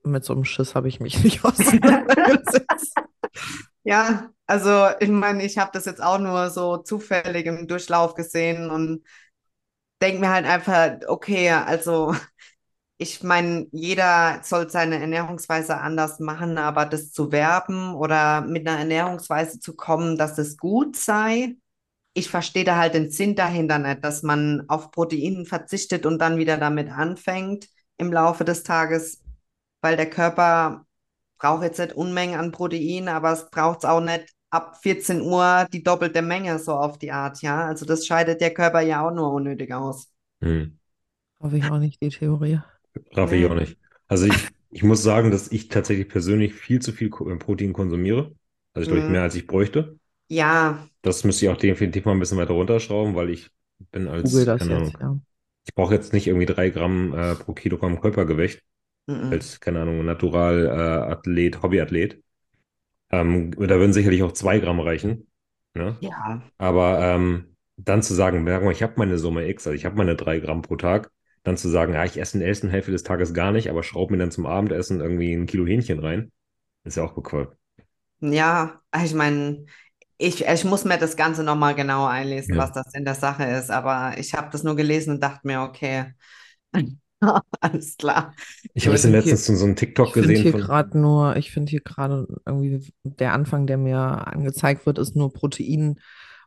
mit 0.03 0.23
so 0.23 0.33
einem 0.33 0.45
Schiss 0.45 0.75
habe 0.75 0.87
ich 0.87 0.99
mich 0.99 1.23
nicht 1.23 1.43
auseinandergesetzt. 1.43 2.95
ja, 3.83 4.29
also 4.47 4.87
ich 4.99 5.09
meine, 5.09 5.43
ich 5.43 5.57
habe 5.57 5.71
das 5.73 5.85
jetzt 5.85 6.01
auch 6.01 6.19
nur 6.19 6.49
so 6.49 6.77
zufällig 6.77 7.45
im 7.45 7.67
Durchlauf 7.67 8.13
gesehen 8.13 8.69
und 8.69 9.03
denke 10.01 10.19
mir 10.19 10.29
halt 10.29 10.45
einfach, 10.45 11.07
okay, 11.07 11.49
also 11.51 12.13
ich 12.97 13.23
meine, 13.23 13.67
jeder 13.71 14.39
soll 14.43 14.69
seine 14.69 14.99
Ernährungsweise 14.99 15.77
anders 15.77 16.19
machen, 16.19 16.57
aber 16.57 16.85
das 16.85 17.11
zu 17.11 17.31
werben 17.31 17.93
oder 17.95 18.41
mit 18.41 18.67
einer 18.67 18.79
Ernährungsweise 18.79 19.59
zu 19.59 19.75
kommen, 19.75 20.17
dass 20.17 20.37
es 20.37 20.57
gut 20.57 20.95
sei, 20.95 21.55
ich 22.15 22.29
verstehe 22.29 22.65
da 22.65 22.77
halt 22.77 22.95
den 22.95 23.11
Sinn 23.11 23.35
dahinter 23.35 23.79
nicht, 23.79 24.03
dass 24.05 24.23
man 24.23 24.65
auf 24.69 24.91
Protein 24.91 25.45
verzichtet 25.45 26.07
und 26.07 26.19
dann 26.19 26.39
wieder 26.39 26.57
damit 26.57 26.89
anfängt 26.91 27.69
im 27.97 28.13
Laufe 28.13 28.45
des 28.45 28.63
Tages, 28.63 29.23
weil 29.81 29.97
der 29.97 30.09
Körper 30.09 30.85
braucht 31.39 31.63
jetzt 31.63 31.79
nicht 31.79 31.93
Unmengen 31.95 32.39
an 32.39 32.51
Protein, 32.53 33.09
aber 33.09 33.33
es 33.33 33.49
braucht 33.51 33.79
es 33.79 33.85
auch 33.85 34.01
nicht 34.01 34.33
ab 34.51 34.77
14 34.81 35.21
Uhr 35.21 35.67
die 35.73 35.83
doppelte 35.83 36.23
Menge 36.23 36.59
so 36.59 36.73
auf 36.73 36.99
die 36.99 37.11
Art, 37.13 37.41
ja. 37.43 37.65
Also 37.67 37.85
das 37.85 38.07
scheidet 38.07 38.41
der 38.41 38.53
Körper 38.53 38.81
ja 38.81 39.07
auch 39.07 39.13
nur 39.13 39.33
unnötig 39.33 39.73
aus. 39.73 40.09
Hm. 40.41 40.77
Hoffe 41.41 41.57
ich 41.57 41.65
auch 41.65 41.79
nicht, 41.79 42.01
die 42.01 42.09
Theorie. 42.09 42.59
Raff 43.13 43.31
ich 43.31 43.45
auch 43.45 43.55
nicht. 43.55 43.77
Also 44.07 44.25
ich, 44.25 44.49
ich 44.71 44.83
muss 44.83 45.03
sagen, 45.03 45.31
dass 45.31 45.51
ich 45.51 45.67
tatsächlich 45.69 46.07
persönlich 46.07 46.53
viel 46.53 46.81
zu 46.81 46.91
viel 46.91 47.09
Protein 47.09 47.73
konsumiere. 47.73 48.35
Also 48.73 48.83
ich 48.89 48.93
glaube, 48.93 49.07
Mhm. 49.07 49.11
mehr 49.11 49.23
als 49.23 49.35
ich 49.35 49.47
bräuchte. 49.47 49.99
Ja, 50.27 50.87
Das 51.01 51.23
müsste 51.23 51.45
ich 51.45 51.51
auch 51.51 51.57
definitiv 51.57 52.05
mal 52.05 52.11
ein 52.13 52.19
bisschen 52.19 52.37
weiter 52.37 52.53
runterschrauben, 52.53 53.15
weil 53.15 53.29
ich 53.29 53.49
bin 53.91 54.07
als, 54.07 54.31
Google 54.31 54.45
das 54.45 54.59
keine 54.61 54.79
jetzt, 54.79 54.95
Ahnung, 54.95 55.19
ja. 55.19 55.19
ich 55.65 55.75
brauche 55.75 55.93
jetzt 55.93 56.13
nicht 56.13 56.27
irgendwie 56.27 56.45
drei 56.45 56.69
Gramm 56.69 57.13
äh, 57.13 57.35
pro 57.35 57.53
Kilogramm 57.53 58.01
Körpergewicht 58.01 58.63
mhm. 59.07 59.31
als, 59.31 59.59
keine 59.59 59.81
Ahnung, 59.81 60.03
Natural-Athlet, 60.05 61.61
Hobbyathlet. 61.61 62.21
Ähm, 63.11 63.51
da 63.51 63.79
würden 63.79 63.93
sicherlich 63.93 64.23
auch 64.23 64.31
zwei 64.31 64.59
Gramm 64.59 64.79
reichen. 64.79 65.27
Ne? 65.73 65.97
ja, 65.99 66.41
Aber 66.57 66.99
ähm, 67.01 67.55
dann 67.77 68.01
zu 68.01 68.13
sagen, 68.13 68.47
ich 68.71 68.83
habe 68.83 68.93
meine 68.97 69.17
Summe 69.17 69.47
X, 69.49 69.67
also 69.67 69.75
ich 69.75 69.85
habe 69.85 69.97
meine 69.97 70.15
drei 70.15 70.39
Gramm 70.39 70.61
pro 70.61 70.77
Tag, 70.77 71.11
dann 71.43 71.57
zu 71.57 71.69
sagen, 71.69 71.93
ja, 71.93 72.05
ich 72.05 72.19
esse 72.19 72.37
in 72.37 72.39
der 72.39 72.49
ersten 72.49 72.69
Hälfte 72.69 72.91
des 72.91 73.03
Tages 73.03 73.33
gar 73.33 73.51
nicht, 73.51 73.69
aber 73.69 73.83
schraub 73.83 74.09
mir 74.09 74.17
dann 74.17 74.31
zum 74.31 74.45
Abendessen 74.45 75.01
irgendwie 75.01 75.33
ein 75.33 75.45
Kilo 75.45 75.65
Hähnchen 75.65 75.99
rein, 75.99 76.31
ist 76.85 76.97
ja 76.97 77.03
auch 77.03 77.13
bequem. 77.13 77.47
ja, 78.21 78.81
ich 79.03 79.13
meine, 79.13 79.65
Ich, 80.17 80.45
ich 80.45 80.63
muss 80.63 80.85
mir 80.85 80.97
das 80.97 81.17
Ganze 81.17 81.43
nochmal 81.43 81.75
genauer 81.75 82.09
einlesen, 82.09 82.55
Ja. 82.55 82.57
was 82.57 82.71
das 82.71 82.93
in 82.93 83.03
der 83.05 83.15
Sache 83.15 83.43
ist, 83.45 83.69
aber 83.69 84.17
ich 84.17 84.33
habe 84.33 84.49
das 84.51 84.63
nur 84.63 84.75
gelesen 84.75 85.11
und 85.15 85.21
dachte 85.23 85.41
mir, 85.45 85.61
okay, 85.61 86.13
alles 87.61 87.97
klar. 87.97 88.33
Ich 88.73 88.87
habe 88.87 88.97
find 88.97 89.13
letztens 89.13 89.45
so 89.47 89.65
einen 89.65 89.75
TikTok 89.75 90.07
Ich 90.07 90.13
finde 90.13 90.27
gesehen 90.27 90.41
hier 90.41 90.51
von. 90.51 90.61
gerade 90.61 90.97
nur, 90.99 91.35
ich 91.37 91.51
finde 91.51 91.69
hier 91.69 91.81
gerade 91.81 92.27
irgendwie 92.45 92.93
der 93.03 93.33
Anfang, 93.33 93.67
der 93.67 93.77
mir 93.77 93.97
angezeigt 94.27 94.85
wird, 94.85 94.99
ist 94.99 95.15
nur 95.15 95.31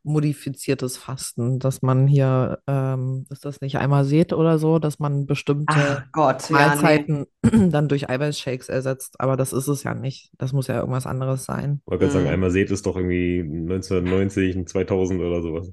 proteinmodifiziertes 0.09 0.97
Fasten, 0.97 1.59
dass 1.59 1.83
man 1.83 2.07
hier, 2.07 2.61
ähm, 2.67 3.27
ist 3.31 3.45
das 3.45 3.61
nicht 3.61 3.77
einmal 3.79 4.05
seht 4.05 4.33
oder 4.33 4.59
so, 4.59 4.79
dass 4.79 4.99
man 4.99 5.27
bestimmte 5.27 6.05
Gott, 6.13 6.51
ja, 6.51 6.75
nee. 6.77 7.07
Mahlzeiten 7.07 7.27
dann 7.73 7.89
durch 7.89 8.09
Eiweißshakes 8.09 8.69
ersetzt, 8.69 9.21
aber 9.21 9.37
das 9.37 9.53
ist 9.53 9.69
es 9.69 9.83
ja 9.85 9.95
nicht. 9.95 10.31
Das 10.39 10.53
muss 10.53 10.67
ja 10.69 10.77
irgendwas 10.79 11.07
anderes 11.07 11.45
sein. 11.45 11.83
wollte 11.87 12.01
gerade 12.05 12.13
sagen, 12.13 12.27
Mhm. 12.27 12.33
einmal 12.35 12.51
seht 12.51 12.71
es 12.71 12.83
doch 12.83 12.97
irgendwie 12.97 13.43
1990, 13.43 14.67
2000 14.67 15.21
oder 15.21 15.43
sowas. 15.43 15.73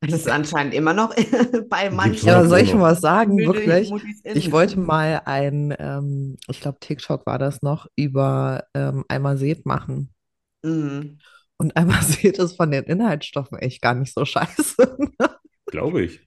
Das 0.00 0.12
ist 0.20 0.28
anscheinend 0.28 0.74
immer 0.74 0.94
noch 0.94 1.14
bei 1.68 1.90
manchen 1.90 2.28
Ja, 2.28 2.44
soll 2.46 2.60
ich 2.60 2.72
mal 2.74 2.82
was 2.92 3.00
sagen? 3.00 3.36
Müde 3.36 3.46
Wirklich? 3.56 3.92
Ich 4.32 4.52
wollte 4.52 4.78
mal 4.78 5.22
ein, 5.24 5.74
ähm, 5.78 6.36
ich 6.48 6.60
glaube, 6.60 6.78
TikTok 6.80 7.26
war 7.26 7.38
das 7.38 7.62
noch, 7.62 7.86
über 7.96 8.64
ähm, 8.74 9.04
einmal 9.08 9.36
seht 9.36 9.66
machen. 9.66 10.14
Mhm. 10.62 11.18
Und 11.58 11.76
einmal 11.76 12.02
seht 12.02 12.38
ist 12.38 12.56
von 12.56 12.70
den 12.70 12.84
Inhaltsstoffen 12.84 13.58
echt 13.58 13.82
gar 13.82 13.94
nicht 13.94 14.14
so 14.14 14.24
scheiße. 14.24 14.96
Glaube 15.66 16.02
ich. 16.02 16.20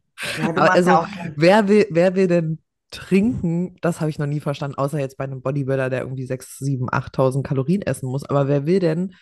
Aber 0.43 0.71
also, 0.71 1.05
wer 1.35 1.67
will, 1.67 1.87
wer 1.89 2.15
will 2.15 2.27
denn 2.27 2.59
trinken? 2.91 3.75
Das 3.81 4.01
habe 4.01 4.09
ich 4.11 4.19
noch 4.19 4.27
nie 4.27 4.41
verstanden, 4.41 4.77
außer 4.77 4.99
jetzt 4.99 5.17
bei 5.17 5.23
einem 5.23 5.41
Bodybuilder, 5.41 5.89
der 5.89 6.01
irgendwie 6.01 6.25
6, 6.25 6.59
7, 6.59 6.89
8.000 6.89 7.41
Kalorien 7.41 7.81
essen 7.81 8.07
muss. 8.09 8.23
Aber 8.25 8.47
wer 8.47 8.65
will 8.67 8.79
denn 8.79 9.15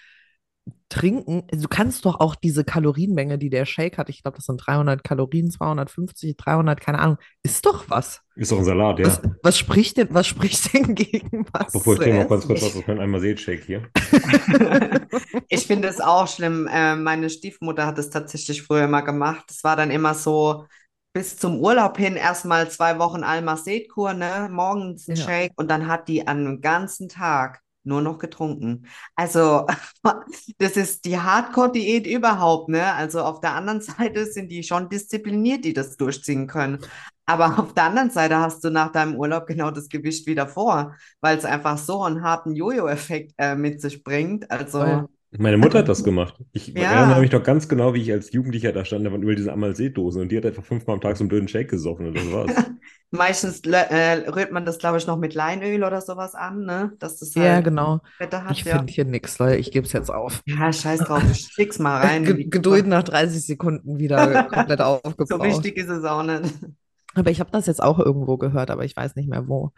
trinken? 0.90 1.44
Du 1.52 1.68
kannst 1.68 2.06
doch 2.06 2.20
auch 2.20 2.36
diese 2.36 2.64
Kalorienmenge, 2.64 3.38
die 3.38 3.50
der 3.50 3.66
Shake 3.66 3.98
hat, 3.98 4.10
ich 4.10 4.24
glaube, 4.24 4.38
das 4.38 4.46
sind 4.46 4.58
300 4.58 5.04
Kalorien, 5.04 5.52
250, 5.52 6.38
300, 6.38 6.80
keine 6.80 7.00
Ahnung, 7.00 7.18
ist 7.44 7.66
doch 7.66 7.90
was. 7.90 8.22
Ist 8.36 8.52
doch 8.52 8.60
ein 8.60 8.64
Salat, 8.64 9.00
ja. 9.00 9.08
Was, 9.08 9.22
was 9.44 9.58
spricht 9.58 9.98
denn, 9.98 10.08
was 10.12 10.28
spricht 10.28 10.74
denn 10.74 10.96
gegen 10.96 11.46
was 11.52 11.76
Apropos, 11.76 12.00
ich 12.00 12.14
noch 12.14 12.30
ganz 12.30 12.48
kurz 12.48 12.62
was 12.62 12.76
aus 12.78 12.88
meinem 12.88 13.00
einmal 13.00 13.20
seht 13.22 13.40
Shake 13.40 13.64
hier. 13.64 13.90
Ich 15.50 15.66
finde 15.66 15.88
es 15.88 16.00
auch 16.00 16.28
schlimm. 16.28 16.68
Äh, 16.72 16.96
meine 16.96 17.30
Stiefmutter 17.30 17.86
hat 17.88 17.98
es 17.98 18.10
tatsächlich 18.10 18.62
früher 18.62 18.84
immer 18.86 19.02
gemacht. 19.02 19.46
Es 19.50 19.64
war 19.64 19.76
dann 19.76 19.90
immer 19.90 20.14
so 20.14 20.66
bis 21.14 21.38
zum 21.38 21.60
Urlaub 21.60 21.98
hin 21.98 22.16
erstmal 22.16 22.70
zwei 22.70 23.00
Wochen 23.00 23.24
Almacet-Kur, 23.24 24.14
ne? 24.14 24.48
Morgens 24.52 25.08
ein 25.08 25.16
Ja. 25.16 25.24
Shake 25.24 25.54
und 25.56 25.70
dann 25.70 25.88
hat 25.88 26.08
die 26.08 26.28
an 26.28 26.38
einem 26.40 26.62
ganzen 26.62 27.10
Tag 27.10 27.62
nur 27.90 28.02
noch 28.02 28.18
getrunken. 28.18 28.88
Also, 29.16 29.68
das 30.60 30.78
ist 30.78 31.04
die 31.06 31.20
Hardcore-Diät 31.20 32.08
überhaupt, 32.08 32.70
ne? 32.70 32.94
Also 32.94 33.22
auf 33.22 33.42
der 33.42 33.56
anderen 33.56 33.82
Seite 33.82 34.26
sind 34.26 34.50
die 34.50 34.64
schon 34.64 34.88
diszipliniert, 34.88 35.66
die 35.66 35.74
das 35.74 35.98
durchziehen 35.98 36.48
können. 36.48 36.80
Aber 37.26 37.46
auf 37.60 37.74
der 37.74 37.84
anderen 37.84 38.10
Seite 38.12 38.38
hast 38.38 38.64
du 38.64 38.70
nach 38.70 38.92
deinem 38.94 39.16
Urlaub 39.16 39.46
genau 39.48 39.72
das 39.72 39.90
Gewicht 39.90 40.26
wieder 40.28 40.48
vor, 40.48 40.96
weil 41.20 41.38
es 41.38 41.46
einfach 41.46 41.78
so 41.78 42.04
einen 42.04 42.24
harten 42.24 42.56
Jojo-Effekt 42.56 43.34
äh, 43.38 43.56
mit 43.56 43.82
sich 43.82 44.04
bringt. 44.04 44.50
Also. 44.50 44.80
Voll. 44.80 45.10
Meine 45.38 45.58
Mutter 45.58 45.80
hat 45.80 45.90
das 45.90 46.04
gemacht. 46.04 46.36
Ich 46.54 46.68
Ja. 46.76 46.92
erinnere 46.94 47.22
mich 47.22 47.32
noch 47.32 47.44
ganz 47.44 47.68
genau, 47.70 47.94
wie 47.94 48.02
ich 48.02 48.12
als 48.12 48.32
Jugendlicher 48.32 48.72
da 48.72 48.84
stand, 48.84 49.06
da 49.06 49.12
waren 49.12 49.22
über 49.22 49.36
diese 49.36 49.54
Amalseedosen 49.54 50.22
und 50.24 50.32
die 50.32 50.38
hat 50.38 50.46
einfach 50.46 50.64
fünfmal 50.66 50.96
am 50.96 51.02
Tag 51.02 51.18
so 51.18 51.24
einen 51.24 51.30
blöden 51.30 51.48
Shake 51.48 51.70
gesoffen 51.70 52.08
und 52.08 52.18
das 52.18 52.32
war's. 52.32 52.52
Meistens 53.12 53.62
äh, 53.62 54.30
rührt 54.30 54.52
man 54.52 54.66
das, 54.66 54.78
glaube 54.78 54.98
ich, 55.00 55.08
noch 55.08 55.18
mit 55.18 55.34
Leinöl 55.34 55.84
oder 55.84 56.00
sowas 56.02 56.36
an, 56.36 56.66
ne? 56.66 56.94
Dass 57.00 57.18
das 57.20 57.34
Ja, 57.34 57.56
halt 57.56 57.66
genau. 57.66 58.02
Fette 58.18 58.44
hat, 58.44 58.52
Ich 58.52 58.64
ja. 58.64 58.78
finde 58.78 58.94
hier 58.94 59.06
nichts, 59.06 59.40
Leute. 59.40 59.58
Ich 59.58 59.72
gebe 59.72 59.86
es 59.86 59.94
jetzt 59.94 60.12
auf. 60.12 60.42
Ja, 60.46 60.72
scheiß 60.72 61.00
drauf, 61.02 61.24
ich 61.32 61.48
schick's 61.52 61.80
mal 61.80 62.02
rein. 62.06 62.24
in 62.24 62.26
Ge- 62.26 62.36
die 62.38 62.50
Geduld 62.50 62.86
nach 62.88 63.04
30 63.04 63.44
Sekunden 63.46 63.98
wieder 64.00 64.44
komplett 64.46 64.80
So 64.80 64.86
aufgebraucht. 64.86 65.44
wichtig 65.44 65.78
ist 65.78 65.90
es 65.90 66.04
auch 66.04 66.24
nicht. 66.24 66.54
Aber 67.16 67.32
ich 67.32 67.40
habe 67.40 67.50
das 67.52 67.66
jetzt 67.66 67.82
auch 67.82 68.00
irgendwo 68.00 68.38
gehört, 68.38 68.70
aber 68.70 68.86
ich 68.86 68.96
weiß 68.96 69.16
nicht 69.16 69.30
mehr 69.30 69.48
wo. 69.48 69.72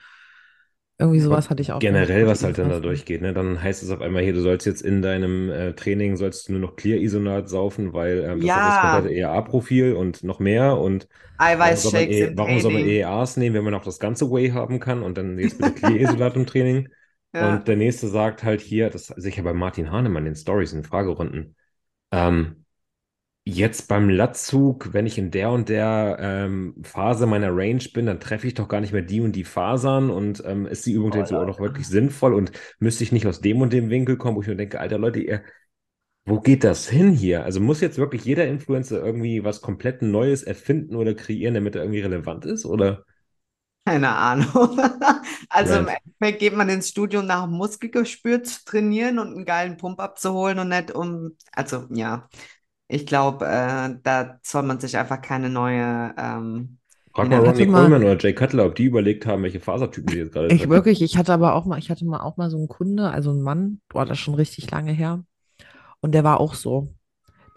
Irgendwie 1.02 1.20
sowas 1.20 1.50
hatte 1.50 1.62
ich 1.62 1.72
auch. 1.72 1.80
Generell, 1.80 2.28
was 2.28 2.44
halt 2.44 2.58
dann 2.58 2.70
da 2.70 2.80
durchgeht, 2.80 3.22
ne? 3.22 3.34
Dann 3.34 3.62
heißt 3.62 3.82
es 3.84 3.90
auf 3.90 4.02
einmal 4.02 4.24
hier, 4.24 4.34
du 4.34 4.42
sollst 4.42 4.66
jetzt 4.68 4.82
in 4.82 5.02
deinem 5.02 5.50
äh, 5.50 5.74
Training 5.74 6.16
sollst 6.16 6.48
du 6.48 6.54
nur 6.54 6.62
noch 6.62 6.76
Clear-Isonat 6.76 7.50
saufen, 7.50 7.94
weil 7.94 8.20
ähm, 8.24 8.42
das 8.42 8.56
hat 8.56 8.66
das 8.66 8.78
Ja. 8.78 8.80
komplette 8.80 9.10
EAA-Profil 9.12 9.94
und 9.94 10.24
noch 10.24 10.40
mehr 10.40 10.78
und 10.78 11.08
warum 11.60 11.80
soll 11.82 11.92
man, 11.92 12.08
Eiweißshakes 12.08 12.08
E- 12.08 12.28
im 12.28 12.38
warum 12.38 12.60
soll 12.60 12.72
man. 12.74 12.82
EAAs 12.84 13.38
nehmen, 13.38 13.56
wenn 13.56 13.64
man 13.64 13.74
auch 13.74 13.84
das 13.84 14.00
ganze 14.00 14.30
Whey 14.32 14.50
haben 14.52 14.80
kann 14.80 15.04
und 15.04 15.18
dann 15.18 15.40
jetzt 15.40 15.58
bitte 15.58 15.74
Clear-Isolat 15.74 16.36
im 16.36 16.46
Training. 16.46 16.90
Ja. 17.34 17.58
Und 17.58 17.68
der 17.68 17.78
nächste 17.78 18.08
sagt 18.08 18.44
halt 18.44 18.62
hier, 18.62 18.90
das 18.90 19.08
sicher 19.08 19.42
bei 19.44 19.54
Martin 19.54 19.92
Hahnemann 19.92 20.26
in 20.28 20.34
den 20.34 20.36
Stories, 20.36 20.74
in 20.74 20.80
den 20.82 20.86
Fragerunden, 20.86 21.56
ähm, 22.12 22.61
jetzt 23.46 23.88
beim 23.88 24.10
Latzug, 24.10 24.94
wenn 24.94 25.06
ich 25.08 25.18
in 25.18 25.32
der 25.32 25.50
und 25.52 25.68
der 25.70 26.18
ähm, 26.20 26.76
Phase 26.84 27.26
meiner 27.26 27.50
Range 27.56 27.84
bin, 27.94 28.06
dann 28.06 28.20
treffe 28.20 28.48
ich 28.48 28.54
doch 28.54 28.68
gar 28.68 28.82
nicht 28.82 28.94
mehr 28.94 29.02
die 29.02 29.20
und 29.22 29.34
die 29.36 29.44
Fasern 29.44 30.10
und 30.12 30.44
ähm, 30.46 30.68
ist 30.68 30.86
die 30.86 30.94
Übung 30.94 31.12
Oh, 31.12 31.16
jetzt 31.16 31.34
auch 31.34 31.46
noch 31.46 31.60
wirklich 31.60 31.88
sinnvoll 31.88 32.34
und 32.36 32.52
müsste 32.80 33.04
ich 33.04 33.12
nicht 33.12 33.26
aus 33.28 33.42
dem 33.42 33.62
und 33.62 33.74
dem 33.74 33.90
Winkel 33.90 34.18
kommen, 34.18 34.38
wo 34.38 34.42
ich 34.42 34.48
mir 34.48 34.56
denke, 34.56 34.80
alter 34.80 35.00
Leute, 35.00 35.20
ihr, 35.22 35.44
wo 36.26 36.42
geht 36.42 36.64
das 36.64 36.90
hin 36.90 37.12
hier? 37.14 37.46
Also 37.46 37.62
muss 37.62 37.82
jetzt 37.82 37.98
wirklich 38.00 38.26
jeder 38.26 38.48
Influencer 38.48 39.04
irgendwie 39.06 39.44
was 39.44 39.62
komplett 39.62 40.02
Neues 40.04 40.44
erfinden 40.44 40.96
oder 40.96 41.16
kreieren, 41.16 41.56
damit 41.56 41.76
er 41.76 41.84
irgendwie 41.84 42.02
relevant 42.02 42.46
ist? 42.46 42.66
Oder? 42.66 43.06
Keine 43.86 44.10
Ahnung. 44.16 44.48
Also 45.54 45.76
im 45.76 45.88
Right. 45.88 45.90
Endeffekt 45.90 46.40
geht 46.40 46.54
man 46.56 46.70
ins 46.70 46.90
Studio, 46.90 47.20
um 47.20 47.26
nach 47.26 47.46
Muskelgespür 47.48 48.42
zu 48.44 48.64
trainieren 48.64 49.20
und 49.20 49.28
einen 49.36 49.46
geilen 49.46 49.76
Pump 49.78 50.00
abzuholen 50.00 50.60
und 50.60 50.70
nicht 50.70 50.92
um, 50.92 51.36
also 51.52 51.88
ja, 51.92 52.30
ich 52.92 53.06
glaube, 53.06 53.46
äh, 53.46 53.96
da 54.04 54.40
soll 54.44 54.64
man 54.64 54.80
sich 54.80 54.98
einfach 54.98 55.22
keine 55.22 55.50
neue, 55.50 56.14
ähm, 56.18 56.78
Frag 57.14 57.30
mal 57.30 57.40
Ronnie 57.40 57.66
mal- 57.66 57.84
Coleman 57.84 58.04
oder 58.04 58.18
Jay 58.18 58.34
Cutler, 58.34 58.66
ob 58.66 58.76
die 58.76 58.86
überlegt 58.86 59.26
haben, 59.26 59.44
welche 59.44 59.60
Fasertypen 59.60 60.12
die 60.12 60.18
jetzt 60.20 60.34
gerade 60.34 60.48
Ich 60.48 60.58
treffen. 60.60 60.70
wirklich, 60.70 61.02
ich 61.02 61.18
hatte 61.18 61.34
aber 61.34 61.56
auch 61.56 61.66
mal, 61.66 61.80
ich 61.80 61.90
hatte 61.90 62.06
mal 62.06 62.22
auch 62.22 62.38
mal 62.38 62.50
so 62.50 62.58
einen 62.58 62.68
Kunde, 62.68 63.10
also 63.10 63.32
einen 63.32 63.42
Mann, 63.42 63.82
boah, 63.90 64.06
das 64.06 64.18
ist 64.18 64.24
schon 64.24 64.36
richtig 64.36 64.70
lange 64.72 64.92
her. 64.92 65.24
Und 66.02 66.14
der 66.14 66.24
war 66.24 66.40
auch 66.40 66.54
so. 66.54 66.94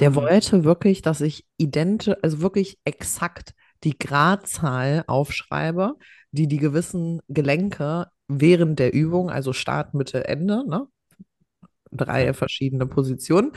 Der 0.01 0.11
Mhm. 0.11 0.14
wollte 0.16 0.64
wirklich, 0.64 1.03
dass 1.03 1.20
ich 1.20 1.47
identisch, 1.57 2.16
also 2.22 2.41
wirklich 2.41 2.78
exakt 2.85 3.55
die 3.85 3.97
Gradzahl 3.99 5.05
aufschreibe, 5.07 5.95
die 6.32 6.49
die 6.49 6.57
gewissen 6.59 7.20
Gelenke 7.28 8.07
während 8.28 8.78
der 8.78 8.93
Übung, 8.93 9.30
also 9.30 9.53
Start, 9.53 9.95
Mitte, 9.95 10.26
Ende, 10.26 10.68
ne? 10.68 10.87
Drei 11.93 12.32
verschiedene 12.35 12.87
Positionen, 12.87 13.53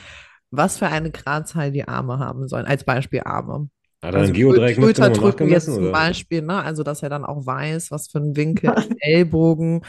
was 0.52 0.78
für 0.78 0.88
eine 0.88 1.12
Gradzahl 1.12 1.72
die 1.72 1.88
Arme 1.88 2.20
haben 2.20 2.48
sollen. 2.48 2.66
Als 2.66 2.84
Beispiel 2.84 3.22
Arme. 3.26 3.70
Hat 4.04 4.14
er 4.14 4.20
Also 4.22 4.32
ein 4.32 4.34
Geodreieck 4.34 4.78
mitgenommen 4.78 5.12
und 5.12 5.16
Schulterdrücken 5.16 5.50
jetzt 5.50 5.66
zum 5.66 5.84
Oder? 5.84 5.92
Beispiel, 5.92 6.42
ne? 6.44 6.64
Also 6.64 6.84
dass 6.84 7.02
er 7.04 7.10
dann 7.10 7.26
auch 7.26 7.46
weiß, 7.46 7.90
was 7.92 8.08
für 8.10 8.20
ein 8.20 8.36
Winkel 8.36 8.72
im 8.72 8.98
Ellbogen 9.00 9.82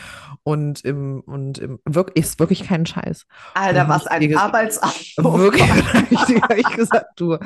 und 0.45 0.83
im 0.85 1.21
und 1.21 1.59
im 1.59 1.79
wirklich 1.85 2.25
ist 2.25 2.39
wirklich 2.41 2.65
kein 2.65 2.87
Scheiß. 2.87 3.27
Alter, 3.55 3.83
Und 3.83 3.89
was 3.91 4.07
ein 4.07 4.35
Arbeitsaufwand. 4.35 5.39
Wirklich, 5.39 5.63
habe 6.43 6.57
ich 6.59 6.69
gesagt, 6.71 7.07
du, 7.21 7.37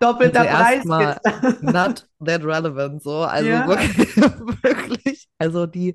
Doppelter 0.00 0.40
Also 0.40 0.90
Preis. 0.90 1.20
bitte. 1.38 1.72
not 1.72 2.06
that 2.24 2.44
relevant, 2.44 3.02
so. 3.02 3.18
Also 3.20 3.48
Ja. 3.48 3.66
wirklich, 3.68 4.16
wirklich, 4.62 5.28
also 5.38 5.66
die, 5.66 5.94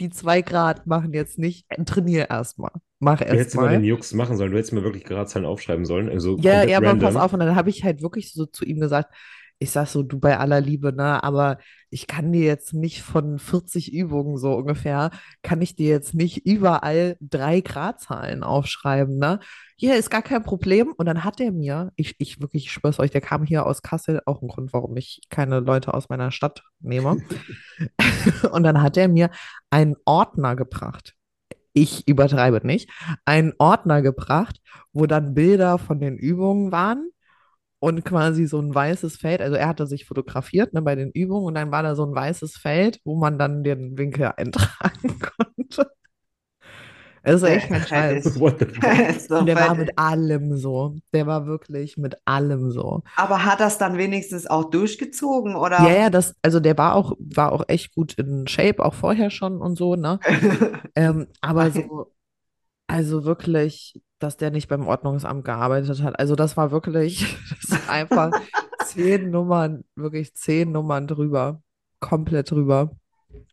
die 0.00 0.10
zwei 0.10 0.42
Grad 0.42 0.86
machen 0.86 1.12
jetzt 1.12 1.38
nicht, 1.38 1.66
trainier 1.86 2.30
erstmal. 2.30 2.72
Mach 3.00 3.20
Du 3.30 3.36
hättest 3.38 3.56
mal 3.56 3.68
den 3.68 3.84
erstmal. 3.84 3.84
Jux 3.84 4.12
machen 4.14 4.36
sollen. 4.36 4.50
Du 4.50 4.56
hättest 4.58 4.72
mir 4.72 4.82
wirklich 4.82 5.04
Gradzahlen 5.04 5.46
aufschreiben 5.46 5.84
sollen. 5.84 6.08
Also 6.08 6.36
Ja, 6.38 6.62
ja, 6.64 6.78
aber 6.78 6.94
pass 6.96 7.16
auf. 7.16 7.32
Und 7.32 7.40
dann 7.40 7.54
habe 7.54 7.70
ich 7.70 7.84
halt 7.84 8.02
wirklich 8.02 8.32
so 8.32 8.46
zu 8.46 8.64
ihm 8.64 8.80
gesagt, 8.80 9.14
ich 9.58 9.70
sag 9.70 9.86
so, 9.88 10.02
du 10.02 10.20
bei 10.20 10.38
aller 10.38 10.60
Liebe, 10.60 10.92
ne, 10.92 11.22
aber 11.22 11.58
ich 11.90 12.06
kann 12.06 12.32
dir 12.32 12.44
jetzt 12.44 12.74
nicht 12.74 13.02
von 13.02 13.38
40 13.38 13.92
Übungen 13.92 14.36
so 14.36 14.54
ungefähr, 14.54 15.10
kann 15.42 15.60
ich 15.62 15.74
dir 15.74 15.88
jetzt 15.88 16.14
nicht 16.14 16.46
überall 16.46 17.16
drei 17.20 17.60
Gradzahlen 17.60 18.42
aufschreiben, 18.44 19.18
ne? 19.18 19.40
Hier 19.76 19.96
ist 19.96 20.10
gar 20.10 20.22
kein 20.22 20.42
Problem. 20.42 20.92
Und 20.96 21.06
dann 21.06 21.22
hat 21.22 21.40
er 21.40 21.52
mir, 21.52 21.92
ich, 21.94 22.16
ich 22.18 22.40
wirklich, 22.40 22.66
ich 22.66 22.72
schwör's 22.72 22.98
euch, 22.98 23.12
der 23.12 23.20
kam 23.20 23.44
hier 23.44 23.64
aus 23.64 23.82
Kassel, 23.82 24.20
auch 24.26 24.42
ein 24.42 24.48
Grund, 24.48 24.72
warum 24.72 24.96
ich 24.96 25.22
keine 25.30 25.60
Leute 25.60 25.94
aus 25.94 26.08
meiner 26.08 26.32
Stadt 26.32 26.62
nehme. 26.80 27.18
Und 28.52 28.62
dann 28.64 28.82
hat 28.82 28.96
er 28.96 29.06
mir 29.08 29.30
einen 29.70 29.94
Ordner 30.04 30.56
gebracht. 30.56 31.14
Ich 31.72 32.08
übertreibe 32.08 32.66
nicht, 32.66 32.90
einen 33.24 33.52
Ordner 33.58 34.02
gebracht, 34.02 34.60
wo 34.92 35.06
dann 35.06 35.34
Bilder 35.34 35.78
von 35.78 36.00
den 36.00 36.16
Übungen 36.16 36.72
waren 36.72 37.10
und 37.80 38.04
quasi 38.04 38.46
so 38.46 38.60
ein 38.60 38.74
weißes 38.74 39.16
Feld. 39.16 39.40
Also 39.40 39.56
er 39.56 39.68
hatte 39.68 39.86
sich 39.86 40.04
fotografiert 40.04 40.72
ne, 40.72 40.82
bei 40.82 40.94
den 40.94 41.10
Übungen 41.12 41.46
und 41.46 41.54
dann 41.54 41.70
war 41.70 41.82
da 41.82 41.94
so 41.94 42.04
ein 42.04 42.14
weißes 42.14 42.56
Feld, 42.56 43.00
wo 43.04 43.16
man 43.16 43.38
dann 43.38 43.62
den 43.62 43.96
Winkel 43.96 44.32
eintragen 44.36 45.18
konnte. 45.36 45.90
Das 47.22 47.42
ist 47.42 47.48
echt 47.48 47.68
kein 47.68 47.86
Scheiß. 47.86 48.34
Fuck? 48.38 48.60
Ist 49.10 49.28
so 49.28 49.36
Und 49.36 49.46
der 49.46 49.56
war 49.56 49.74
mit 49.74 49.98
allem 49.98 50.56
so. 50.56 50.96
Der 51.12 51.26
war 51.26 51.46
wirklich 51.46 51.96
mit 51.96 52.16
allem 52.24 52.70
so. 52.70 53.02
Aber 53.16 53.44
hat 53.44 53.60
das 53.60 53.76
dann 53.76 53.98
wenigstens 53.98 54.46
auch 54.46 54.70
durchgezogen, 54.70 55.54
oder? 55.54 55.78
Ja, 55.78 55.92
ja, 55.92 56.10
das, 56.10 56.34
also 56.42 56.60
der 56.60 56.78
war 56.78 56.94
auch, 56.94 57.12
war 57.18 57.52
auch 57.52 57.64
echt 57.68 57.94
gut 57.94 58.14
in 58.14 58.46
Shape, 58.46 58.84
auch 58.84 58.94
vorher 58.94 59.30
schon 59.30 59.60
und 59.60 59.76
so, 59.76 59.94
ne? 59.94 60.20
Ähm, 60.94 61.26
aber 61.40 61.70
so, 61.70 62.12
also 62.86 63.24
wirklich, 63.24 64.00
dass 64.18 64.36
der 64.36 64.50
nicht 64.50 64.68
beim 64.68 64.86
Ordnungsamt 64.86 65.44
gearbeitet 65.44 66.02
hat. 66.02 66.18
Also 66.18 66.34
das 66.34 66.56
war 66.56 66.70
wirklich, 66.70 67.36
das 67.50 67.78
ist 67.78 67.90
einfach 67.90 68.32
zehn 68.84 69.30
Nummern, 69.30 69.84
wirklich 69.94 70.34
zehn 70.34 70.72
Nummern 70.72 71.06
drüber. 71.06 71.62
Komplett 72.00 72.50
drüber. 72.50 72.92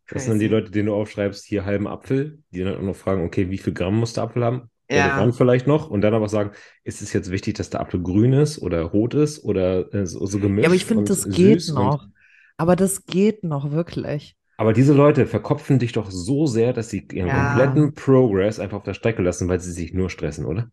Das 0.09 0.23
sind 0.23 0.33
dann 0.33 0.39
die. 0.39 0.47
Leute, 0.47 0.71
denen 0.71 0.87
du 0.87 0.93
aufschreibst, 0.93 1.45
hier 1.45 1.65
halben 1.65 1.87
Apfel, 1.87 2.39
die 2.51 2.63
dann 2.63 2.77
auch 2.77 2.81
noch 2.81 2.95
fragen, 2.95 3.25
okay, 3.25 3.49
wie 3.49 3.57
viel 3.57 3.73
Gramm 3.73 3.95
muss 3.95 4.13
der 4.13 4.25
Apfel 4.25 4.43
haben? 4.43 4.69
Ja. 4.89 5.05
Oder 5.05 5.15
Gramm 5.15 5.33
vielleicht 5.33 5.65
noch? 5.65 5.89
Und 5.89 6.01
dann 6.01 6.13
aber 6.13 6.29
sagen, 6.29 6.51
ist 6.83 7.01
es 7.01 7.11
jetzt 7.11 7.31
wichtig, 7.31 7.55
dass 7.55 7.71
der 7.71 7.81
Apfel 7.81 8.01
grün 8.01 8.33
ist 8.33 8.61
oder 8.61 8.81
rot 8.83 9.15
ist 9.15 9.43
oder 9.43 9.91
äh, 9.93 10.05
so, 10.05 10.25
so 10.27 10.39
gemischt 10.39 10.63
Ja, 10.63 10.69
aber 10.69 10.75
ich 10.75 10.85
finde, 10.85 11.05
das 11.05 11.27
geht 11.27 11.67
noch. 11.73 12.05
Aber 12.57 12.75
das 12.75 13.05
geht 13.05 13.43
noch 13.43 13.71
wirklich. 13.71 14.37
Aber 14.57 14.73
diese 14.73 14.93
Leute 14.93 15.25
verkopfen 15.27 15.79
dich 15.79 15.91
doch 15.93 16.09
so 16.11 16.45
sehr, 16.47 16.73
dass 16.73 16.89
sie 16.89 17.07
ihren 17.11 17.27
Ja. 17.27 17.33
kompletten 17.33 17.93
Progress 17.93 18.59
einfach 18.59 18.77
auf 18.77 18.83
der 18.83 18.93
Strecke 18.93 19.21
lassen, 19.21 19.47
weil 19.49 19.59
sie 19.59 19.71
sich 19.71 19.93
nur 19.93 20.09
stressen, 20.09 20.45
oder? 20.45 20.71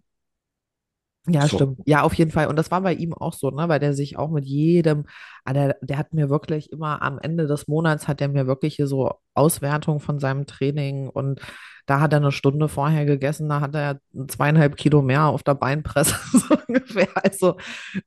Ja, 1.29 1.47
So. 1.47 1.57
stimmt. 1.57 1.79
Ja, 1.87 2.03
auf 2.03 2.15
jeden 2.15 2.33
Fall. 2.33 2.49
Und 2.49 2.57
das 2.57 2.71
war 2.73 2.81
bei 2.81 2.95
ihm 2.95 3.15
auch 3.15 3.33
so, 3.33 3.51
ne? 3.51 3.69
Weil 3.69 3.79
der 3.79 3.95
sich 3.95 4.19
auch 4.19 4.31
mit 4.31 4.45
jedem, 4.45 5.05
ah, 5.45 5.53
der, 5.53 5.77
der 5.81 5.97
hat 5.99 6.13
mir 6.13 6.31
wirklich 6.31 6.73
immer 6.73 7.01
am 7.03 7.19
Ende 7.21 7.47
des 7.47 7.69
Monats 7.69 8.09
hat 8.09 8.21
er 8.21 8.29
mir 8.29 8.47
wirklich 8.49 8.75
hier 8.77 8.89
so 8.89 9.13
Auswertung 9.35 10.01
von 10.01 10.19
seinem 10.19 10.47
Training 10.47 11.09
und 11.09 11.41
da 11.87 12.01
hat 12.01 12.13
er 12.13 12.19
eine 12.19 12.33
Stunde 12.33 12.69
vorher 12.69 13.05
gegessen, 13.07 13.49
da 13.49 13.61
hat 13.61 13.75
er 13.75 14.01
zweieinhalb 14.29 14.77
Kilo 14.77 15.03
mehr 15.03 15.27
auf 15.27 15.43
der 15.43 15.55
Beinpresse, 15.55 16.15
so 16.33 16.57
ungefähr. 16.69 17.09
Also, 17.15 17.57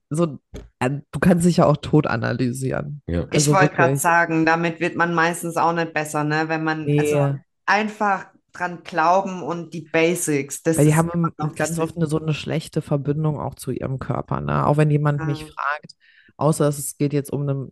so, 0.09 0.39
äh, 0.79 0.89
du 1.11 1.19
kannst 1.19 1.45
dich 1.45 1.57
ja 1.57 1.65
auch 1.65 1.77
tot 1.77 2.07
analysieren. 2.07 3.01
Ja. 3.07 3.27
Ich 3.31 3.47
Also 3.47 3.51
wollte 3.53 3.75
gerade 3.75 3.97
sagen, 3.97 4.45
damit 4.45 4.79
wird 4.79 4.95
man 4.95 5.13
meistens 5.13 5.57
auch 5.57 5.73
nicht 5.73 5.93
besser, 5.93 6.23
ne? 6.23 6.45
Wenn 6.47 6.63
man 6.63 6.93
also 6.97 7.33
Nee. 7.33 7.39
einfach 7.65 8.27
dran 8.57 8.83
glauben 8.83 9.43
und 9.43 9.73
die 9.73 9.81
Basics. 9.81 10.63
Das 10.63 10.77
Weil 10.77 10.85
die 10.85 10.95
haben 10.95 11.11
ganz 11.55 11.79
oft 11.79 11.95
eine, 11.95 12.05
so 12.07 12.19
eine 12.19 12.33
schlechte 12.33 12.81
Verbindung 12.81 13.39
auch 13.39 13.55
zu 13.55 13.71
ihrem 13.71 13.97
Körper, 13.99 14.41
ne? 14.41 14.65
Auch 14.67 14.75
wenn 14.77 14.91
jemand 14.91 15.23
mich 15.25 15.45
Mhm. 15.45 15.45
fragt, 15.45 15.95
außer 16.37 16.67
es 16.67 16.97
geht 16.97 17.13
jetzt 17.13 17.31
um 17.31 17.47
ein, 17.47 17.69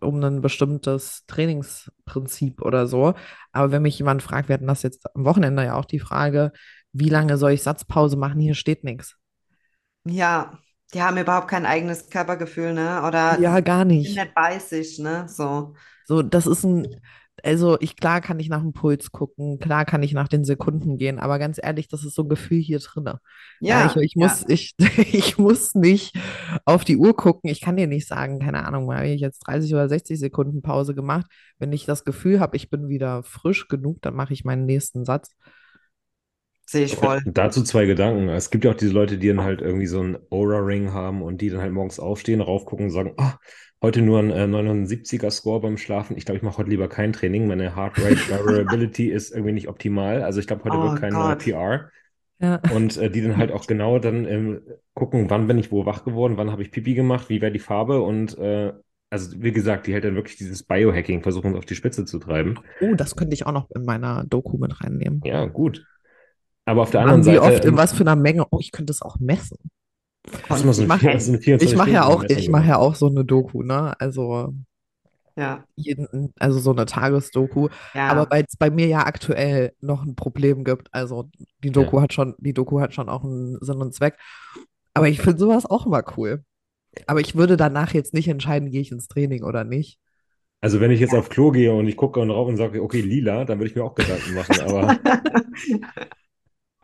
um 0.00 0.22
ein 0.24 0.40
bestimmtes 0.40 1.24
Trainingsprinzip 1.26 2.62
oder 2.62 2.86
so. 2.86 3.14
Aber 3.52 3.72
wenn 3.72 3.82
mich 3.82 3.98
jemand 3.98 4.22
fragt, 4.22 4.48
wir 4.48 4.54
hatten 4.54 4.66
das 4.66 4.82
jetzt 4.82 5.04
am 5.14 5.24
Wochenende 5.26 5.64
ja 5.64 5.74
auch 5.76 5.84
die 5.84 6.00
Frage, 6.00 6.52
wie 6.92 7.10
lange 7.10 7.36
soll 7.36 7.52
ich 7.52 7.62
Satzpause 7.62 8.16
machen? 8.16 8.40
Hier 8.40 8.54
steht 8.54 8.84
nichts. 8.84 9.16
Ja, 10.04 10.58
die 10.94 11.02
haben 11.02 11.18
überhaupt 11.18 11.48
kein 11.48 11.66
eigenes 11.66 12.08
Körpergefühl, 12.10 12.72
ne? 12.72 13.02
Oder 13.06 13.38
Ja, 13.38 13.60
gar 13.60 13.84
nicht. 13.84 14.24
nicht 14.24 14.34
bei 14.34 14.58
sich, 14.58 14.98
ne? 14.98 15.28
So. 15.28 15.74
So, 16.04 16.22
das 16.22 16.46
ist 16.46 16.64
ein, 16.64 17.00
also 17.44 17.78
ich, 17.80 17.96
klar 17.96 18.20
kann 18.20 18.40
ich 18.40 18.48
nach 18.48 18.60
dem 18.60 18.72
Puls 18.72 19.12
gucken, 19.12 19.58
klar 19.58 19.84
kann 19.84 20.02
ich 20.02 20.12
nach 20.12 20.28
den 20.28 20.44
Sekunden 20.44 20.96
gehen, 20.96 21.18
aber 21.18 21.38
ganz 21.38 21.58
ehrlich, 21.62 21.88
das 21.88 22.04
ist 22.04 22.14
so 22.14 22.22
ein 22.22 22.28
Gefühl 22.28 22.60
hier 22.60 22.78
drinne. 22.78 23.20
Ja, 23.60 23.86
Ja, 23.86 23.86
ich, 23.86 23.96
ich 23.96 24.14
ja. 24.16 24.26
muss, 24.26 24.44
ich, 24.48 24.74
ich 25.12 25.38
muss 25.38 25.74
nicht 25.74 26.16
auf 26.64 26.84
die 26.84 26.96
Uhr 26.96 27.14
gucken. 27.16 27.50
Ich 27.50 27.60
kann 27.60 27.76
dir 27.76 27.86
nicht 27.86 28.06
sagen, 28.08 28.40
keine 28.40 28.64
Ahnung, 28.66 28.86
mal 28.86 28.96
habe 28.98 29.08
ich 29.08 29.20
jetzt 29.20 29.40
30 29.46 29.72
oder 29.74 29.88
60 29.88 30.18
Sekunden 30.18 30.62
Pause 30.62 30.94
gemacht. 30.94 31.26
Wenn 31.58 31.72
ich 31.72 31.84
das 31.86 32.04
Gefühl 32.04 32.40
habe, 32.40 32.56
ich 32.56 32.70
bin 32.70 32.88
wieder 32.88 33.22
frisch 33.22 33.68
genug, 33.68 34.02
dann 34.02 34.14
mache 34.14 34.32
ich 34.32 34.44
meinen 34.44 34.66
nächsten 34.66 35.04
Satz. 35.04 35.30
Sehe 36.68 36.84
ich 36.84 36.96
voll. 36.96 37.22
Dazu 37.24 37.62
zwei 37.62 37.86
Gedanken. 37.86 38.28
Es 38.28 38.50
gibt 38.50 38.64
ja 38.64 38.72
auch 38.72 38.76
diese 38.76 38.92
Leute, 38.92 39.18
die 39.18 39.28
dann 39.28 39.42
halt 39.42 39.60
irgendwie 39.60 39.86
so 39.86 40.00
einen 40.00 40.18
Aura-Ring 40.30 40.92
haben 40.92 41.22
und 41.22 41.40
die 41.40 41.48
dann 41.48 41.60
halt 41.60 41.72
morgens 41.72 42.00
aufstehen, 42.00 42.40
raufgucken 42.40 42.86
und 42.86 42.90
sagen, 42.90 43.14
ah, 43.18 43.38
heute 43.82 44.02
nur 44.02 44.18
ein 44.18 44.30
äh, 44.30 44.46
79er 44.46 45.30
Score 45.30 45.60
beim 45.60 45.76
Schlafen. 45.76 46.16
Ich 46.16 46.24
glaube, 46.24 46.38
ich 46.38 46.42
mache 46.42 46.58
heute 46.58 46.70
lieber 46.70 46.88
kein 46.88 47.12
Training. 47.12 47.46
Meine 47.46 47.76
Heart 47.76 47.98
Rate 47.98 48.30
Variability 48.30 49.08
ist 49.08 49.32
irgendwie 49.32 49.52
nicht 49.52 49.68
optimal. 49.68 50.22
Also 50.22 50.40
ich 50.40 50.46
glaube, 50.46 50.64
heute 50.64 50.76
Oh 50.76 50.82
wird 50.82 51.00
kein 51.00 51.12
Gott. 51.12 51.38
PR. 51.40 51.90
Ja. 52.38 52.60
Und 52.74 52.96
äh, 52.98 53.10
die 53.10 53.22
dann 53.22 53.36
halt 53.38 53.50
auch 53.52 53.66
genau 53.66 53.98
dann 53.98 54.26
ähm, 54.26 54.60
gucken, 54.94 55.30
wann 55.30 55.46
bin 55.46 55.58
ich 55.58 55.72
wo 55.72 55.86
wach 55.86 56.04
geworden, 56.04 56.36
wann 56.36 56.52
habe 56.52 56.62
ich 56.62 56.70
Pipi 56.70 56.94
gemacht, 56.94 57.28
wie 57.30 57.40
wäre 57.40 57.52
die 57.52 57.58
Farbe 57.58 58.02
und 58.02 58.36
äh, 58.38 58.72
also 59.08 59.40
wie 59.40 59.52
gesagt, 59.52 59.86
die 59.86 59.94
halt 59.94 60.04
dann 60.04 60.16
wirklich 60.16 60.36
dieses 60.36 60.62
Biohacking 60.62 61.22
versuchen 61.22 61.56
auf 61.56 61.64
die 61.64 61.76
Spitze 61.76 62.04
zu 62.04 62.18
treiben. 62.18 62.58
Oh, 62.80 62.94
das 62.94 63.16
könnte 63.16 63.34
ich 63.34 63.46
auch 63.46 63.52
noch 63.52 63.70
in 63.70 63.84
meiner 63.84 64.24
Doku 64.24 64.58
mit 64.58 64.82
reinnehmen. 64.82 65.22
Ja, 65.24 65.46
gut. 65.46 65.86
Aber 66.64 66.82
auf 66.82 66.90
der 66.90 67.02
anderen 67.02 67.20
wie 67.22 67.36
Seite, 67.36 67.42
oft, 67.42 67.64
in 67.64 67.70
ähm, 67.70 67.76
was 67.76 67.92
für 67.92 68.02
einer 68.02 68.16
Menge. 68.16 68.44
Oh, 68.50 68.58
ich 68.60 68.72
könnte 68.72 68.90
es 68.90 69.00
auch 69.00 69.18
messen. 69.20 69.56
Das 70.48 70.58
ist 70.58 70.64
immer 70.64 70.72
so 70.72 70.82
Ich 70.82 70.88
mache 70.88 71.00
vier- 71.00 71.20
so 71.20 71.32
eine 71.32 71.40
24 71.40 71.70
ich 71.72 71.76
mache 71.76 71.90
ja 71.90 72.04
auch, 72.06 72.24
ich 72.24 72.48
mache 72.48 72.66
ja 72.68 72.78
auch 72.78 72.94
so 72.94 73.06
eine 73.08 73.24
Doku, 73.24 73.62
ne? 73.62 73.94
Also 74.00 74.54
Ja, 75.36 75.64
jeden, 75.76 76.32
also 76.38 76.58
so 76.58 76.70
eine 76.72 76.86
Tagesdoku. 76.86 77.68
Aber 77.94 78.22
ja. 78.22 78.30
weil 78.30 78.44
es 78.48 78.56
bei 78.56 78.70
mir 78.70 78.86
ja 78.86 79.04
aktuell 79.06 79.72
noch 79.80 80.02
ein 80.04 80.14
Problem 80.16 80.64
gibt. 80.64 80.88
Also 80.92 81.28
die 81.62 81.70
Doku 81.70 81.96
Ja. 81.96 82.02
hat 82.04 82.12
schon, 82.14 82.34
die 82.38 82.54
Doku 82.54 82.80
hat 82.80 82.94
schon 82.94 83.08
auch 83.08 83.22
einen 83.24 83.58
Sinn 83.60 83.76
und 83.82 83.94
Zweck. 83.94 84.16
Aber 84.94 85.08
ich 85.08 85.20
finde 85.20 85.38
sowas 85.38 85.66
auch 85.66 85.84
immer 85.86 86.02
cool. 86.16 86.42
Aber 87.06 87.20
ich 87.20 87.34
würde 87.36 87.58
danach 87.58 87.92
jetzt 87.92 88.14
nicht 88.14 88.28
entscheiden, 88.28 88.70
gehe 88.70 88.80
ich 88.80 88.90
ins 88.92 89.08
Training 89.08 89.44
oder 89.44 89.64
nicht. 89.64 89.98
Also 90.62 90.80
wenn 90.80 90.90
ich 90.90 91.00
jetzt 91.00 91.14
auf 91.14 91.28
Klo 91.28 91.50
gehe 91.50 91.74
und 91.74 91.86
ich 91.86 91.98
gucke 91.98 92.18
und 92.18 92.28
drauf 92.28 92.48
und 92.48 92.56
sage, 92.56 92.82
okay, 92.82 93.02
lila, 93.02 93.44
dann 93.44 93.58
würde 93.58 93.68
ich 93.68 93.76
mir 93.76 93.84
auch 93.84 93.94
Gedanken 93.94 94.32
machen. 94.34 94.58
Aber, 94.60 94.98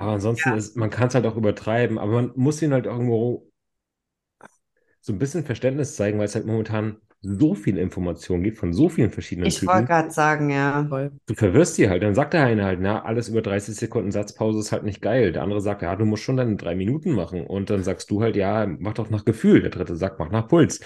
aber 0.03 0.13
ansonsten 0.13 0.51
Ja. 0.51 0.57
ist, 0.57 0.77
man 0.77 0.91
kann 0.91 1.09
es 1.09 1.15
halt 1.15 1.27
auch 1.27 1.37
übertreiben, 1.37 1.99
aber 1.99 2.13
man 2.13 2.33
muss 2.37 2.61
ihnen 2.63 2.73
halt 2.73 2.87
irgendwo 2.87 3.49
so 5.01 5.13
ein 5.13 5.19
bisschen 5.19 5.45
Verständnis 5.45 5.97
zeigen, 5.97 6.19
weil 6.19 6.27
es 6.27 6.35
halt 6.35 6.47
momentan 6.47 6.97
so 7.21 7.55
viel 7.55 7.79
Information 7.79 8.43
gibt 8.43 8.59
von 8.59 8.73
so 8.73 8.89
vielen 8.89 9.11
verschiedenen 9.11 9.49
Ich 9.49 9.65
wollte 9.67 9.81
Typen. 9.81 9.87
gerade 9.87 10.11
sagen, 10.11 10.51
ja. 10.51 10.87
Du 11.27 11.35
verwirrst 11.35 11.79
die 11.79 11.89
halt. 11.89 12.03
Dann 12.03 12.15
sagt 12.15 12.35
der 12.35 12.45
eine 12.45 12.65
halt, 12.65 12.81
na, 12.81 13.05
alles 13.05 13.29
über 13.29 13.43
30 13.43 13.77
Sekunden 13.77 14.11
Satzpause 14.11 14.59
ist 14.59 14.73
halt 14.73 14.83
nicht 14.83 15.01
geil. 15.01 15.33
Der 15.33 15.43
andere 15.43 15.61
sagt, 15.61 15.83
ja, 15.83 15.95
du 15.95 16.05
musst 16.05 16.25
schon 16.25 16.37
deine 16.37 16.57
drei 16.57 16.75
Minuten 16.75 17.13
machen. 17.13 17.47
Und 17.47 17.71
dann 17.71 17.85
sagst 17.85 18.11
du 18.11 18.23
halt, 18.23 18.35
ja, 18.37 18.67
mach 18.67 18.95
doch 18.95 19.09
nach 19.11 19.25
Gefühl. 19.25 19.61
Der 19.61 19.71
dritte 19.71 19.95
sagt, 19.97 20.19
mach 20.19 20.31
nach 20.31 20.49
Puls. 20.49 20.81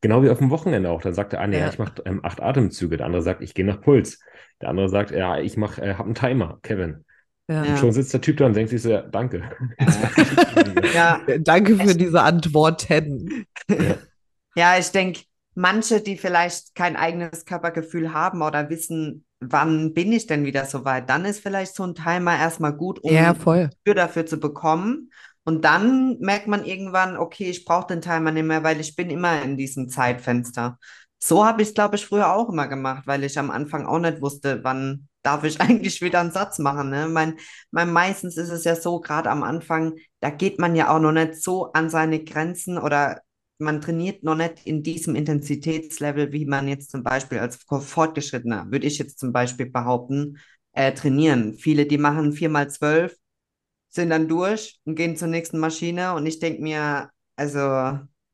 Genau 0.00 0.22
wie 0.22 0.30
auf 0.30 0.38
dem 0.38 0.50
Wochenende 0.50 0.90
auch. 0.90 1.02
Dann 1.02 1.14
sagt 1.14 1.32
der 1.32 1.40
eine, 1.40 1.58
ja, 1.58 1.66
Ja. 1.66 1.68
ich 1.68 1.78
mache 1.78 2.02
ähm, 2.04 2.20
acht 2.24 2.40
Atemzüge. 2.42 2.96
Der 2.96 3.06
andere 3.06 3.22
sagt, 3.22 3.42
ich 3.42 3.54
gehe 3.54 3.64
nach 3.64 3.80
Puls. 3.80 4.20
Der 4.60 4.70
andere 4.70 4.88
sagt, 4.88 5.12
ja, 5.12 5.38
ich 5.38 5.56
mach, 5.56 5.78
äh, 5.78 5.94
hab 5.94 6.06
einen 6.06 6.14
Timer, 6.14 6.58
Kevin. 6.62 7.04
Ja. 7.50 7.62
Und 7.62 7.68
Ja. 7.68 7.76
schon 7.76 7.92
sitzt 7.92 8.12
der 8.12 8.20
Typ 8.20 8.36
da 8.36 8.46
und 8.46 8.54
denkt 8.54 8.70
sich 8.70 8.82
so, 8.82 8.90
ja, 8.90 9.02
danke. 9.02 9.42
Ja, 10.94 11.20
Danke 11.40 11.76
für 11.76 11.94
diese 11.94 12.22
Antworten. 12.22 13.46
ja, 14.54 14.78
ich 14.78 14.90
denke, 14.90 15.22
manche, 15.54 16.00
die 16.00 16.16
vielleicht 16.16 16.74
kein 16.74 16.96
eigenes 16.96 17.44
Körpergefühl 17.44 18.12
haben 18.12 18.42
oder 18.42 18.70
wissen, 18.70 19.24
wann 19.40 19.94
bin 19.94 20.12
ich 20.12 20.26
denn 20.26 20.44
wieder 20.44 20.64
so 20.64 20.84
weit, 20.84 21.08
dann 21.08 21.24
ist 21.24 21.40
vielleicht 21.40 21.74
so 21.74 21.84
ein 21.84 21.94
Timer 21.94 22.38
erstmal 22.38 22.72
gut, 22.74 22.98
um 23.02 23.12
Ja, 23.12 23.34
voll. 23.34 23.70
Gespür 23.70 23.94
dafür 23.94 24.26
zu 24.26 24.38
bekommen. 24.38 25.10
Und 25.44 25.64
dann 25.64 26.18
merkt 26.20 26.46
man 26.46 26.64
irgendwann, 26.64 27.16
okay, 27.16 27.48
ich 27.50 27.64
brauche 27.64 27.86
den 27.88 28.02
Timer 28.02 28.30
nicht 28.30 28.44
mehr, 28.44 28.62
weil 28.62 28.78
ich 28.80 28.94
bin 28.94 29.10
immer 29.10 29.42
in 29.42 29.56
diesem 29.56 29.88
Zeitfenster. 29.88 30.78
So 31.22 31.44
habe 31.44 31.62
ich 31.62 31.68
es, 31.68 31.74
glaube 31.74 31.96
ich, 31.96 32.06
früher 32.06 32.32
auch 32.34 32.48
immer 32.50 32.68
gemacht, 32.68 33.06
weil 33.06 33.24
ich 33.24 33.38
am 33.38 33.50
Anfang 33.50 33.86
auch 33.86 33.98
nicht 33.98 34.20
wusste, 34.20 34.60
wann 34.62 35.08
darf 35.22 35.44
ich 35.44 35.60
eigentlich 35.60 36.00
wieder 36.02 36.20
einen 36.20 36.32
Satz 36.32 36.58
machen. 36.58 36.90
Ne? 36.90 37.08
Mein, 37.08 37.38
mein, 37.70 37.92
meistens 37.92 38.36
ist 38.36 38.50
es 38.50 38.64
ja 38.64 38.76
so, 38.76 39.00
gerade 39.00 39.30
am 39.30 39.42
Anfang, 39.42 39.94
da 40.20 40.30
geht 40.30 40.58
man 40.58 40.76
ja 40.76 40.94
auch 40.94 41.00
noch 41.00 41.12
nicht 41.12 41.36
so 41.42 41.72
an 41.72 41.90
seine 41.90 42.24
Grenzen 42.24 42.78
oder 42.78 43.20
man 43.58 43.80
trainiert 43.82 44.22
noch 44.24 44.36
nicht 44.36 44.66
in 44.66 44.82
diesem 44.82 45.14
Intensitätslevel, 45.14 46.32
wie 46.32 46.46
man 46.46 46.66
jetzt 46.66 46.90
zum 46.90 47.02
Beispiel 47.02 47.38
als 47.38 47.58
Fortgeschrittener, 47.68 48.70
würde 48.70 48.86
ich 48.86 48.98
jetzt 48.98 49.18
zum 49.18 49.32
Beispiel 49.32 49.66
behaupten, 49.70 50.38
äh, 50.72 50.92
trainieren. 50.94 51.54
Viele, 51.58 51.84
die 51.86 51.98
machen 51.98 52.32
vier 52.32 52.48
mal 52.48 52.70
zwölf, 52.70 53.14
sind 53.88 54.10
dann 54.10 54.28
durch 54.28 54.80
und 54.84 54.94
gehen 54.96 55.16
zur 55.16 55.28
nächsten 55.28 55.58
Maschine 55.58 56.14
und 56.14 56.26
ich 56.26 56.38
denke 56.38 56.62
mir, 56.62 57.10
also, 57.36 57.58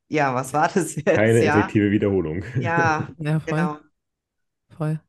ja, 0.09 0.35
was 0.35 0.53
war 0.53 0.69
das 0.73 0.97
jetzt? 1.07 1.07
Keine 1.15 1.43
ja, 1.43 1.51
effektive 1.51 1.91
Wiederholung. 1.91 2.45
ja, 2.55 3.09
Ja, 3.19 3.41
voll. 3.41 3.47
genau. 3.51 3.79
Voll. 4.77 5.01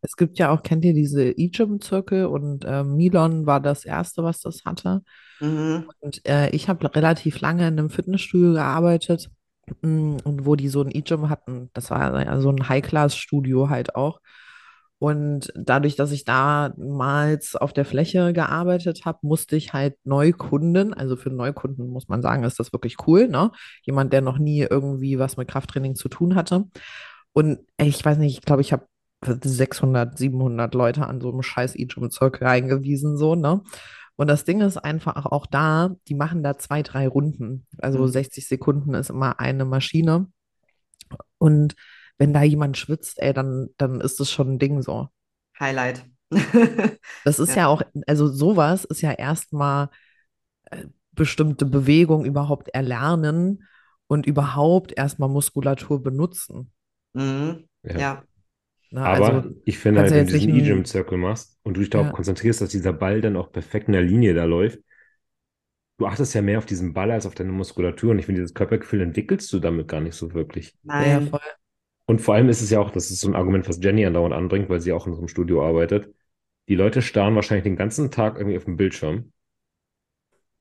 Es 0.00 0.16
gibt 0.16 0.38
ja 0.38 0.50
auch, 0.50 0.62
kennt 0.62 0.84
ihr 0.84 0.94
diese 0.94 1.24
E-Gym-Zirkel 1.30 2.26
und 2.26 2.64
äh, 2.64 2.84
Milon 2.84 3.46
war 3.46 3.60
das 3.60 3.84
erste, 3.84 4.22
was 4.22 4.40
das 4.40 4.64
hatte. 4.64 5.02
Mhm. 5.40 5.88
Und 6.00 6.26
äh, 6.28 6.50
ich 6.50 6.68
habe 6.68 6.94
relativ 6.94 7.40
lange 7.40 7.66
in 7.66 7.78
einem 7.78 7.90
Fitnessstudio 7.90 8.52
gearbeitet 8.52 9.30
mm, 9.82 10.16
und 10.24 10.46
wo 10.46 10.56
die 10.56 10.68
so 10.68 10.82
ein 10.82 10.90
E-Gym 10.90 11.28
hatten, 11.28 11.70
das 11.72 11.90
war 11.90 12.22
ja 12.24 12.40
so 12.40 12.50
ein 12.50 12.68
High-Class-Studio 12.68 13.68
halt 13.68 13.94
auch. 13.96 14.20
Und 14.98 15.52
dadurch, 15.54 15.96
dass 15.96 16.12
ich 16.12 16.24
damals 16.24 17.56
auf 17.56 17.72
der 17.72 17.84
Fläche 17.84 18.32
gearbeitet 18.32 19.04
habe, 19.04 19.18
musste 19.22 19.54
ich 19.56 19.72
halt 19.72 19.96
Neukunden, 20.04 20.94
also 20.94 21.16
für 21.16 21.30
Neukunden 21.30 21.88
muss 21.88 22.08
man 22.08 22.22
sagen, 22.22 22.44
ist 22.44 22.58
das 22.58 22.72
wirklich 22.72 22.96
cool, 23.06 23.28
ne? 23.28 23.50
Jemand, 23.82 24.12
der 24.12 24.22
noch 24.22 24.38
nie 24.38 24.62
irgendwie 24.62 25.18
was 25.18 25.36
mit 25.36 25.48
Krafttraining 25.48 25.94
zu 25.94 26.08
tun 26.08 26.34
hatte. 26.36 26.64
Und 27.34 27.58
ich 27.76 28.02
weiß 28.04 28.18
nicht, 28.18 28.38
ich 28.38 28.44
glaube, 28.44 28.62
ich 28.62 28.72
habe 28.72 28.86
600, 29.42 30.18
700 30.18 30.74
Leute 30.74 31.06
an 31.06 31.20
so 31.20 31.30
einem 31.32 31.42
scheiß 31.42 31.76
E-Gym-Zirkel 31.76 32.46
eingewiesen, 32.46 33.16
so, 33.16 33.34
ne? 33.34 33.62
Und 34.16 34.28
das 34.28 34.44
Ding 34.44 34.60
ist 34.60 34.76
einfach 34.78 35.26
auch 35.26 35.46
da, 35.46 35.96
die 36.08 36.14
machen 36.14 36.42
da 36.44 36.56
zwei, 36.56 36.82
drei 36.82 37.08
Runden. 37.08 37.66
Also 37.78 37.98
Mhm. 38.04 38.08
60 38.08 38.46
Sekunden 38.46 38.94
ist 38.94 39.10
immer 39.10 39.40
eine 39.40 39.64
Maschine. 39.64 40.28
Und 41.38 41.74
wenn 42.18 42.32
da 42.32 42.42
jemand 42.42 42.76
schwitzt, 42.78 43.18
ey, 43.20 43.32
dann, 43.32 43.68
dann 43.76 44.00
ist 44.00 44.20
das 44.20 44.30
schon 44.30 44.54
ein 44.54 44.58
Ding 44.58 44.82
so. 44.82 45.08
Highlight. 45.58 46.04
Das 47.24 47.38
ist 47.38 47.50
Ja. 47.50 47.56
ja 47.56 47.66
auch, 47.68 47.82
also 48.06 48.28
sowas 48.28 48.84
ist 48.84 49.00
ja 49.00 49.12
erstmal 49.12 49.88
äh, 50.66 50.86
bestimmte 51.12 51.66
Bewegungen 51.66 52.26
überhaupt 52.26 52.68
erlernen 52.70 53.64
und 54.08 54.26
überhaupt 54.26 54.92
erstmal 54.96 55.28
Muskulatur 55.28 56.02
benutzen. 56.02 56.72
Mhm. 57.14 57.68
Ja. 57.82 57.98
Ja. 57.98 58.24
Ne? 58.94 59.02
Aber 59.02 59.32
Also 59.32 59.54
ich 59.64 59.78
finde 59.78 60.00
halt, 60.00 60.14
ja 60.14 60.16
wenn 60.16 60.26
du 60.26 60.32
diesen 60.32 60.48
E-Gym-Circle 60.48 61.18
machst 61.18 61.58
und 61.62 61.74
du 61.76 61.80
dich 61.80 61.90
darauf 61.90 62.10
Ja. 62.10 62.12
konzentrierst, 62.12 62.60
dass 62.60 62.70
dieser 62.70 62.92
Ball 62.92 63.20
dann 63.20 63.36
auch 63.36 63.52
perfekt 63.52 63.86
in 63.88 63.92
der 63.92 64.02
Linie 64.02 64.34
da 64.34 64.44
läuft, 64.44 64.80
du 65.98 66.06
achtest 66.06 66.34
ja 66.34 66.42
mehr 66.42 66.58
auf 66.58 66.66
diesen 66.66 66.92
Ball 66.94 67.10
als 67.10 67.26
auf 67.26 67.34
deine 67.34 67.52
Muskulatur 67.52 68.10
und 68.12 68.18
ich 68.18 68.26
finde, 68.26 68.40
dieses 68.40 68.54
Körpergefühl 68.54 69.00
entwickelst 69.02 69.52
du 69.52 69.58
damit 69.60 69.88
gar 69.88 70.00
nicht 70.00 70.14
so 70.14 70.32
wirklich. 70.34 70.76
ja, 70.98 71.20
Nein. 71.20 71.20
voll. 71.20 71.40
Und 72.06 72.20
vor 72.20 72.34
allem 72.34 72.48
ist 72.50 72.62
es 72.62 72.70
ja 72.70 72.80
auch, 72.80 72.90
das 72.90 73.10
ist 73.10 73.20
so 73.20 73.28
ein 73.28 73.36
Argument, 73.36 73.68
was 73.68 73.82
Jenny 73.82 74.06
andauernd 74.06 74.34
anbringt, 74.34 74.68
weil 74.70 74.80
sie 74.80 74.92
auch 74.92 75.06
in 75.06 75.14
so 75.14 75.20
einem 75.20 75.28
Studio 75.28 75.66
arbeitet. 75.66 76.14
Die 76.68 76.76
Leute 76.76 77.02
starren 77.02 77.36
wahrscheinlich 77.36 77.64
den 77.64 77.76
ganzen 77.76 78.10
Tag 78.10 78.38
irgendwie 78.38 78.56
auf 78.58 78.64
dem 78.66 78.76
Bildschirm, 78.76 79.32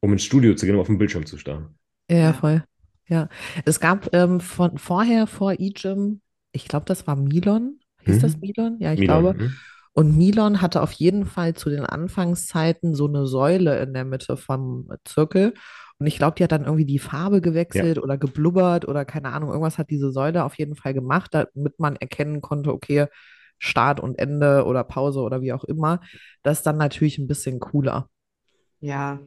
um 0.01 0.11
ins 0.13 0.23
Studio 0.23 0.53
zu 0.55 0.65
gehen, 0.65 0.75
um 0.75 0.81
auf 0.81 0.87
dem 0.87 0.97
Bildschirm 0.97 1.25
zu 1.25 1.37
starren. 1.37 1.75
Ja, 2.09 2.33
Ja. 2.33 2.33
voll. 2.33 2.63
Ja. 3.07 3.29
Es 3.65 3.79
gab 3.79 4.13
ähm, 4.13 4.39
von 4.39 4.77
vorher, 4.77 5.27
vor 5.27 5.53
eGym, 5.59 6.21
ich 6.51 6.67
glaube, 6.67 6.85
das 6.85 7.07
war 7.07 7.15
Milon. 7.15 7.79
Hieß 8.05 8.19
das 8.19 8.33
Mhm. 8.33 8.41
Milon? 8.41 8.77
Ja, 8.79 8.93
ich 8.93 9.01
Milan, 9.01 9.03
glaube. 9.03 9.35
hm? 9.35 9.61
Und 9.93 10.17
Milon 10.17 10.61
hatte 10.61 10.81
auf 10.81 10.91
jeden 10.93 11.25
Fall 11.25 11.53
zu 11.53 11.69
den 11.69 11.85
Anfangszeiten 11.85 12.95
so 12.95 13.07
eine 13.07 13.27
Säule 13.27 13.79
in 13.81 13.93
der 13.93 14.05
Mitte 14.05 14.37
vom 14.37 14.89
Zirkel. 15.05 15.53
Und 15.99 16.07
ich 16.07 16.17
glaube, 16.17 16.35
die 16.37 16.43
hat 16.43 16.51
dann 16.51 16.65
irgendwie 16.65 16.85
die 16.85 16.99
Farbe 16.99 17.41
gewechselt 17.41 17.99
oder 17.99 18.17
geblubbert 18.17 18.87
oder 18.87 19.05
keine 19.05 19.29
Ahnung, 19.33 19.49
irgendwas 19.49 19.77
hat 19.77 19.89
diese 19.91 20.11
Säule 20.11 20.43
auf 20.45 20.55
jeden 20.57 20.75
Fall 20.75 20.93
gemacht, 20.93 21.33
damit 21.33 21.79
man 21.79 21.95
erkennen 21.97 22.41
konnte, 22.41 22.73
okay, 22.73 23.05
Start 23.59 23.99
und 23.99 24.19
Ende 24.19 24.65
oder 24.65 24.83
Pause 24.83 25.19
oder 25.21 25.41
wie 25.41 25.53
auch 25.53 25.63
immer. 25.63 26.01
Das 26.41 26.57
ist 26.59 26.63
dann 26.67 26.77
natürlich 26.77 27.17
ein 27.19 27.27
bisschen 27.27 27.59
cooler. 27.59 28.09
Ja. 28.81 29.19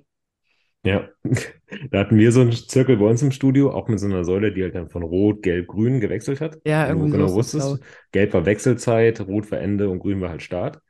Ja, 0.87 1.09
da 1.91 1.99
hatten 1.99 2.17
wir 2.17 2.31
so 2.31 2.41
einen 2.41 2.53
Zirkel 2.53 2.97
bei 2.97 3.07
uns 3.07 3.21
im 3.21 3.33
Studio, 3.33 3.73
auch 3.73 3.89
mit 3.89 3.99
so 3.99 4.07
einer 4.07 4.25
Säule, 4.25 4.53
die 4.53 4.63
halt 4.63 4.75
dann 4.75 4.89
von 4.89 5.03
Rot, 5.03 5.43
Gelb, 5.43 5.67
Grün 5.67 6.01
gewechselt 6.01 6.41
hat. 6.41 6.59
Ja, 6.65 6.89
irgendwie 6.89 7.11
genau 7.11 7.33
wusstest, 7.33 7.81
Gelb 8.13 8.33
war 8.35 8.47
Wechselzeit, 8.47 9.21
Rot 9.21 9.51
war 9.51 9.61
Ende 9.61 9.89
und 9.89 9.99
Grün 9.99 10.21
war 10.21 10.31
halt 10.31 10.43
Start. 10.43 10.81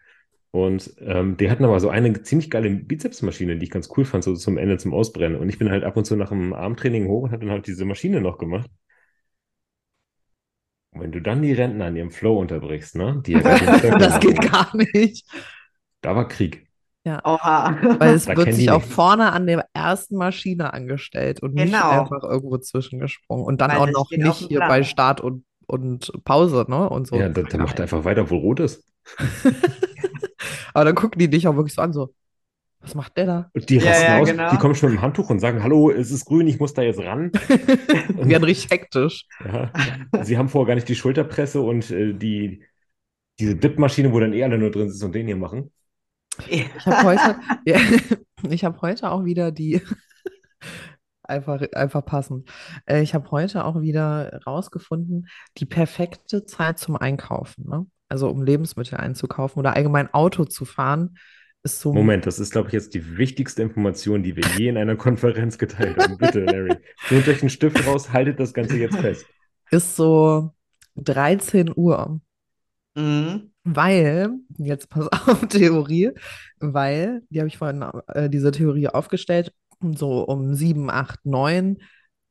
Und 0.50 0.94
ähm, 1.00 1.36
die 1.36 1.50
hatten 1.50 1.64
aber 1.64 1.80
so 1.80 1.88
eine 1.88 2.22
ziemlich 2.22 2.50
geile 2.50 2.70
Bizepsmaschine, 2.70 3.56
die 3.56 3.64
ich 3.64 3.70
ganz 3.70 3.90
cool 3.96 4.04
fand, 4.04 4.24
so 4.24 4.34
zum 4.34 4.56
Ende 4.58 4.78
zum 4.78 4.94
Ausbrennen. 4.94 5.38
Und 5.38 5.48
ich 5.48 5.58
bin 5.58 5.70
halt 5.70 5.84
ab 5.84 5.96
und 5.96 6.04
zu 6.04 6.16
nach 6.16 6.30
dem 6.30 6.52
Armtraining 6.52 7.08
hoch 7.08 7.24
und 7.24 7.32
habe 7.32 7.44
dann 7.44 7.52
halt 7.52 7.66
diese 7.66 7.84
Maschine 7.84 8.20
noch 8.20 8.38
gemacht. 8.38 8.70
Und 10.92 11.02
wenn 11.02 11.12
du 11.12 11.20
dann 11.20 11.42
die 11.42 11.52
Rentner 11.52 11.86
an 11.86 11.96
ihrem 11.96 12.10
Flow 12.10 12.38
unterbrichst, 12.38 12.96
ne? 12.96 13.22
Die 13.26 13.34
Das 13.34 14.20
geht 14.20 14.40
gar 14.40 14.74
nicht. 14.76 15.26
Da 16.00 16.16
war 16.16 16.26
Krieg. 16.28 16.65
Oha. 17.24 17.76
Weil 17.98 18.14
es 18.14 18.24
Da 18.26 18.36
wird 18.36 18.52
sich 18.54 18.70
auch 18.70 18.78
nichts. 18.80 18.94
vorne 18.94 19.32
an 19.32 19.46
der 19.46 19.66
ersten 19.74 20.16
Maschine 20.16 20.72
angestellt 20.72 21.40
und 21.42 21.54
nicht 21.54 21.72
Genau. 21.72 22.00
einfach 22.02 22.22
irgendwo 22.22 22.58
zwischengesprungen. 22.58 23.44
Und 23.44 23.60
dann 23.60 23.70
Weil 23.70 23.78
auch 23.78 23.90
noch 23.90 24.10
nicht 24.10 24.48
hier 24.48 24.58
Plan. 24.58 24.68
bei 24.68 24.82
Start 24.82 25.20
und, 25.20 25.44
und 25.66 26.10
Pause, 26.24 26.64
ne? 26.68 26.88
Und 26.88 27.06
so. 27.06 27.16
Ja, 27.16 27.28
da, 27.28 27.42
da 27.42 27.58
macht 27.58 27.78
er 27.78 27.84
einfach 27.84 28.04
weiter, 28.04 28.28
wo 28.30 28.36
rot 28.36 28.60
ist. 28.60 28.82
Aber 30.74 30.84
dann 30.84 30.94
gucken 30.94 31.18
die 31.18 31.28
dich 31.30 31.46
auch 31.48 31.56
wirklich 31.56 31.74
so 31.74 31.82
an, 31.82 31.92
so, 31.92 32.12
was 32.80 32.94
macht 32.94 33.16
der 33.16 33.26
da? 33.26 33.50
Und 33.54 33.68
die 33.70 33.76
Ja, 33.78 33.90
rasten 33.90 34.04
ja, 34.04 34.18
aus, 34.18 34.28
genau. 34.28 34.50
die 34.50 34.56
kommen 34.58 34.74
schon 34.74 34.90
mit 34.90 34.98
dem 34.98 35.02
Handtuch 35.02 35.30
und 35.30 35.40
sagen, 35.40 35.62
hallo, 35.62 35.90
es 35.90 36.10
ist 36.10 36.24
grün, 36.26 36.46
ich 36.46 36.60
muss 36.60 36.74
da 36.74 36.82
jetzt 36.82 37.00
ran. 37.00 37.30
Die 37.32 37.48
werden 38.28 38.44
richtig 38.44 38.70
hektisch. 38.70 39.26
Ja. 39.44 39.72
Sie 40.22 40.36
haben 40.38 40.48
vorher 40.48 40.66
gar 40.68 40.74
nicht 40.74 40.88
die 40.88 40.94
Schulterpresse 40.94 41.60
und 41.60 41.90
äh, 41.90 42.12
die, 42.14 42.62
diese 43.40 43.56
Dip-Maschine, 43.56 44.12
wo 44.12 44.20
dann 44.20 44.32
eh 44.32 44.44
alle 44.44 44.58
nur 44.58 44.70
drin 44.70 44.88
sitzen 44.90 45.06
und 45.06 45.14
den 45.14 45.26
hier 45.26 45.36
machen. 45.36 45.72
Ich 46.48 46.86
habe 46.86 47.02
heute, 47.02 47.36
ja, 47.64 47.78
ich 48.48 48.64
habe 48.64 48.80
heute 48.82 49.10
auch 49.10 49.24
wieder 49.24 49.52
die, 49.52 49.80
einfach, 51.22 51.62
einfach 51.72 52.04
passend. 52.04 52.48
Äh, 52.86 53.02
Ich 53.02 53.14
habe 53.14 53.30
heute 53.30 53.64
auch 53.64 53.80
wieder 53.80 54.40
rausgefunden, 54.46 55.28
die 55.58 55.66
perfekte 55.66 56.44
Zeit 56.46 56.78
zum 56.78 56.96
Einkaufen, 56.96 57.68
ne? 57.68 57.86
Also 58.08 58.28
um 58.30 58.44
Lebensmittel 58.44 58.98
einzukaufen 58.98 59.58
oder 59.58 59.74
allgemein 59.74 60.14
Auto 60.14 60.44
zu 60.44 60.64
fahren, 60.64 61.16
ist 61.64 61.80
so 61.80 61.92
Moment, 61.92 62.24
das 62.26 62.38
ist, 62.38 62.52
glaube 62.52 62.68
ich, 62.68 62.74
jetzt 62.74 62.94
die 62.94 63.18
wichtigste 63.18 63.62
Information, 63.62 64.22
die 64.22 64.36
wir 64.36 64.44
je 64.56 64.68
in 64.68 64.76
einer 64.76 64.94
Konferenz 64.94 65.58
geteilt 65.58 65.98
haben. 65.98 66.16
Bitte, 66.16 66.44
Larry. 66.44 66.76
Nehmt 67.10 67.26
euch 67.26 67.40
einen 67.42 67.50
Stift 67.50 67.84
raus, 67.84 68.12
haltet 68.12 68.38
das 68.38 68.54
Ganze 68.54 68.76
jetzt 68.76 68.96
fest. 68.96 69.26
ist 69.72 69.96
so 69.96 70.54
13 70.94 71.72
Uhr. 71.74 72.20
Mhm. 72.94 73.50
Weil, 73.68 74.30
jetzt 74.58 74.88
pass 74.90 75.08
auf, 75.28 75.46
Theorie, 75.48 76.12
weil, 76.60 77.22
die 77.30 77.40
habe 77.40 77.48
ich 77.48 77.58
vorhin, 77.58 77.84
äh, 78.08 78.30
diese 78.30 78.52
Theorie 78.52 78.88
aufgestellt, 78.88 79.52
so 79.96 80.22
um 80.24 80.54
7, 80.54 80.88
8, 80.88 81.26
9, 81.26 81.78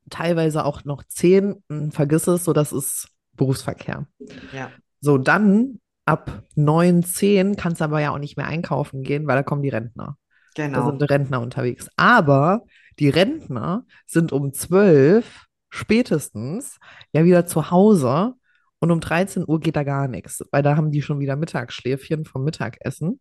teilweise 0.08 0.64
auch 0.64 0.84
noch 0.84 1.04
10, 1.04 1.62
mh, 1.68 1.90
vergiss 1.92 2.26
es, 2.26 2.44
so 2.44 2.52
das 2.54 2.72
ist 2.72 3.08
Berufsverkehr. 3.34 4.06
Ja. 4.54 4.70
So, 5.00 5.18
dann 5.18 5.78
ab 6.06 6.44
9, 6.54 7.02
10 7.02 7.56
kannst 7.56 7.80
du 7.80 7.84
aber 7.84 8.00
ja 8.00 8.12
auch 8.12 8.18
nicht 8.18 8.36
mehr 8.38 8.46
einkaufen 8.46 9.02
gehen, 9.02 9.26
weil 9.26 9.36
da 9.36 9.42
kommen 9.42 9.62
die 9.62 9.68
Rentner. 9.68 10.16
Da 10.54 10.66
Genau. 10.66 10.86
sind 10.86 11.02
Rentner 11.10 11.42
unterwegs. 11.42 11.90
Aber 11.96 12.62
die 12.98 13.10
Rentner 13.10 13.84
sind 14.06 14.32
um 14.32 14.54
12 14.54 15.44
spätestens 15.68 16.78
ja 17.12 17.24
wieder 17.26 17.44
zu 17.44 17.70
Hause 17.70 18.34
und 18.80 18.90
um 18.90 19.00
13 19.00 19.44
Uhr 19.46 19.60
geht 19.60 19.76
da 19.76 19.84
gar 19.84 20.08
nichts, 20.08 20.42
weil 20.50 20.62
da 20.62 20.76
haben 20.76 20.90
die 20.90 21.02
schon 21.02 21.20
wieder 21.20 21.36
Mittagsschläfchen 21.36 22.24
vom 22.24 22.44
Mittagessen. 22.44 23.20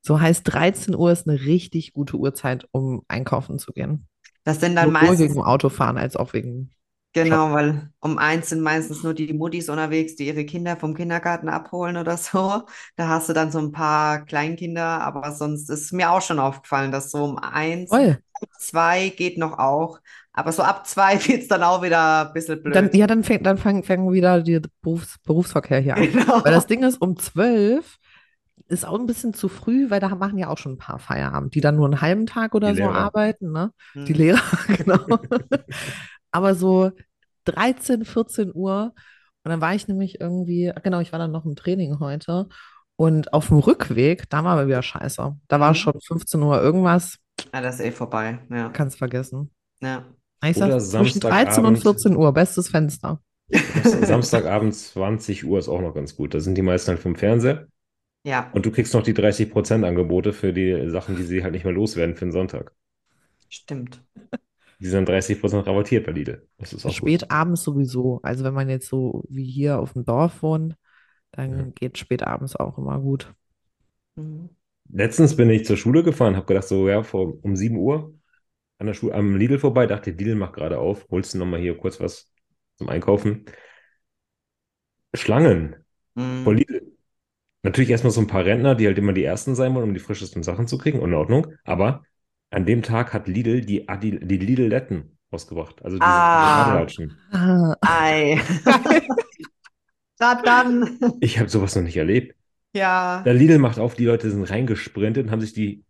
So 0.00 0.20
heißt 0.20 0.42
13 0.44 0.94
Uhr 0.94 1.10
ist 1.12 1.28
eine 1.28 1.40
richtig 1.40 1.92
gute 1.92 2.16
Uhrzeit, 2.16 2.66
um 2.70 3.02
einkaufen 3.08 3.58
zu 3.58 3.72
gehen. 3.72 4.06
Das 4.44 4.60
sind 4.60 4.76
dann 4.76 4.86
Sowohl 4.86 5.08
meistens, 5.08 5.20
wegen 5.20 5.42
Autofahren 5.42 5.98
als 5.98 6.16
auch 6.16 6.32
wegen. 6.32 6.70
Genau, 7.12 7.52
weil 7.52 7.90
um 8.00 8.18
eins 8.18 8.48
sind 8.50 8.60
meistens 8.62 9.02
nur 9.02 9.14
die 9.14 9.32
Muttis 9.32 9.68
unterwegs, 9.68 10.16
die 10.16 10.26
ihre 10.26 10.44
Kinder 10.44 10.76
vom 10.76 10.94
Kindergarten 10.94 11.48
abholen 11.48 11.96
oder 11.96 12.16
so. 12.16 12.62
Da 12.96 13.08
hast 13.08 13.28
du 13.28 13.32
dann 13.32 13.50
so 13.50 13.58
ein 13.58 13.72
paar 13.72 14.24
Kleinkinder, 14.24 14.84
aber 15.02 15.32
sonst 15.32 15.68
ist 15.70 15.92
mir 15.92 16.10
auch 16.10 16.22
schon 16.22 16.38
aufgefallen, 16.38 16.92
dass 16.92 17.10
so 17.10 17.24
um 17.24 17.38
eins, 17.38 17.90
Voll. 17.90 18.22
zwei 18.58 19.08
geht 19.10 19.38
noch 19.38 19.58
auch, 19.58 20.00
aber 20.32 20.52
so 20.52 20.62
ab 20.62 20.86
zwei 20.86 21.14
wird 21.26 21.42
es 21.42 21.48
dann 21.48 21.62
auch 21.62 21.82
wieder 21.82 22.28
ein 22.28 22.32
bisschen 22.34 22.62
blöd. 22.62 22.74
Dann, 22.74 22.90
ja, 22.92 23.06
dann 23.06 23.24
fängt, 23.24 23.46
dann 23.46 23.56
fangen, 23.58 23.82
fangen 23.82 24.12
wieder 24.12 24.42
die 24.42 24.60
Berufs, 24.82 25.18
Berufsverkehr 25.24 25.80
hier 25.80 25.96
an. 25.96 26.12
Genau. 26.12 26.42
Weil 26.42 26.52
das 26.52 26.66
Ding 26.66 26.82
ist, 26.82 27.00
um 27.00 27.16
12 27.18 27.98
ist 28.68 28.84
auch 28.86 28.98
ein 29.00 29.06
bisschen 29.06 29.32
zu 29.32 29.48
früh, 29.48 29.88
weil 29.90 30.00
da 30.00 30.14
machen 30.14 30.36
ja 30.38 30.48
auch 30.48 30.58
schon 30.58 30.72
ein 30.72 30.78
paar 30.78 30.98
Feierabend, 30.98 31.54
die 31.54 31.62
dann 31.62 31.76
nur 31.76 31.86
einen 31.86 32.02
halben 32.02 32.26
Tag 32.26 32.54
oder 32.54 32.68
Die 32.68 32.74
so 32.74 32.90
Lehrer. 32.90 32.92
arbeiten, 32.92 33.50
ne? 33.52 33.72
Die 34.06 34.12
Hm. 34.12 34.14
Lehrer, 34.14 34.40
genau. 34.76 34.98
Aber 36.30 36.54
so 36.54 36.92
13, 37.44 38.04
14 38.04 38.52
Uhr. 38.54 38.94
Und 39.44 39.50
dann 39.50 39.60
war 39.60 39.74
ich 39.74 39.88
nämlich 39.88 40.20
irgendwie, 40.20 40.72
ach 40.74 40.82
genau, 40.82 41.00
ich 41.00 41.12
war 41.12 41.18
dann 41.18 41.32
noch 41.32 41.44
im 41.46 41.56
Training 41.56 42.00
heute. 42.00 42.48
Und 42.96 43.32
auf 43.32 43.48
dem 43.48 43.58
Rückweg, 43.60 44.28
da 44.30 44.44
war 44.44 44.52
aber 44.54 44.66
wieder 44.66 44.82
scheiße. 44.82 45.36
Da 45.48 45.60
war 45.60 45.74
Mhm. 45.74 45.74
schon 45.74 46.00
15 46.00 46.42
Uhr 46.42 46.60
irgendwas, 46.60 47.18
Ja, 47.52 47.60
das 47.60 47.76
ist 47.76 47.80
eh 47.86 47.92
vorbei. 47.92 48.38
Ja. 48.50 48.70
kannst 48.72 48.98
vergessen. 48.98 49.50
Ja. 49.82 50.04
Ich 50.44 50.56
Oder 50.56 50.78
sag, 50.78 50.80
zwischen 50.80 51.20
13 51.20 51.64
und 51.66 51.78
Samstagabend. 51.78 51.78
14 51.78 52.16
Uhr, 52.16 52.32
bestes 52.32 52.68
Fenster. 52.68 53.20
Samstagabend 53.84 54.74
20 54.74 55.44
Uhr 55.44 55.58
ist 55.58 55.68
auch 55.68 55.80
noch 55.80 55.94
ganz 55.94 56.16
gut. 56.16 56.34
Da 56.34 56.40
sind 56.40 56.54
die 56.56 56.62
meisten 56.62 56.88
halt 56.90 57.00
vom 57.00 57.16
Fernseher 57.16 57.68
Ja, 58.24 58.52
und 58.52 58.66
du 58.66 58.72
kriegst 58.72 58.94
noch 58.94 59.02
die 59.04 59.14
30% 59.14 59.84
Angebote 59.84 60.32
für 60.34 60.52
die 60.54 60.90
Sachen, 60.90 61.16
die 61.16 61.24
sie 61.24 61.42
halt 61.44 61.52
nicht 61.54 61.64
mehr 61.64 61.74
loswerden 61.74 62.16
für 62.16 62.26
den 62.26 62.32
Sonntag. 62.32 62.74
stimmt. 63.48 64.00
Die 64.80 64.86
sind 64.86 65.08
30% 65.08 65.66
rabattiert 65.66 66.06
bei 66.06 66.12
Lidl. 66.12 66.46
Das 66.58 66.72
ist 66.72 66.86
auch 66.86 66.90
gut. 66.90 66.96
Spät 66.96 67.30
abends 67.30 67.62
sowieso. 67.64 68.20
Also 68.22 68.44
wenn 68.44 68.54
man 68.54 68.68
jetzt 68.68 68.88
so 68.88 69.24
wie 69.28 69.44
hier 69.44 69.78
auf 69.80 69.92
dem 69.94 70.04
Dorf 70.04 70.42
wohnt, 70.42 70.76
dann 71.32 71.58
Ja. 71.58 71.64
geht 71.74 71.98
spät 71.98 72.22
abends 72.22 72.56
auch 72.56 72.78
immer 72.78 73.00
gut. 73.00 73.32
Mhm. 74.16 74.50
Letztens 74.90 75.36
bin 75.36 75.50
ich 75.50 75.66
zur 75.66 75.76
Schule 75.76 76.02
gefahren, 76.02 76.36
habe 76.36 76.46
gedacht, 76.46 76.66
so, 76.68 76.88
ja, 76.88 77.02
vor, 77.02 77.34
um 77.44 77.56
7 77.56 77.76
Uhr 77.76 78.14
an 78.78 78.86
der 78.88 78.94
Schule, 78.94 79.14
am 79.14 79.36
Lidl 79.36 79.58
vorbei, 79.58 79.86
dachte, 79.86 80.10
Lidl 80.12 80.34
macht 80.36 80.54
gerade 80.54 80.78
auf, 80.78 81.06
holst 81.10 81.34
du 81.34 81.38
nochmal 81.38 81.60
hier 81.60 81.76
kurz 81.76 82.00
was 82.00 82.32
zum 82.78 82.88
Einkaufen. 82.88 83.46
Schlangen 85.14 85.76
vor 86.42 86.54
Mhm. 86.54 86.56
Lidl. 86.56 86.82
Natürlich 87.64 87.90
erstmal 87.90 88.12
so 88.12 88.20
ein 88.22 88.28
paar 88.28 88.44
Rentner, 88.44 88.74
die 88.74 88.86
halt 88.86 88.98
immer 88.98 89.12
die 89.14 89.24
Ersten 89.24 89.54
sein 89.54 89.74
wollen, 89.74 89.88
um 89.88 89.94
die 89.94 90.00
frischesten 90.00 90.42
Sachen 90.44 90.68
zu 90.68 90.78
kriegen, 90.78 91.00
in 91.02 91.14
Ordnung. 91.14 91.48
Aber 91.64 92.04
an 92.50 92.64
dem 92.66 92.82
Tag 92.82 93.12
hat 93.12 93.28
Lidl 93.28 93.60
die, 93.62 93.88
Adi, 93.88 94.18
die 94.20 94.38
Lidl-Letten 94.38 95.18
rausgebracht. 95.32 95.82
Also 95.84 95.98
diese 95.98 96.08
Ah. 96.08 96.86
Ah, 97.32 97.74
Ei. 97.82 98.40
Na 100.20 100.34
dann. 100.42 100.98
Ich 101.20 101.38
habe 101.38 101.48
sowas 101.48 101.76
noch 101.76 101.82
nicht 101.82 101.96
erlebt. 101.96 102.34
Ja. 102.74 103.22
Der 103.24 103.34
Lidl 103.34 103.58
macht 103.58 103.78
auf, 103.78 103.94
die 103.94 104.04
Leute 104.06 104.30
sind 104.30 104.44
reingesprintet 104.44 105.26
und 105.26 105.30
haben 105.30 105.40
sich 105.40 105.52
die 105.52 105.84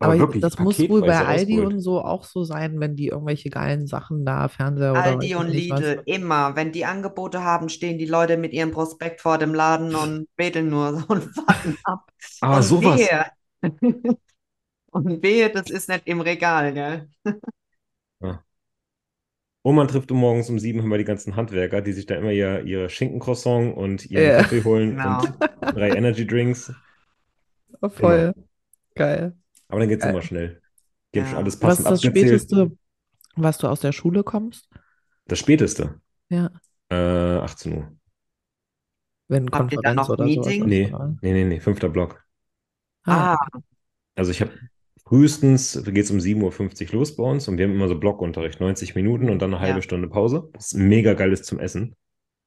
aber 0.00 0.14
ich- 0.14 0.20
wirklich 0.20 0.42
das 0.42 0.56
muss 0.60 0.78
wohl 0.88 1.00
bei 1.00 1.16
Aldi 1.16 1.54
rausgeholt. 1.54 1.74
und 1.74 1.80
so 1.80 2.00
auch 2.00 2.24
so 2.24 2.44
sein, 2.44 2.78
wenn 2.78 2.94
die 2.94 3.08
irgendwelche 3.08 3.50
geilen 3.50 3.88
Sachen 3.88 4.24
da, 4.24 4.46
Fernseher 4.46 4.92
oder 4.92 5.02
Aldi 5.02 5.34
und 5.34 5.48
nicht 5.48 5.70
was. 5.70 5.80
Lidl, 5.80 6.02
immer. 6.06 6.54
Wenn 6.54 6.70
die 6.70 6.84
Angebote 6.84 7.42
haben, 7.42 7.68
stehen 7.68 7.98
die 7.98 8.06
Leute 8.06 8.36
mit 8.36 8.52
ihrem 8.52 8.70
Prospekt 8.70 9.20
vor 9.20 9.38
dem 9.38 9.54
Laden 9.54 9.96
und 9.96 10.28
wedeln 10.36 10.68
nur 10.68 11.00
so 11.00 11.04
und 11.08 11.36
warten 11.36 11.76
ab. 11.82 12.06
Aber 12.40 12.56
Und 12.58 12.62
sowas. 12.62 13.00
Und 14.90 15.22
wehe, 15.22 15.50
das 15.50 15.70
ist 15.70 15.88
nicht 15.88 16.06
im 16.06 16.20
Regal, 16.20 16.72
gell? 16.72 17.08
Und 19.62 19.74
man 19.74 19.88
trifft 19.88 20.10
um 20.12 20.18
morgens 20.18 20.48
um 20.48 20.58
sieben 20.58 20.80
immer 20.80 20.96
die 20.98 21.04
ganzen 21.04 21.36
Handwerker, 21.36 21.82
die 21.82 21.92
sich 21.92 22.06
da 22.06 22.14
immer 22.14 22.30
ihr, 22.30 22.62
ihre 22.64 22.88
Schinkencroissant 22.88 23.76
und 23.76 24.06
ihren 24.06 24.24
Ja. 24.24 24.42
Kaffee 24.42 24.64
holen 24.64 24.96
Genau. 24.96 25.20
und 25.20 25.36
drei 25.76 25.90
Energy 25.90 26.26
Drinks. 26.26 26.72
Oh, 27.82 27.88
voll. 27.88 28.34
Geil. 28.94 29.36
Aber 29.68 29.80
dann 29.80 29.88
geht 29.88 29.98
es 29.98 30.04
Geil. 30.04 30.12
immer 30.14 30.22
schnell. 30.22 30.62
Die 31.14 31.18
Ja. 31.18 31.26
schon 31.26 31.36
alles 31.38 31.54
Was 31.60 31.78
ist 31.78 31.84
passend 31.84 31.86
das 31.86 32.04
abgezählt. 32.06 32.40
Späteste, 32.42 32.78
was 33.36 33.58
du 33.58 33.66
aus 33.68 33.80
der 33.80 33.92
Schule 33.92 34.22
kommst? 34.22 34.68
Das 35.26 35.38
Späteste. 35.38 36.00
Ja. 36.30 36.50
Äh, 36.88 36.94
18 36.94 37.76
Uhr. 37.76 37.92
Wenn 39.28 39.50
Habt 39.52 39.72
ihr 39.72 39.80
da 39.82 39.94
Konferenz 39.94 39.96
noch 39.96 40.08
oder 40.08 40.28
sowas 40.28 40.46
Meeting? 40.46 40.62
ist, 40.62 40.66
Nee, 40.68 40.92
nee, 41.20 41.32
nee, 41.32 41.44
nee, 41.44 41.60
fünfter 41.60 41.90
Block. 41.90 42.24
Ah, 43.04 43.34
Ah, 43.34 43.38
Also 44.14 44.30
ich 44.30 44.40
habe 44.40 44.52
frühestens, 45.08 45.82
geht 45.84 46.04
es 46.04 46.10
um 46.10 46.20
7.50 46.20 46.88
Uhr 46.92 47.00
los 47.00 47.16
bei 47.16 47.24
uns 47.24 47.48
und 47.48 47.58
wir 47.58 47.66
haben 47.66 47.74
immer 47.74 47.88
so 47.88 47.98
Blockunterricht, 47.98 48.60
90 48.60 48.94
Minuten 48.94 49.30
und 49.30 49.40
dann 49.40 49.52
eine 49.54 49.60
halbe 49.62 49.80
Ja. 49.80 49.82
Stunde 49.82 50.08
Pause. 50.08 50.48
Das 50.52 50.68
ist 50.68 50.74
mega 50.74 51.14
geil 51.14 51.32
ist 51.32 51.44
zum 51.44 51.58
Essen. 51.60 51.94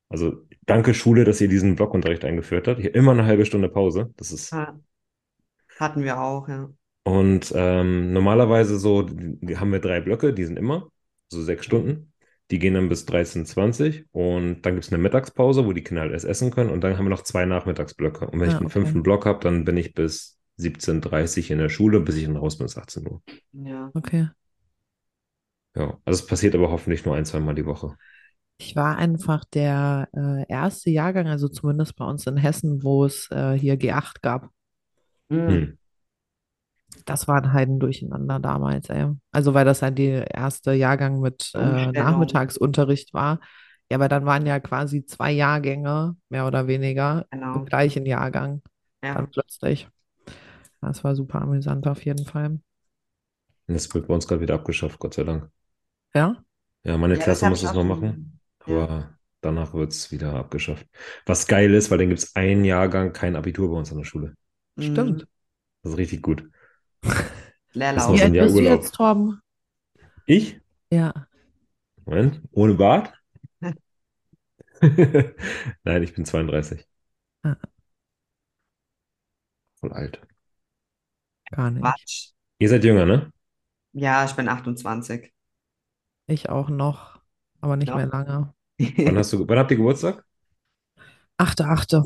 Also 0.10 0.34
danke 0.66 0.94
Schule, 0.94 1.24
dass 1.24 1.42
ihr 1.42 1.48
diesen 1.48 1.76
Blockunterricht 1.76 2.26
eingeführt 2.26 2.68
habt. 2.68 2.82
Hier 2.82 2.94
immer 2.96 3.12
eine 3.14 3.26
halbe 3.26 3.46
Stunde 3.46 3.70
Pause. 3.70 4.14
Das 4.18 4.32
ist 4.32 4.52
ja. 4.52 4.80
Hatten 5.80 6.04
wir 6.04 6.20
auch, 6.22 6.48
ja. 6.48 6.70
Und 7.04 7.52
ähm, 7.56 8.14
normalerweise 8.14 8.78
so 8.78 9.08
haben 9.56 9.72
wir 9.72 9.80
drei 9.80 10.02
Blöcke, 10.02 10.34
die 10.34 10.46
sind 10.46 10.60
immer 10.60 10.90
so 11.30 11.42
sechs 11.42 11.66
Stunden. 11.66 12.14
Die 12.52 12.60
gehen 12.60 12.74
dann 12.74 12.90
bis 12.90 13.06
13.20 13.06 14.06
und 14.12 14.62
dann 14.64 14.74
gibt 14.74 14.86
es 14.86 14.92
eine 14.94 15.02
Mittagspause, 15.02 15.66
wo 15.66 15.72
die 15.74 15.84
Kinder 15.84 16.02
halt 16.02 16.12
erst 16.12 16.26
essen 16.26 16.52
können. 16.52 16.70
Und 16.70 16.82
dann 16.84 16.98
haben 16.98 17.06
wir 17.06 17.10
noch 17.10 17.24
zwei 17.24 17.46
Nachmittagsblöcke. 17.46 18.28
Und 18.28 18.40
wenn 18.42 18.50
ich 18.50 18.56
Ah, 18.56 18.60
den 18.60 18.68
okay. 18.68 18.74
fünften 18.74 19.04
Block 19.04 19.26
habe, 19.26 19.40
dann 19.40 19.64
bin 19.64 19.78
ich 19.78 19.94
bis 19.94 20.38
17.30 20.58 21.52
in 21.52 21.58
der 21.60 21.70
Schule, 21.70 22.00
bis 22.02 22.16
ich 22.18 22.26
dann 22.26 22.38
raus 22.38 22.58
bin, 22.58 22.66
bis 22.66 22.78
18 22.78 23.08
Uhr. 23.08 23.22
Ja. 23.54 23.92
okay. 23.94 24.30
Ja, 25.76 25.98
also 26.06 26.22
es 26.22 26.26
passiert 26.26 26.54
aber 26.56 26.70
hoffentlich 26.70 27.06
nur 27.06 27.16
ein, 27.16 27.26
zwei 27.26 27.40
Mal 27.40 27.56
die 27.56 27.66
Woche. 27.66 27.96
Ich 28.58 28.76
war 28.76 28.98
einfach 28.98 29.44
der 29.46 30.08
äh, 30.16 30.46
erste 30.48 30.92
Jahrgang, 30.92 31.28
also 31.28 31.48
zumindest 31.48 31.96
bei 31.96 32.06
uns 32.06 32.28
in 32.28 32.38
Hessen, 32.38 32.84
wo 32.84 33.06
es 33.06 33.30
äh, 33.32 33.54
hier 33.54 33.76
G8 33.76 34.22
gab. 34.22 34.50
Mhm. 35.30 35.48
Hm. 35.48 35.78
Das 37.06 37.28
war 37.28 37.42
ein 37.42 37.54
Heidendurcheinander 37.54 38.40
damals, 38.40 38.90
ey. 38.90 39.08
Also 39.32 39.54
weil 39.54 39.66
das 39.66 39.82
halt 39.82 39.98
der 39.98 40.30
erste 40.30 40.74
Jahrgang 40.74 41.22
mit 41.22 41.52
äh. 41.56 41.88
Nachmittagsunterricht 41.92 43.14
war. 43.14 43.40
Ja, 43.90 43.98
aber 43.98 44.08
dann 44.08 44.26
waren 44.26 44.46
ja 44.46 44.60
quasi 44.60 45.06
zwei 45.06 45.32
Jahrgänge, 45.32 46.16
mehr 46.30 46.48
oder 46.48 46.68
weniger, 46.68 47.26
Genau. 47.32 47.56
im 47.56 47.66
gleichen 47.66 48.06
Jahrgang. 48.06 48.62
Ja. 49.04 49.16
Dann 49.16 49.30
plötzlich. 49.32 49.90
Das 50.82 51.04
war 51.04 51.16
super 51.16 51.42
amüsant 51.42 51.88
auf 51.88 52.06
jeden 52.06 52.26
Fall. 52.26 52.60
Das 53.66 53.92
wird 53.96 54.08
bei 54.08 54.14
uns 54.14 54.28
gerade 54.28 54.42
wieder 54.42 54.54
abgeschafft, 54.54 55.00
Gott 55.00 55.16
sei 55.16 55.24
Dank. 55.24 55.50
Ja? 56.14 56.44
Ja, 56.84 56.98
meine 56.98 57.18
Ja, 57.18 57.20
das 57.26 57.26
Klasse 57.26 57.46
hab 57.46 57.52
muss 57.52 57.64
es 57.64 57.74
noch 57.74 57.84
machen, 57.84 58.40
Ja. 58.66 58.76
aber 58.76 59.20
danach 59.42 59.74
wird 59.74 59.92
es 59.92 60.12
wieder 60.12 60.34
abgeschafft. 60.36 60.88
Was 61.26 61.48
geil 61.48 61.74
ist, 61.74 61.92
weil 61.92 61.98
dann 62.00 62.10
gibt 62.10 62.20
es 62.20 62.36
einen 62.36 62.66
Jahrgang 62.66 63.14
kein 63.14 63.36
Abitur 63.36 63.70
bei 63.72 63.78
uns 63.78 63.92
an 63.92 63.98
der 64.00 64.06
Schule. 64.06 64.36
Stimmt. 64.80 65.28
Das 65.84 65.94
ist 65.94 65.98
richtig 65.98 66.22
gut. 66.22 66.50
Leerlauf. 67.74 68.14
Wie 68.14 68.22
alt 68.22 68.34
bist 68.38 68.56
du 68.58 68.62
jetzt, 68.64 68.96
Torben? 68.96 69.42
Ich? 70.26 70.60
Ja. 70.92 71.28
Moment, 72.06 72.42
ohne 72.52 72.76
Bart? 72.76 73.12
Nein, 75.84 76.04
ich 76.04 76.14
bin 76.14 76.26
32. 76.26 76.86
Ah. 77.44 77.58
Voll 79.80 79.92
alt. 79.94 80.22
Gar 81.52 81.72
nicht. 81.72 81.82
Quatsch. 81.84 82.30
Ihr 82.60 82.70
seid 82.70 82.84
jünger, 82.84 83.06
ne? 83.06 83.32
Ja, 83.94 84.26
ich 84.26 84.34
bin 84.34 84.48
28. 84.50 85.32
Ich 86.28 86.50
auch 86.50 86.70
noch, 86.70 87.22
aber 87.62 87.76
nicht 87.78 87.90
Ja. 87.90 87.96
mehr 87.96 88.08
lange. 88.08 88.54
Wann 88.80 89.18
hast 89.18 89.34
du, 89.34 89.48
wann 89.48 89.60
habt 89.60 89.72
ihr 89.72 89.78
Geburtstag? 89.78 90.26
Achte, 91.38 91.66
achte. 91.66 92.04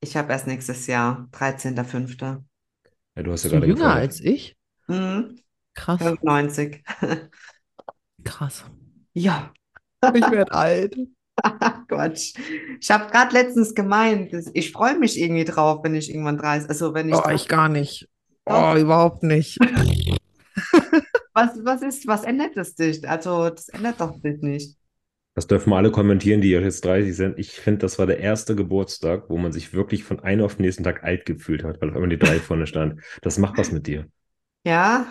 Ich 0.00 0.16
habe 0.16 0.32
erst 0.32 0.46
nächstes 0.46 0.86
Jahr, 0.86 1.28
13.05. 1.32 2.44
Ja, 3.16 3.22
du 3.22 3.32
hast 3.32 3.44
ja 3.44 3.50
gerade 3.50 3.66
jünger 3.66 3.78
gefeiert. 3.86 3.96
als 3.96 4.20
ich? 4.20 4.56
Mhm. 4.88 5.38
Krass, 5.74 5.98
95. 5.98 6.82
krass. 8.24 8.64
Ja, 9.14 9.52
Ich 10.14 10.30
werde 10.30 10.52
alt. 10.52 10.96
Quatsch. 11.88 12.34
Ich 12.80 12.90
habe 12.90 13.10
gerade 13.10 13.32
letztens 13.32 13.74
gemeint, 13.74 14.32
dass- 14.32 14.50
ich 14.54 14.72
freue 14.72 14.98
mich 14.98 15.18
irgendwie 15.20 15.44
drauf, 15.44 15.80
wenn 15.82 15.94
ich 15.94 16.10
irgendwann 16.10 16.38
30, 16.38 16.68
also 16.68 16.94
wenn 16.94 17.08
ich, 17.08 17.14
Oh, 17.14 17.30
ich 17.30 17.48
gar 17.48 17.68
nicht. 17.68 18.08
Doch. 18.44 18.72
Oh, 18.74 18.76
überhaupt 18.78 19.22
nicht. 19.22 19.58
was, 21.34 21.50
was 21.64 21.82
ist, 21.82 22.06
was 22.06 22.24
ändert 22.24 22.56
das 22.56 22.74
dich? 22.74 23.08
Also, 23.08 23.50
das 23.50 23.68
ändert 23.68 24.00
doch 24.00 24.20
dich 24.20 24.40
nicht. 24.42 24.76
Das 25.34 25.46
dürfen 25.46 25.70
wir 25.70 25.76
alle 25.76 25.90
kommentieren, 25.90 26.42
die 26.42 26.50
jetzt 26.50 26.84
30 26.84 27.16
sind. 27.16 27.38
Ich 27.38 27.52
finde, 27.52 27.78
das 27.78 27.98
war 27.98 28.06
der 28.06 28.18
erste 28.18 28.54
Geburtstag, 28.54 29.30
wo 29.30 29.38
man 29.38 29.50
sich 29.50 29.72
wirklich 29.72 30.04
von 30.04 30.20
einem 30.20 30.44
auf 30.44 30.56
den 30.56 30.62
nächsten 30.66 30.84
Tag 30.84 31.04
alt 31.04 31.24
gefühlt 31.24 31.64
hat, 31.64 31.80
weil 31.80 31.88
auf 31.88 31.94
einmal 31.94 32.10
die 32.10 32.18
drei 32.18 32.38
vorne 32.38 32.66
stand. 32.66 33.00
Das 33.22 33.38
macht 33.38 33.56
was 33.56 33.72
mit 33.72 33.86
dir. 33.86 34.06
Ja? 34.64 35.06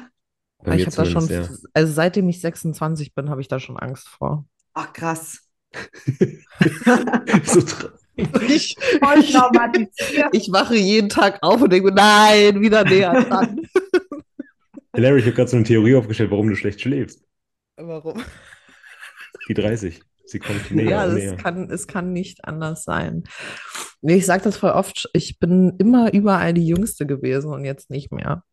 Bei 0.63 0.75
Ich 0.75 0.85
habe 0.85 0.95
da 0.95 1.05
schon, 1.05 1.21
zumindest, 1.21 1.67
also 1.73 1.91
seitdem 1.91 2.29
ich 2.29 2.39
26 2.39 3.15
bin, 3.15 3.31
habe 3.31 3.41
ich 3.41 3.47
da 3.47 3.59
schon 3.59 3.77
Angst 3.77 4.07
vor. 4.09 4.45
Ach, 4.73 4.93
krass. 4.93 5.39
So 7.45 7.61
Ich, 8.47 8.75
Voll 8.99 9.19
ich, 10.33 10.51
wache 10.51 10.75
jeden 10.75 11.09
Tag 11.09 11.39
auf 11.41 11.61
und 11.61 11.71
denke, 11.71 11.91
nein, 11.93 12.61
wieder 12.61 12.83
näher 12.83 13.23
dran. 13.23 13.61
Larry, 14.93 15.19
ich 15.19 15.25
habe 15.25 15.35
gerade 15.35 15.49
so 15.49 15.55
eine 15.57 15.65
Theorie 15.65 15.95
aufgestellt, 15.95 16.31
warum 16.31 16.49
du 16.49 16.55
schlecht 16.55 16.81
schläfst. 16.81 17.23
Warum? 17.77 18.21
Die 19.47 19.53
30. 19.53 20.01
Sie 20.25 20.39
kommt 20.39 20.71
näher 20.71 20.89
Ja, 20.89 21.03
und 21.05 21.15
das 21.15 21.23
näher. 21.23 21.35
kann, 21.37 21.69
es 21.71 21.87
kann 21.87 22.13
nicht 22.13 22.45
anders 22.45 22.83
sein. 22.83 23.23
Nee, 24.01 24.15
ich 24.15 24.25
sage 24.25 24.43
das 24.43 24.57
voll 24.57 24.71
oft, 24.71 25.09
ich 25.13 25.39
bin 25.39 25.73
immer 25.77 26.13
überall 26.13 26.53
die 26.53 26.65
Jüngste 26.67 27.05
gewesen 27.05 27.51
und 27.53 27.65
jetzt 27.65 27.89
nicht 27.89 28.11
mehr. 28.11 28.43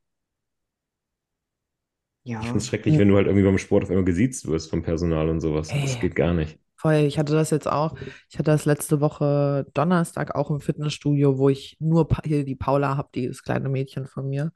Ja. 2.25 2.41
Ich 2.41 2.47
finde 2.47 2.59
es 2.59 2.67
schrecklich, 2.67 2.99
wenn 2.99 3.09
du 3.09 3.17
halt 3.17 3.27
irgendwie 3.27 3.45
beim 3.45 3.59
Sport 3.59 3.85
auf 3.85 3.91
einmal 3.91 4.05
gesiezt 4.05 4.47
wirst 4.47 4.71
vom 4.71 4.83
Personal 4.83 5.29
und 5.29 5.41
sowas. 5.41 5.69
Das 5.69 5.95
Ey. 5.95 6.01
geht 6.01 6.15
gar 6.15 6.35
nicht. 6.35 6.59
Voll, 6.81 6.95
ich 6.95 7.19
hatte 7.19 7.33
das 7.33 7.51
jetzt 7.51 7.67
auch. 7.67 7.97
Ich 8.31 8.39
hatte 8.39 8.53
das 8.53 8.65
letzte 8.65 9.01
Woche 9.01 9.67
Donnerstag 9.75 10.37
auch 10.37 10.49
im 10.51 10.61
Fitnessstudio, 10.61 11.37
wo 11.37 11.49
ich 11.49 11.77
nur 11.81 12.07
Pa- 12.07 12.23
hier 12.25 12.45
die 12.45 12.55
Paula 12.55 12.97
habe, 12.97 13.09
die 13.15 13.27
das 13.27 13.43
kleine 13.43 13.69
Mädchen 13.69 14.07
von 14.07 14.29
mir. 14.29 14.53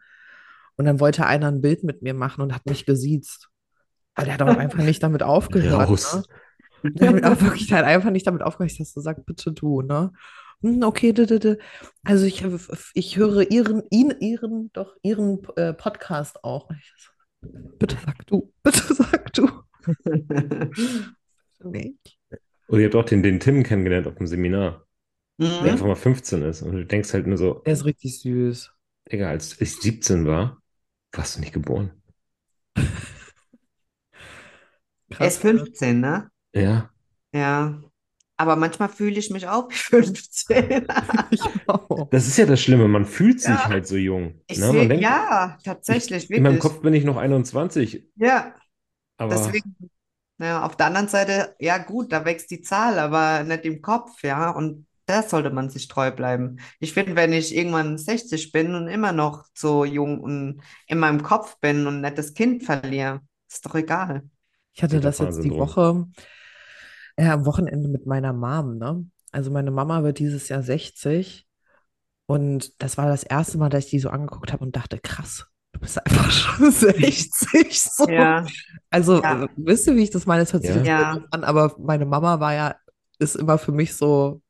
Und 0.76 0.84
dann 0.84 1.00
wollte 1.00 1.26
einer 1.26 1.48
ein 1.48 1.60
Bild 1.60 1.82
mit 1.82 2.02
mir 2.02 2.14
machen 2.14 2.40
und 2.40 2.54
hat 2.54 2.64
mich 2.66 2.86
gesiezt. 2.86 3.48
Aber 4.14 4.26
der 4.26 4.34
hat 4.34 4.42
auch 4.42 4.56
einfach 4.56 4.78
nicht 4.84 5.02
damit 5.02 5.24
aufgehört. 5.24 5.88
Raus. 5.88 6.22
Ne? 6.82 6.92
Der 6.94 7.08
hat 7.10 7.24
auch 7.24 7.40
wirklich 7.42 7.72
hat 7.72 7.84
einfach 7.84 8.10
nicht 8.10 8.26
damit 8.26 8.42
aufgehört. 8.42 8.70
Ich 8.72 8.78
habe 8.78 8.86
so 8.88 9.00
gesagt, 9.00 9.26
bitte 9.26 9.52
du, 9.52 9.82
ne? 9.82 10.12
Hm, 10.62 10.82
Okay, 10.84 11.12
also 12.04 12.24
ich, 12.24 12.44
ich 12.94 13.16
höre 13.16 13.50
ihren, 13.50 13.82
ihn, 13.90 14.14
ihren, 14.20 14.70
doch 14.72 14.94
ihren 15.02 15.40
äh, 15.56 15.72
Podcast 15.74 16.44
auch. 16.44 16.68
Bitte 17.40 17.96
sag 18.04 18.24
du, 18.28 18.52
bitte 18.62 18.94
sag 18.94 19.32
du. 19.32 19.48
Nicht. 21.64 22.18
Oder 22.68 22.80
ihr 22.80 22.86
habt 22.86 22.94
auch 22.96 23.04
den, 23.04 23.22
den 23.22 23.40
Tim 23.40 23.62
kennengelernt 23.62 24.06
auf 24.06 24.14
dem 24.16 24.26
Seminar, 24.26 24.86
der 25.38 25.48
Mhm. 25.48 25.68
einfach 25.68 25.86
mal 25.86 25.96
15 25.96 26.42
ist. 26.42 26.62
Und 26.62 26.72
du 26.72 26.86
denkst 26.86 27.12
halt 27.12 27.26
nur 27.26 27.36
so, 27.38 27.54
Der 27.66 27.72
ist 27.72 27.84
richtig 27.84 28.20
süß. 28.20 28.72
Digga, 29.10 29.28
als 29.28 29.60
ich 29.60 29.76
17 29.76 30.26
war, 30.26 30.62
warst 31.12 31.36
du 31.36 31.40
nicht 31.40 31.52
geboren. 31.52 31.90
Er 35.18 35.26
ist 35.26 35.38
15, 35.42 36.00
ne? 36.00 36.30
Ja. 36.54 36.90
Ja. 37.34 37.80
Aber 38.38 38.56
manchmal 38.56 38.88
fühle 38.88 39.18
ich 39.18 39.30
mich 39.30 39.46
auch 39.46 39.68
wie 39.70 39.74
15. 39.74 40.86
Ich 41.30 41.40
auch. 41.66 42.08
Das 42.10 42.26
ist 42.26 42.38
ja 42.38 42.46
das 42.46 42.60
Schlimme, 42.60 42.88
man 42.88 43.04
fühlt 43.06 43.40
sich 43.40 43.50
Ja. 43.50 43.68
halt 43.68 43.86
so 43.86 43.96
jung. 43.96 44.40
Ich 44.48 44.58
ne? 44.58 44.72
denkt, 44.72 45.02
ja, 45.02 45.58
tatsächlich, 45.64 46.30
in 46.30 46.42
meinem. 46.42 46.58
Kopf 46.58 46.80
bin 46.80 46.94
ich 46.94 47.04
noch 47.04 47.16
21, 47.16 48.08
Ja, 48.16 48.54
aber 49.18 49.34
deswegen. 49.34 49.76
Ja, 50.38 50.64
auf 50.64 50.76
der 50.76 50.86
anderen 50.86 51.08
Seite, 51.08 51.54
ja 51.60 51.78
gut, 51.78 52.12
da 52.12 52.24
wächst 52.24 52.50
die 52.50 52.62
Zahl, 52.62 52.98
aber 52.98 53.44
nicht 53.44 53.64
im 53.64 53.80
Kopf, 53.80 54.22
ja. 54.22 54.50
Und 54.50 54.86
da 55.06 55.22
sollte 55.22 55.50
man 55.50 55.68
sich 55.70 55.88
treu 55.88 56.10
bleiben. 56.10 56.58
Ich 56.80 56.92
finde, 56.92 57.16
wenn 57.16 57.32
ich 57.32 57.54
irgendwann 57.54 57.98
60 57.98 58.52
bin 58.52 58.74
und 58.74 58.88
immer 58.88 59.12
noch 59.12 59.44
so 59.54 59.84
jung 59.84 60.20
und 60.20 60.62
in 60.86 60.98
meinem 60.98 61.22
Kopf 61.22 61.58
bin 61.60 61.86
und 61.86 62.00
nicht 62.00 62.18
das 62.18 62.34
Kind 62.34 62.64
verliere, 62.64 63.20
ist 63.48 63.66
doch 63.66 63.74
egal. 63.74 64.22
Ich 64.72 64.82
hatte 64.82 65.00
das 65.00 65.18
jetzt 65.18 65.42
die. 65.44 65.50
Woche, 65.50 66.06
ja, 67.18 67.34
am 67.34 67.44
Wochenende 67.44 67.88
mit 67.88 68.06
meiner 68.06 68.32
Mom, 68.32 68.78
ne? 68.78 69.04
Also 69.32 69.50
meine 69.50 69.70
Mama 69.70 70.02
wird 70.02 70.18
dieses 70.18 70.48
Jahr 70.48 70.62
60 70.62 71.46
und 72.26 72.82
das 72.82 72.96
war 72.96 73.06
das 73.06 73.22
erste 73.22 73.58
Mal, 73.58 73.68
dass 73.68 73.84
ich 73.84 73.90
die 73.90 73.98
so 73.98 74.10
angeguckt 74.10 74.52
habe 74.52 74.64
und 74.64 74.76
dachte, 74.76 74.98
krass, 74.98 75.46
bist 75.82 76.04
einfach 76.06 76.30
schon 76.30 76.70
60. 76.72 77.80
So. 77.82 78.08
Ja, 78.08 78.46
Also, 78.90 79.22
Ja. 79.22 79.44
äh, 79.44 79.48
wisst 79.56 79.86
ihr, 79.86 79.96
wie 79.96 80.02
ich 80.04 80.10
das 80.10 80.24
meine? 80.26 80.42
Das 80.42 80.52
hört 80.52 80.62
sich 80.64 80.74
Ja. 80.86 81.22
an, 81.30 81.44
aber 81.44 81.74
meine 81.78 82.06
Mama 82.06 82.40
war 82.40 82.54
ja, 82.54 82.74
ist 83.18 83.36
immer 83.36 83.58
für 83.58 83.72
mich 83.72 83.94
so 83.94 84.40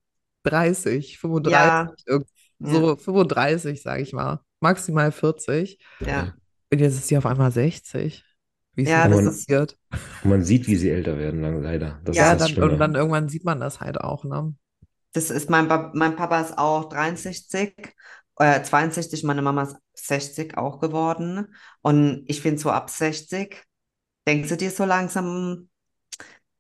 30, 0.45 1.19
35. 1.19 2.07
Ja. 2.09 2.21
so 2.61 2.97
35, 2.97 3.83
sage 3.83 4.03
ich 4.03 4.13
mal. 4.13 4.41
Maximal 4.61 5.11
40. 5.13 5.79
Ja, 6.01 6.35
Und 6.71 6.79
jetzt 6.81 6.95
ist 6.95 7.09
sie 7.09 7.19
auf 7.19 7.27
einmal 7.27 7.51
60. 7.51 8.25
Wie 8.75 8.83
ist 8.85 8.89
ja, 8.89 9.07
das 9.09 9.17
man- 9.17 9.25
passiert? 9.27 9.77
Man 10.25 10.43
sieht, 10.43 10.67
wie 10.67 10.77
sie 10.77 10.91
älter 10.91 11.19
werden, 11.19 11.43
dann 11.43 11.63
leider. 11.63 12.01
Das 12.05 12.17
Ja, 12.17 12.33
ist 12.33 12.41
das 12.41 12.55
dann, 12.55 12.71
und 12.71 12.79
dann 12.79 12.95
irgendwann 12.95 13.29
sieht 13.29 13.45
man 13.45 13.61
das 13.61 13.81
halt 13.81 14.01
auch, 14.01 14.25
ne? 14.25 14.55
das 15.15 15.29
ist 15.31 15.51
mein, 15.51 15.69
mein 15.93 16.17
Papa 16.17 16.41
ist 16.41 16.57
auch 16.57 16.89
63, 16.89 17.75
äh, 18.43 18.63
62, 18.63 19.25
meine 19.25 19.43
Mama 19.43 19.63
ist 19.63 19.77
60 19.95 20.57
auch 20.57 20.81
geworden. 20.81 21.55
Und 21.83 22.25
ich 22.27 22.41
finde 22.43 22.61
so 22.61 22.71
ab 22.71 22.91
60, 22.91 23.63
denkst 24.27 24.49
du 24.49 24.57
dir 24.57 24.71
so 24.71 24.85
langsam, 24.85 25.69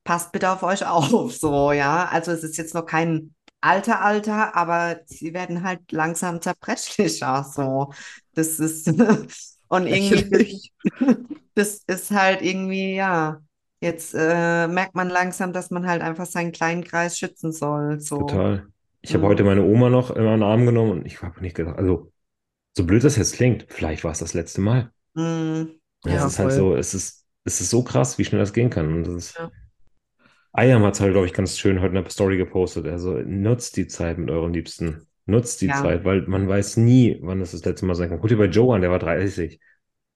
passt 0.04 0.32
bitte 0.32 0.50
auf 0.50 0.62
euch 0.62 0.86
auf, 0.86 1.32
so, 1.34 1.72
ja. 1.72 2.08
Also 2.08 2.32
es 2.32 2.42
ist 2.44 2.56
jetzt 2.56 2.74
noch 2.74 2.86
kein 2.86 3.34
alter 3.60 4.02
Alter, 4.02 4.56
aber 4.56 5.00
sie 5.06 5.34
werden 5.34 5.62
halt 5.62 5.92
langsam 5.92 6.40
zerbrechlicher, 6.40 7.44
so. 7.44 7.92
Das 8.34 8.58
ist, 8.58 8.88
und 9.68 9.86
irgendwie, 9.86 10.70
das 11.54 11.82
ist 11.86 12.10
halt 12.10 12.42
irgendwie, 12.42 12.94
ja. 12.94 13.40
Jetzt 13.80 14.14
äh, 14.14 14.68
merkt 14.68 14.94
man 14.94 15.08
langsam, 15.08 15.52
dass 15.52 15.70
man 15.70 15.88
halt 15.88 16.02
einfach 16.02 16.26
seinen 16.26 16.52
kleinen 16.52 16.84
Kreis 16.84 17.18
schützen 17.18 17.52
soll, 17.52 18.00
so. 18.00 18.18
Total. 18.20 18.71
Ich 19.02 19.14
habe 19.14 19.24
Mhm. 19.24 19.28
heute 19.28 19.44
meine 19.44 19.62
Oma 19.64 19.88
noch 19.90 20.10
in 20.10 20.22
den 20.24 20.42
Arm 20.42 20.64
genommen 20.66 20.92
und 20.92 21.06
ich 21.06 21.22
habe 21.22 21.40
nicht 21.40 21.56
gedacht, 21.56 21.78
also 21.78 22.12
so 22.76 22.86
blöd 22.86 23.04
das 23.04 23.16
jetzt 23.16 23.34
klingt, 23.34 23.66
vielleicht 23.68 24.04
war 24.04 24.12
es 24.12 24.20
das 24.20 24.34
letzte 24.34 24.60
Mal. 24.60 24.92
Mm, 25.14 25.62
Ja, 26.04 26.14
es 26.14 26.24
ist 26.24 26.38
halt 26.38 26.50
voll. 26.50 26.58
so, 26.58 26.76
es 26.76 26.94
ist, 26.94 27.26
es 27.44 27.60
ist 27.60 27.70
so 27.70 27.82
krass, 27.84 28.18
wie 28.18 28.24
schnell 28.24 28.40
das 28.40 28.52
gehen 28.52 28.70
kann. 28.70 28.92
Und 28.92 29.04
das 29.06 29.14
ist, 29.14 29.38
Ja. 29.38 29.50
Ayam 30.52 30.82
hat 30.84 30.94
es 30.94 31.00
halt, 31.00 31.12
glaube 31.12 31.26
ich, 31.26 31.32
ganz 31.32 31.58
schön 31.58 31.80
heute 31.80 31.96
in 31.96 32.02
der 32.02 32.10
Story 32.10 32.36
gepostet. 32.36 32.86
Also 32.86 33.14
nutzt 33.18 33.76
die 33.76 33.86
Zeit 33.86 34.18
mit 34.18 34.30
euren 34.30 34.52
Liebsten. 34.52 35.06
Nutzt 35.26 35.60
die 35.62 35.66
Ja. 35.68 35.82
Zeit, 35.82 36.04
weil 36.04 36.22
man 36.22 36.48
weiß 36.48 36.76
nie, 36.76 37.18
wann 37.22 37.40
es 37.40 37.52
das 37.52 37.64
letzte 37.64 37.86
Mal 37.86 37.94
sein 37.94 38.08
kann. 38.10 38.20
Guck 38.20 38.28
dir 38.28 38.36
bei 38.36 38.46
Joe 38.46 38.74
an, 38.74 38.82
der 38.82 38.90
war 38.90 38.98
30. 38.98 39.60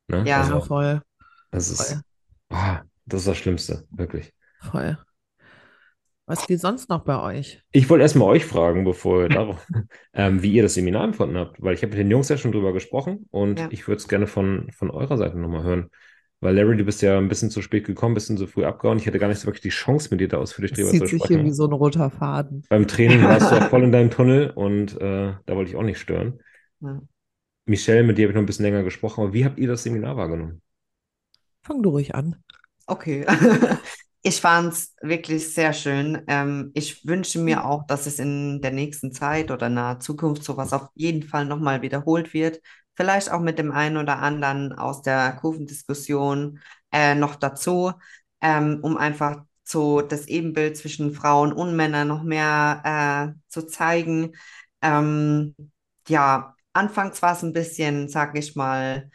Ne? 0.09 0.18
Ja. 0.18 0.24
Ja, 0.26 0.41
Also, 0.43 0.61
voll, 0.61 1.03
das 1.51 1.70
ist, 1.70 1.93
voll, 1.93 2.03
ah, 2.51 2.82
das 3.07 3.20
ist 3.22 3.28
das 3.28 3.37
Schlimmste, 3.39 3.87
wirklich. 3.91 4.32
voll. 4.61 4.97
Was 6.27 6.47
geht 6.47 6.61
sonst 6.61 6.89
noch 6.89 7.05
bei 7.05 7.20
euch? 7.22 7.62
Ich 7.72 7.89
wollte 7.89 8.03
erstmal 8.03 8.29
euch 8.29 8.45
fragen, 8.45 8.85
bevor 8.85 9.22
wir 9.22 9.29
darauf, 9.29 9.64
ähm, 10.12 10.43
wie 10.43 10.53
ihr 10.53 10.62
das 10.62 10.74
Seminar 10.74 11.05
empfunden 11.05 11.37
habt, 11.37 11.62
weil 11.62 11.74
ich 11.74 11.83
habe 11.83 11.91
mit 11.91 11.99
den 12.01 12.11
Jungs 12.11 12.29
ja 12.29 12.37
schon 12.37 12.53
drüber 12.53 12.72
gesprochen 12.72 13.27
und 13.31 13.61
Ja. 13.61 13.68
ich 13.70 13.87
würde 13.87 13.99
es 13.99 14.09
gerne 14.09 14.27
von, 14.27 14.70
von 14.72 14.91
eurer 14.91 15.16
Seite 15.16 15.39
nochmal 15.39 15.62
hören. 15.62 15.91
Weil 16.41 16.55
Larry, 16.55 16.77
du 16.77 16.85
bist 16.85 17.01
ja 17.01 17.16
ein 17.16 17.29
bisschen 17.29 17.51
zu 17.51 17.62
spät 17.62 17.87
gekommen, 17.87 18.12
ein 18.12 18.14
bisschen 18.14 18.37
zu 18.37 18.47
früh 18.47 18.64
abgehauen. 18.64 18.99
Ich 18.99 19.07
hatte 19.07 19.18
gar 19.18 19.29
nicht 19.29 19.39
so 19.41 19.47
wirklich 19.47 19.62
die 19.62 19.70
Chance, 19.70 20.09
mit 20.11 20.20
dir 20.20 20.29
da 20.29 20.37
ausführlich 20.39 20.72
Das 20.72 20.81
drüber 20.81 20.91
zieht 20.91 21.01
zu 21.01 21.07
sich 21.07 21.24
hier 21.27 21.39
wie 21.39 21.41
sprechen. 21.41 21.55
so 21.55 21.64
ein 21.66 21.72
roter 21.72 22.11
Faden. 22.11 22.62
Beim 22.68 22.87
Training 22.87 23.22
warst 23.22 23.51
du 23.51 23.57
auch 23.57 23.68
voll 23.70 23.85
in 23.85 23.93
deinem 23.93 24.11
Tunnel 24.11 24.51
und 24.51 25.01
äh, 25.01 25.33
da 25.47 25.57
wollte 25.57 25.70
ich 25.70 25.77
auch 25.77 25.83
nicht 25.83 25.99
stören. 25.99 26.41
ja. 26.81 27.01
Michelle, 27.64 28.03
mit 28.03 28.18
dir 28.18 28.22
habe 28.24 28.33
ich 28.33 28.35
noch 28.35 28.43
ein 28.43 28.47
bisschen 28.47 28.64
länger 28.64 28.83
gesprochen, 28.83 29.22
aber 29.22 29.33
wie 29.33 29.45
habt 29.45 29.59
ihr 29.59 29.68
das 29.68 29.83
Seminar 29.85 30.16
wahrgenommen? 30.16 30.62
Fang 31.62 31.83
du 31.83 31.91
ruhig 31.91 32.14
an. 32.14 32.43
Okay. 32.87 33.27
Ich 34.23 34.41
fand 34.41 34.73
es 34.73 34.95
wirklich 35.03 35.55
sehr 35.55 35.73
schön. 35.73 36.23
Ähm, 36.27 36.73
ich 36.75 37.07
wünsche 37.07 37.39
mir 37.39 37.64
auch, 37.64 37.87
dass 37.87 38.07
es 38.07 38.19
in 38.19 38.61
der 38.61 38.73
nächsten 38.73 39.12
Zeit 39.12 39.51
oder 39.53 39.69
naher 39.69 40.01
Zukunft 40.01 40.43
sowas 40.43 40.73
auf 40.73 40.89
jeden 40.95 41.23
Fall 41.23 41.45
nochmal 41.45 41.81
wiederholt 41.83 42.35
wird. 42.35 42.61
Vielleicht 42.95 43.31
auch 43.31 43.41
mit 43.41 43.59
dem 43.59 43.71
einen 43.73 43.97
oder 43.99 44.19
anderen 44.19 44.73
aus 44.73 45.03
der 45.03 45.33
Kurvendiskussion 45.41 46.61
äh, 46.93 47.14
noch 47.14 47.37
dazu, 47.37 47.93
ähm, 48.41 48.81
um 48.83 48.97
einfach 48.97 49.45
so 49.62 50.01
das 50.01 50.27
Ebenbild 50.27 50.77
zwischen 50.77 51.12
Frauen 51.14 51.53
und 51.53 51.77
Männern 51.77 52.09
noch 52.09 52.23
mehr 52.25 53.35
äh, 53.37 53.41
zu 53.49 53.62
zeigen. 53.67 54.33
Ähm, 54.83 55.55
ja, 56.09 56.55
anfangs 56.73 57.23
war 57.23 57.33
es 57.35 57.43
ein 57.43 57.53
bisschen, 57.53 58.09
sag 58.09 58.37
ich 58.37 58.57
mal, 58.57 59.11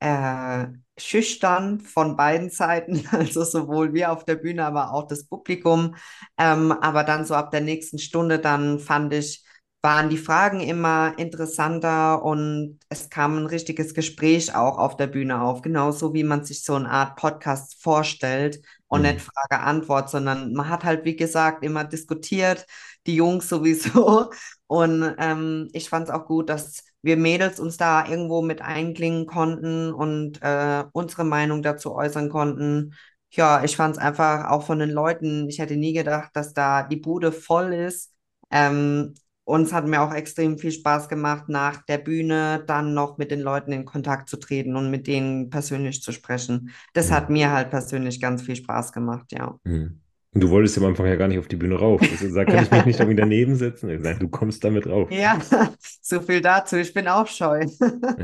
äh, 0.00 0.66
schüchtern 0.98 1.80
von 1.80 2.16
beiden 2.16 2.50
Seiten, 2.50 3.04
also 3.12 3.44
sowohl 3.44 3.94
wir 3.94 4.12
auf 4.12 4.24
der 4.24 4.36
Bühne, 4.36 4.64
aber 4.66 4.92
auch 4.92 5.06
das 5.06 5.24
Publikum. 5.26 5.96
Ähm, 6.38 6.72
aber 6.72 7.04
dann 7.04 7.24
so 7.24 7.34
ab 7.34 7.50
der 7.50 7.60
nächsten 7.60 7.98
Stunde, 7.98 8.38
dann 8.38 8.78
fand 8.78 9.12
ich, 9.14 9.44
waren 9.82 10.10
die 10.10 10.18
Fragen 10.18 10.60
immer 10.60 11.14
interessanter 11.18 12.22
und 12.24 12.80
es 12.88 13.10
kam 13.10 13.38
ein 13.38 13.46
richtiges 13.46 13.94
Gespräch 13.94 14.54
auch 14.54 14.76
auf 14.78 14.96
der 14.96 15.06
Bühne 15.06 15.40
auf, 15.40 15.62
genauso 15.62 16.14
wie 16.14 16.24
man 16.24 16.44
sich 16.44 16.64
so 16.64 16.74
eine 16.74 16.90
Art 16.90 17.16
Podcast 17.16 17.80
vorstellt 17.82 18.60
und 18.88 19.02
Mhm. 19.02 19.12
nicht 19.12 19.20
Frage-Antwort, 19.20 20.10
sondern 20.10 20.52
man 20.52 20.68
hat 20.68 20.82
halt, 20.84 21.04
wie 21.04 21.14
gesagt, 21.16 21.64
immer 21.64 21.84
diskutiert, 21.84 22.66
die 23.08 23.16
Jungs 23.16 23.48
sowieso. 23.48 24.30
Und 24.68 25.14
ähm, 25.18 25.68
ich 25.72 25.88
fand 25.88 26.08
es 26.08 26.14
auch 26.14 26.26
gut, 26.26 26.48
dass 26.50 26.84
wir 27.02 27.16
Mädels 27.16 27.58
uns 27.58 27.76
da 27.76 28.06
irgendwo 28.06 28.42
mit 28.42 28.60
einklingen 28.60 29.26
konnten 29.26 29.92
und 29.92 30.42
äh, 30.42 30.84
unsere 30.92 31.24
Meinung 31.24 31.62
dazu 31.62 31.94
äußern 31.94 32.28
konnten. 32.28 32.94
Ja, 33.30 33.62
ich 33.64 33.76
fand 33.76 33.96
es 33.96 34.02
einfach 34.02 34.50
auch 34.50 34.64
von 34.64 34.78
den 34.78 34.90
Leuten, 34.90 35.48
ich 35.48 35.58
hätte 35.58 35.76
nie 35.76 35.92
gedacht, 35.92 36.30
dass 36.34 36.54
da 36.54 36.82
die 36.82 36.96
Bude 36.96 37.32
voll 37.32 37.72
ist. 37.72 38.12
Ähm, 38.50 39.14
uns 39.44 39.72
hat 39.72 39.86
mir 39.86 40.02
auch 40.02 40.12
extrem 40.12 40.58
viel 40.58 40.72
Spaß 40.72 41.08
gemacht, 41.08 41.48
nach 41.48 41.82
der 41.86 41.98
Bühne 41.98 42.62
dann 42.66 42.92
noch 42.92 43.16
mit 43.16 43.30
den 43.30 43.40
Leuten 43.40 43.72
in 43.72 43.86
Kontakt 43.86 44.28
zu 44.28 44.36
treten 44.36 44.76
und 44.76 44.90
mit 44.90 45.06
denen 45.06 45.48
persönlich 45.48 46.02
zu 46.02 46.12
sprechen. 46.12 46.74
Das 46.92 47.10
hat 47.10 47.30
mir 47.30 47.52
halt 47.52 47.70
persönlich 47.70 48.20
ganz 48.20 48.42
viel 48.42 48.56
Spaß 48.56 48.92
gemacht, 48.92 49.32
ja. 49.32 49.58
Mhm. 49.64 50.02
Und 50.38 50.42
du 50.42 50.50
wolltest 50.50 50.76
ja 50.76 50.82
am 50.84 50.90
Anfang 50.90 51.06
ja 51.06 51.16
gar 51.16 51.26
nicht 51.26 51.40
auf 51.40 51.48
die 51.48 51.56
Bühne 51.56 51.74
rauf. 51.74 52.00
Hast 52.00 52.20
gesagt, 52.20 52.48
kann 52.48 52.62
ich 52.62 52.70
mich 52.70 52.84
nicht 52.86 53.00
irgendwie 53.00 53.16
daneben 53.16 53.56
setzen? 53.56 53.90
Ich 53.90 54.18
du 54.20 54.28
kommst 54.28 54.62
damit 54.62 54.86
rauf. 54.86 55.10
Ja, 55.10 55.36
so 56.00 56.20
viel 56.20 56.40
dazu. 56.40 56.76
Ich 56.76 56.94
bin 56.94 57.08
auch 57.08 57.26
scheu. 57.26 57.66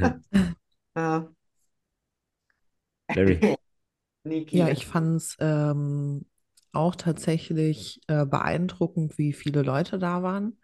Ja. 0.01 0.21
Ja. 0.97 1.29
Larry. 3.17 3.57
Ja, 4.51 4.69
ich 4.69 4.87
fand 4.87 5.17
es 5.17 5.37
ähm, 5.41 6.25
auch 6.73 6.95
tatsächlich 6.95 8.01
äh, 8.07 8.25
beeindruckend, 8.25 9.19
wie 9.19 9.33
viele 9.33 9.63
Leute 9.63 9.99
da 9.99 10.23
waren 10.23 10.57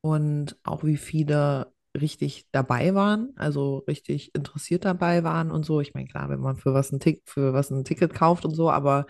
und 0.00 0.56
auch 0.64 0.82
wie 0.82 0.96
viele 0.96 1.74
richtig 1.94 2.46
dabei 2.52 2.94
waren, 2.94 3.34
also 3.36 3.84
richtig 3.86 4.34
interessiert 4.34 4.86
dabei 4.86 5.24
waren 5.24 5.50
und 5.50 5.64
so. 5.64 5.82
Ich 5.82 5.92
meine, 5.92 6.08
klar, 6.08 6.30
wenn 6.30 6.40
man 6.40 6.56
für 6.56 6.72
was 6.72 6.90
ein 6.90 7.00
Tick, 7.00 7.22
für 7.26 7.52
was 7.52 7.70
ein 7.70 7.84
Ticket 7.84 8.14
kauft 8.14 8.46
und 8.46 8.54
so, 8.54 8.70
aber 8.70 9.06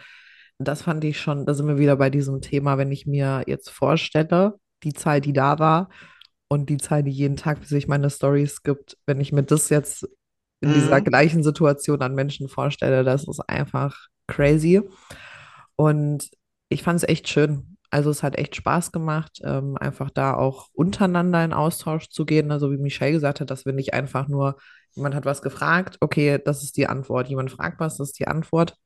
das 0.59 0.83
fand 0.83 1.05
ich 1.05 1.21
schon, 1.21 1.47
da 1.47 1.55
sind 1.55 1.67
wir 1.69 1.79
wieder 1.79 1.97
bei 1.97 2.11
diesem 2.11 2.41
Thema, 2.41 2.79
wenn 2.79 2.93
ich 2.93 3.07
mir 3.07 3.45
jetzt 3.47 3.71
vorstelle, 3.71 4.55
die 4.83 4.93
Zahl, 4.93 5.21
die 5.21 5.33
da 5.33 5.59
war 5.59 5.89
und 6.49 6.71
die 6.71 6.77
Zahl, 6.79 7.03
die 7.03 7.11
jeden 7.11 7.37
Tag 7.37 7.65
sich 7.65 7.89
meine 7.89 8.11
Stories 8.11 8.63
gibt, 8.63 8.97
wenn 9.07 9.21
ich 9.21 9.33
mir 9.33 9.43
das 9.45 9.69
jetzt 9.71 10.09
in 10.61 10.73
dieser 10.73 11.01
Mhm. 11.01 11.05
gleichen 11.05 11.43
Situation 11.43 12.03
an 12.03 12.15
Menschen 12.15 12.49
vorstelle, 12.49 13.05
das 13.05 13.27
ist 13.29 13.41
einfach 13.49 13.97
crazy. 14.29 14.83
Und 15.77 16.31
ich 16.69 16.83
fand 16.83 16.99
es 17.03 17.09
echt 17.09 17.29
schön. 17.29 17.77
Also 17.91 18.11
es 18.11 18.23
hat 18.23 18.37
echt 18.37 18.57
Spaß 18.57 18.91
gemacht, 18.93 19.41
ähm, 19.45 19.77
einfach 19.79 20.11
da 20.11 20.35
auch 20.35 20.69
untereinander 20.73 21.45
in 21.45 21.53
Austausch 21.53 22.09
zu 22.09 22.25
gehen. 22.27 22.51
Also 22.51 22.73
wie 22.73 22.77
Michelle 22.79 23.13
gesagt 23.13 23.41
hat, 23.41 23.51
dass 23.51 23.67
wir 23.67 23.73
nicht 23.73 23.95
einfach 23.95 24.27
nur, 24.29 24.57
jemand 24.95 25.15
hat 25.15 25.25
was 25.27 25.43
gefragt, 25.43 25.97
okay, 26.01 26.41
das 26.45 26.63
ist 26.65 26.77
die 26.77 26.89
Antwort. 26.89 27.29
Jemand 27.29 27.53
fragt 27.53 27.79
was, 27.81 27.97
das 27.99 28.11
ist 28.11 28.19
die 28.19 28.29
Antwort. 28.29 28.77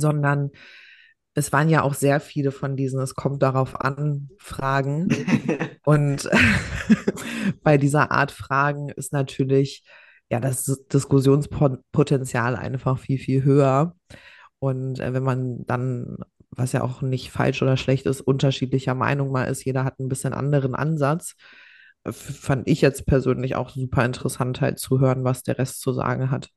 Sondern 0.00 0.50
es 1.34 1.52
waren 1.52 1.68
ja 1.68 1.82
auch 1.82 1.94
sehr 1.94 2.20
viele 2.20 2.52
von 2.52 2.76
diesen 2.76 3.00
Es 3.00 3.14
kommt 3.14 3.42
darauf 3.42 3.80
an, 3.80 4.30
Fragen. 4.38 5.08
Und 5.84 6.28
bei 7.62 7.76
dieser 7.76 8.10
Art 8.10 8.30
Fragen 8.30 8.88
ist 8.90 9.12
natürlich 9.12 9.84
ja 10.30 10.40
das 10.40 10.64
Diskussionspotenzial 10.92 12.56
einfach 12.56 12.98
viel, 12.98 13.18
viel 13.18 13.44
höher. 13.44 13.94
Und 14.58 15.00
äh, 15.00 15.12
wenn 15.12 15.24
man 15.24 15.66
dann, 15.66 16.16
was 16.50 16.72
ja 16.72 16.82
auch 16.82 17.02
nicht 17.02 17.30
falsch 17.30 17.62
oder 17.62 17.76
schlecht 17.76 18.06
ist, 18.06 18.20
unterschiedlicher 18.20 18.94
Meinung 18.94 19.30
mal 19.30 19.44
ist, 19.44 19.64
jeder 19.64 19.84
hat 19.84 19.98
ein 19.98 20.08
bisschen 20.08 20.32
anderen 20.32 20.74
Ansatz, 20.74 21.34
äh, 22.04 22.12
fand 22.12 22.68
ich 22.68 22.80
jetzt 22.80 23.06
persönlich 23.06 23.56
auch 23.56 23.70
super 23.70 24.04
interessant, 24.04 24.60
halt 24.60 24.78
zu 24.78 25.00
hören, 25.00 25.24
was 25.24 25.42
der 25.42 25.58
Rest 25.58 25.80
zu 25.80 25.92
sagen 25.92 26.30
hat. 26.30 26.50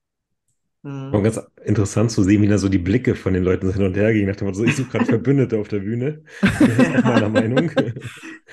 Mhm. 0.88 1.14
Und 1.14 1.22
ganz 1.22 1.40
interessant 1.64 2.10
zu 2.10 2.22
sehen, 2.22 2.42
wie 2.42 2.48
da 2.48 2.58
so 2.58 2.68
die 2.68 2.78
Blicke 2.78 3.14
von 3.14 3.34
den 3.34 3.42
Leuten 3.42 3.72
hin 3.72 3.82
und 3.82 3.96
her 3.96 4.12
gingen. 4.12 4.28
Nach 4.28 4.36
dem 4.36 4.46
Motto, 4.46 4.58
so, 4.58 4.64
ich 4.64 4.76
suche 4.76 4.90
gerade 4.90 5.06
Verbündete 5.06 5.58
auf 5.58 5.68
der 5.68 5.80
Bühne. 5.80 6.22
Nach 6.42 7.04
meiner 7.04 7.28
Meinung. 7.40 7.70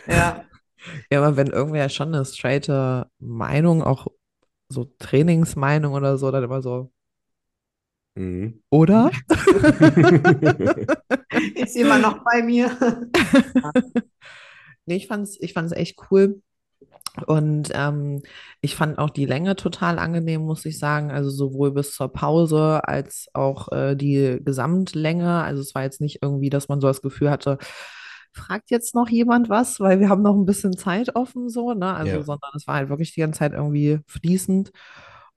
Ja. 0.08 0.44
Ja, 1.12 1.24
aber 1.24 1.38
wenn 1.38 1.48
irgendwer 1.48 1.90
schon 1.90 2.14
eine 2.14 2.26
straighte 2.26 3.08
Meinung, 3.20 3.84
auch 3.84 4.08
so 4.70 4.92
Trainingsmeinung 5.00 5.94
oder 5.94 6.18
so, 6.18 6.32
dann 6.32 6.44
immer 6.44 6.62
so, 6.62 6.92
Mhm. 8.18 8.62
oder? 8.70 9.12
Ist 11.56 11.76
immer 11.76 12.00
noch 12.00 12.24
bei 12.24 12.42
mir. 12.44 12.72
Nee, 14.86 14.98
ich 14.98 15.08
fand's, 15.08 15.38
ich 15.40 15.54
fand's 15.54 15.72
echt 15.72 15.98
cool. 16.12 16.42
Und 17.28 17.70
ähm, 17.74 18.22
ich 18.62 18.76
fand 18.76 18.98
auch 19.00 19.10
die 19.10 19.26
Länge 19.26 19.56
total 19.56 20.00
angenehm, 20.00 20.42
muss 20.42 20.66
ich 20.66 20.80
sagen. 20.80 21.12
Also 21.12 21.30
sowohl 21.30 21.72
bis 21.72 21.94
zur 21.94 22.12
Pause 22.12 22.82
als 22.88 23.28
auch 23.34 23.72
äh, 23.72 23.96
die 23.96 24.40
Gesamtlänge. 24.44 25.44
Also 25.44 25.62
es 25.62 25.74
war 25.76 25.84
jetzt 25.84 26.02
nicht 26.02 26.20
irgendwie, 26.22 26.50
dass 26.50 26.68
man 26.68 26.82
so 26.82 26.88
das 26.88 27.02
Gefühl 27.02 27.30
hatte, 27.30 27.58
fragt 28.34 28.70
jetzt 28.70 28.96
noch 28.96 29.10
jemand 29.10 29.50
was, 29.50 29.80
weil 29.80 30.00
wir 30.00 30.10
haben 30.10 30.22
noch 30.22 30.36
ein 30.36 30.46
bisschen 30.46 30.76
Zeit 30.78 31.16
offen, 31.16 31.50
so, 31.50 31.74
ne? 31.74 31.94
Also, 31.96 32.18
Ja. 32.18 32.24
sondern 32.24 32.52
es 32.56 32.68
war 32.68 32.76
halt 32.76 32.90
wirklich 32.90 33.14
die 33.14 33.22
ganze 33.22 33.40
Zeit 33.40 33.54
irgendwie 33.54 34.00
fließend. 34.08 34.72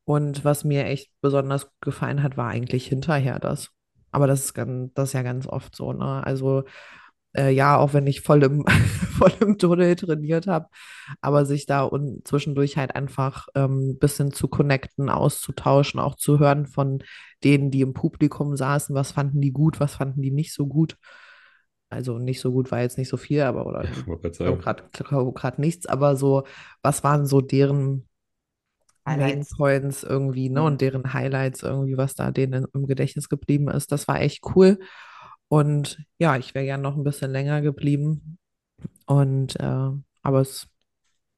Und 0.04 0.44
was 0.44 0.64
mir 0.64 0.84
echt 0.86 1.10
besonders 1.20 1.70
gefallen 1.80 2.22
hat, 2.22 2.36
war 2.36 2.48
eigentlich 2.48 2.86
hinterher 2.86 3.38
das. 3.38 3.70
Aber 4.10 4.26
das 4.26 4.40
ist 4.46 4.54
ganz, 4.54 4.92
das 4.94 5.10
ist 5.10 5.12
ja 5.12 5.22
ganz 5.22 5.46
oft 5.46 5.76
so, 5.76 5.92
ne? 5.92 6.26
Also, 6.26 6.64
äh, 7.38 7.50
ja, 7.50 7.78
auch 7.78 7.94
wenn 7.94 8.06
ich 8.06 8.20
voll 8.20 8.42
im, 8.42 8.64
voll 9.16 9.32
im 9.40 9.58
Tunnel 9.58 9.94
trainiert 9.94 10.46
habe, 10.46 10.66
aber 11.20 11.46
sich 11.46 11.66
da 11.66 11.82
und 11.82 12.26
zwischendurch 12.26 12.76
halt 12.76 12.96
einfach 12.96 13.46
ähm, 13.54 13.90
ein 13.90 13.98
bisschen 13.98 14.32
zu 14.32 14.48
connecten, 14.48 15.08
auszutauschen, 15.08 16.00
auch 16.00 16.16
zu 16.16 16.38
hören 16.40 16.66
von 16.66 17.02
denen, 17.44 17.70
die 17.70 17.82
im 17.82 17.94
Publikum 17.94 18.56
saßen, 18.56 18.94
was 18.94 19.12
fanden 19.12 19.40
die 19.40 19.52
gut, 19.52 19.78
was 19.78 19.94
fanden 19.94 20.20
die 20.20 20.32
nicht 20.32 20.52
so 20.52 20.66
gut. 20.66 20.96
Also 21.90 22.18
nicht 22.18 22.40
so 22.40 22.52
gut 22.52 22.70
war 22.70 22.80
jetzt 22.80 22.98
nicht 22.98 23.08
so 23.08 23.16
viel, 23.16 23.40
aber 23.42 23.64
oder 23.64 23.82
gerade 23.82 24.34
sagen. 24.34 24.60
gerade 24.60 25.32
gerade 25.32 25.60
nichts, 25.60 25.86
aber 25.86 26.16
so, 26.16 26.42
was 26.82 27.02
waren 27.02 27.24
so 27.24 27.40
deren 27.40 28.08
Main 29.06 29.20
Highlights. 29.20 29.56
Points 29.56 30.02
irgendwie, 30.02 30.50
ne? 30.50 30.60
Mhm. 30.60 30.66
Und 30.66 30.80
deren 30.82 31.14
Highlights 31.14 31.62
irgendwie, 31.62 31.96
was 31.96 32.14
da 32.14 32.30
denen 32.30 32.66
im 32.74 32.86
Gedächtnis 32.86 33.30
geblieben 33.30 33.68
ist. 33.68 33.90
Das 33.90 34.06
war 34.06 34.20
echt 34.20 34.44
cool. 34.54 34.78
Und 35.48 36.04
ja, 36.18 36.36
ich 36.36 36.54
wäre 36.54 36.64
gern 36.64 36.82
noch 36.82 36.96
ein 36.96 37.04
bisschen 37.04 37.30
länger 37.30 37.60
geblieben. 37.62 38.38
Und 39.06 39.58
äh, 39.60 39.90
aber 40.22 40.40
es 40.40 40.68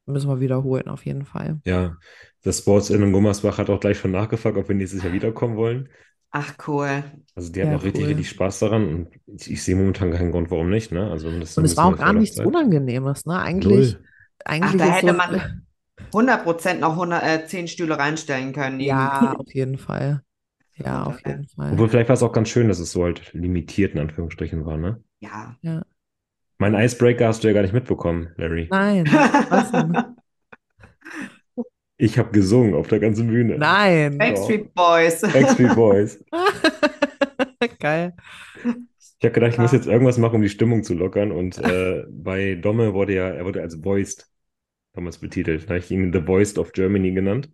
müssen 0.06 0.28
wir 0.28 0.40
wiederholen, 0.40 0.88
auf 0.88 1.06
jeden 1.06 1.24
Fall. 1.24 1.60
Ja, 1.64 1.96
das 2.42 2.58
Sports 2.58 2.90
in 2.90 3.12
Gummersbach 3.12 3.58
hat 3.58 3.70
auch 3.70 3.80
gleich 3.80 3.98
schon 3.98 4.10
nachgefragt, 4.12 4.56
ob 4.56 4.68
wir 4.68 4.74
nächstes 4.74 5.02
Jahr 5.02 5.12
wiederkommen 5.12 5.56
wollen. 5.56 5.88
Ach, 6.32 6.54
cool. 6.66 7.02
Also 7.34 7.52
die 7.52 7.62
hatten 7.62 7.70
Ja, 7.70 7.76
auch 7.76 7.82
richtig, 7.82 8.02
cool. 8.02 8.08
richtig 8.08 8.28
Spaß 8.30 8.58
daran 8.60 8.88
und 8.88 9.08
ich, 9.26 9.50
ich 9.50 9.62
sehe 9.62 9.76
momentan 9.76 10.10
keinen 10.10 10.32
Grund, 10.32 10.50
warum 10.50 10.70
nicht, 10.70 10.90
ne? 10.92 11.10
Also 11.10 11.30
das 11.38 11.56
Und 11.56 11.64
es 11.64 11.76
war 11.76 11.86
auch 11.86 11.96
gar 11.96 12.12
nichts 12.12 12.36
Vorlaufzeit- 12.36 12.46
Unangenehmes, 12.46 13.24
ne? 13.26 13.38
Eigentlich, 13.38 13.96
Null. 13.96 14.04
Ach, 14.60 14.74
eigentlich 14.74 14.78
da 14.78 14.86
ist 14.90 14.96
hätte 14.96 15.12
so, 15.12 15.16
man 15.16 15.30
100% 16.12 16.80
noch 16.80 16.96
100, 16.96 17.22
äh, 17.24 17.46
10 17.46 17.68
Stühle 17.68 17.98
reinstellen 17.98 18.52
können. 18.52 18.80
ja, 18.80 19.34
auf 19.34 19.52
jeden 19.54 19.78
Fall. 19.78 20.22
Ja, 20.84 21.04
auf 21.04 21.20
jeden 21.26 21.46
Fall. 21.48 21.72
Obwohl 21.72 21.88
vielleicht 21.88 22.08
war 22.08 22.14
es 22.14 22.22
auch 22.22 22.32
ganz 22.32 22.48
schön, 22.48 22.68
dass 22.68 22.78
es 22.78 22.92
so 22.92 23.04
halt 23.04 23.32
limitiert 23.32 23.94
in 23.94 24.00
Anführungsstrichen 24.00 24.64
war, 24.64 24.76
ne? 24.78 25.02
Ja. 25.20 25.56
Ja. 25.62 25.82
Mein 26.58 26.74
Icebreaker 26.74 27.26
hast 27.28 27.42
du 27.42 27.48
ja 27.48 27.54
gar 27.54 27.62
nicht 27.62 27.72
mitbekommen, 27.72 28.32
Larry. 28.36 28.68
Nein, 28.70 29.06
was 29.06 29.70
denn? 29.72 29.96
Ich 32.02 32.18
habe 32.18 32.30
gesungen 32.30 32.72
auf 32.74 32.88
der 32.88 32.98
ganzen 32.98 33.26
Bühne. 33.28 33.58
Nein. 33.58 34.16
Backstreet 34.16 34.72
Boys. 34.72 35.20
Backstreet 35.20 35.74
Boys. 35.74 36.24
Geil. 37.78 38.14
Ich 39.18 39.22
habe 39.22 39.32
gedacht, 39.34 39.52
ich 39.52 39.58
muss 39.58 39.72
Ja. 39.72 39.76
jetzt 39.76 39.86
irgendwas 39.86 40.16
machen, 40.16 40.36
um 40.36 40.40
die 40.42 40.48
Stimmung 40.48 40.82
zu 40.82 40.94
lockern. 40.94 41.30
Und 41.30 41.58
äh, 41.58 42.04
bei 42.10 42.54
Domme 42.54 42.94
wurde 42.94 43.14
ja, 43.16 43.28
er 43.28 43.44
wurde 43.44 43.60
als 43.60 43.84
Voiced 43.84 44.30
damals 44.94 45.18
betitelt. 45.18 45.64
Da 45.64 45.74
habe 45.74 45.78
ich 45.80 45.90
ihn 45.90 46.10
The 46.10 46.26
Voiced 46.26 46.56
of 46.56 46.72
Germany 46.72 47.12
genannt. 47.12 47.50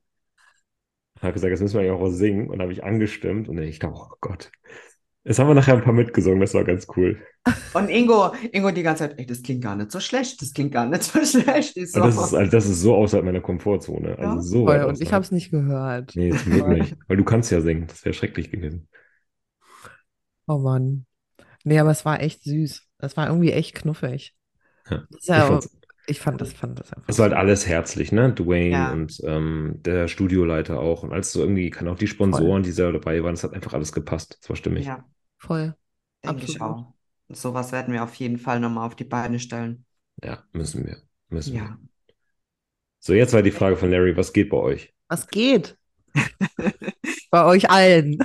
Habe 1.23 1.33
gesagt, 1.33 1.51
jetzt 1.51 1.61
müssen 1.61 1.79
wir 1.79 1.87
ja 1.87 1.93
auch 1.95 2.01
was 2.03 2.15
singen. 2.17 2.49
Und 2.51 2.61
habe 2.63 2.73
ich 2.73 2.85
angestimmt. 2.85 3.49
Und 3.49 3.59
ich 3.59 3.79
dachte, 3.79 3.95
oh 3.99 4.15
Gott. 4.21 4.51
Jetzt 5.25 5.39
haben 5.39 5.49
wir 5.49 5.55
nachher 5.55 5.75
ein 5.75 5.83
paar 5.83 5.93
mitgesungen, 5.93 6.41
das 6.41 6.55
war 6.55 6.65
ganz 6.65 6.87
cool. 6.97 7.19
Und 7.73 7.89
Ingo, 7.91 8.33
Ingo 8.53 8.71
die 8.71 8.83
ganze 8.83 9.05
Zeit, 9.09 9.19
ey, 9.19 9.27
das 9.27 9.43
klingt 9.43 9.63
gar 9.63 9.77
nicht 9.77 9.91
so 9.93 10.01
schlecht, 10.01 10.41
das 10.43 10.53
klingt 10.53 10.73
gar 10.73 10.87
nicht 10.87 11.03
so 11.05 11.25
schlecht. 11.25 11.77
Ich 11.77 11.93
so, 11.93 12.01
Und 12.01 12.07
das 12.07 12.21
ist, 12.21 12.35
also 12.35 12.51
das 12.51 12.67
ist 12.67 12.81
so 12.81 12.95
außerhalb 12.97 13.25
meiner 13.25 13.41
Komfortzone. 13.41 14.19
Also 14.19 14.37
Ja. 14.37 14.41
so 14.41 14.65
Voll, 14.65 14.85
und 14.85 15.01
ich 15.01 15.13
habe 15.13 15.25
es 15.25 15.31
nicht 15.33 15.51
gehört. 15.51 16.15
Nee, 16.15 16.35
zum 16.35 16.53
Glück 16.53 16.69
nicht. 16.69 16.97
Weil 17.09 17.17
du 17.19 17.25
kannst 17.25 17.51
ja 17.53 17.61
singen. 17.61 17.87
Das 17.87 18.05
wäre 18.05 18.15
schrecklich 18.15 18.51
gewesen. 18.51 18.89
Oh 20.49 20.59
Mann. 20.59 21.07
Nee, 21.65 21.79
aber 21.81 21.91
es 21.93 22.05
war 22.05 22.21
echt 22.23 22.45
süß. 22.45 22.83
Es 22.99 23.17
war 23.17 23.29
irgendwie 23.29 23.53
echt 23.53 23.75
knuffig. 23.77 24.35
Ja. 24.91 25.07
Das 25.11 25.21
ist 25.23 25.29
Ich 25.35 25.51
ja, 25.51 25.61
ich 26.07 26.21
fand 26.21 26.41
das, 26.41 26.53
fand 26.53 26.79
das 26.79 26.93
einfach. 26.93 27.09
Es 27.09 27.19
war 27.19 27.25
halt 27.27 27.35
alles 27.37 27.67
herzlich, 27.67 28.13
ne? 28.13 28.33
Dwayne 28.33 28.71
Ja. 28.71 28.93
und 28.93 29.21
ähm, 29.25 29.75
der 29.83 30.09
Studioleiter 30.09 30.81
auch. 30.81 31.03
Und 31.03 31.13
als 31.13 31.33
so 31.33 31.41
irgendwie, 31.41 31.71
kann 31.71 31.89
auch 31.89 31.97
die 31.99 32.07
Sponsoren, 32.07 32.63
die 32.63 32.75
da 32.75 32.91
dabei 32.93 33.23
waren, 33.23 33.35
es 33.35 33.45
hat 33.45 33.53
einfach 33.55 33.75
alles 33.75 33.93
gepasst. 33.93 34.39
Es 34.43 34.49
war 34.49 34.57
stimmig. 34.57 34.87
ja, 34.87 35.05
Voll. 35.39 35.75
denke 36.25 36.45
ich 36.45 36.61
auch. 36.61 36.93
Und 37.29 37.37
sowas 37.37 37.73
werden 37.73 37.93
wir 37.93 38.03
auf 38.05 38.15
jeden 38.15 38.39
Fall 38.39 38.61
nochmal 38.61 38.87
auf 38.87 38.97
die 38.97 39.05
Beine 39.05 39.39
stellen. 39.41 39.85
Ja, 40.23 40.45
müssen 40.53 40.87
wir. 40.87 40.99
Müssen 41.29 41.55
wir. 41.55 41.61
Ja. 41.61 41.79
So, 42.99 43.15
jetzt 43.15 43.33
war 43.33 43.43
die 43.43 43.51
Frage 43.53 43.77
von 43.77 43.91
Larry, 43.91 44.17
was 44.17 44.33
geht 44.33 44.51
bei 44.51 44.57
euch? 44.59 44.93
Was 45.09 45.29
geht? 45.29 45.79
Bei 47.31 47.45
euch 47.45 47.71
allen. 47.71 48.19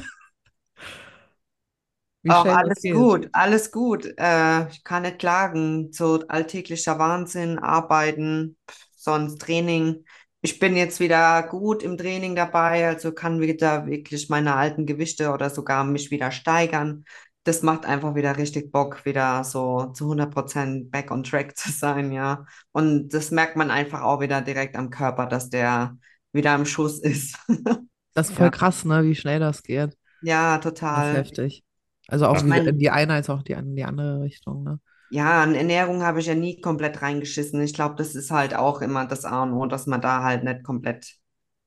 Wie 2.24 2.34
Auch 2.34 2.47
alles 2.49 2.88
gut, 2.89 3.30
alles 3.34 3.72
gut. 3.72 4.05
Äh, 4.17 4.67
ich 4.69 4.84
kann 4.84 5.01
nicht 5.03 5.19
klagen. 5.19 5.91
So 5.91 6.22
alltäglicher 6.28 6.97
Wahnsinn, 6.99 7.59
Arbeiten, 7.59 8.57
sonst 8.95 9.39
Training. 9.41 10.05
Ich 10.41 10.59
bin 10.59 10.76
jetzt 10.76 10.99
wieder 10.99 11.43
gut 11.43 11.84
im 11.84 11.97
Training 11.97 12.36
dabei, 12.36 12.88
also 12.88 13.11
kann 13.11 13.41
wieder 13.41 13.86
wirklich 13.86 14.30
meine 14.30 14.55
alten 14.55 14.86
Gewichte 14.86 15.32
oder 15.32 15.49
sogar 15.49 15.84
mich 15.84 16.09
wieder 16.11 16.32
steigern. 16.32 17.05
Das 17.43 17.63
macht 17.63 17.86
einfach 17.86 18.15
wieder 18.15 18.38
richtig 18.38 18.72
Bock, 18.72 19.03
wieder 19.05 19.43
so 19.43 19.88
zu 19.93 20.07
100% 20.09 20.89
back 20.91 21.11
on 21.11 21.24
track 21.24 21.57
zu 21.57 21.72
sein, 21.72 22.11
ja. 22.11 22.45
Und 22.72 23.09
das 23.09 23.32
merkt 23.32 23.55
man 23.55 23.72
einfach 23.72 24.01
auch 24.01 24.22
wieder 24.22 24.41
direkt 24.41 24.76
am 24.76 24.89
Körper, 24.89 25.26
dass 25.28 25.49
der 25.49 25.97
wieder 26.32 26.55
im 26.55 26.65
Schuss 26.65 26.99
ist. 26.99 27.38
Das 28.13 28.30
ist 28.30 28.36
voll 28.36 28.49
Ja. 28.49 28.51
krass, 28.51 28.86
ne, 28.86 29.03
wie 29.03 29.15
schnell 29.15 29.39
das 29.39 29.63
geht. 29.63 29.97
Ja, 30.19 30.57
Das 30.93 31.05
ist 31.07 31.13
total. 31.13 31.13
heftig. 31.13 31.63
Also 32.12 32.28
auch 32.28 32.43
mein- 32.43 32.68
in 32.68 32.78
die 32.80 32.89
eine 32.91 33.14
als 33.14 33.30
auch 33.30 33.43
die, 33.43 33.53
in 33.53 33.76
die 33.76 33.84
andere 33.86 34.22
Richtung, 34.22 34.64
ne? 34.64 34.80
Ja, 35.09 35.43
an 35.43 35.55
Ernährung 35.55 36.03
habe 36.03 36.20
ich 36.22 36.28
ja 36.28 36.36
nie 36.36 36.62
komplett 36.62 37.01
reingeschissen. 37.01 37.62
Ich 37.62 37.74
glaube, 37.74 37.95
das 37.95 38.16
ist 38.16 38.32
halt 38.32 38.55
auch 38.55 38.82
immer 38.82 39.05
das 39.05 39.26
A 39.26 39.43
und 39.43 39.53
O, 39.53 39.66
dass 39.66 39.86
man 39.86 40.01
da 40.01 40.24
halt 40.24 40.43
nicht 40.45 40.64
komplett 40.64 41.16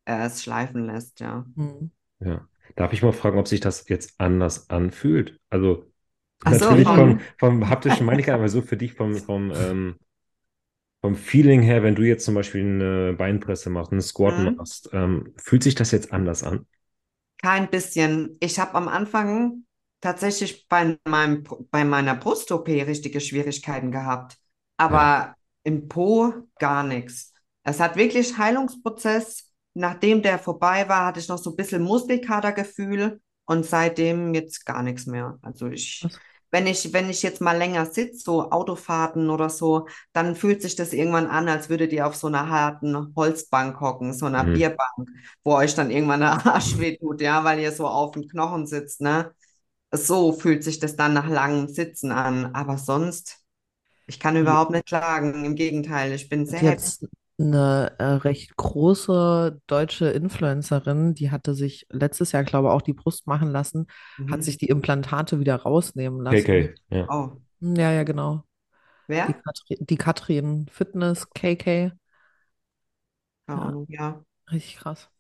äh, 0.07 0.27
es 0.27 0.43
schleifen 0.43 0.87
lässt, 0.87 1.21
ja. 1.21 1.45
Hm. 1.57 1.91
Ja. 2.21 2.49
Darf 2.77 2.93
ich 2.93 3.03
mal 3.03 3.13
fragen, 3.13 3.39
ob 3.39 3.47
sich 3.49 3.61
das 3.61 3.89
jetzt 3.89 4.15
anders 4.19 4.71
anfühlt? 4.71 5.39
Also, 5.51 5.93
Ach 6.45 6.55
so, 6.55 6.67
natürlich 6.71 6.93
vom, 6.95 6.95
vom- 6.95 7.21
vom 7.39 7.69
haptischen 7.71 8.07
meine 8.07 8.23
ich 8.23 8.33
aber 8.33 8.49
so 8.49 8.63
für 8.63 8.77
dich 8.79 8.95
vom, 8.95 9.23
vom, 9.25 9.53
ähm, 9.53 9.97
vom 11.03 11.15
Feeling 11.17 11.63
her, 11.63 11.83
wenn 11.85 11.95
du 11.95 12.03
jetzt 12.03 12.25
zum 12.25 12.35
Beispiel 12.35 12.63
eine 12.63 13.13
Beinpresse 13.15 13.71
machst, 13.71 13.93
einen 13.93 14.01
Squat 14.01 14.39
Mhm. 14.39 14.57
machst, 14.57 14.91
ähm, 14.93 15.33
fühlt 15.37 15.63
sich 15.63 15.75
das 15.75 15.91
jetzt 15.93 16.13
anders 16.13 16.43
an? 16.43 16.67
Kein 17.43 17.71
bisschen. 17.71 18.37
Ich 18.41 18.59
habe 18.59 18.75
am 18.75 18.89
Anfang 18.89 19.65
tatsächlich 20.05 20.69
bei 20.69 20.99
meinem, 21.07 21.45
bei 21.71 21.85
meiner 21.85 22.15
Brust-OP 22.15 22.69
richtige 22.69 23.21
Schwierigkeiten 23.21 23.91
gehabt, 23.91 24.37
aber 24.77 25.35
im 25.65 25.89
Po 25.89 26.33
gar 26.59 26.83
nichts. 26.85 27.33
Es 27.63 27.81
hat 27.81 27.97
wirklich 27.97 28.37
Heilungsprozess. 28.39 29.51
Nachdem 29.77 30.23
der 30.23 30.39
vorbei 30.39 30.89
war, 30.89 31.07
hatte 31.07 31.19
ich 31.21 31.29
noch 31.29 31.39
so 31.39 31.51
ein 31.51 31.57
bisschen 31.57 31.83
Muskelkatergefühl 31.83 33.21
und 33.47 33.67
seitdem 33.67 34.35
jetzt 34.35 34.65
gar 34.67 34.83
nichts 34.85 35.07
mehr. 35.07 35.39
Also 35.43 35.67
ich, 35.69 36.13
wenn 36.53 36.67
ich, 36.69 36.93
wenn 36.93 37.11
ich 37.11 37.23
jetzt 37.23 37.41
mal 37.41 37.57
länger 37.59 37.87
sitze, 37.87 38.19
so 38.21 38.51
Autofahrten 38.53 39.31
oder 39.31 39.51
so, 39.51 39.89
dann 40.13 40.37
fühlt 40.37 40.63
sich 40.63 40.77
das 40.77 40.93
irgendwann 40.93 41.27
an, 41.27 41.49
als 41.49 41.69
würdet 41.71 41.93
ihr 41.93 42.07
auf 42.07 42.15
so 42.15 42.29
einer 42.29 42.49
harten 42.49 43.15
Holzbank 43.17 43.81
hocken, 43.81 44.13
so 44.15 44.27
einer 44.27 44.45
Mhm. 44.45 44.53
Bierbank, 44.53 45.09
wo 45.43 45.55
euch 45.55 45.75
dann 45.75 45.91
irgendwann 45.91 46.21
der 46.21 46.47
Arsch 46.47 46.79
wehtut, 46.79 47.21
ja, 47.21 47.43
weil 47.45 47.59
ihr 47.61 47.73
so 47.73 47.87
auf 47.89 48.13
dem 48.13 48.29
Knochen 48.29 48.67
sitzt, 48.67 49.01
ne? 49.01 49.35
So 49.95 50.33
fühlt 50.33 50.65
sich 50.65 50.79
das 50.81 50.97
dann 50.97 51.15
nach 51.15 51.29
langem 51.29 51.69
Sitzen 51.69 52.13
an. 52.13 52.55
Aber 52.55 52.79
sonst, 52.79 53.41
ich 54.07 54.21
kann 54.21 54.37
überhaupt 54.37 54.73
nicht 54.73 54.87
klagen. 54.87 55.45
Im 55.45 55.57
Gegenteil, 55.57 56.13
ich 56.13 56.29
bin 56.29 56.47
sehr 56.47 56.61
Hat 56.61 56.63
happy. 56.63 56.83
jetzt 56.83 57.07
eine 57.39 57.95
äh, 57.99 58.05
recht 58.05 58.57
große 58.57 59.61
deutsche 59.67 60.07
Influencerin, 60.11 61.15
die 61.15 61.31
hatte 61.31 61.55
sich 61.55 61.87
letztes 61.91 62.33
Jahr, 62.33 62.45
glaube 62.45 62.69
ich, 62.69 62.75
auch 62.75 62.83
die 62.83 62.93
Brust 62.93 63.27
machen 63.27 63.51
lassen, 63.51 63.87
hat 64.27 64.43
Mhm. 64.43 64.45
sich 64.45 64.57
die 64.59 64.69
Implantate 64.69 65.41
wieder 65.41 65.57
rausnehmen 65.57 66.21
lassen. 66.23 66.53
KK, 66.53 66.75
ja. 66.91 67.09
Oh, 67.09 67.41
Hm, 67.61 67.77
Ja, 67.77 67.93
ja, 67.93 68.05
genau. 68.05 68.45
Die 69.29 69.35
wer? 69.35 69.45
Katrin, 69.45 69.79
die 69.87 69.97
Katrin 69.99 70.69
Fitness, 70.71 71.31
KK. 71.31 71.93
Keine 73.47 73.63
Ja. 73.63 73.63
Ahnung, 73.63 73.89
ja. 73.89 74.25
Richtig 74.53 74.77
krass. 74.79 75.11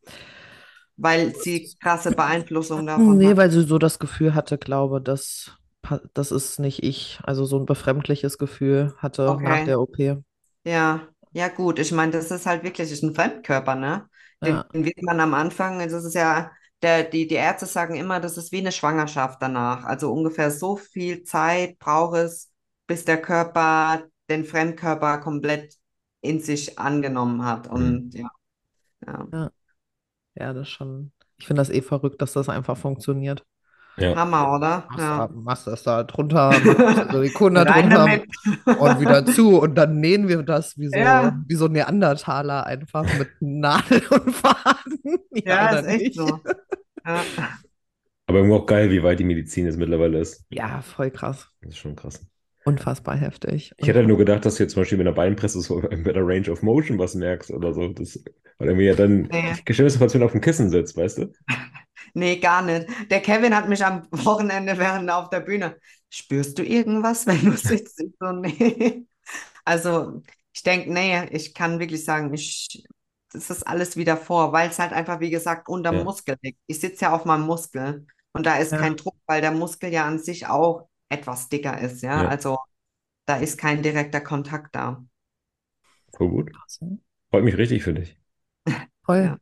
Weil 0.97 1.35
sie 1.35 1.77
krasse 1.81 2.13
Beeinflussung 2.13 2.87
davon 2.87 3.25
Nee, 3.25 3.27
hat. 3.27 3.37
weil 3.37 3.51
sie 3.51 3.63
so 3.65 3.79
das 3.79 3.99
Gefühl 3.99 4.35
hatte, 4.35 4.59
glaube, 4.59 5.01
das, 5.01 5.53
pa- 5.83 6.01
das 6.15 6.33
ist 6.33 6.59
nicht 6.59 6.83
ich. 6.83 7.19
Also 7.25 7.45
so 7.45 7.59
ein 7.59 7.67
befremdliches 7.67 8.39
Gefühl 8.39 8.95
hatte 8.99 9.39
nach 9.41 9.61
Okay. 9.61 9.65
der 9.65 9.81
OP. 9.81 10.23
Ja, 10.65 11.09
ja 11.33 11.49
gut. 11.49 11.79
Ich 11.79 11.93
meine, 11.93 12.13
das 12.13 12.31
ist 12.31 12.47
halt 12.47 12.65
wirklich 12.65 12.91
ist 12.93 13.03
ein 13.03 13.15
Fremdkörper, 13.15 13.75
ne? 13.75 14.09
Den 14.45 14.65
Ja. 14.65 14.69
wird 14.73 15.03
man 15.03 15.21
am 15.21 15.35
Anfang, 15.35 15.81
also 15.81 15.97
es 15.99 16.05
ist 16.07 16.15
ja, 16.15 16.53
der, 16.83 17.05
die, 17.05 17.27
die 17.29 17.37
Ärzte 17.37 17.67
sagen 17.67 17.97
immer, 17.97 18.21
das 18.21 18.37
ist 18.39 18.53
wie 18.53 18.59
eine 18.59 18.73
Schwangerschaft 18.73 19.43
danach. 19.43 19.85
Also 19.85 20.13
ungefähr 20.13 20.51
so 20.51 20.77
viel 20.77 21.25
Zeit 21.25 21.79
braucht 21.79 22.17
es, 22.19 22.53
bis 22.87 23.05
der 23.05 23.21
Körper 23.23 24.05
den 24.31 24.45
Fremdkörper 24.45 25.19
komplett 25.21 25.77
in 26.23 26.41
sich 26.41 26.79
angenommen 26.79 27.45
hat. 27.45 27.69
Und 27.69 28.15
ja, 28.15 28.29
ja. 29.07 29.29
Ja, 29.33 29.51
das 30.35 30.57
ist 30.69 30.71
schon. 30.71 31.13
Ich 31.37 31.47
finde 31.47 31.61
das 31.61 31.71
eh 31.71 31.83
verrückt, 31.83 32.23
dass 32.23 32.33
das 32.33 32.49
einfach 32.49 32.77
funktioniert. 32.77 33.45
Ja. 33.97 34.17
Hammer, 34.17 34.53
oder? 34.57 34.85
Machst, 34.89 34.99
Ja. 34.99 35.19
da, 35.19 35.33
machst 35.33 35.67
das 35.69 35.83
da 35.85 36.03
drunter, 36.05 36.51
machst 36.79 37.11
Silikon 37.13 37.55
da 37.55 37.63
Rein 37.63 37.91
drunter 37.91 38.81
und 38.81 39.01
wieder 39.01 39.25
zu 39.25 39.61
und 39.61 39.77
dann 39.77 40.01
nähen 40.01 40.27
wir 40.29 40.43
das 40.43 40.77
wie 40.79 40.89
so, 40.89 40.97
Ja. 40.99 41.39
wie 41.47 41.55
so 41.55 41.69
Neandertaler 41.69 42.67
einfach 42.67 43.05
mit 43.19 43.29
Nadel 43.41 44.03
und 44.11 44.33
Faden. 44.35 45.01
Ja, 45.33 45.71
oder 45.71 45.81
ist 45.81 45.87
echt 45.87 46.03
nicht? 46.03 46.15
so. 46.17 46.41
Ja. 47.07 47.23
Aber 48.27 48.39
irgendwie 48.39 48.57
auch 48.57 48.67
geil, 48.67 48.91
wie 48.91 49.03
weit 49.03 49.21
die 49.21 49.25
Medizin 49.25 49.67
jetzt 49.67 49.77
mittlerweile 49.79 50.19
ist. 50.19 50.45
Ja, 50.51 50.81
voll 50.81 51.11
krass. 51.11 51.49
Das 51.61 51.71
ist 51.73 51.79
schon 51.79 51.95
krass. 51.95 52.21
Unfassbar 52.65 53.17
heftig. 53.17 53.73
Ich 53.77 53.89
hätte 53.89 53.99
halt 53.99 54.09
nur 54.09 54.17
gedacht, 54.19 54.45
dass 54.45 54.57
du 54.57 54.63
jetzt 54.63 54.73
zum 54.73 54.83
Beispiel 54.83 54.97
mit 54.99 55.07
einer 55.07 55.15
Beinpresse 55.15 55.61
so 55.61 55.81
bei 55.83 55.97
der 56.13 56.27
Range 56.27 56.51
of 56.51 56.63
Motion 56.63 56.99
was 56.99 57.15
merkst 57.15 57.51
oder 57.51 57.75
so. 57.75 57.89
Das, 57.89 58.19
weil 58.59 58.69
irgendwie 58.69 58.87
ja 58.87 58.95
dann, 58.95 59.29
Nee. 59.31 59.55
du 59.67 60.25
auf 60.25 60.33
dem 60.33 60.41
Kissen 60.41 60.71
sitzt, 60.71 60.97
weißt 60.97 61.19
du? 61.19 61.33
Nee, 62.15 62.37
gar 62.39 62.63
nicht. 62.63 62.87
Der 63.11 63.21
Kevin 63.21 63.55
hat 63.57 63.69
mich 63.69 63.85
am 63.85 64.07
Wochenende 64.11 64.79
während 64.79 65.11
auf 65.11 65.31
der 65.31 65.41
Bühne. 65.41 65.79
Spürst 66.11 66.59
du 66.59 66.63
irgendwas, 66.65 67.27
wenn 67.27 67.45
du 67.45 67.53
sitzt? 67.57 68.01
Ich 68.01 68.13
so, 68.21 68.33
nee. 68.33 69.07
Also, 69.65 70.23
ich 70.53 70.63
denke, 70.63 70.93
nee, 70.93 71.25
ich 71.31 71.55
kann 71.55 71.81
wirklich 71.81 72.05
sagen, 72.05 72.33
ich, 72.35 72.85
das 73.33 73.51
ist 73.51 73.67
alles 73.67 73.97
wieder 73.97 74.17
vor, 74.17 74.53
weil 74.53 74.71
es 74.71 74.79
halt 74.79 74.93
einfach, 74.93 75.21
wie 75.21 75.31
gesagt, 75.31 75.69
unterm 75.69 75.97
Ja. 75.97 76.05
Muskel 76.05 76.37
liegt. 76.43 76.61
Ich 76.67 76.81
sitze 76.81 77.07
ja 77.07 77.13
auf 77.15 77.25
meinem 77.25 77.47
Muskel 77.47 78.07
und 78.33 78.47
da 78.47 78.57
ist 78.59 78.73
Ja. 78.73 78.79
kein 78.79 78.97
Druck, 78.97 79.17
weil 79.27 79.41
der 79.41 79.53
Muskel 79.53 79.93
ja 79.93 80.07
an 80.07 80.19
sich 80.19 80.47
auch 80.47 80.89
etwas 81.15 81.49
dicker 81.49 81.81
ist, 81.81 82.03
ja. 82.03 82.23
Ja. 82.23 82.29
Also, 82.29 82.59
da 83.27 83.37
ist 83.37 83.59
kein 83.59 83.83
direkter 83.83 84.21
Kontakt 84.21 84.75
da. 84.75 85.05
Voll 86.17 86.29
gut. 86.31 86.51
Freut 87.31 87.45
mich 87.45 87.57
richtig 87.57 87.83
für 87.83 87.95
dich. 87.95 88.17
Voll. 89.05 89.25
Ja. 89.25 89.39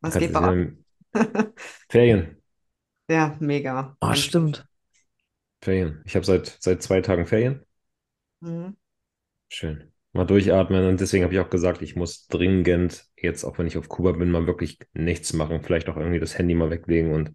Was 0.00 0.14
Kannst 0.14 0.28
geht 0.28 0.32
bei 0.32 0.48
euch? 0.50 0.68
Ferien. 1.88 2.36
Ja, 3.08 3.36
mega. 3.40 3.96
Oh, 4.00 4.06
Ganz 4.06 4.18
stimmt. 4.20 4.66
Ferien. 5.62 6.02
Ich 6.04 6.14
habe 6.14 6.24
seit, 6.24 6.56
seit 6.60 6.82
zwei 6.82 7.00
Tagen 7.00 7.26
Ferien. 7.26 7.64
Mhm. 8.40 8.76
Schön. 9.48 9.92
Mal 10.12 10.24
durchatmen. 10.24 10.86
Und 10.86 11.00
deswegen 11.00 11.24
habe 11.24 11.34
ich 11.34 11.40
auch 11.40 11.50
gesagt, 11.50 11.82
ich 11.82 11.96
muss 11.96 12.26
dringend 12.28 13.06
jetzt, 13.16 13.44
auch 13.44 13.58
wenn 13.58 13.66
ich 13.66 13.76
auf 13.76 13.88
Kuba 13.88 14.12
bin, 14.12 14.30
mal 14.30 14.46
wirklich 14.46 14.78
nichts 14.94 15.32
machen. 15.32 15.62
Vielleicht 15.62 15.88
auch 15.88 15.96
irgendwie 15.96 16.20
das 16.20 16.38
Handy 16.38 16.54
mal 16.54 16.70
weglegen. 16.70 17.12
Und 17.12 17.34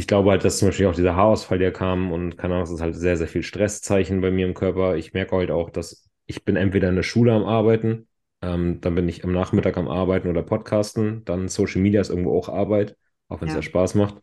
ich 0.00 0.06
glaube 0.08 0.30
halt, 0.30 0.44
dass 0.44 0.58
zum 0.58 0.68
Beispiel 0.68 0.86
auch 0.86 0.94
dieser 0.94 1.16
Haarausfall, 1.16 1.58
der 1.58 1.72
kam 1.72 2.12
und 2.12 2.36
keine 2.38 2.54
Ahnung, 2.54 2.64
das 2.66 2.72
ist 2.74 2.80
halt 2.80 2.96
sehr, 2.96 3.16
sehr 3.16 3.28
viel 3.28 3.42
Stresszeichen 3.42 4.20
bei 4.20 4.30
mir 4.30 4.46
im 4.46 4.54
Körper. 4.54 4.96
Ich 4.96 5.12
merke 5.12 5.36
halt 5.36 5.50
auch, 5.50 5.70
dass 5.70 6.08
ich 6.26 6.44
bin 6.44 6.56
entweder 6.56 6.88
in 6.88 6.96
der 6.96 7.02
Schule 7.02 7.32
am 7.32 7.44
Arbeiten, 7.44 8.08
ähm, 8.42 8.80
dann 8.80 8.94
bin 8.94 9.08
ich 9.08 9.24
am 9.24 9.32
Nachmittag 9.32 9.76
am 9.76 9.88
Arbeiten 9.88 10.28
oder 10.28 10.42
Podcasten, 10.42 11.24
dann 11.24 11.48
Social 11.48 11.80
Media 11.82 12.00
ist 12.00 12.10
irgendwo 12.10 12.36
auch 12.38 12.48
Arbeit, 12.48 12.96
auch 13.28 13.40
wenn 13.40 13.48
es 13.48 13.54
Ja. 13.54 13.58
ja 13.58 13.62
Spaß 13.62 13.94
macht. 13.96 14.16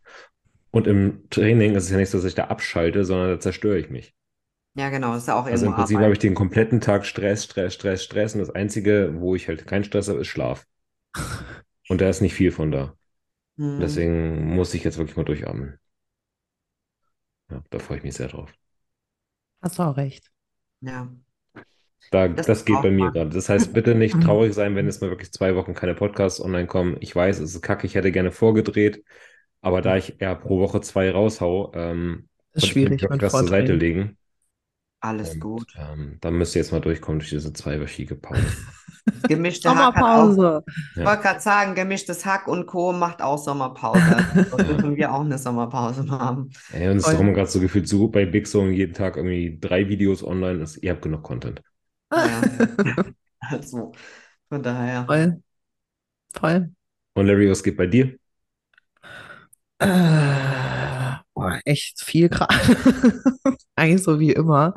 Und 0.72 0.88
im 0.88 1.30
Training 1.30 1.76
ist 1.76 1.86
es 1.86 1.92
ja 1.92 1.98
nicht 1.98 2.10
so, 2.10 2.18
dass 2.18 2.26
ich 2.26 2.36
da 2.36 2.46
abschalte, 2.46 3.06
sondern 3.06 3.30
da 3.30 3.40
zerstöre 3.40 3.80
ich 3.80 3.90
mich. 3.90 4.14
Ja, 4.76 4.90
genau, 4.90 5.16
ist 5.16 5.28
ja 5.28 5.36
auch 5.40 5.48
Also 5.50 5.66
im 5.66 5.74
Prinzip 5.76 6.00
habe 6.00 6.14
ich 6.14 6.20
den 6.20 6.36
kompletten 6.36 6.80
Tag 6.80 7.06
Stress, 7.06 7.44
Stress, 7.44 7.74
Stress, 7.74 8.04
Stress 8.06 8.34
und 8.34 8.40
das 8.40 8.50
Einzige, 8.50 9.14
wo 9.20 9.36
ich 9.36 9.48
halt 9.50 9.68
keinen 9.68 9.84
Stress 9.84 10.08
habe, 10.10 10.22
ist 10.22 10.28
Schlaf. 10.28 10.66
Und 11.90 12.00
da 12.02 12.10
ist 12.10 12.22
nicht 12.22 12.34
viel 12.34 12.52
von 12.54 12.72
da. 12.72 12.97
Mhm. 13.58 14.08
Deswegen 14.08 14.56
muss 14.56 14.74
ich 14.74 14.84
jetzt 14.84 14.98
wirklich 15.00 15.18
mal 15.18 15.24
durchatmen. 15.26 15.80
Ja, 17.50 17.62
da 17.72 17.80
freue 17.80 17.98
ich 17.98 18.04
mich 18.06 18.16
sehr 18.16 18.30
drauf. 18.30 18.54
Hast 19.62 19.78
du 19.80 19.84
auch 19.84 19.98
recht. 19.98 20.32
Ja. 20.82 21.10
Da, 22.10 22.28
Das 22.36 22.46
das 22.46 22.64
geht 22.66 22.82
bei 22.82 22.90
mir 22.92 23.12
gerade. 23.12 23.32
Das 23.32 23.50
heißt, 23.50 23.74
bitte 23.74 23.94
nicht 23.96 24.22
traurig 24.22 24.54
sein, 24.54 24.76
wenn 24.76 24.86
jetzt 24.86 25.02
mal 25.02 25.10
wirklich 25.10 25.32
zwei 25.34 25.56
Wochen 25.56 25.74
keine 25.74 25.94
Podcasts 25.94 26.40
online 26.42 26.68
kommen. 26.68 26.96
Ich 27.02 27.14
weiß, 27.16 27.40
es 27.40 27.54
ist 27.54 27.62
kacke, 27.62 27.86
ich 27.86 27.96
hätte 27.96 28.12
gerne 28.14 28.32
vorgedreht, 28.32 29.04
aber 29.62 29.82
da 29.82 29.98
ich 29.98 30.22
eher 30.22 30.36
pro 30.36 30.60
Woche 30.60 30.80
zwei 30.82 31.12
raushau, 31.12 31.74
ähm, 31.76 32.30
Ist 32.52 32.66
ich 32.66 32.74
schwierig 32.74 33.10
mit 33.10 33.22
was 33.24 33.38
zur 33.38 33.48
Seite 33.48 33.74
legen. 33.74 34.18
Alles 35.00 35.40
Und, 35.40 35.40
gut. 35.40 35.74
ähm, 35.76 36.18
dann 36.22 36.36
müsst 36.38 36.56
ihr 36.56 36.62
jetzt 36.62 36.72
mal 36.72 36.82
durchkommen 36.82 37.20
durch 37.20 37.30
diese 37.32 37.54
zweiwöchige 37.54 38.16
Pause. 38.16 38.58
Gemischte 39.28 39.70
auch, 39.70 39.76
Sommerpause. 39.76 40.64
ich 40.96 41.06
wollte 41.06 41.22
gerade 41.22 41.40
sagen, 41.40 41.76
gemischtes 41.76 42.26
Hack 42.26 42.48
und 42.48 42.66
Co. 42.66 42.94
macht 42.94 43.22
auch 43.22 43.38
Sommerpause. 43.38 44.02
Also 44.52 44.58
dürfen 44.58 44.96
wir 44.96 45.14
auch 45.14 45.22
eine 45.22 45.38
Sommerpause 45.38 46.10
haben. 46.10 46.50
Ey, 46.72 46.90
uns 46.90 47.04
ist 47.04 47.06
Voll. 47.06 47.14
darum 47.14 47.34
gerade 47.34 47.50
so 47.50 47.60
gefühlt 47.60 47.88
so 47.88 48.00
gut 48.00 48.12
bei 48.12 48.26
Big 48.26 48.48
Song 48.48 48.72
jeden 48.72 48.94
Tag 48.94 49.18
irgendwie 49.18 49.58
drei 49.60 49.88
Videos 49.88 50.24
online 50.24 50.62
ist. 50.64 50.78
Ihr 50.78 50.92
habt 50.92 51.02
genug 51.02 51.24
Content. 51.24 51.62
Ja. 52.12 52.42
Also, 53.40 53.94
von 54.50 54.64
daher. 54.64 55.06
Voll. 55.06 55.42
Voll. 56.34 56.72
Und 57.14 57.28
Larry, 57.28 57.50
was 57.50 57.64
geht 57.64 57.78
bei 57.78 57.86
dir? 57.86 58.18
Äh, 59.80 61.16
boah, 61.34 61.60
echt 61.66 62.02
viel 62.04 62.30
gerade. 62.30 62.56
Eigentlich 63.76 64.04
so 64.04 64.20
wie 64.20 64.34
immer. 64.34 64.74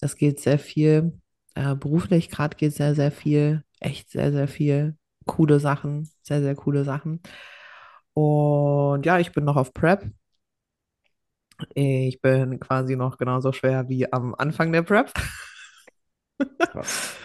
Es 0.00 0.16
geht 0.16 0.40
sehr 0.40 0.58
viel. 0.58 1.18
Äh, 1.54 1.74
beruflich 1.74 2.30
gerade 2.30 2.56
geht 2.56 2.74
sehr, 2.74 2.94
sehr 2.94 3.10
viel. 3.12 3.62
Echt 3.80 4.10
sehr, 4.10 4.32
sehr 4.32 4.48
viel. 4.48 4.96
Coole 5.26 5.60
Sachen. 5.60 6.10
Sehr, 6.22 6.42
sehr 6.42 6.54
coole 6.54 6.84
Sachen. 6.84 7.20
Und 8.14 9.04
ja, 9.06 9.18
ich 9.18 9.32
bin 9.32 9.44
noch 9.44 9.56
auf 9.56 9.74
Prep. 9.74 10.04
Ich 11.74 12.20
bin 12.20 12.58
quasi 12.60 12.96
noch 12.96 13.16
genauso 13.18 13.52
schwer 13.52 13.88
wie 13.88 14.12
am 14.12 14.34
Anfang 14.34 14.72
der 14.72 14.82
Prep. 14.82 15.12
Krass. 16.58 17.14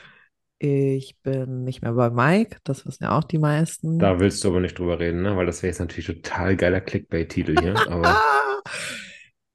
Ich 0.61 1.17
bin 1.21 1.63
nicht 1.63 1.81
mehr 1.81 1.93
bei 1.93 2.09
Mike, 2.09 2.57
das 2.65 2.85
wissen 2.85 3.05
ja 3.05 3.17
auch 3.17 3.23
die 3.23 3.37
meisten. 3.37 3.97
Da 3.97 4.19
willst 4.19 4.43
du 4.43 4.49
aber 4.49 4.59
nicht 4.59 4.77
drüber 4.77 4.99
reden, 4.99 5.21
ne? 5.21 5.37
Weil 5.37 5.45
das 5.45 5.63
wäre 5.63 5.69
jetzt 5.71 5.79
natürlich 5.79 6.07
total 6.07 6.57
geiler 6.57 6.81
Clickbait-Titel 6.81 7.57
hier. 7.57 7.77
Aber 7.89 8.19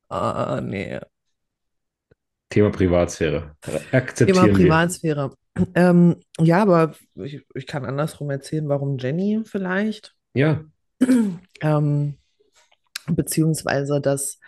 Ah, 0.09 0.61
nee. 0.63 0.99
Thema 2.51 2.71
Privatsphäre. 2.71 3.57
Thema 3.61 3.81
Akzeptieren 3.93 4.47
wir. 4.47 4.53
Privatsphäre. 4.55 5.35
Ähm, 5.75 6.16
ja, 6.39 6.62
aber 6.62 6.95
ich, 7.15 7.47
ich 7.55 7.66
kann 7.66 7.85
andersrum 7.85 8.31
erzählen, 8.31 8.69
warum 8.69 8.99
Jenny 8.99 9.43
vielleicht. 9.45 10.15
Ja, 10.35 10.65
Ähm, 11.61 12.15
beziehungsweise 13.07 14.01
das, 14.01 14.39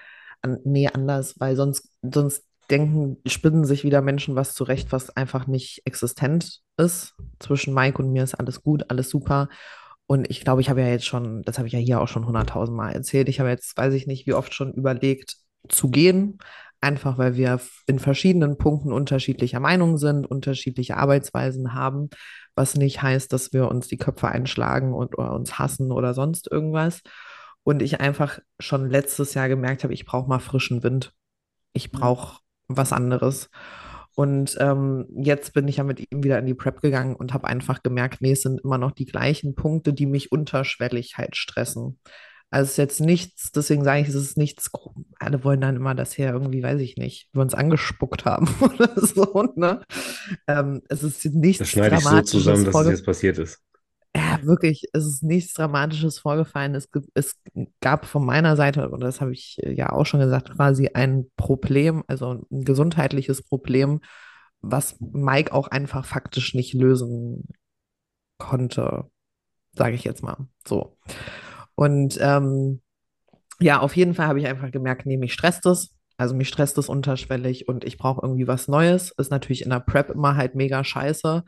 nee, 0.64 0.89
anders, 0.89 1.39
weil 1.39 1.56
sonst, 1.56 1.90
sonst 2.02 2.44
denken, 2.70 3.18
spinnen 3.27 3.64
sich 3.64 3.85
wieder 3.85 4.02
Menschen 4.02 4.35
was 4.35 4.55
zurecht, 4.55 4.93
was 4.93 5.10
einfach 5.16 5.47
nicht 5.47 5.82
existent 5.85 6.60
ist. 6.77 7.14
Zwischen 7.39 7.74
Mike 7.74 8.02
und 8.02 8.12
mir 8.12 8.24
ist 8.24 8.35
alles 8.35 8.62
gut, 8.62 8.90
alles 8.90 9.10
super. 9.10 9.48
Und 10.06 10.31
ich 10.31 10.40
glaube, 10.43 10.60
ich 10.60 10.70
habe 10.70 10.81
ja 10.81 10.89
jetzt 10.89 11.06
schon, 11.06 11.43
das 11.43 11.59
habe 11.59 11.68
ich 11.68 11.74
ja 11.74 11.81
hier 11.81 12.01
auch 12.01 12.09
schon 12.09 12.27
hunderttausend 12.27 12.77
Mal 12.77 12.93
erzählt, 12.93 13.28
ich 13.28 13.40
habe 13.40 13.51
jetzt, 13.51 13.77
weiß 13.77 13.93
ich 13.94 14.06
nicht, 14.06 14.27
wie 14.27 14.35
oft 14.35 14.55
schon 14.55 14.73
überlegt 14.73 15.36
zu 15.68 15.90
gehen, 15.90 16.39
einfach 16.81 17.19
weil 17.19 17.36
wir 17.36 17.61
in 17.86 17.98
verschiedenen 17.98 18.59
Punkten 18.59 18.93
unterschiedlicher 18.93 19.61
Meinung 19.61 19.98
sind, 19.98 20.27
unterschiedliche 20.27 20.97
Arbeitsweisen 20.97 21.74
haben, 21.74 22.11
was 22.55 22.77
nicht 22.77 23.03
heißt, 23.03 23.32
dass 23.32 23.53
wir 23.53 23.69
uns 23.69 23.89
die 23.89 23.98
Köpfe 23.98 24.28
einschlagen 24.28 24.93
und 24.93 25.19
oder 25.19 25.32
uns 25.32 25.59
hassen 25.59 25.93
oder 25.93 26.15
sonst 26.15 26.51
irgendwas. 26.51 27.03
Und 27.62 27.82
ich 27.82 28.01
einfach 28.01 28.39
schon 28.61 28.89
letztes 28.89 29.35
Jahr 29.35 29.48
gemerkt 29.48 29.82
habe, 29.82 29.93
ich 29.93 30.07
brauche 30.07 30.28
mal 30.28 30.39
frischen 30.39 30.82
Wind. 30.82 31.12
Ich 31.73 31.90
brauche 31.90 32.40
was 32.69 32.93
anderes. 32.93 33.51
Und 34.15 34.57
ähm, 34.61 35.07
jetzt 35.15 35.53
bin 35.53 35.69
ich 35.69 35.77
ja 35.77 35.85
mit 35.85 36.01
ihm 36.11 36.23
wieder 36.24 36.39
in 36.39 36.47
die 36.47 36.55
Prep 36.55 36.81
gegangen 36.81 37.16
und 37.16 37.35
habe 37.35 37.47
einfach 37.47 37.82
gemerkt, 37.82 38.23
nee, 38.23 38.32
es 38.32 38.43
sind 38.43 38.62
immer 38.65 38.78
noch 38.78 38.93
die 38.93 39.05
gleichen 39.05 39.55
Punkte, 39.55 39.93
die 39.93 40.07
mich 40.07 40.32
unterschwellig 40.32 41.19
halt 41.19 41.36
stressen. 41.36 41.98
Also 42.51 42.64
es 42.64 42.70
ist 42.73 42.77
jetzt 42.77 43.01
nichts, 43.01 43.51
deswegen 43.51 43.82
sage 43.82 44.02
ich, 44.02 44.09
es 44.09 44.14
ist 44.14 44.36
nichts, 44.36 44.70
alle 45.18 45.43
wollen 45.43 45.60
dann 45.60 45.77
immer, 45.77 45.94
dass 45.94 46.12
hier 46.12 46.28
irgendwie, 46.28 46.62
weiß 46.62 46.81
ich 46.81 46.97
nicht, 46.97 47.28
wir 47.32 47.43
uns 47.43 47.55
angespuckt 47.55 48.24
haben 48.24 48.48
oder 48.60 48.93
so, 48.97 49.52
ne? 49.56 49.82
Ähm, 50.47 50.82
es 50.89 51.02
ist 51.02 51.24
nichts 51.24 51.59
das 51.59 51.68
schneide 51.70 51.97
ich 51.97 52.05
so 52.05 52.23
zusammen, 52.23 52.64
dass 52.64 52.74
es 52.74 52.89
jetzt 52.89 53.05
passiert 53.05 53.39
ist. 53.39 53.60
ja, 54.16 54.39
wirklich, 54.43 54.85
es 54.93 55.05
ist 55.05 55.23
nichts 55.24 55.55
Dramatisches 55.55 56.20
vorgefallen. 56.20 56.77
Es, 56.77 56.89
es 57.14 57.36
gab 57.81 58.06
von 58.06 58.24
meiner 58.24 58.56
Seite, 58.56 58.90
und 58.90 59.01
das 59.01 59.20
habe 59.20 59.32
ich 59.32 59.59
äh, 59.62 59.73
ja 59.73 59.90
auch 59.90 60.06
schon 60.06 60.20
gesagt, 60.20 60.55
quasi 60.55 60.90
ein 60.94 61.27
Problem, 61.36 62.05
also 62.06 62.47
ein 62.51 62.64
gesundheitliches 62.64 63.43
Problem, 63.43 64.01
was 64.60 64.97
Mike 65.01 65.52
auch 65.52 65.68
einfach 65.68 66.05
faktisch 66.05 66.55
nicht 66.55 66.74
lösen 66.74 67.48
konnte, 68.39 69.10
sage 69.73 69.97
ich 69.97 70.05
jetzt 70.05 70.23
mal 70.23 70.47
so. 70.66 70.97
Und 71.77 72.19
ähm, 72.20 72.81
ja, 73.61 73.81
auf 73.81 73.97
jeden 73.97 74.15
Fall 74.15 74.27
habe 74.27 74.40
ich 74.40 74.47
einfach 74.47 74.70
gemerkt, 74.70 75.07
nee, 75.07 75.16
mich 75.16 75.32
stresst 75.32 75.66
es. 75.66 75.94
Also 76.19 76.35
mich 76.35 76.48
stresst 76.48 76.78
es 76.78 76.89
unterschwellig 76.89 77.69
und 77.69 77.85
ich 77.85 77.98
brauche 77.98 78.23
irgendwie 78.23 78.48
was 78.48 78.69
Neues. 78.69 79.12
Ist 79.19 79.31
natürlich 79.31 79.62
in 79.62 79.70
der 79.70 79.81
Prep 79.81 80.11
immer 80.11 80.36
halt 80.36 80.55
mega 80.55 80.82
scheiße. 80.82 81.44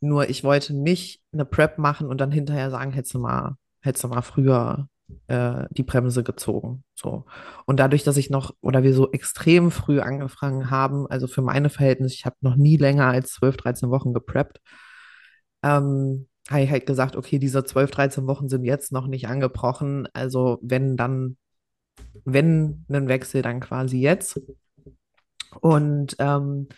Nur 0.00 0.28
ich 0.28 0.44
wollte 0.44 0.74
nicht 0.74 1.22
eine 1.32 1.44
Prep 1.44 1.78
machen 1.78 2.08
und 2.08 2.20
dann 2.20 2.30
hinterher 2.30 2.70
sagen, 2.70 2.92
hättest 2.92 3.14
du 3.14 3.18
mal, 3.18 3.56
hättest 3.80 4.04
du 4.04 4.08
mal 4.08 4.22
früher 4.22 4.88
äh, 5.28 5.64
die 5.70 5.82
Bremse 5.82 6.22
gezogen. 6.22 6.84
So. 6.94 7.24
Und 7.66 7.80
dadurch, 7.80 8.02
dass 8.04 8.16
ich 8.16 8.30
noch, 8.30 8.54
oder 8.60 8.82
wir 8.82 8.94
so 8.94 9.10
extrem 9.12 9.70
früh 9.70 10.00
angefangen 10.00 10.70
haben, 10.70 11.06
also 11.08 11.26
für 11.26 11.42
meine 11.42 11.70
Verhältnisse, 11.70 12.14
ich 12.14 12.26
habe 12.26 12.36
noch 12.40 12.56
nie 12.56 12.76
länger 12.76 13.06
als 13.06 13.32
12, 13.34 13.56
13 13.56 13.90
Wochen 13.90 14.12
gepreppt, 14.12 14.60
ähm, 15.62 16.28
habe 16.50 16.62
ich 16.62 16.70
halt 16.70 16.86
gesagt, 16.86 17.16
okay, 17.16 17.38
diese 17.38 17.64
12, 17.64 17.90
13 17.90 18.26
Wochen 18.26 18.48
sind 18.48 18.64
jetzt 18.64 18.92
noch 18.92 19.06
nicht 19.06 19.28
angebrochen. 19.28 20.08
Also 20.12 20.58
wenn, 20.62 20.96
dann 20.96 21.36
wenn 22.24 22.84
einen 22.88 23.08
Wechsel, 23.08 23.42
dann 23.42 23.60
quasi 23.60 23.98
jetzt. 23.98 24.40
Und 25.60 26.16
ähm, 26.18 26.68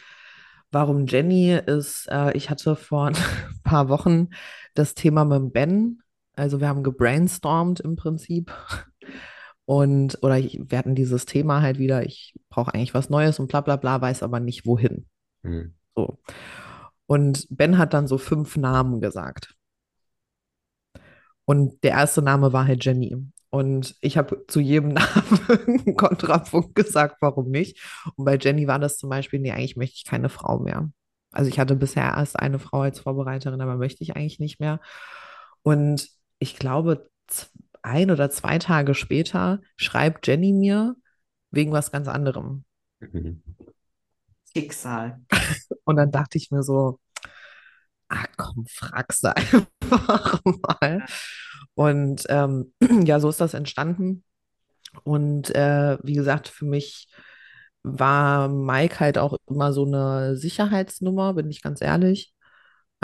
warum 0.71 1.07
Jenny 1.07 1.53
ist, 1.55 2.09
äh, 2.11 2.33
ich 2.37 2.51
hatte 2.51 2.77
vor 2.77 3.07
ein 3.09 3.17
paar 3.63 3.89
Wochen 3.89 4.29
das 4.75 4.95
Thema 4.95 5.25
mit 5.25 5.53
Ben. 5.53 6.03
Also 6.37 6.61
wir 6.61 6.69
haben 6.69 6.83
gebrainstormt 6.83 7.81
im 7.81 7.97
Prinzip. 7.97 8.53
Und, 9.67 10.19
oder 10.23 10.39
ich, 10.39 10.61
wir 10.63 10.77
hatten 10.77 10.95
dieses 10.95 11.25
Thema 11.25 11.63
halt 11.63 11.79
wieder, 11.79 12.05
ich 12.05 12.35
brauche 12.51 12.75
eigentlich 12.75 12.93
was 12.93 13.09
Neues 13.09 13.39
und 13.39 13.49
bla 13.49 13.63
bla 13.63 13.77
bla, 13.77 14.01
weiß 14.01 14.23
aber 14.23 14.41
nicht 14.41 14.67
wohin. 14.67 15.07
Mhm. 15.43 15.75
So. 15.95 16.19
Und 17.07 17.47
Ben 17.51 17.79
hat 17.79 17.95
dann 17.95 18.09
so 18.09 18.19
fünf 18.19 18.57
Namen 18.57 19.01
gesagt. 19.01 19.55
Und 21.45 21.83
der 21.85 21.93
erste 21.93 22.23
Name 22.23 22.53
war 22.53 22.67
halt 22.67 22.85
Jenny. 22.85 23.17
Und 23.51 23.95
ich 24.01 24.17
habe 24.17 24.45
zu 24.49 24.61
jedem 24.61 24.89
Namen 24.95 25.41
einen 25.49 25.97
Kontrapunkt 25.97 26.75
gesagt, 26.75 27.19
warum 27.21 27.51
nicht. 27.51 27.79
Und 28.17 28.25
bei 28.25 28.37
Jenny 28.37 28.67
war 28.67 28.79
das 28.79 28.99
zum 28.99 29.11
Beispiel, 29.11 29.41
nee, 29.41 29.53
eigentlich 29.53 29.77
möchte 29.77 29.97
ich 29.97 30.05
keine 30.05 30.29
Frau 30.29 30.59
mehr. 30.59 30.91
Also 31.31 31.49
ich 31.49 31.59
hatte 31.59 31.77
bisher 31.77 32.15
erst 32.17 32.39
eine 32.39 32.59
Frau 32.59 32.81
als 32.81 33.01
Vorbereiterin, 33.01 33.61
aber 33.61 33.77
möchte 33.77 34.03
ich 34.03 34.17
eigentlich 34.17 34.41
nicht 34.41 34.61
mehr. 34.61 34.81
Und 35.63 36.09
ich 36.39 36.57
glaube, 36.57 37.09
ein 37.83 38.11
oder 38.11 38.31
zwei 38.31 38.59
Tage 38.59 38.95
später 38.95 39.61
schreibt 39.77 40.27
Jenny 40.27 40.53
mir 40.53 40.97
wegen 41.51 41.73
was 41.73 41.93
ganz 41.93 42.09
anderem. 42.09 42.65
Mhm. 43.01 43.43
Schicksal. 44.57 45.21
Und 45.85 45.97
dann 45.97 46.11
dachte 46.11 46.39
ich 46.39 46.51
mir 46.51 46.63
so, 46.63 46.99
ah 48.09 48.27
komm, 48.37 48.67
frag's 48.69 49.25
einfach 49.25 50.41
mal. 50.45 51.05
Und 51.75 52.25
ähm, 52.29 52.73
ja, 53.05 53.21
so 53.21 53.29
ist 53.29 53.41
das 53.41 53.55
entstanden. 53.55 54.25
Und 55.05 55.55
äh, 55.55 55.99
wie 56.03 56.15
gesagt, 56.15 56.49
für 56.49 56.67
mich 56.67 57.09
war 57.83 58.49
Mike 58.49 59.01
halt 59.01 59.19
auch 59.19 59.37
immer 59.47 59.73
so 59.73 59.85
eine 59.85 60.37
Sicherheitsnummer, 60.37 61.35
bin 61.35 61.51
ich 61.51 61.63
ganz 61.63 61.81
ehrlich. 61.83 62.34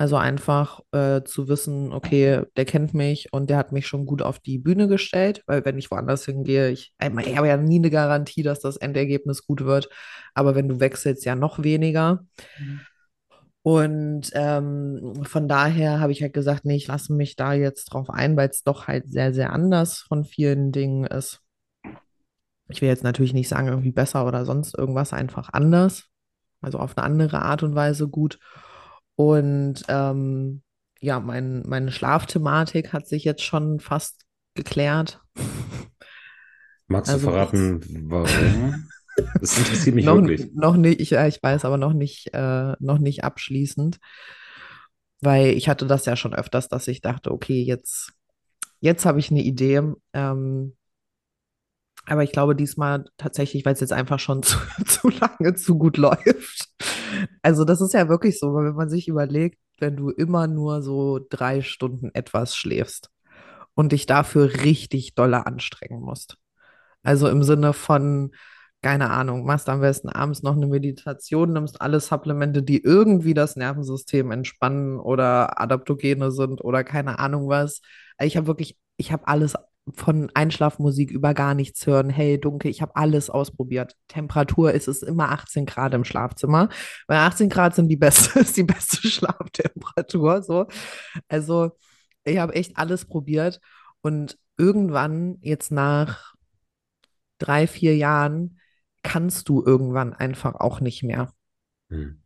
Also 0.01 0.17
einfach 0.17 0.81
äh, 0.93 1.25
zu 1.25 1.47
wissen, 1.49 1.93
okay, 1.93 2.45
der 2.57 2.65
kennt 2.65 2.95
mich 2.95 3.31
und 3.35 3.51
der 3.51 3.59
hat 3.59 3.71
mich 3.71 3.87
schon 3.87 4.07
gut 4.07 4.23
auf 4.23 4.39
die 4.39 4.57
Bühne 4.57 4.89
gestellt, 4.89 5.43
weil 5.47 5.63
wenn 5.67 5.77
ich 5.77 5.91
woanders 5.91 6.25
hingehe, 6.25 6.71
ich, 6.71 6.95
ich 6.99 7.37
habe 7.37 7.49
ja 7.49 7.59
nie 7.59 7.77
eine 7.77 7.91
Garantie, 7.91 8.43
dass 8.43 8.61
das 8.61 8.79
Endergebnis 8.79 9.47
gut 9.47 9.63
wird, 9.63 9.91
aber 10.33 10.55
wenn 10.55 10.69
du 10.69 10.81
wechselst, 10.81 11.27
ja 11.27 11.35
noch 11.35 11.63
weniger. 11.63 12.25
Mhm. 12.59 12.81
Und 13.61 14.31
ähm, 14.33 15.23
von 15.23 15.49
daher 15.49 16.01
habe 16.01 16.13
ich 16.13 16.23
halt 16.23 16.33
gesagt, 16.33 16.65
nee, 16.65 16.77
ich 16.77 16.87
lasse 16.87 17.13
mich 17.13 17.37
da 17.37 17.53
jetzt 17.53 17.93
drauf 17.93 18.09
ein, 18.09 18.39
weil 18.39 18.49
es 18.49 18.63
doch 18.63 18.89
halt 18.89 19.13
sehr, 19.13 19.35
sehr 19.35 19.53
anders 19.53 19.99
von 19.99 20.25
vielen 20.25 20.73
Dingen 20.73 21.05
ist. 21.05 21.43
Ich 22.69 22.81
will 22.81 22.89
jetzt 22.89 23.05
natürlich 23.05 23.35
nicht 23.35 23.51
sagen, 23.51 23.69
irgendwie 23.69 23.93
besser 23.93 24.27
oder 24.27 24.47
sonst 24.47 24.79
irgendwas, 24.79 25.13
einfach 25.13 25.51
anders. 25.53 26.07
Also 26.63 26.79
auf 26.79 26.97
eine 26.97 27.05
andere 27.05 27.43
Art 27.43 27.63
und 27.63 27.75
Weise 27.75 28.09
gut. 28.09 28.39
Und 29.21 29.83
ähm, 29.89 30.63
ja, 30.99 31.21
mein, 31.21 31.63
meine 31.67 31.93
Schlafthematik 31.93 32.95
hat 32.95 33.07
sich 33.07 33.23
jetzt 33.23 33.43
schon 33.43 33.79
fast 33.79 34.25
geklärt. 34.55 35.21
Magst 36.87 37.13
Also 37.13 37.27
du 37.27 37.31
verraten, 37.33 38.09
warum? 38.09 38.89
Das 39.39 39.59
interessiert 39.59 39.95
mich 39.95 40.05
noch, 40.07 40.17
wirklich. 40.17 40.51
noch 40.55 40.75
nicht, 40.75 41.01
ich, 41.01 41.13
ich 41.13 41.43
weiß 41.43 41.67
aber 41.67 41.77
noch 41.77 41.93
nicht, 41.93 42.33
äh, 42.33 42.73
noch 42.79 42.99
nicht 42.99 43.23
abschließend, 43.23 43.99
weil 45.21 45.49
ich 45.49 45.69
hatte 45.69 45.87
das 45.87 46.07
ja 46.07 46.17
schon 46.17 46.35
öfters, 46.35 46.69
dass 46.69 46.89
ich 46.89 47.03
dachte, 47.03 47.31
okay, 47.31 47.63
jetzt, 47.63 48.15
jetzt 48.81 49.05
habe 49.05 49.21
ich 49.21 49.31
eine 49.31 49.43
Idee. 49.43 49.83
Ähm, 50.15 50.77
aber 52.07 52.25
ich 52.25 52.33
glaube 52.33 52.57
diesmal 52.57 53.05
tatsächlich, 53.19 53.67
weil 53.67 53.75
es 53.75 53.81
jetzt 53.81 53.93
einfach 53.93 54.19
schon 54.19 54.43
zu, 54.43 54.57
zu 54.87 55.11
lange 55.11 55.57
zu 55.57 55.77
gut 55.77 55.99
läuft. 55.99 56.71
Also 57.43 57.65
das 57.65 57.81
ist 57.81 57.95
ja 57.95 58.09
wirklich 58.09 58.39
so, 58.39 58.55
wenn 58.55 58.75
man 58.75 58.91
sich 58.91 59.09
überlegt, 59.09 59.59
wenn 59.79 59.97
du 59.97 60.11
immer 60.11 60.47
nur 60.47 60.83
so 60.83 61.21
drei 61.31 61.63
Stunden 61.63 62.11
etwas 62.15 62.55
schläfst 62.57 63.11
und 63.75 63.93
dich 63.93 64.07
dafür 64.07 64.63
richtig 64.63 65.15
dolle 65.15 65.47
anstrengen 65.47 66.01
musst. 66.01 66.37
Also 67.03 67.29
im 67.29 67.43
Sinne 67.43 67.73
von, 67.73 68.33
keine 68.83 69.11
Ahnung, 69.11 69.45
machst 69.47 69.69
am 69.69 69.81
besten 69.81 70.09
abends 70.11 70.43
noch 70.43 70.57
eine 70.57 70.67
Meditation, 70.67 71.53
nimmst 71.53 71.81
alle 71.81 72.01
Supplemente, 72.01 72.63
die 72.63 72.83
irgendwie 72.83 73.35
das 73.35 73.57
Nervensystem 73.57 74.31
entspannen 74.33 74.99
oder 74.99 75.61
Adaptogene 75.61 76.33
sind 76.33 76.63
oder 76.63 76.85
keine 76.85 77.19
Ahnung 77.19 77.49
was. 77.49 77.81
Ich 78.21 78.37
habe 78.37 78.47
wirklich, 78.47 78.79
ich 78.99 79.13
habe 79.13 79.27
alles 79.29 79.55
von 79.95 80.31
Einschlafmusik 80.35 81.11
über 81.11 81.35
gar 81.35 81.55
nichts 81.55 81.87
hören, 81.87 82.11
hell, 82.11 82.39
dunkel, 82.39 82.71
ich 82.71 82.83
habe 82.83 82.97
alles 82.97 83.31
ausprobiert. 83.31 83.97
Temperatur 84.09 84.73
ist 84.73 84.89
es 84.89 85.03
immer 85.03 85.31
18 85.31 85.67
Grad 85.67 85.95
im 85.95 86.05
Schlafzimmer, 86.05 86.69
weil 87.07 87.19
18 87.19 87.49
Grad 87.49 87.75
sind 87.75 87.89
die 87.89 87.97
beste, 87.97 88.39
ist 88.41 88.57
die 88.57 88.65
beste 88.65 88.97
Schlaftemperatur. 89.09 90.43
So. 90.43 90.67
Also 91.29 91.73
ich 92.25 92.39
habe 92.39 92.55
echt 92.55 92.77
alles 92.77 93.07
probiert 93.07 93.61
und 94.03 94.39
irgendwann, 94.57 95.39
jetzt 95.41 95.73
nach 95.73 96.35
drei, 97.39 97.67
vier 97.67 97.97
Jahren, 97.97 98.61
kannst 99.03 99.49
du 99.49 99.65
irgendwann 99.65 100.13
einfach 100.13 100.55
auch 100.55 100.81
nicht 100.81 101.03
mehr. 101.03 101.33
Hm. 101.89 102.23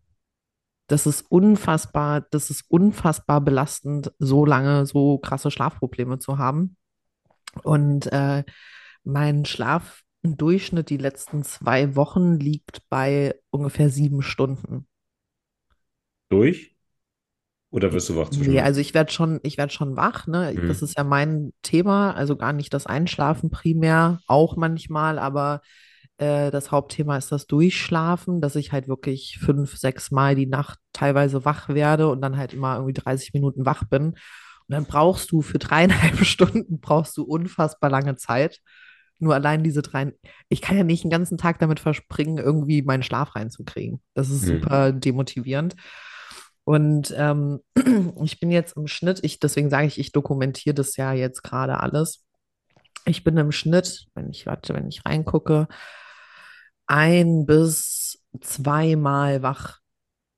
Das 0.87 1.07
ist 1.07 1.23
unfassbar, 1.31 2.21
das 2.21 2.51
ist 2.51 2.65
unfassbar 2.69 3.41
belastend, 3.41 4.13
so 4.19 4.45
lange 4.45 4.85
so 4.85 5.19
krasse 5.19 5.51
Schlafprobleme 5.51 6.19
zu 6.19 6.39
haben. 6.39 6.77
Und 7.63 8.07
äh, 8.13 8.45
mein 9.05 9.45
Schlafdurchschnitt 9.45 10.91
die 10.91 10.97
letzten 10.97 11.43
zwei 11.45 11.97
Wochen 11.97 12.35
liegt 12.39 12.89
bei 12.89 13.35
ungefähr 13.51 13.91
sieben 13.91 14.23
Stunden. 14.23 14.87
Durch? 16.29 16.77
Oder 17.71 17.93
wirst 17.93 18.09
du 18.09 18.17
wach 18.17 18.31
Nee, 18.31 18.31
zwischendurch? 18.31 18.63
also 18.63 18.81
ich 18.81 18.95
werde 18.95 19.13
schon, 19.13 19.39
ich 19.43 19.59
werde 19.59 19.73
schon 19.73 19.97
wach, 19.97 20.27
ne? 20.27 20.59
Das 20.67 20.81
Hm. 20.81 20.83
ist 20.83 20.97
ja 20.97 21.05
mein 21.05 21.53
Thema, 21.63 22.13
also 22.15 22.37
gar 22.37 22.53
nicht 22.53 22.73
das 22.75 22.87
Einschlafen 22.87 23.51
primär, 23.51 24.21
auch 24.27 24.57
manchmal, 24.57 25.19
aber 25.19 25.61
äh, 26.19 26.51
das 26.51 26.71
Hauptthema 26.73 27.17
ist 27.19 27.31
das 27.33 27.47
Durchschlafen, 27.47 28.41
dass 28.41 28.57
ich 28.57 28.73
halt 28.73 28.89
wirklich 28.89 29.39
fünf, 29.41 29.77
sechs 29.77 30.11
Mal 30.11 30.35
die 30.37 30.47
Nacht 30.47 30.79
teilweise 30.93 31.45
wach 31.45 31.69
werde 31.69 32.09
und 32.09 32.23
dann 32.23 32.37
halt 32.39 32.55
immer 32.55 32.77
irgendwie 32.77 32.95
30 32.95 33.35
Minuten 33.35 33.67
wach 33.67 33.85
bin. 33.85 34.15
Und 34.69 34.73
dann 34.75 34.87
brauchst 34.87 35.31
du 35.33 35.43
für 35.43 35.59
dreieinhalb 35.59 36.17
Stunden 36.25 36.81
brauchst 36.81 37.17
du 37.17 37.23
unfassbar 37.25 37.91
lange 37.91 38.17
Zeit. 38.17 38.61
Nur 39.21 39.35
allein 39.35 39.63
diese 39.63 39.83
drei, 39.83 40.13
ich 40.49 40.61
kann 40.61 40.77
ja 40.77 40.85
nicht 40.85 41.05
den 41.05 41.11
ganzen 41.11 41.39
Tag 41.39 41.59
damit 41.59 41.81
verspringen, 41.81 42.39
irgendwie 42.39 42.83
meinen 42.83 43.03
Schlaf 43.03 43.37
reinzukriegen. 43.37 44.01
Das 44.15 44.29
ist 44.31 44.47
Hm. 44.47 44.57
super 44.61 44.93
demotivierend. 44.93 45.77
Und 46.65 47.15
ähm, 47.17 47.61
ich 48.25 48.41
bin 48.41 48.51
jetzt 48.51 48.77
im 48.77 48.87
Schnitt, 48.87 49.21
ich, 49.23 49.39
deswegen 49.39 49.71
sage 49.71 49.87
ich, 49.87 49.99
ich 49.99 50.13
dokumentiere 50.13 50.75
das 50.75 50.97
ja 50.97 51.13
jetzt 51.13 51.43
gerade 51.43 51.81
alles. 51.81 52.25
Ich 53.05 53.23
bin 53.23 53.37
im 53.37 53.53
Schnitt, 53.53 54.07
wenn 54.15 54.31
ich, 54.31 54.47
warte, 54.47 54.75
wenn 54.75 54.89
ich 54.89 55.05
reingucke, 55.05 55.69
ein 56.87 57.47
bis 57.47 58.23
zweimal 58.41 59.43
wach. 59.43 59.79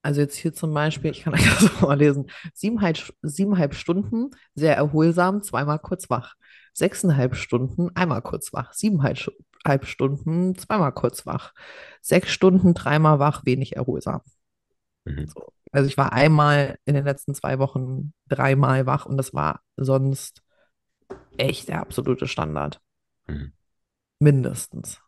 Also 0.07 0.21
jetzt 0.21 0.37
hier 0.37 0.55
zum 0.55 0.73
Beispiel, 0.73 1.11
ich 1.11 1.23
kann 1.23 1.35
euch 1.35 1.45
das 1.61 1.81
mal 1.81 1.99
lesen, 1.99 2.31
siebeneinhalb, 2.55 3.13
siebeneinhalb 3.23 3.75
Stunden, 3.75 4.31
sehr 4.55 4.77
erholsam, 4.77 5.43
zweimal 5.43 5.81
kurz 5.81 6.09
wach. 6.09 6.37
Sechseinhalb 6.75 7.35
Stunden, 7.35 7.91
einmal 7.97 8.23
kurz 8.23 8.53
wach. 8.53 8.73
Siebeneinhalb 8.73 9.85
Stunden, 9.85 10.55
zweimal 10.55 10.93
kurz 10.93 11.27
wach. 11.27 11.55
Sechs 12.03 12.31
Stunden, 12.31 12.73
dreimal 12.73 13.19
wach, 13.19 13.45
wenig 13.47 13.75
erholsam. 13.75 14.21
Mhm. 15.07 15.27
So. 15.27 15.49
Also 15.73 15.89
ich 15.89 15.97
war 15.97 16.13
einmal 16.13 16.79
in 16.85 16.95
den 16.95 17.05
letzten 17.05 17.35
zwei 17.35 17.59
Wochen 17.59 18.13
dreimal 18.29 18.87
wach 18.87 19.07
und 19.07 19.17
das 19.17 19.35
war 19.35 19.61
sonst 19.77 20.41
echt 21.37 21.69
der 21.69 21.81
absolute 21.81 22.29
Standard. 22.29 22.81
Mhm. 23.27 23.55
Mindestens. 24.21 25.01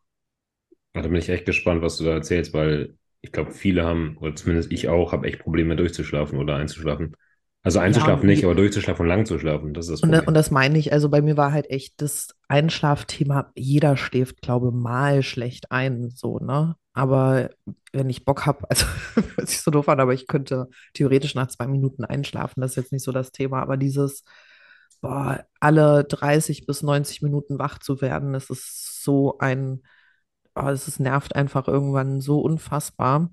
Da 0.93 1.03
bin 1.03 1.15
ich 1.15 1.29
echt 1.29 1.47
gespannt, 1.47 1.83
was 1.83 1.99
du 1.99 2.05
da 2.05 2.15
erzählst, 2.15 2.53
weil 2.53 2.99
ich 3.21 3.33
glaube, 3.33 3.53
viele 3.53 3.85
haben, 3.85 4.17
oder 4.21 4.35
zumindest 4.35 4.73
ich 4.73 4.89
auch, 4.89 5.13
habe 5.13 5.27
echt 5.27 5.41
Probleme 5.41 5.77
durchzuschlafen 5.77 6.39
oder 6.39 6.57
einzuschlafen. 6.57 7.15
Also 7.63 7.81
einzuschlafen 7.81 8.23
und 8.23 8.29
nicht, 8.29 8.45
aber 8.45 8.55
durchzuschlafen 8.55 9.03
und 9.03 9.09
lang 9.09 9.27
zu 9.27 9.39
schlafen, 9.39 9.75
das 9.75 9.89
ist 9.89 10.03
das 10.03 10.09
Und, 10.09 10.29
und 10.29 10.35
das 10.35 10.51
meine 10.51 10.79
ich, 10.79 10.93
also 10.93 11.09
bei 11.09 11.21
mir 11.21 11.37
war 11.37 11.53
halt 11.53 11.69
echt 11.71 12.01
das 12.01 12.35
Einschlafthema, 12.47 13.51
jeder 13.57 13.97
schläft, 13.97 14.41
glaube 14.43 14.71
mal 14.71 15.23
schlecht 15.23 15.71
ein, 15.73 16.11
so, 16.11 16.39
ne? 16.39 16.77
Aber 16.93 17.51
wenn 17.93 18.09
ich 18.09 18.25
Bock 18.25 18.47
habe, 18.47 18.65
also 18.71 18.87
hört 19.15 19.49
sich 19.49 19.61
so 19.61 19.71
doof 19.71 19.89
an, 19.89 20.01
aber 20.01 20.15
ich 20.15 20.29
könnte 20.29 20.69
theoretisch 20.95 21.35
nach 21.35 21.49
zwei 21.49 21.67
Minuten 21.67 22.05
einschlafen, 22.05 22.61
das 22.61 22.73
ist 22.73 22.77
jetzt 22.77 22.93
nicht 22.93 23.05
so 23.05 23.13
das 23.13 23.33
Thema, 23.33 23.61
aber 23.61 23.77
dieses, 23.77 24.25
boah, 25.01 25.45
alle 25.61 26.05
30 26.05 26.67
bis 26.67 26.83
90 26.83 27.23
Minuten 27.23 27.59
wach 27.59 27.79
zu 27.79 28.01
werden, 28.01 28.33
das 28.33 28.51
ist 28.51 29.03
so 29.03 29.39
ein, 29.39 29.83
oh, 30.63 30.69
es 30.69 30.89
ist, 30.89 31.01
nervt 31.01 31.37
einfach 31.37 31.69
irgendwann 31.69 32.21
so 32.21 32.41
unfassbar. 32.41 33.31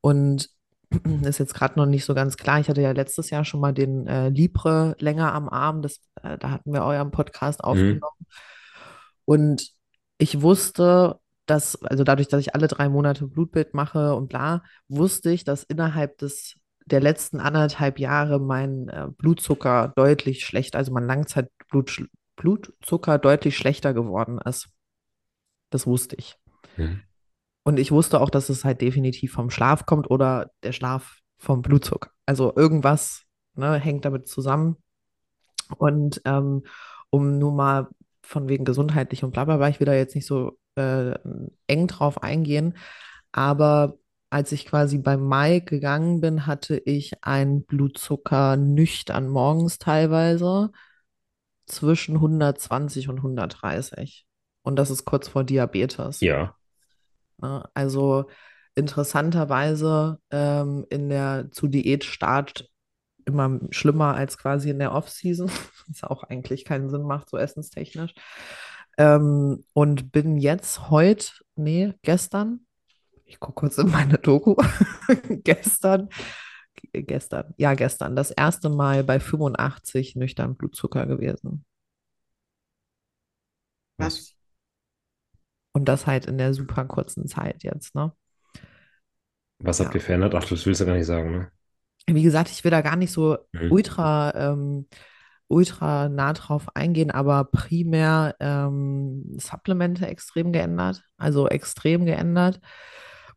Und 0.00 0.50
ist 1.22 1.38
jetzt 1.38 1.54
gerade 1.54 1.78
noch 1.78 1.86
nicht 1.86 2.04
so 2.04 2.14
ganz 2.14 2.36
klar. 2.36 2.60
Ich 2.60 2.68
hatte 2.68 2.82
ja 2.82 2.92
letztes 2.92 3.30
Jahr 3.30 3.44
schon 3.44 3.60
mal 3.60 3.72
den 3.72 4.06
äh, 4.06 4.28
Libre 4.28 4.96
länger 4.98 5.32
am 5.32 5.48
Arm. 5.48 5.82
Das, 5.82 6.00
äh, 6.22 6.38
da 6.38 6.50
hatten 6.50 6.72
wir 6.72 6.84
euren 6.84 7.10
Podcast 7.10 7.64
aufgenommen. 7.64 8.26
Und 9.24 9.70
ich 10.18 10.42
wusste, 10.42 11.18
dass, 11.46 11.82
also 11.82 12.04
dadurch, 12.04 12.28
dass 12.28 12.40
ich 12.40 12.54
alle 12.54 12.68
drei 12.68 12.88
Monate 12.88 13.26
Blutbild 13.26 13.74
mache 13.74 14.14
und 14.14 14.28
bla, 14.28 14.62
wusste 14.88 15.30
ich, 15.30 15.44
dass 15.44 15.64
innerhalb 15.64 16.18
des 16.18 16.56
der 16.86 17.00
letzten 17.00 17.40
anderthalb 17.40 17.98
Jahre 17.98 18.38
mein 18.38 18.88
äh, 18.88 19.08
Blutzucker 19.18 19.92
deutlich 19.96 20.46
schlecht, 20.46 20.76
also 20.76 20.92
mein 20.92 21.06
Langzeitblutzucker 21.06 23.18
deutlich 23.18 23.56
schlechter 23.56 23.92
geworden 23.92 24.38
ist. 24.38 24.68
Das 25.70 25.86
wusste 25.86 26.16
ich. 26.16 26.38
Mhm. 26.76 27.02
Und 27.64 27.78
ich 27.78 27.90
wusste 27.90 28.20
auch, 28.20 28.30
dass 28.30 28.48
es 28.48 28.64
halt 28.64 28.80
definitiv 28.80 29.32
vom 29.32 29.50
Schlaf 29.50 29.86
kommt 29.86 30.10
oder 30.10 30.50
der 30.62 30.72
Schlaf 30.72 31.20
vom 31.38 31.62
Blutzucker. 31.62 32.10
Also 32.24 32.54
irgendwas 32.54 33.24
ne, 33.54 33.74
hängt 33.74 34.04
damit 34.04 34.28
zusammen. 34.28 34.76
Und 35.78 36.22
ähm, 36.24 36.62
um 37.10 37.38
nur 37.38 37.52
mal 37.52 37.88
von 38.22 38.48
wegen 38.48 38.64
gesundheitlich 38.64 39.24
und 39.24 39.32
bla 39.32 39.44
bla 39.44 39.56
bla, 39.56 39.68
ich 39.68 39.80
will 39.80 39.86
da 39.86 39.94
jetzt 39.94 40.14
nicht 40.14 40.26
so 40.26 40.58
äh, 40.76 41.14
eng 41.66 41.86
drauf 41.86 42.22
eingehen, 42.22 42.76
aber 43.32 43.98
als 44.30 44.52
ich 44.52 44.66
quasi 44.66 44.98
bei 44.98 45.16
Mai 45.16 45.60
gegangen 45.60 46.20
bin, 46.20 46.46
hatte 46.46 46.76
ich 46.76 47.22
einen 47.24 47.64
Blutzucker 47.64 48.56
nüchtern 48.56 49.28
morgens 49.28 49.78
teilweise 49.78 50.72
zwischen 51.66 52.16
120 52.16 53.08
und 53.08 53.18
130. 53.18 54.26
Und 54.62 54.76
das 54.76 54.90
ist 54.90 55.04
kurz 55.04 55.28
vor 55.28 55.44
Diabetes. 55.44 56.20
Ja. 56.20 56.56
Ne? 57.38 57.68
Also 57.74 58.26
interessanterweise 58.74 60.20
ähm, 60.30 60.86
in 60.90 61.08
der 61.08 61.50
zu 61.50 61.66
Diätstart 61.66 62.68
immer 63.24 63.58
schlimmer 63.70 64.14
als 64.14 64.38
quasi 64.38 64.70
in 64.70 64.78
der 64.78 64.92
Off-Season, 64.92 65.50
was 65.88 66.04
auch 66.04 66.22
eigentlich 66.24 66.64
keinen 66.64 66.88
Sinn 66.88 67.02
macht, 67.02 67.28
so 67.28 67.36
essenstechnisch. 67.36 68.14
Ähm, 68.98 69.64
und 69.72 70.12
bin 70.12 70.38
jetzt 70.38 70.90
heute, 70.90 71.26
nee, 71.56 71.92
gestern, 72.02 72.66
ich 73.24 73.40
gucke 73.40 73.54
kurz 73.54 73.78
in 73.78 73.90
meine 73.90 74.18
Doku, 74.18 74.54
gestern, 75.44 76.08
gestern, 76.92 77.52
ja, 77.58 77.74
gestern, 77.74 78.16
das 78.16 78.30
erste 78.30 78.70
Mal 78.70 79.04
bei 79.04 79.20
85 79.20 80.16
nüchtern 80.16 80.56
Blutzucker 80.56 81.06
gewesen. 81.06 81.64
Was? 83.98 84.35
Und 85.76 85.84
das 85.90 86.06
halt 86.06 86.24
in 86.24 86.38
der 86.38 86.54
super 86.54 86.86
kurzen 86.86 87.26
Zeit 87.28 87.62
jetzt, 87.62 87.94
ne? 87.94 88.12
Was 89.58 89.80
Ja. 89.80 89.84
habt 89.84 89.94
ihr 89.94 90.00
verändert? 90.00 90.34
Ach, 90.34 90.46
das 90.46 90.64
willst 90.64 90.80
du 90.80 90.86
gar 90.86 90.94
nicht 90.96 91.04
sagen, 91.04 91.30
ne? 91.30 91.52
Wie 92.08 92.22
gesagt, 92.22 92.50
ich 92.50 92.62
will 92.64 92.70
da 92.70 92.82
gar 92.82 92.96
nicht 92.96 93.12
so 93.12 93.36
Mhm. 93.52 93.70
ultra, 93.70 94.32
ähm, 94.34 94.86
ultra 95.48 96.08
nah 96.08 96.32
drauf 96.32 96.66
eingehen, 96.74 97.10
aber 97.10 97.44
primär 97.44 98.36
ähm, 98.40 99.24
Supplemente 99.38 100.06
extrem 100.06 100.52
geändert, 100.52 101.02
also 101.18 101.48
extrem 101.48 102.04
geändert, 102.06 102.60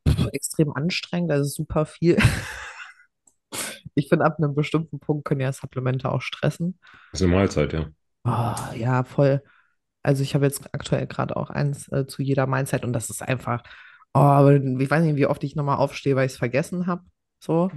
Pff, 0.07 0.27
extrem 0.33 0.73
anstrengend, 0.75 1.31
also 1.31 1.45
super 1.49 1.85
viel. 1.85 2.17
Ich 3.95 4.09
finde, 4.09 4.25
ab 4.25 4.37
einem 4.37 4.55
bestimmten 4.55 4.99
Punkt 4.99 5.25
können 5.25 5.41
ja 5.41 5.51
Supplemente 5.53 6.11
auch 6.11 6.21
stressen. 6.21 6.79
Das 7.11 7.21
ist 7.21 7.25
eine 7.27 7.35
Mahlzeit, 7.35 7.73
ja. 7.73 7.91
Oh, 8.25 8.55
ja, 8.75 9.03
voll. 9.03 9.41
Also 10.03 10.23
ich 10.23 10.33
habe 10.35 10.45
jetzt 10.45 10.63
aktuell 10.73 11.07
gerade 11.07 11.35
auch 11.37 11.49
eins 11.49 11.87
äh, 11.91 12.07
zu 12.07 12.21
jeder 12.21 12.47
Mahlzeit 12.47 12.85
und 12.85 12.93
das 12.93 13.09
ist 13.09 13.21
einfach, 13.21 13.63
oh, 14.13 14.19
aber 14.19 14.55
ich 14.55 14.89
weiß 14.89 15.03
nicht, 15.03 15.15
wie 15.17 15.25
oft 15.27 15.43
ich 15.43 15.55
nochmal 15.55 15.77
aufstehe, 15.77 16.15
weil 16.15 16.25
ich 16.27 16.33
es 16.33 16.37
vergessen 16.37 16.87
habe. 16.87 17.03
So. 17.39 17.71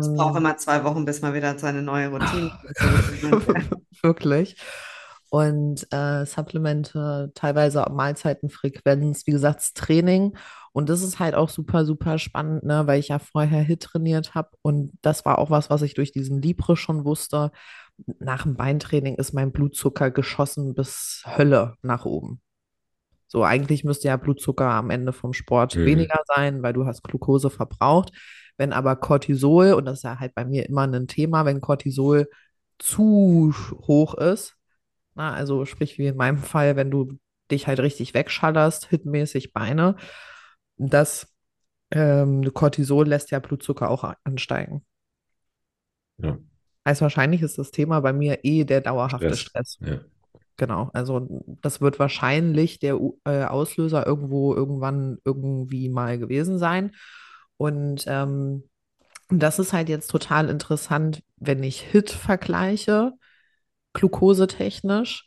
Es 0.00 0.12
braucht 0.12 0.36
Ähm, 0.36 0.36
immer 0.36 0.56
zwei 0.58 0.84
Wochen, 0.84 1.04
bis 1.06 1.22
man 1.22 1.32
wieder 1.32 1.58
seine 1.58 1.80
neue 1.82 2.08
Routine. 2.08 2.52
Wirklich. 4.02 4.56
Und 5.30 5.86
äh, 5.92 6.26
Supplemente, 6.26 7.32
teilweise 7.34 7.86
Mahlzeitenfrequenz, 7.90 9.26
wie 9.26 9.30
gesagt, 9.30 9.60
das 9.60 9.72
Training. 9.72 10.36
Und 10.72 10.88
das 10.90 11.02
ist 11.02 11.18
halt 11.20 11.34
auch 11.34 11.48
super, 11.48 11.86
super 11.86 12.18
spannend, 12.18 12.64
ne, 12.64 12.86
weil 12.86 13.00
ich 13.00 13.08
ja 13.08 13.18
vorher 13.18 13.62
HIIT 13.62 13.82
trainiert 13.82 14.34
habe. 14.34 14.50
Und 14.62 14.92
das 15.02 15.24
war 15.24 15.38
auch 15.38 15.50
was, 15.50 15.70
was 15.70 15.82
ich 15.82 15.94
durch 15.94 16.12
diesen 16.12 16.42
Libre 16.42 16.76
schon 16.76 17.04
wusste. 17.06 17.50
Nach 18.18 18.42
dem 18.44 18.56
Beintraining 18.56 19.16
ist 19.16 19.32
mein 19.32 19.52
Blutzucker 19.52 20.10
geschossen 20.10 20.74
bis 20.74 21.22
Hölle 21.26 21.74
nach 21.82 22.04
oben. 22.04 22.40
So, 23.28 23.44
eigentlich 23.44 23.84
müsste 23.84 24.08
ja 24.08 24.16
Blutzucker 24.16 24.68
am 24.68 24.90
Ende 24.90 25.12
vom 25.12 25.32
Sport 25.32 25.76
Mhm. 25.76 25.86
weniger 25.86 26.20
sein, 26.26 26.62
weil 26.62 26.72
du 26.74 26.86
hast 26.86 27.02
Glucose 27.02 27.50
verbraucht. 27.50 28.12
Wenn 28.58 28.72
aber 28.72 28.96
Cortisol, 28.96 29.72
und 29.72 29.86
das 29.86 29.98
ist 29.98 30.02
ja 30.04 30.20
halt 30.20 30.34
bei 30.34 30.44
mir 30.44 30.68
immer 30.68 30.82
ein 30.86 31.06
Thema, 31.08 31.44
wenn 31.46 31.60
Cortisol 31.62 32.28
zu 32.78 33.54
hoch 33.86 34.14
ist, 34.14 34.56
na, 35.14 35.32
also 35.34 35.64
sprich 35.64 35.98
wie 35.98 36.06
in 36.08 36.16
meinem 36.16 36.38
Fall, 36.38 36.76
wenn 36.76 36.90
du 36.90 37.18
dich 37.50 37.66
halt 37.66 37.80
richtig 37.80 38.14
wegschallerst, 38.14 38.86
hitmäßig 38.86 39.52
Beine, 39.52 39.96
das 40.76 41.28
ähm, 41.90 42.52
Cortisol 42.52 43.06
lässt 43.08 43.30
ja 43.30 43.38
Blutzucker 43.38 43.90
auch 43.90 44.04
ansteigen. 44.24 44.84
Ja. 46.18 46.38
Also 46.84 47.02
wahrscheinlich 47.02 47.42
ist 47.42 47.58
das 47.58 47.70
Thema 47.70 48.00
bei 48.00 48.12
mir 48.12 48.40
eh 48.42 48.64
der 48.64 48.80
dauerhafte 48.80 49.34
Stress. 49.36 49.74
Stress. 49.74 49.78
Ja. 49.80 50.00
Genau, 50.56 50.90
also 50.92 51.44
das 51.60 51.80
wird 51.80 51.98
wahrscheinlich 51.98 52.78
der 52.78 52.98
äh, 53.24 53.44
Auslöser 53.44 54.06
irgendwo 54.06 54.54
irgendwann 54.54 55.18
irgendwie 55.24 55.88
mal 55.88 56.18
gewesen 56.18 56.58
sein. 56.58 56.92
Und 57.56 58.04
ähm, 58.06 58.68
das 59.28 59.58
ist 59.58 59.72
halt 59.72 59.88
jetzt 59.88 60.08
total 60.08 60.48
interessant, 60.48 61.22
wenn 61.36 61.62
ich 61.62 61.80
HIT 61.80 62.10
vergleiche, 62.10 63.12
glukosetechnisch 63.94 65.26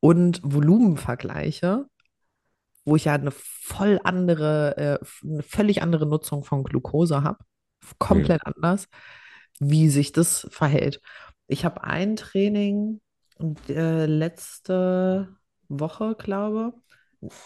und 0.00 0.40
Volumen 0.42 0.96
vergleiche, 0.96 1.86
wo 2.84 2.96
ich 2.96 3.06
ja 3.06 3.14
eine 3.14 3.30
voll 3.30 4.00
andere, 4.04 4.76
äh, 4.76 4.98
eine 5.26 5.42
völlig 5.42 5.82
andere 5.82 6.06
Nutzung 6.06 6.44
von 6.44 6.64
Glukose 6.64 7.22
habe, 7.22 7.38
komplett 7.98 8.44
anders, 8.44 8.88
wie 9.60 9.88
sich 9.88 10.12
das 10.12 10.46
verhält. 10.50 11.00
Ich 11.46 11.64
habe 11.64 11.84
ein 11.84 12.16
Training 12.16 13.00
äh, 13.68 14.06
letzte 14.06 15.36
Woche, 15.68 16.16
glaube, 16.18 16.74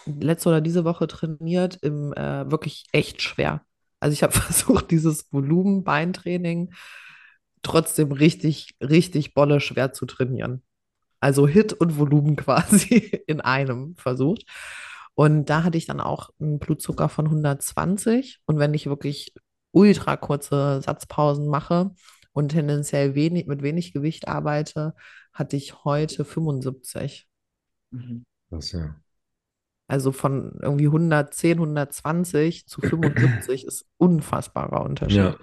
letzte 0.05 0.49
oder 0.49 0.61
diese 0.61 0.85
Woche 0.85 1.07
trainiert, 1.07 1.77
im 1.81 2.13
äh, 2.13 2.49
wirklich 2.49 2.85
echt 2.91 3.21
schwer. 3.21 3.63
Also 3.99 4.13
ich 4.13 4.23
habe 4.23 4.33
versucht, 4.39 4.91
dieses 4.91 5.31
Volumen-Beintraining 5.31 6.73
trotzdem 7.61 8.11
richtig, 8.11 8.75
richtig 8.81 9.33
bolle 9.33 9.59
schwer 9.59 9.93
zu 9.93 10.05
trainieren. 10.05 10.63
Also 11.19 11.47
Hit 11.47 11.73
und 11.73 11.97
Volumen 11.97 12.35
quasi 12.37 13.23
in 13.27 13.41
einem 13.41 13.95
versucht. 13.95 14.45
Und 15.15 15.49
da 15.49 15.63
hatte 15.63 15.77
ich 15.77 15.85
dann 15.85 15.99
auch 15.99 16.29
einen 16.39 16.59
Blutzucker 16.59 17.09
von 17.09 17.25
120. 17.25 18.39
Und 18.45 18.57
wenn 18.57 18.73
ich 18.73 18.85
wirklich 18.85 19.33
ultra 19.71 20.17
kurze 20.17 20.81
Satzpausen 20.81 21.47
mache 21.47 21.91
und 22.33 22.49
tendenziell 22.49 23.15
wenig, 23.15 23.47
mit 23.47 23.61
wenig 23.61 23.93
Gewicht 23.93 24.27
arbeite, 24.27 24.95
hatte 25.33 25.55
ich 25.55 25.83
heute 25.83 26.25
75. 26.25 27.27
Mhm. 27.91 28.25
Das, 28.49 28.71
ja. 28.71 28.95
Also 29.87 30.11
von 30.11 30.59
irgendwie 30.61 30.85
110, 30.85 31.57
120 31.57 32.67
zu 32.67 32.81
75 32.81 33.65
ist 33.65 33.85
unfassbarer 33.97 34.83
Unterschied. 34.83 35.17
Ja. 35.17 35.37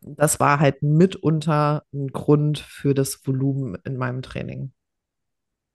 Das 0.00 0.40
war 0.40 0.58
halt 0.58 0.82
mitunter 0.82 1.84
ein 1.92 2.08
Grund 2.08 2.58
für 2.58 2.94
das 2.94 3.24
Volumen 3.26 3.76
in 3.84 3.96
meinem 3.96 4.22
Training. 4.22 4.72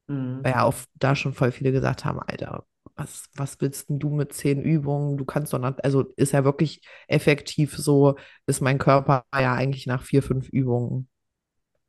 Mhm. 0.08 0.40
Weil 0.44 0.52
ja 0.52 0.64
auch 0.64 0.76
da 0.96 1.16
schon 1.16 1.34
voll 1.34 1.52
viele 1.52 1.72
gesagt 1.72 2.04
haben, 2.04 2.20
Alter, 2.20 2.66
was, 2.96 3.30
was 3.36 3.60
willst 3.62 3.90
denn 3.90 4.00
du 4.00 4.10
mit 4.16 4.34
zehn 4.34 4.62
Übungen? 4.62 5.18
Du 5.18 5.26
kannst 5.26 5.54
doch 5.54 5.60
nicht, 5.60 5.84
also 5.84 6.04
ist 6.18 6.34
ja 6.34 6.44
wirklich 6.44 6.82
effektiv 7.08 7.76
so, 7.78 8.16
ist 8.48 8.62
mein 8.62 8.78
Körper 8.80 9.26
ja 9.34 9.54
eigentlich 9.54 9.88
nach 9.88 10.04
vier, 10.04 10.24
fünf 10.24 10.50
Übungen, 10.50 11.10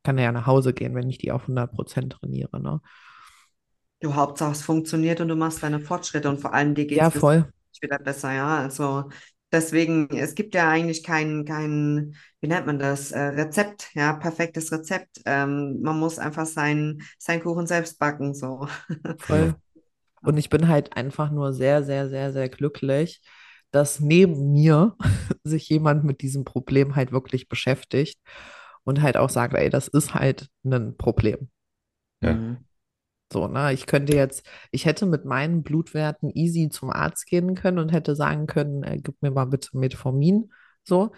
kann 0.03 0.17
er 0.17 0.25
ja 0.25 0.31
nach 0.33 0.47
Hause 0.47 0.73
gehen, 0.73 0.95
wenn 0.95 1.09
ich 1.09 1.19
die 1.19 1.31
auf 1.31 1.47
100 1.47 1.73
Prozent 1.73 2.13
trainiere, 2.13 2.61
ne? 2.61 2.81
Du 4.01 4.15
Hauptsache 4.15 4.51
es 4.53 4.61
funktioniert 4.61 5.19
und 5.21 5.27
du 5.27 5.35
machst 5.35 5.61
deine 5.63 5.79
Fortschritte 5.81 6.29
und 6.29 6.39
vor 6.39 6.53
allem 6.53 6.73
dir 6.75 6.85
geht 6.87 7.03
Ja, 7.03 7.09
es 7.09 7.11
voll. 7.11 7.51
wieder 7.81 7.99
besser, 7.99 8.31
ja. 8.33 8.59
Also 8.59 9.09
deswegen, 9.51 10.09
es 10.17 10.35
gibt 10.35 10.55
ja 10.55 10.69
eigentlich 10.69 11.03
kein, 11.03 11.43
kein, 11.45 12.15
wie 12.41 12.47
nennt 12.47 12.65
man 12.65 12.79
das, 12.79 13.11
äh, 13.11 13.19
Rezept, 13.19 13.89
ja, 13.95 14.13
perfektes 14.13 14.71
Rezept. 14.71 15.21
Ähm, 15.25 15.81
man 15.81 15.99
muss 15.99 16.17
einfach 16.19 16.45
seinen 16.45 17.01
sein 17.17 17.41
Kuchen 17.43 17.67
selbst 17.67 17.99
backen, 17.99 18.33
so. 18.33 18.67
Voll. 19.17 19.53
Und 20.23 20.37
ich 20.37 20.49
bin 20.49 20.67
halt 20.67 20.95
einfach 20.97 21.31
nur 21.31 21.53
sehr, 21.53 21.83
sehr, 21.83 22.09
sehr, 22.09 22.33
sehr 22.33 22.49
glücklich, 22.49 23.21
dass 23.71 23.99
neben 23.99 24.51
mir 24.51 24.95
sich 25.43 25.69
jemand 25.69 26.03
mit 26.03 26.21
diesem 26.21 26.43
Problem 26.45 26.95
halt 26.95 27.11
wirklich 27.11 27.47
beschäftigt 27.49 28.19
und 28.83 29.01
halt 29.01 29.17
auch 29.17 29.29
sagt, 29.29 29.53
ey, 29.55 29.69
das 29.69 29.87
ist 29.87 30.13
halt 30.13 30.49
ein 30.63 30.97
Problem. 30.97 31.49
Ja. 32.21 32.33
Mhm. 32.33 32.57
So, 33.31 33.47
ne? 33.47 33.73
Ich 33.73 33.85
könnte 33.85 34.15
jetzt, 34.15 34.43
ich 34.71 34.85
hätte 34.85 35.05
mit 35.05 35.25
meinen 35.25 35.63
Blutwerten 35.63 36.31
easy 36.31 36.69
zum 36.69 36.89
Arzt 36.91 37.27
gehen 37.27 37.55
können 37.55 37.79
und 37.79 37.89
hätte 37.89 38.15
sagen 38.15 38.47
können, 38.47 38.83
äh, 38.83 38.97
gib 39.01 39.21
mir 39.21 39.31
mal 39.31 39.45
bitte 39.45 39.77
Metformin. 39.77 40.51
So. 40.83 41.11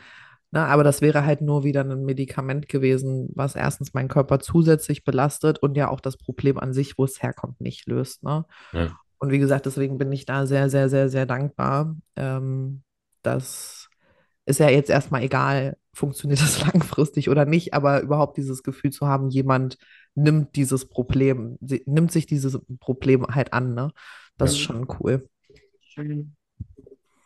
Ne? 0.51 0.65
Aber 0.65 0.83
das 0.83 1.01
wäre 1.01 1.25
halt 1.25 1.41
nur 1.41 1.63
wieder 1.63 1.81
ein 1.83 2.03
Medikament 2.05 2.67
gewesen, 2.69 3.29
was 3.35 3.55
erstens 3.55 3.93
meinen 3.93 4.09
Körper 4.09 4.39
zusätzlich 4.39 5.03
belastet 5.03 5.59
und 5.59 5.75
ja 5.75 5.89
auch 5.89 6.01
das 6.01 6.17
Problem 6.17 6.57
an 6.59 6.73
sich, 6.73 6.97
wo 6.97 7.05
es 7.05 7.21
herkommt, 7.23 7.61
nicht 7.61 7.87
löst. 7.87 8.23
Ne? 8.23 8.45
Ja. 8.73 8.91
Und 9.19 9.31
wie 9.31 9.39
gesagt, 9.39 9.65
deswegen 9.65 9.97
bin 9.97 10.11
ich 10.11 10.25
da 10.25 10.45
sehr, 10.45 10.69
sehr, 10.69 10.89
sehr, 10.89 11.09
sehr 11.09 11.25
dankbar. 11.25 11.95
Ähm, 12.15 12.83
das 13.21 13.87
ist 14.45 14.59
ja 14.59 14.69
jetzt 14.69 14.89
erstmal 14.89 15.23
egal, 15.23 15.77
funktioniert 15.93 16.41
das 16.41 16.59
langfristig 16.73 17.29
oder 17.29 17.45
nicht, 17.45 17.73
aber 17.73 18.01
überhaupt 18.01 18.37
dieses 18.37 18.63
Gefühl 18.63 18.91
zu 18.91 19.07
haben, 19.07 19.29
jemand 19.29 19.77
nimmt 20.15 20.55
dieses 20.55 20.87
Problem, 20.89 21.57
nimmt 21.85 22.11
sich 22.11 22.25
dieses 22.25 22.59
Problem 22.79 23.25
halt 23.27 23.53
an, 23.53 23.73
ne? 23.73 23.91
Das 24.37 24.51
ist 24.51 24.59
Ja. 24.59 24.65
schon 24.65 24.87
cool. 24.99 25.29
Schön. 25.81 26.35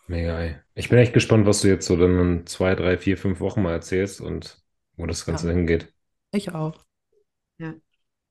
Mega, 0.08 0.40
ey. 0.40 0.56
Ich 0.76 0.90
bin 0.90 1.00
echt 1.00 1.14
gespannt, 1.14 1.46
was 1.48 1.62
du 1.62 1.68
jetzt 1.68 1.86
so 1.88 1.96
dann 1.98 2.20
in 2.20 2.46
zwei, 2.48 2.76
drei, 2.76 2.98
vier, 2.98 3.18
fünf 3.18 3.40
Wochen 3.40 3.62
mal 3.64 3.72
erzählst 3.74 4.22
und 4.22 4.62
wo 4.98 5.06
das 5.06 5.26
Ganze 5.26 5.48
Ja. 5.48 5.54
hingeht. 5.54 5.94
Ich 6.34 6.54
auch. 6.54 6.86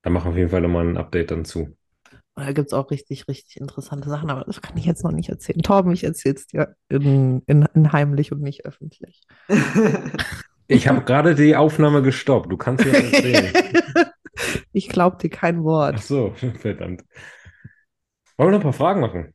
Da 0.03 0.11
machen 0.11 0.27
wir 0.27 0.31
auf 0.31 0.37
jeden 0.37 0.51
Fall 0.51 0.61
nochmal 0.61 0.87
ein 0.87 0.97
Update 0.97 1.33
dann 1.33 1.45
zu. 1.45 1.77
Und 2.37 2.47
da 2.47 2.53
gibt 2.53 2.69
es 2.69 2.73
auch 2.73 2.91
richtig, 2.91 3.29
richtig 3.29 3.57
interessante 3.59 4.09
Sachen, 4.09 4.29
aber 4.31 4.45
das 4.45 4.61
kann 4.61 4.77
ich 4.77 4.85
jetzt 4.85 5.05
noch 5.05 5.13
nicht 5.13 5.29
erzählen. 5.29 5.63
Torben, 5.63 5.93
ich 5.93 6.03
erzähle 6.05 6.35
es 6.35 6.47
dir 6.47 6.77
in, 6.89 7.43
in, 7.47 7.63
in 7.75 7.93
heimlich 7.93 8.33
und 8.33 8.41
nicht 8.43 8.65
öffentlich. 8.67 9.23
Ich 10.67 10.89
habe 10.89 11.05
gerade 11.05 11.35
die 11.35 11.57
Aufnahme 11.57 12.03
gestoppt. 12.03 12.51
Du 12.53 12.57
kannst 12.59 12.85
mir 12.85 12.93
das 12.93 13.03
erzählen. 13.05 13.59
Ich 14.73 14.89
glaube 14.89 15.17
dir 15.19 15.31
kein 15.31 15.65
Ach 15.91 15.99
Wort. 15.99 16.03
so, 16.03 16.35
verdammt. 16.61 17.05
Wollen 18.37 18.51
wir 18.53 18.53
noch 18.53 18.61
ein 18.61 18.63
paar 18.63 18.73
Fragen 18.73 19.01
machen? 19.01 19.35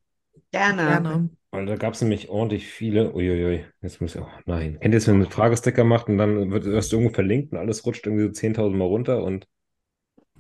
Gerne. 0.52 0.84
Gerne. 0.86 1.30
Weil 1.52 1.66
da 1.66 1.76
gab 1.76 1.94
es 1.94 2.02
nämlich 2.02 2.30
ordentlich 2.30 2.68
viele. 2.68 3.14
Uiuiui, 3.14 3.66
jetzt 3.82 4.02
muss 4.02 4.16
ich 4.16 4.22
auch. 4.22 4.30
Nein. 4.46 4.80
Kennt 4.80 4.94
ihr 4.94 5.00
das, 5.00 5.08
wenn 5.08 5.16
man 5.16 5.24
einen 5.24 5.32
Fragesticker 5.32 5.84
macht 5.84 6.08
und 6.08 6.18
dann 6.18 6.52
wird 6.52 6.66
du 6.66 6.70
irgendwo 6.70 7.14
verlinkt 7.14 7.52
und 7.52 7.58
alles 7.58 7.86
rutscht 7.86 8.06
irgendwie 8.06 8.26
so 8.26 8.32
10.000 8.32 8.78
Mal 8.78 8.86
runter 8.86 9.24
und. 9.24 9.48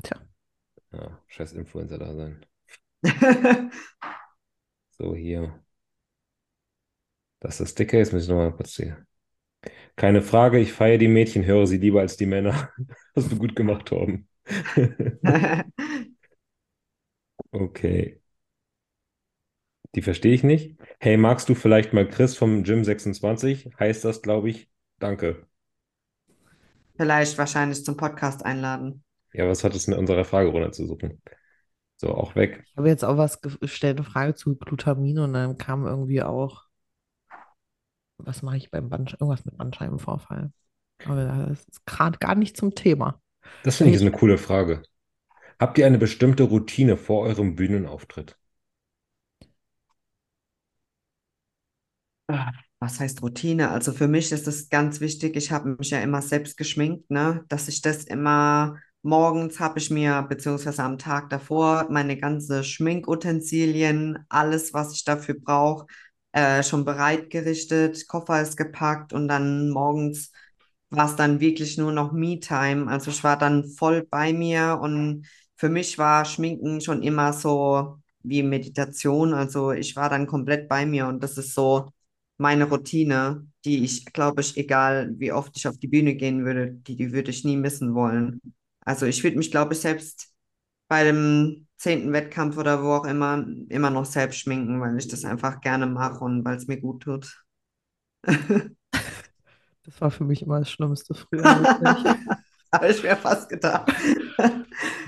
Tja. 0.03 0.18
Ja, 0.91 1.19
scheiß 1.27 1.53
Influencer 1.53 1.98
da 1.99 2.14
sein. 2.15 2.45
So, 4.98 5.15
hier. 5.15 5.64
Das 7.40 7.60
ist 7.60 7.80
der 7.80 7.86
Sticker. 7.86 7.98
Jetzt 7.98 8.14
muss 8.14 8.23
ich 8.23 8.30
nochmal 8.30 8.53
kurz 8.53 8.73
sehen. 8.76 9.07
Keine 9.95 10.22
Frage, 10.22 10.60
ich 10.60 10.73
feiere 10.73 10.98
die 10.98 11.07
Mädchen, 11.07 11.45
höre 11.45 11.68
sie 11.68 11.77
lieber 11.77 12.02
als 12.02 12.18
die 12.18 12.26
Männer. 12.26 12.72
Hast 13.15 13.31
du 13.31 13.38
gut 13.38 13.56
gemacht, 13.56 13.88
Torben. 13.88 14.27
Okay. 17.53 18.19
Die 19.95 20.02
verstehe 20.02 20.34
ich 20.34 20.44
nicht. 20.44 20.78
Hey, 20.99 21.18
magst 21.18 21.49
du 21.49 21.56
vielleicht 21.56 21.94
mal 21.94 22.07
Chris 22.07 22.38
vom 22.38 22.64
Gym 22.64 22.84
26? 22.84 23.72
Heißt 23.80 24.06
das, 24.06 24.22
glaube 24.22 24.49
ich, 24.49 24.70
danke. 24.99 25.48
Vielleicht 26.95 27.38
wahrscheinlich 27.38 27.84
zum 27.84 27.98
Podcast 27.98 28.45
einladen. 28.45 29.03
Ja, 29.34 29.48
was 29.48 29.64
hat 29.64 29.76
es 29.76 29.88
mit 29.88 29.98
unserer 29.98 30.26
Fragerunde 30.26 30.72
zu 30.72 30.86
suchen? 30.86 31.22
So, 31.98 32.10
auch 32.10 32.36
weg. 32.36 32.64
Ich 32.66 32.78
habe 32.78 32.88
jetzt 32.88 33.03
auch 33.03 33.18
was 33.18 33.41
gestellt, 33.41 33.98
eine 33.98 34.06
Frage 34.06 34.36
zu 34.36 34.56
Glutamin 34.56 35.20
und 35.20 35.34
dann 35.34 35.57
kam 35.57 35.86
irgendwie 35.86 36.22
auch, 36.22 36.66
was 38.18 38.41
mache 38.41 38.57
ich 38.57 38.72
beim 38.72 38.90
Bandsch 38.90 39.14
irgendwas 39.14 39.45
mit 39.45 39.57
Bandscheibenvorfall. 39.57 40.52
Aber 41.06 41.48
das 41.49 41.66
ist 41.66 41.86
gerade 41.86 42.18
gar 42.20 42.36
nicht 42.36 42.57
zum 42.57 42.76
Thema. 42.76 43.22
Das 43.64 43.78
finde 43.78 43.91
ich 43.91 43.95
ist 43.95 44.02
eine 44.02 44.11
coole 44.11 44.38
Frage. 44.38 44.84
Habt 45.60 45.78
ihr 45.78 45.86
eine 45.86 45.99
bestimmte 45.99 46.44
Routine 46.44 46.98
vor 46.98 47.24
eurem 47.24 47.56
Bühnenauftritt? 47.56 48.39
Was 52.80 52.99
heißt 52.99 53.22
Routine? 53.22 53.72
Also 53.72 53.91
für 53.91 54.07
mich 54.07 54.31
ist 54.31 54.47
es 54.47 54.69
ganz 54.69 55.01
wichtig, 55.01 55.35
ich 55.35 55.51
habe 55.51 55.76
mich 55.77 55.89
ja 55.89 55.99
immer 56.01 56.22
selbst 56.22 56.56
geschminkt, 56.57 57.10
ne? 57.11 57.43
Dass 57.49 57.68
ich 57.68 57.81
das 57.81 58.06
immer 58.06 58.77
morgens 59.01 59.60
habe 59.60 59.80
ich 59.80 59.89
mir, 59.89 60.22
beziehungsweise 60.30 60.84
am 60.84 60.97
Tag 60.97 61.30
davor, 61.30 61.88
meine 61.89 62.18
ganze 62.18 62.64
Schminkutensilien, 62.64 64.19
alles, 64.30 64.73
was 64.73 64.93
ich 64.93 65.03
dafür 65.03 65.35
brauche, 65.39 65.88
äh, 66.31 66.64
schon 66.64 66.85
bereitgerichtet, 66.85 68.07
Koffer 68.07 68.41
ist 68.41 68.56
gepackt 68.57 69.11
und 69.14 69.27
dann 69.27 69.69
morgens 69.69 70.31
war 70.89 71.06
es 71.10 71.15
dann 71.18 71.39
wirklich 71.41 71.77
nur 71.77 71.91
noch 71.91 72.11
Me-Time. 72.14 72.88
Also 72.89 73.11
ich 73.11 73.23
war 73.23 73.38
dann 73.38 73.65
voll 73.69 74.07
bei 74.10 74.31
mir 74.34 74.80
und 74.81 75.27
für 75.57 75.69
mich 75.69 75.97
war 75.97 76.23
Schminken 76.26 76.80
schon 76.81 77.03
immer 77.03 77.34
so 77.34 77.97
wie 78.23 78.41
Meditation. 78.43 79.34
Also 79.34 79.72
ich 79.72 79.95
war 79.97 80.10
dann 80.10 80.27
komplett 80.27 80.68
bei 80.69 80.85
mir 80.85 81.07
und 81.07 81.22
das 81.23 81.38
ist 81.38 81.53
so 81.53 81.89
meine 82.40 82.66
Routine, 82.66 83.48
die 83.66 83.84
ich, 83.84 84.06
glaube 84.07 84.41
ich, 84.41 84.57
egal 84.57 85.14
wie 85.20 85.32
oft 85.32 85.56
ich 85.57 85.68
auf 85.68 85.78
die 85.78 85.88
Bühne 85.88 86.16
gehen 86.16 86.45
würde, 86.45 86.72
die, 86.74 86.95
die 86.95 87.11
würde 87.11 87.32
ich 87.32 87.45
nie 87.45 87.57
missen 87.57 87.94
wollen. 87.95 88.41
Also 88.82 89.06
ich 89.06 89.24
würde 89.24 89.38
mich, 89.38 89.52
glaube 89.52 89.74
ich, 89.74 89.82
selbst 89.82 90.30
bei 90.88 91.03
dem 91.03 91.68
zehnten 91.78 92.14
Wettkampf 92.14 92.57
oder 92.57 92.84
wo 92.84 92.94
auch 92.94 93.06
immer, 93.06 93.45
immer 93.70 93.90
noch 93.91 94.06
selbst 94.06 94.40
schminken, 94.40 94.82
weil 94.82 94.98
ich 94.98 95.07
das 95.07 95.26
einfach 95.26 95.61
gerne 95.61 95.86
mache 95.88 96.24
und 96.24 96.44
weil 96.45 96.57
es 96.57 96.68
mir 96.68 96.80
gut 96.80 97.03
tut. 97.03 97.44
Das 99.84 100.02
war 100.02 100.11
für 100.11 100.24
mich 100.24 100.41
immer 100.44 100.60
das 100.60 100.70
Schlimmste 100.72 101.14
früher. 101.16 101.44
wirklich. 101.44 102.16
Habe 102.72 102.88
ich 102.90 103.02
mir 103.02 103.16
fast 103.16 103.49
gedacht. 103.49 103.91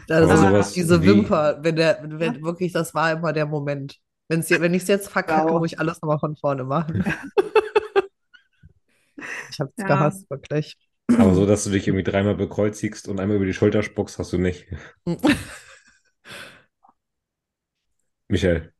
Das 0.08 0.30
Aber 0.30 0.64
diese 0.74 1.02
wie- 1.04 1.08
Wimper, 1.08 1.60
wenn 1.62 1.76
der, 1.76 2.00
wenn 2.04 2.42
wirklich, 2.42 2.72
das 2.74 2.94
war 2.96 3.12
immer 3.12 3.32
der 3.34 3.46
Moment. 3.46 3.98
Wenn's, 4.32 4.50
wenn 4.50 4.74
ich 4.74 4.84
es 4.84 4.88
jetzt 4.90 5.10
verkacke, 5.10 5.48
Genau. 5.48 5.60
muss 5.60 5.72
ich 5.74 5.80
alles 5.80 6.02
nochmal 6.02 6.20
von 6.20 6.36
vorne 6.38 6.64
machen. 6.64 7.04
Ich 9.50 9.60
habe 9.60 9.72
es 9.76 9.86
Ja. 9.86 9.86
gehasst, 9.86 10.30
wirklich. 10.30 10.78
Aber 11.18 11.34
so, 11.36 11.46
dass 11.46 11.64
du 11.66 11.70
dich 11.72 11.88
irgendwie 11.88 12.04
dreimal 12.04 12.36
bekreuzigst 12.36 13.08
und 13.08 13.20
einmal 13.20 13.38
über 13.38 13.46
die 13.46 13.54
Schulter 13.54 13.84
spuckst, 13.84 14.20
hast 14.20 14.34
du 14.34 14.38
nicht. 14.38 14.68
Michael, 18.30 18.72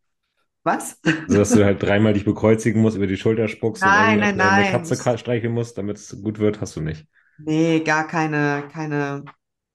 Was? 0.64 0.98
so 1.26 1.38
dass 1.40 1.54
du 1.54 1.66
halt 1.66 1.82
dreimal 1.82 2.14
dich 2.14 2.26
bekreuzigen 2.26 2.82
musst, 2.82 2.96
über 2.98 3.08
die 3.08 3.18
Schulter 3.18 3.48
spuckst 3.48 3.86
und 3.86 3.96
Nein, 3.96 4.20
irgendwie 4.20 4.20
nein, 4.20 4.38
auch 4.38 4.52
eine 4.52 4.66
nein. 4.66 4.66
Katze 4.66 4.96
streicheln 5.18 5.54
musst, 5.54 5.78
damit 5.78 5.98
es 5.98 6.22
gut 6.22 6.38
wird, 6.40 6.62
hast 6.62 6.76
du 6.76 6.82
nicht. 6.82 7.08
Nee, 7.38 7.82
gar 7.84 8.08
keine, 8.08 8.68
keine, 8.72 9.26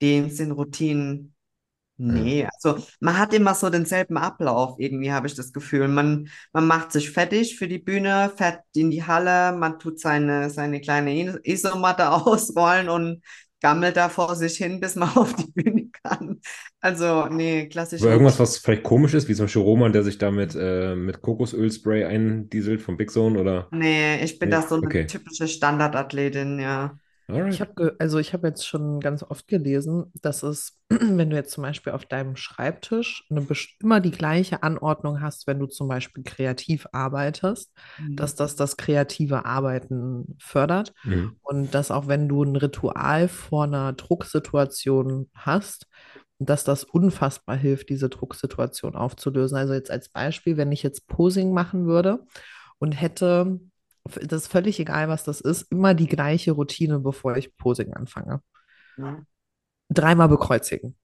dem 0.01 0.29
Sinn 0.29 0.51
Routinen. 0.51 1.35
Nee, 1.99 2.47
also 2.53 2.85
man 2.99 3.17
hat 3.17 3.33
immer 3.33 3.55
so 3.55 3.69
denselben 3.71 4.17
Ablauf, 4.17 4.75
irgendwie 4.79 5.11
habe 5.11 5.25
ich 5.27 5.33
das 5.35 5.51
Gefühl. 5.51 5.87
Man, 5.87 6.29
man 6.53 6.67
macht 6.67 6.91
sich 6.91 7.09
fertig 7.09 7.57
für 7.57 7.67
die 7.67 7.79
Bühne, 7.79 8.31
fährt 8.37 8.61
in 8.75 8.91
die 8.91 9.03
Halle, 9.03 9.57
man 9.57 9.79
tut 9.79 9.99
seine, 9.99 10.49
seine 10.51 10.79
kleine 10.79 11.39
Isomatte 11.43 12.11
ausrollen 12.11 12.89
und 12.89 13.23
gammelt 13.61 13.97
da 13.97 14.09
vor 14.09 14.35
sich 14.35 14.57
hin, 14.57 14.79
bis 14.79 14.95
man 14.95 15.09
auf 15.17 15.33
die 15.35 15.51
Bühne 15.51 15.89
kann. 16.03 16.39
Also, 16.81 17.27
nee, 17.29 17.67
klassisch. 17.67 18.01
Aber 18.01 18.11
irgendwas, 18.11 18.39
was 18.39 18.57
vielleicht 18.59 18.83
komisch 18.83 19.13
ist, 19.13 19.27
wie 19.27 19.33
zum 19.35 19.45
Beispiel 19.45 19.61
Roman, 19.63 19.91
der 19.91 20.03
sich 20.03 20.17
da 20.17 20.29
mit, 20.31 20.55
äh, 20.55 20.95
mit 20.95 21.21
Kokosölspray 21.21 22.05
eindieselt 22.05 22.81
vom 22.81 22.95
Big 22.97 23.09
Zone 23.11 23.39
oder. 23.39 23.69
Nee, 23.71 24.23
ich 24.23 24.39
bin 24.39 24.49
Nee, 24.49 24.51
da 24.51 24.61
so 24.61 24.75
eine 24.75 24.85
okay. 24.85 25.05
typische 25.07 25.47
Standardathletin, 25.47 26.59
ja. 26.59 26.97
Alright. 27.29 27.53
Ich 27.53 27.61
habe 27.61 27.95
also 27.99 28.19
ich 28.19 28.33
habe 28.33 28.47
jetzt 28.47 28.65
schon 28.65 28.99
ganz 28.99 29.21
oft 29.23 29.47
gelesen, 29.47 30.11
dass 30.21 30.43
es, 30.43 30.79
wenn 30.89 31.29
du 31.29 31.35
jetzt 31.35 31.51
zum 31.51 31.63
Beispiel 31.63 31.93
auf 31.93 32.05
deinem 32.05 32.35
Schreibtisch 32.35 33.25
eine, 33.29 33.45
immer 33.81 33.99
die 33.99 34.11
gleiche 34.11 34.63
Anordnung 34.63 35.21
hast, 35.21 35.45
wenn 35.47 35.59
du 35.59 35.67
zum 35.67 35.87
Beispiel 35.87 36.23
kreativ 36.23 36.87
arbeitest, 36.93 37.71
dass 38.15 38.35
das 38.35 38.55
das 38.55 38.77
kreative 38.77 39.45
Arbeiten 39.45 40.35
fördert 40.39 40.93
Mhm. 41.03 41.37
und 41.43 41.73
dass 41.73 41.91
auch 41.91 42.07
wenn 42.07 42.29
du 42.29 42.43
ein 42.43 42.55
Ritual 42.55 43.27
vor 43.27 43.65
einer 43.65 43.93
Drucksituation 43.93 45.29
hast, 45.33 45.87
dass 46.39 46.63
das 46.63 46.83
unfassbar 46.83 47.55
hilft, 47.55 47.89
diese 47.89 48.09
Drucksituation 48.09 48.95
aufzulösen. 48.95 49.57
Also 49.57 49.73
jetzt 49.73 49.91
als 49.91 50.09
Beispiel, 50.09 50.55
wenn 50.57 50.71
ich 50.71 50.83
jetzt 50.83 51.07
Posing 51.07 51.51
machen 51.53 51.87
würde 51.87 52.19
und 52.79 52.91
hätte, 52.93 53.59
das 54.07 54.43
ist 54.43 54.47
völlig 54.51 54.79
egal, 54.79 55.07
was 55.09 55.23
das 55.23 55.41
ist, 55.41 55.71
immer 55.71 55.93
die 55.93 56.07
gleiche 56.07 56.51
Routine, 56.51 56.99
bevor 56.99 57.37
ich 57.37 57.55
Posing 57.57 57.93
anfange. 57.93 58.41
Ja. 58.97 59.21
Dreimal 59.89 60.29
bekreuzigen. 60.29 60.95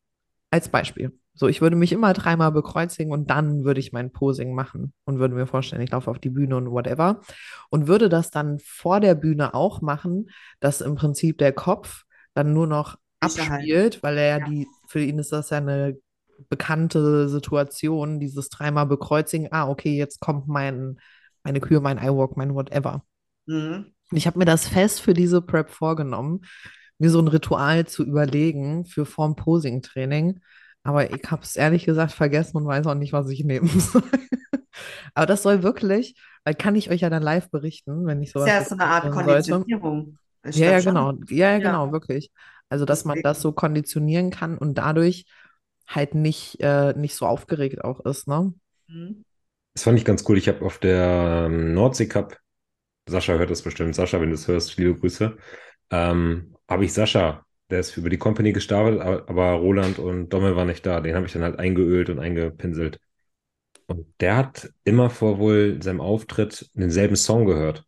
Als 0.52 0.70
Beispiel. 0.70 1.18
So, 1.36 1.48
ich 1.48 1.62
würde 1.62 1.76
mich 1.76 1.92
immer 1.92 2.14
dreimal 2.14 2.52
bekreuzigen 2.52 3.12
und 3.12 3.32
dann 3.32 3.64
würde 3.64 3.80
ich 3.80 3.92
mein 3.92 4.12
Posing 4.12 4.54
machen 4.54 4.94
und 5.06 5.18
würde 5.18 5.34
mir 5.34 5.48
vorstellen, 5.48 5.82
ich 5.82 5.90
laufe 5.90 6.12
auf 6.12 6.20
die 6.20 6.30
Bühne 6.30 6.56
und 6.58 6.70
whatever. 6.70 7.22
Und 7.70 7.88
würde 7.88 8.08
das 8.08 8.30
dann 8.30 8.60
vor 8.60 9.00
der 9.00 9.16
Bühne 9.16 9.56
auch 9.56 9.82
machen, 9.82 10.30
dass 10.60 10.82
im 10.82 10.94
Prinzip 10.94 11.40
der 11.40 11.54
Kopf 11.54 12.04
dann 12.36 12.54
nur 12.54 12.68
noch 12.68 12.98
abspielt, 13.20 14.04
weil 14.04 14.18
er 14.18 14.28
ja 14.28 14.38
Ja. 14.40 14.46
die, 14.46 14.68
für 14.88 15.00
ihn 15.00 15.18
ist 15.18 15.32
das 15.32 15.50
ja 15.50 15.58
eine 15.58 15.98
bekannte 16.50 17.30
Situation, 17.30 18.20
dieses 18.20 18.50
dreimal 18.50 18.86
bekreuzigen. 18.86 19.48
Ah, 19.52 19.70
okay, 19.70 19.98
jetzt 19.98 20.20
kommt 20.20 20.48
mein, 20.48 21.00
meine 21.44 21.60
Kür, 21.60 21.82
mein 21.82 21.98
iWalk, 21.98 22.38
mein 22.38 22.54
whatever. 22.56 23.04
Mhm. 23.46 23.94
Und 24.12 24.18
ich 24.18 24.28
habe 24.28 24.40
mir 24.40 24.46
das 24.46 24.68
fest 24.68 25.02
für 25.02 25.14
diese 25.14 25.42
Prep 25.42 25.70
vorgenommen, 25.70 26.42
mir 27.00 27.10
so 27.10 27.20
ein 27.20 27.28
Ritual 27.28 27.88
zu 27.88 28.04
überlegen 28.06 28.86
für 28.86 29.06
vorm 29.06 29.36
Posing-Training. 29.36 30.40
Aber 30.84 31.12
ich 31.12 31.32
habe 31.32 31.44
es 31.44 31.56
ehrlich 31.56 31.86
gesagt 31.86 32.12
vergessen 32.12 32.58
und 32.58 32.66
weiß 32.66 32.86
auch 32.88 32.96
nicht, 32.96 33.14
was 33.14 33.30
ich 33.30 33.44
nehmen 33.44 33.68
soll. 33.80 34.04
Aber 35.14 35.26
das 35.26 35.44
soll 35.44 35.64
wirklich, 35.64 36.16
weil 36.44 36.56
kann 36.56 36.76
ich 36.76 36.90
euch 36.90 37.02
ja 37.02 37.10
dann 37.10 37.24
live 37.24 37.50
berichten, 37.50 38.06
wenn 38.06 38.22
ich 38.22 38.30
Ist 38.30 38.34
sowas 38.34 38.50
ja 38.50 38.60
jetzt 38.60 38.70
so 38.70 38.76
eine 38.76 38.86
Art. 38.86 39.12
Konditionierung. 39.12 40.18
Ja, 40.46 40.72
ja, 40.72 40.80
genau. 40.82 41.14
Ja, 41.30 41.36
ja, 41.52 41.52
Ja. 41.54 41.58
genau, 41.60 41.92
wirklich. 41.92 42.32
Also, 42.70 42.86
dass 42.86 43.06
man 43.06 43.22
das 43.22 43.42
so 43.42 43.52
konditionieren 43.52 44.30
kann 44.32 44.58
und 44.58 44.78
dadurch 44.78 45.26
halt 45.88 46.16
nicht, 46.16 46.60
äh, 46.60 46.94
nicht 46.98 47.16
so 47.16 47.26
aufgeregt 47.26 47.84
auch 47.84 48.00
ist, 48.06 48.28
ne? 48.28 48.54
Mhm. 48.88 49.24
Das 49.74 49.84
fand 49.84 49.98
ich 49.98 50.06
ganz 50.06 50.24
cool. 50.28 50.38
Ich 50.38 50.48
habe 50.48 50.64
auf 50.66 50.78
der 50.80 51.46
ähm, 51.48 51.74
Nordsee 51.74 52.08
Cup, 52.08 52.38
Sascha 53.10 53.34
hört 53.36 53.52
das 53.52 53.64
bestimmt, 53.64 53.96
Sascha, 53.96 54.22
wenn 54.22 54.30
du 54.30 54.36
es 54.36 54.48
hörst, 54.48 54.78
liebe 54.78 54.96
Grüße, 55.00 55.38
ähm, 55.92 56.56
habe 56.70 56.86
ich 56.86 56.94
Sascha, 56.94 57.46
der 57.70 57.82
ist 57.82 57.98
über 57.98 58.10
die 58.10 58.18
Company 58.20 58.54
gestartet, 58.54 59.02
aber 59.02 59.54
Roland 59.54 60.00
und 60.00 60.30
Dommel 60.32 60.56
waren 60.56 60.68
nicht 60.68 60.86
da. 60.86 61.02
Den 61.02 61.16
habe 61.16 61.26
ich 61.28 61.34
dann 61.34 61.44
halt 61.44 61.60
eingeölt 61.60 62.10
und 62.10 62.20
eingepinselt. 62.20 63.00
Und 63.88 64.08
der 64.22 64.38
hat 64.38 64.72
immer 64.86 65.10
vor 65.10 65.40
wohl 65.40 65.82
seinem 65.84 66.02
Auftritt 66.02 66.70
denselben 66.76 67.16
Song 67.18 67.46
gehört. 67.46 67.86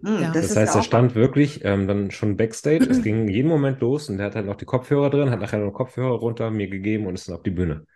Mhm, 0.00 0.20
Ja. 0.20 0.36
das 0.40 0.54
Das 0.54 0.56
heißt, 0.56 0.74
ja 0.74 0.76
er 0.76 0.82
stand 0.82 1.14
wirklich 1.14 1.64
ähm, 1.64 1.88
dann 1.88 2.10
schon 2.10 2.36
Backstage. 2.36 2.86
Es 2.90 3.02
ging 3.02 3.28
jeden 3.28 3.48
Moment 3.48 3.80
los 3.80 4.08
und 4.08 4.18
der 4.18 4.26
hat 4.26 4.34
halt 4.36 4.46
noch 4.46 4.56
die 4.56 4.64
Kopfhörer 4.66 5.10
drin, 5.10 5.30
hat 5.30 5.40
nachher 5.40 5.58
noch 5.58 5.72
Kopfhörer 5.72 6.12
runter 6.18 6.50
mir 6.50 6.68
gegeben 6.68 7.06
und 7.06 7.14
ist 7.14 7.28
dann 7.28 7.36
auf 7.36 7.42
die 7.42 7.50
Bühne. 7.50 7.86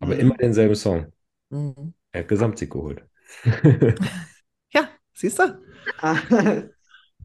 Aber 0.00 0.16
Mhm. 0.16 0.18
immer 0.18 0.36
denselben 0.36 0.74
Song. 0.76 1.12
Mhm. 1.50 1.92
Er 2.12 2.20
hat 2.20 2.28
Gesamtsieg 2.28 2.70
geholt. 2.70 3.02
Ja, 4.72 4.88
siehst 5.12 5.38
du? 5.38 5.58
Ah, 5.98 6.16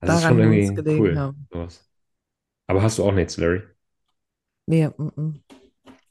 Das 0.01 0.13
ist 0.13 0.23
Daran 0.23 0.23
schon 0.23 0.39
muss 0.39 0.57
es 0.59 0.71
irgendwie 0.75 0.89
cool. 0.97 1.27
Aber 2.67 2.81
hast 2.83 2.97
du 2.97 3.05
auch 3.05 3.13
nichts, 3.13 3.37
Larry? 3.37 3.61
Nee, 4.67 4.87
mm, 4.97 5.43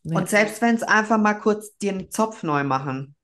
nee. 0.05 0.15
Und 0.15 0.29
selbst 0.29 0.61
wenn 0.63 0.75
es 0.75 0.83
einfach 0.83 1.19
mal 1.19 1.35
kurz 1.35 1.77
dir 1.79 1.93
einen 1.93 2.11
Zopf 2.11 2.43
neu 2.43 2.65
machen 2.65 3.17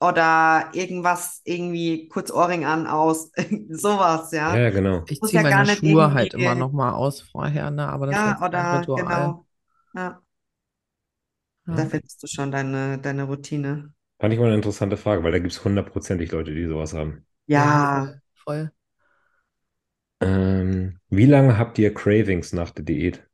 oder 0.00 0.70
irgendwas 0.74 1.42
irgendwie 1.44 2.08
kurz 2.08 2.30
Ohrring 2.32 2.64
an, 2.66 2.86
aus, 2.86 3.32
sowas, 3.70 4.32
Ja, 4.44 4.68
ja. 4.68 4.70
genau. 4.70 5.08
Ich 5.08 5.22
muss 5.22 5.32
ziehe 5.32 5.40
ja 5.40 5.42
meine 5.42 5.44
gar 5.44 5.64
nicht 5.66 5.84
Schuhe 5.84 6.12
halt 6.14 6.34
immer 6.34 6.54
noch 6.54 6.72
mal 6.72 6.92
aus 6.92 7.20
vorher, 7.22 7.70
ne? 7.70 7.88
Aber 7.88 8.06
das 8.06 8.24
ist 8.24 8.24
Ja, 8.26 8.40
kein 8.54 8.66
oder 8.68 8.88
Ritual. 8.88 8.94
genau. 8.94 9.46
Ja, 9.94 10.22
Ja. 11.66 11.76
da 11.76 11.86
findest 11.86 12.22
du 12.22 12.26
schon 12.28 12.50
deine, 12.52 12.98
deine 13.00 13.24
Routine. 13.24 13.92
Fand 14.20 14.34
ich 14.34 14.38
mal 14.38 14.46
eine 14.46 14.56
interessante 14.56 14.96
Frage, 14.98 15.24
weil 15.24 15.32
da 15.32 15.38
gibt 15.38 15.52
es 15.52 15.64
hundertprozentig 15.64 16.30
Leute, 16.30 16.54
die 16.54 16.66
sowas 16.66 16.92
haben. 16.92 17.26
Ja, 17.46 18.04
voll, 18.04 18.22
voll. 18.34 18.72
Ähm, 20.20 21.00
wie 21.08 21.26
lange 21.26 21.58
habt 21.58 21.78
ihr 21.78 21.92
Cravings 21.94 22.52
nach 22.52 22.70
der 22.70 22.84
Diät? 22.84 23.26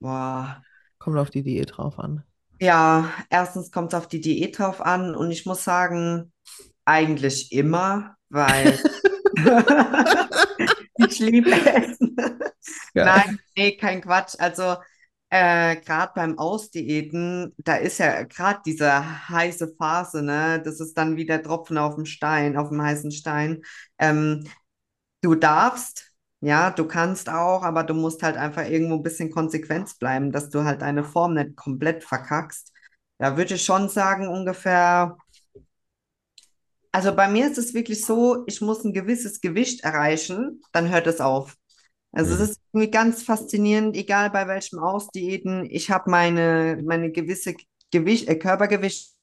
boah. 0.00 0.62
Kommt 0.98 1.18
auf 1.18 1.30
die 1.30 1.42
Diät 1.42 1.76
drauf 1.76 1.98
an. 1.98 2.24
Ja, 2.60 3.10
erstens 3.30 3.70
kommt 3.70 3.92
es 3.92 3.98
auf 3.98 4.06
die 4.06 4.20
Diät 4.20 4.58
drauf 4.58 4.82
an 4.82 5.14
und 5.14 5.30
ich 5.30 5.46
muss 5.46 5.64
sagen, 5.64 6.32
eigentlich 6.84 7.52
immer, 7.52 8.16
weil 8.28 8.78
ich 10.96 11.18
liebe 11.20 11.52
Essen. 11.52 12.16
Nein, 12.94 13.38
nee, 13.56 13.76
kein 13.78 14.02
Quatsch. 14.02 14.34
Also 14.38 14.76
äh, 15.30 15.76
gerade 15.76 16.12
beim 16.14 16.38
Ausdiäten, 16.38 17.54
da 17.58 17.76
ist 17.76 17.98
ja 17.98 18.24
gerade 18.24 18.60
diese 18.66 19.28
heiße 19.28 19.74
Phase, 19.78 20.22
ne? 20.22 20.60
Das 20.64 20.80
ist 20.80 20.94
dann 20.98 21.16
wieder 21.16 21.42
Tropfen 21.42 21.78
auf 21.78 21.94
dem 21.96 22.04
Stein, 22.06 22.56
auf 22.56 22.68
dem 22.70 22.82
heißen 22.82 23.12
Stein. 23.12 23.62
Ähm, 23.98 24.44
du 25.22 25.34
darfst, 25.34 26.12
ja, 26.40 26.70
du 26.70 26.86
kannst 26.86 27.28
auch, 27.30 27.62
aber 27.62 27.84
du 27.84 27.94
musst 27.94 28.22
halt 28.22 28.36
einfach 28.36 28.66
irgendwo 28.68 28.96
ein 28.96 29.02
bisschen 29.02 29.30
konsequent 29.30 29.98
bleiben, 29.98 30.32
dass 30.32 30.50
du 30.50 30.64
halt 30.64 30.82
deine 30.82 31.04
Form 31.04 31.34
nicht 31.34 31.56
komplett 31.56 32.04
verkackst. 32.04 32.72
Da 33.18 33.36
würde 33.36 33.54
ich 33.54 33.64
schon 33.64 33.88
sagen, 33.88 34.28
ungefähr. 34.28 35.16
Also 36.92 37.14
bei 37.14 37.28
mir 37.28 37.48
ist 37.50 37.58
es 37.58 37.74
wirklich 37.74 38.04
so, 38.04 38.44
ich 38.46 38.60
muss 38.60 38.84
ein 38.84 38.92
gewisses 38.92 39.40
Gewicht 39.40 39.82
erreichen, 39.84 40.62
dann 40.72 40.88
hört 40.90 41.06
es 41.06 41.20
auf. 41.20 41.56
Also 42.12 42.34
es 42.34 42.40
Mhm. 42.40 42.50
ist 42.50 42.60
irgendwie 42.72 42.90
ganz 42.90 43.22
faszinierend, 43.22 43.96
egal 43.96 44.30
bei 44.30 44.46
welchem 44.48 44.78
Ausdiäten. 44.80 45.66
Ich 45.70 45.90
habe 45.90 46.10
meine, 46.10 46.80
meine 46.84 47.12
gewisse 47.12 47.54
Gewicht, 47.92 48.28
äh, 48.28 48.36
Körpergewicht 48.36 49.14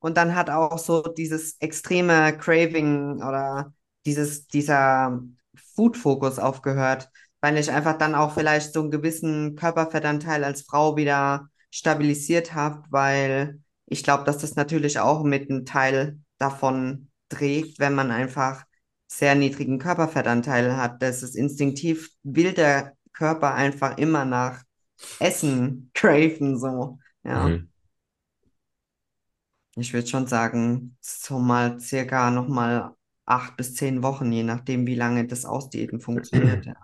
und 0.00 0.16
dann 0.16 0.34
hat 0.34 0.50
auch 0.50 0.78
so 0.78 1.02
dieses 1.02 1.56
extreme 1.60 2.36
Craving 2.38 3.16
oder 3.22 3.74
dieses, 4.06 4.46
dieser 4.48 5.22
Food-Fokus 5.74 6.38
aufgehört, 6.38 7.10
weil 7.40 7.56
ich 7.58 7.70
einfach 7.70 7.98
dann 7.98 8.14
auch 8.14 8.34
vielleicht 8.34 8.72
so 8.72 8.80
einen 8.80 8.90
gewissen 8.90 9.56
Körperfettanteil 9.56 10.44
als 10.44 10.62
Frau 10.62 10.96
wieder 10.96 11.48
stabilisiert 11.70 12.54
habe, 12.54 12.84
weil 12.90 13.60
ich 13.86 14.02
glaube, 14.02 14.24
dass 14.24 14.38
das 14.38 14.56
natürlich 14.56 14.98
auch 14.98 15.22
mit 15.24 15.50
einem 15.50 15.64
Teil 15.64 16.18
davon 16.38 17.10
trägt, 17.28 17.78
wenn 17.78 17.94
man 17.94 18.10
einfach 18.10 18.64
sehr 19.06 19.34
niedrigen 19.34 19.78
Körperfettanteil 19.78 20.76
hat. 20.76 21.02
Das 21.02 21.22
ist 21.22 21.36
instinktiv, 21.36 22.10
will 22.22 22.52
der 22.52 22.96
Körper 23.12 23.54
einfach 23.54 23.98
immer 23.98 24.24
nach 24.24 24.62
Essen 25.20 25.90
craven, 25.94 26.58
so. 26.58 26.98
Ja. 27.24 27.48
Mhm. 27.48 27.68
Ich 29.76 29.92
würde 29.92 30.06
schon 30.06 30.26
sagen, 30.26 30.96
so 31.00 31.38
mal 31.38 31.78
circa 31.80 32.30
nochmal 32.30 32.94
acht 33.26 33.56
bis 33.56 33.74
zehn 33.74 34.02
Wochen, 34.02 34.32
je 34.32 34.42
nachdem, 34.42 34.86
wie 34.86 34.94
lange 34.94 35.26
das 35.26 35.44
Ausdiäten 35.44 36.00
funktioniert. 36.00 36.64
Ja. 36.64 36.76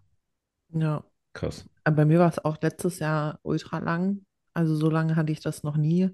Ja. 0.74 1.04
Krass. 1.32 1.64
Aber 1.84 1.96
bei 1.96 2.04
mir 2.04 2.18
war 2.18 2.28
es 2.28 2.44
auch 2.44 2.58
letztes 2.60 2.98
Jahr 2.98 3.40
ultra 3.42 3.78
lang. 3.78 4.24
Also 4.54 4.76
so 4.76 4.90
lange 4.90 5.16
hatte 5.16 5.32
ich 5.32 5.40
das 5.40 5.62
noch 5.62 5.76
nie. 5.76 6.10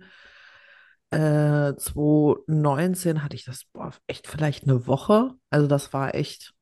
Äh, 1.11 1.75
2019 1.77 3.23
hatte 3.23 3.37
ich 3.37 3.45
das, 3.45 3.65
boah, 3.73 3.93
echt 4.07 4.27
vielleicht 4.27 4.65
eine 4.65 4.87
Woche. 4.87 5.33
Also 5.51 5.67
das 5.67 5.93
war 5.93 6.15
echt, 6.15 6.53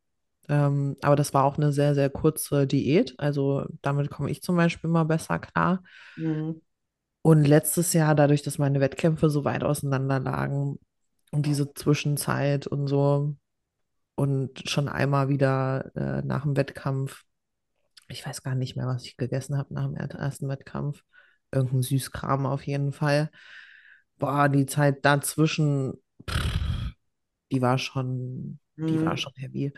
ähm, 0.49 0.97
aber 1.03 1.17
das 1.17 1.35
war 1.35 1.45
auch 1.45 1.59
eine 1.59 1.73
sehr, 1.73 1.95
sehr 1.95 2.11
kurze 2.11 2.67
Diät. 2.67 3.15
Also 3.19 3.67
damit 3.83 4.11
komme 4.11 4.31
ich 4.31 4.43
zum 4.43 4.57
Beispiel 4.57 4.91
mal 4.91 5.05
besser 5.05 5.39
klar. 5.41 5.83
Mhm. 6.17 6.61
Und 7.23 7.45
letztes 7.45 7.93
Jahr, 7.93 8.15
dadurch, 8.15 8.43
dass 8.43 8.59
meine 8.59 8.81
Wettkämpfe 8.81 9.31
so 9.31 9.45
weit 9.45 9.65
auseinander 9.65 10.21
lagen 10.21 10.79
und 11.33 11.47
diese 11.47 11.75
Zwischenzeit 11.75 12.67
und 12.69 12.87
so 12.87 13.37
und 14.17 14.69
schon 14.71 14.89
einmal 14.89 15.29
wieder 15.29 15.93
äh, 15.97 16.23
nach 16.27 16.43
dem 16.45 16.57
Wettkampf, 16.57 17.25
ich 18.09 18.27
weiß 18.27 18.43
gar 18.43 18.55
nicht 18.57 18.77
mehr, 18.77 18.87
was 18.89 19.05
ich 19.07 19.17
gegessen 19.17 19.59
habe 19.59 19.75
nach 19.75 19.87
dem 19.87 19.97
er- 19.97 20.11
ersten 20.15 20.49
Wettkampf, 20.49 21.03
irgendein 21.53 21.83
Süßkram 21.83 22.47
auf 22.47 22.67
jeden 22.67 22.93
Fall. 22.93 23.31
Boah, 24.19 24.49
die 24.49 24.67
Zeit 24.67 25.05
dazwischen, 25.05 25.95
pff, 26.29 26.93
die 27.53 27.63
war 27.63 27.79
schon, 27.79 28.61
die 28.89 29.01
war 29.05 29.17
Mhm. 29.17 29.19
schon 29.19 29.33
heavy. 29.37 29.73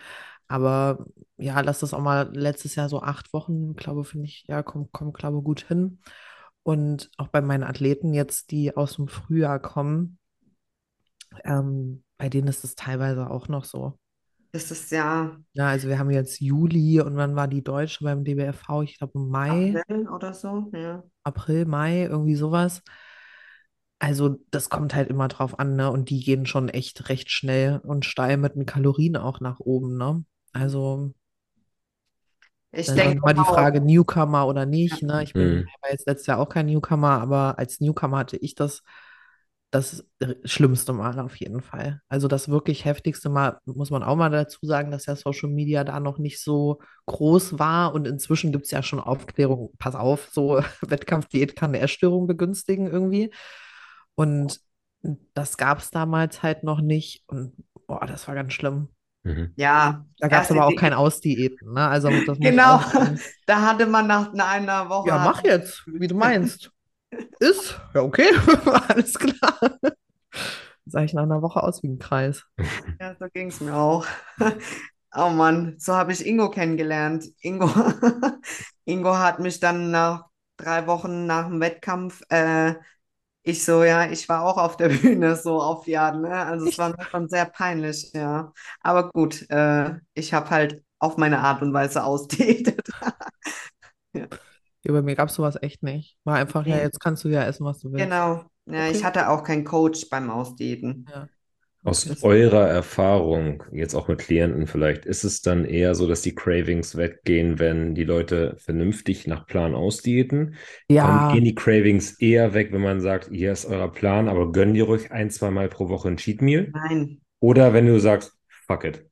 Aber 0.49 1.07
ja, 1.39 1.61
lass 1.63 1.81
das 1.81 1.95
auch 1.95 2.01
mal 2.03 2.31
letztes 2.37 2.75
Jahr 2.77 2.89
so 2.89 3.03
acht 3.03 3.33
Wochen, 3.35 3.75
glaube, 3.77 4.05
finde 4.05 4.27
ich, 4.27 4.45
ja, 4.49 4.63
kommt, 4.63 4.93
kommt, 4.93 5.15
glaube 5.19 5.43
gut 5.43 5.63
hin. 5.63 6.01
Und 6.65 7.11
auch 7.19 7.29
bei 7.29 7.41
meinen 7.43 7.65
Athleten 7.65 8.15
jetzt, 8.15 8.51
die 8.53 8.77
aus 8.77 8.97
dem 8.97 9.09
Frühjahr 9.09 9.61
kommen, 9.61 10.19
ähm, 11.45 12.05
bei 12.19 12.29
denen 12.29 12.49
ist 12.49 12.65
es 12.65 12.75
teilweise 12.77 13.29
auch 13.31 13.49
noch 13.49 13.65
so. 13.65 13.99
Das 14.53 14.71
ist 14.71 14.91
ja 14.91 15.39
Ja, 15.53 15.69
also 15.69 15.89
wir 15.89 15.99
haben 15.99 16.11
jetzt 16.11 16.41
Juli 16.41 17.01
und 17.01 17.17
wann 17.17 17.35
war 17.37 17.49
die 17.49 17.63
Deutsche 17.65 18.05
beim 18.05 18.25
DBFV? 18.25 18.83
Ich 18.83 18.99
glaube 18.99 19.19
Mai, 19.19 19.83
April 19.83 20.09
oder 20.09 20.33
so. 20.33 20.71
Ja. 20.73 21.03
April, 21.25 21.65
Mai, 21.67 22.05
irgendwie 22.05 22.35
sowas. 22.35 22.83
Also 24.01 24.39
das 24.51 24.71
kommt 24.71 24.95
halt 24.95 25.09
immer 25.11 25.29
drauf 25.29 25.59
an, 25.59 25.77
ne? 25.77 25.91
Und 25.91 26.11
die 26.11 26.21
gehen 26.25 26.47
schon 26.47 26.69
echt 26.69 27.09
recht 27.09 27.31
schnell 27.31 27.79
und 27.79 28.05
steil 28.05 28.37
mit 28.37 28.55
den 28.55 28.67
Kalorien 28.67 29.17
auch 29.17 29.41
nach 29.41 29.61
oben, 29.61 29.97
ne? 29.97 30.25
Also 30.53 31.15
Ich 32.73 32.93
dann 32.93 33.01
denke 33.01 33.17
nochmal 33.17 33.35
die. 33.35 33.45
Frage, 33.45 33.81
Newcomer 33.81 34.47
oder 34.47 34.65
nicht, 34.67 35.03
ne? 35.03 35.23
Ich 35.23 35.37
bin, 35.37 35.51
Mhm. 35.55 35.71
war 35.83 35.91
jetzt 35.91 36.07
letztes 36.07 36.27
Jahr 36.27 36.39
auch 36.39 36.49
kein 36.49 36.67
Newcomer, 36.67 37.21
aber 37.21 37.59
als 37.59 37.81
Newcomer 37.81 38.19
hatte 38.19 38.37
ich 38.39 38.55
das, 38.55 38.83
das 39.71 40.07
schlimmste 40.45 40.93
Mal 40.95 41.19
auf 41.21 41.37
jeden 41.37 41.61
Fall. 41.63 42.01
Also 42.09 42.29
das 42.29 42.49
wirklich 42.49 42.85
heftigste 42.87 43.29
Mal, 43.31 43.59
muss 43.67 43.91
man 43.91 44.03
auch 44.03 44.17
mal 44.17 44.31
dazu 44.31 44.61
sagen, 44.67 44.91
dass 44.91 45.07
ja 45.07 45.17
Social 45.17 45.51
Media 45.51 45.85
da 45.85 46.01
noch 46.01 46.19
nicht 46.19 46.43
so 46.43 46.81
groß 47.07 47.59
war 47.59 47.95
und 47.95 48.07
inzwischen 48.07 48.53
gibt 48.53 48.65
es 48.67 48.71
ja 48.73 48.83
schon 48.83 49.01
Aufklärung, 49.01 49.73
pass 49.79 49.95
auf, 49.95 50.29
so 50.33 50.61
Wettkampfdiät 50.83 51.57
kann 51.57 51.71
eine 51.73 51.81
Essstörung 51.81 52.27
begünstigen 52.27 52.87
irgendwie. 52.89 53.31
Und 54.19 54.61
das 55.35 55.57
gab 55.57 55.79
es 55.79 55.91
damals 55.91 56.43
halt 56.43 56.65
noch 56.65 56.81
nicht 56.81 57.23
und 57.29 57.53
boah, 57.87 58.05
das 58.05 58.27
war 58.27 58.35
ganz 58.35 58.53
schlimm. 58.53 58.89
Mhm. 59.23 59.53
Ja, 59.57 60.05
Da 60.19 60.29
gab 60.29 60.45
es 60.45 60.51
aber 60.51 60.67
auch 60.67 60.77
kein 60.77 60.93
Ausdiäten, 60.93 61.73
ne? 61.73 61.87
Also 61.89 62.09
Genau, 62.41 62.81
da 63.47 63.63
hatte 63.63 63.87
man 63.87 64.07
nach 64.07 64.33
einer 64.35 64.89
Woche. 64.89 65.09
Ja, 65.09 65.19
mach 65.19 65.45
jetzt, 65.45 65.85
wie 65.87 66.07
du 66.07 66.15
meinst. 66.17 66.73
Ist? 67.41 67.81
Ja, 67.95 68.03
okay, 68.03 68.29
alles 68.89 69.15
klar. 69.15 69.55
Sah 70.87 71.03
ich 71.03 71.13
nach 71.13 71.23
einer 71.23 71.43
Woche 71.43 71.63
aus 71.63 71.83
wie 71.83 71.89
ein 71.89 71.99
Kreis. 71.99 72.45
Ja, 73.01 73.15
so 73.19 73.27
ging 73.33 73.49
es 73.49 73.61
mir 73.61 73.75
auch. 73.77 74.07
Oh 75.15 75.31
Mann, 75.31 75.77
so 75.79 75.95
habe 75.95 76.13
ich 76.13 76.27
Ingo 76.27 76.51
kennengelernt. 76.51 77.25
Ingo, 77.41 77.71
Ingo 78.85 79.17
hat 79.17 79.39
mich 79.39 79.61
dann 79.61 79.91
nach 79.91 80.27
drei 80.57 80.87
Wochen 80.87 81.27
nach 81.27 81.47
dem 81.49 81.61
Wettkampf, 81.61 82.23
äh, 82.29 82.75
ich 83.49 83.65
so, 83.65 83.83
ja, 83.85 84.11
ich 84.11 84.29
war 84.29 84.43
auch 84.45 84.59
auf 84.59 84.77
der 84.77 84.89
Bühne, 84.91 85.37
so 85.37 85.61
auf 85.63 85.87
Jahren, 85.87 86.23
ne? 86.23 86.31
Also 86.47 86.67
es 86.67 86.79
war 86.79 86.91
mir 86.91 87.07
schon 87.11 87.29
sehr 87.29 87.47
peinlich, 87.47 88.13
ja. 88.15 88.53
Aber 88.81 89.11
gut, 89.11 89.49
äh, 89.51 89.95
ich 90.15 90.33
habe 90.35 90.51
halt 90.51 90.85
auf 90.99 91.17
meine 91.17 91.41
Art 91.41 91.63
und 91.63 91.73
Weise 91.73 92.05
ausdiätet. 92.05 92.89
Ja, 94.85 94.93
bei 94.93 95.03
mir 95.03 95.17
gab 95.17 95.29
es 95.29 95.35
sowas 95.35 95.57
echt 95.63 95.83
nicht. 95.83 96.19
War 96.25 96.37
einfach, 96.37 96.67
ja, 96.67 96.79
jetzt 96.79 97.01
kannst 97.01 97.25
du 97.25 97.29
ja 97.29 97.45
essen, 97.45 97.65
was 97.65 97.81
du 97.81 97.93
willst. 97.93 98.21
Genau, 98.21 98.45
Ja, 98.67 98.89
Okay. 98.89 98.91
ich 98.91 99.05
hatte 99.05 99.29
auch 99.29 99.43
keinen 99.45 99.65
Coach 99.65 100.09
beim 100.11 100.31
Ausdiäten. 100.31 101.07
Ja. 101.07 101.29
Aus 101.85 102.23
eurer 102.23 102.67
Erfahrung, 102.67 103.63
jetzt 103.73 103.95
auch 103.95 104.09
mit 104.09 104.19
Klienten 104.19 104.67
vielleicht, 104.67 105.07
ist 105.07 105.23
es 105.23 105.43
dann 105.43 105.65
eher 105.65 105.95
so, 105.95 106.09
dass 106.09 106.23
die 106.23 106.35
Cravings 106.35 106.97
weggehen, 106.97 107.59
wenn 107.61 107.95
die 107.95 108.05
Leute 108.05 108.57
vernünftig 108.59 109.27
nach 109.29 109.47
Plan 109.47 109.75
ausdiäten? 109.75 110.57
Ja, 110.89 111.07
Kommen, 111.07 111.35
gehen 111.35 111.45
die 111.45 111.55
Cravings 111.55 112.19
eher 112.21 112.53
weg, 112.53 112.73
wenn 112.73 112.83
man 112.83 113.01
sagt, 113.01 113.31
hier 113.31 113.53
ist 113.53 113.65
euer 113.65 113.93
Plan, 113.93 114.29
aber 114.29 114.51
gönn 114.51 114.75
dir 114.75 114.85
ruhig 114.85 115.13
ein, 115.13 115.31
zwei 115.31 115.51
Mal 115.51 115.69
pro 115.69 115.89
Woche 115.89 116.09
ein 116.09 116.17
Cheat 116.17 116.43
Meal? 116.43 116.73
Nein. 116.73 117.21
Oder 117.39 117.73
wenn 117.73 117.87
du 117.87 118.01
sagst, 118.01 118.37
fuck 118.67 118.85
it. 118.85 119.07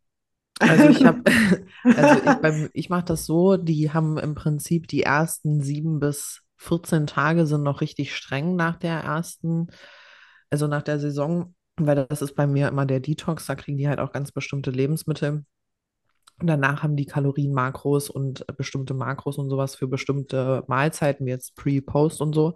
also 0.59 0.89
ich 0.89 1.05
habe, 1.05 1.23
also 1.85 2.21
ich, 2.21 2.35
beim, 2.41 2.69
ich 2.73 2.91
mache 2.91 3.05
das 3.05 3.27
so, 3.27 3.57
die 3.57 3.93
haben 3.93 4.19
im 4.19 4.35
Prinzip 4.35 4.89
die 4.89 5.03
ersten 5.03 5.63
sieben 5.63 6.01
bis 6.01 6.43
14 6.59 7.07
Tage 7.07 7.47
sind 7.47 7.63
noch 7.63 7.81
richtig 7.81 8.15
streng 8.15 8.57
nach 8.57 8.77
der 8.77 8.99
ersten, 9.01 9.69
also 10.51 10.67
nach 10.67 10.83
der 10.83 10.99
Saison, 10.99 11.55
weil 11.77 12.07
das 12.09 12.23
ist 12.23 12.35
bei 12.35 12.47
mir 12.47 12.69
immer 12.69 12.87
der 12.87 13.01
Detox, 13.01 13.47
da 13.47 13.55
kriegen 13.55 13.79
die 13.79 13.89
halt 13.89 13.99
auch 13.99 14.13
ganz 14.13 14.33
bestimmte 14.33 14.71
Lebensmittel. 14.71 15.45
Und 16.39 16.49
danach 16.49 16.83
haben 16.83 16.97
die 16.97 17.07
Kalorien, 17.07 17.53
Makros 17.53 18.11
und 18.11 18.47
bestimmte 18.59 18.93
Makros 18.95 19.39
und 19.39 19.49
sowas 19.49 19.75
für 19.75 19.89
bestimmte 19.89 20.65
Mahlzeiten, 20.69 21.27
wie 21.27 21.31
jetzt 21.31 21.57
Pre, 21.57 21.81
Post 21.81 22.21
und 22.21 22.35
so, 22.35 22.55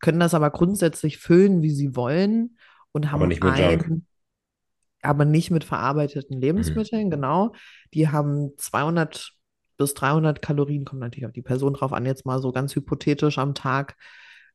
können 0.00 0.20
das 0.20 0.34
aber 0.34 0.50
grundsätzlich 0.50 1.18
füllen, 1.18 1.62
wie 1.62 1.70
sie 1.70 1.94
wollen 1.94 2.56
und 2.92 3.10
haben 3.12 3.20
Aber 3.20 3.26
nicht 3.26 3.42
mit 3.42 3.58
Junk. 3.58 3.84
ein, 3.84 4.06
aber 5.02 5.24
nicht 5.24 5.50
mit 5.50 5.64
verarbeiteten 5.64 6.40
Lebensmitteln, 6.40 7.10
genau. 7.10 7.52
Die 7.94 8.08
haben 8.08 8.52
200 8.56 9.32
bis 9.76 9.94
300 9.94 10.42
Kalorien, 10.42 10.84
kommt 10.84 11.00
natürlich 11.00 11.26
auf 11.26 11.32
die 11.32 11.42
Person 11.42 11.74
drauf 11.74 11.92
an, 11.92 12.06
jetzt 12.06 12.26
mal 12.26 12.40
so 12.40 12.50
ganz 12.50 12.74
hypothetisch 12.74 13.38
am 13.38 13.54
Tag 13.54 13.96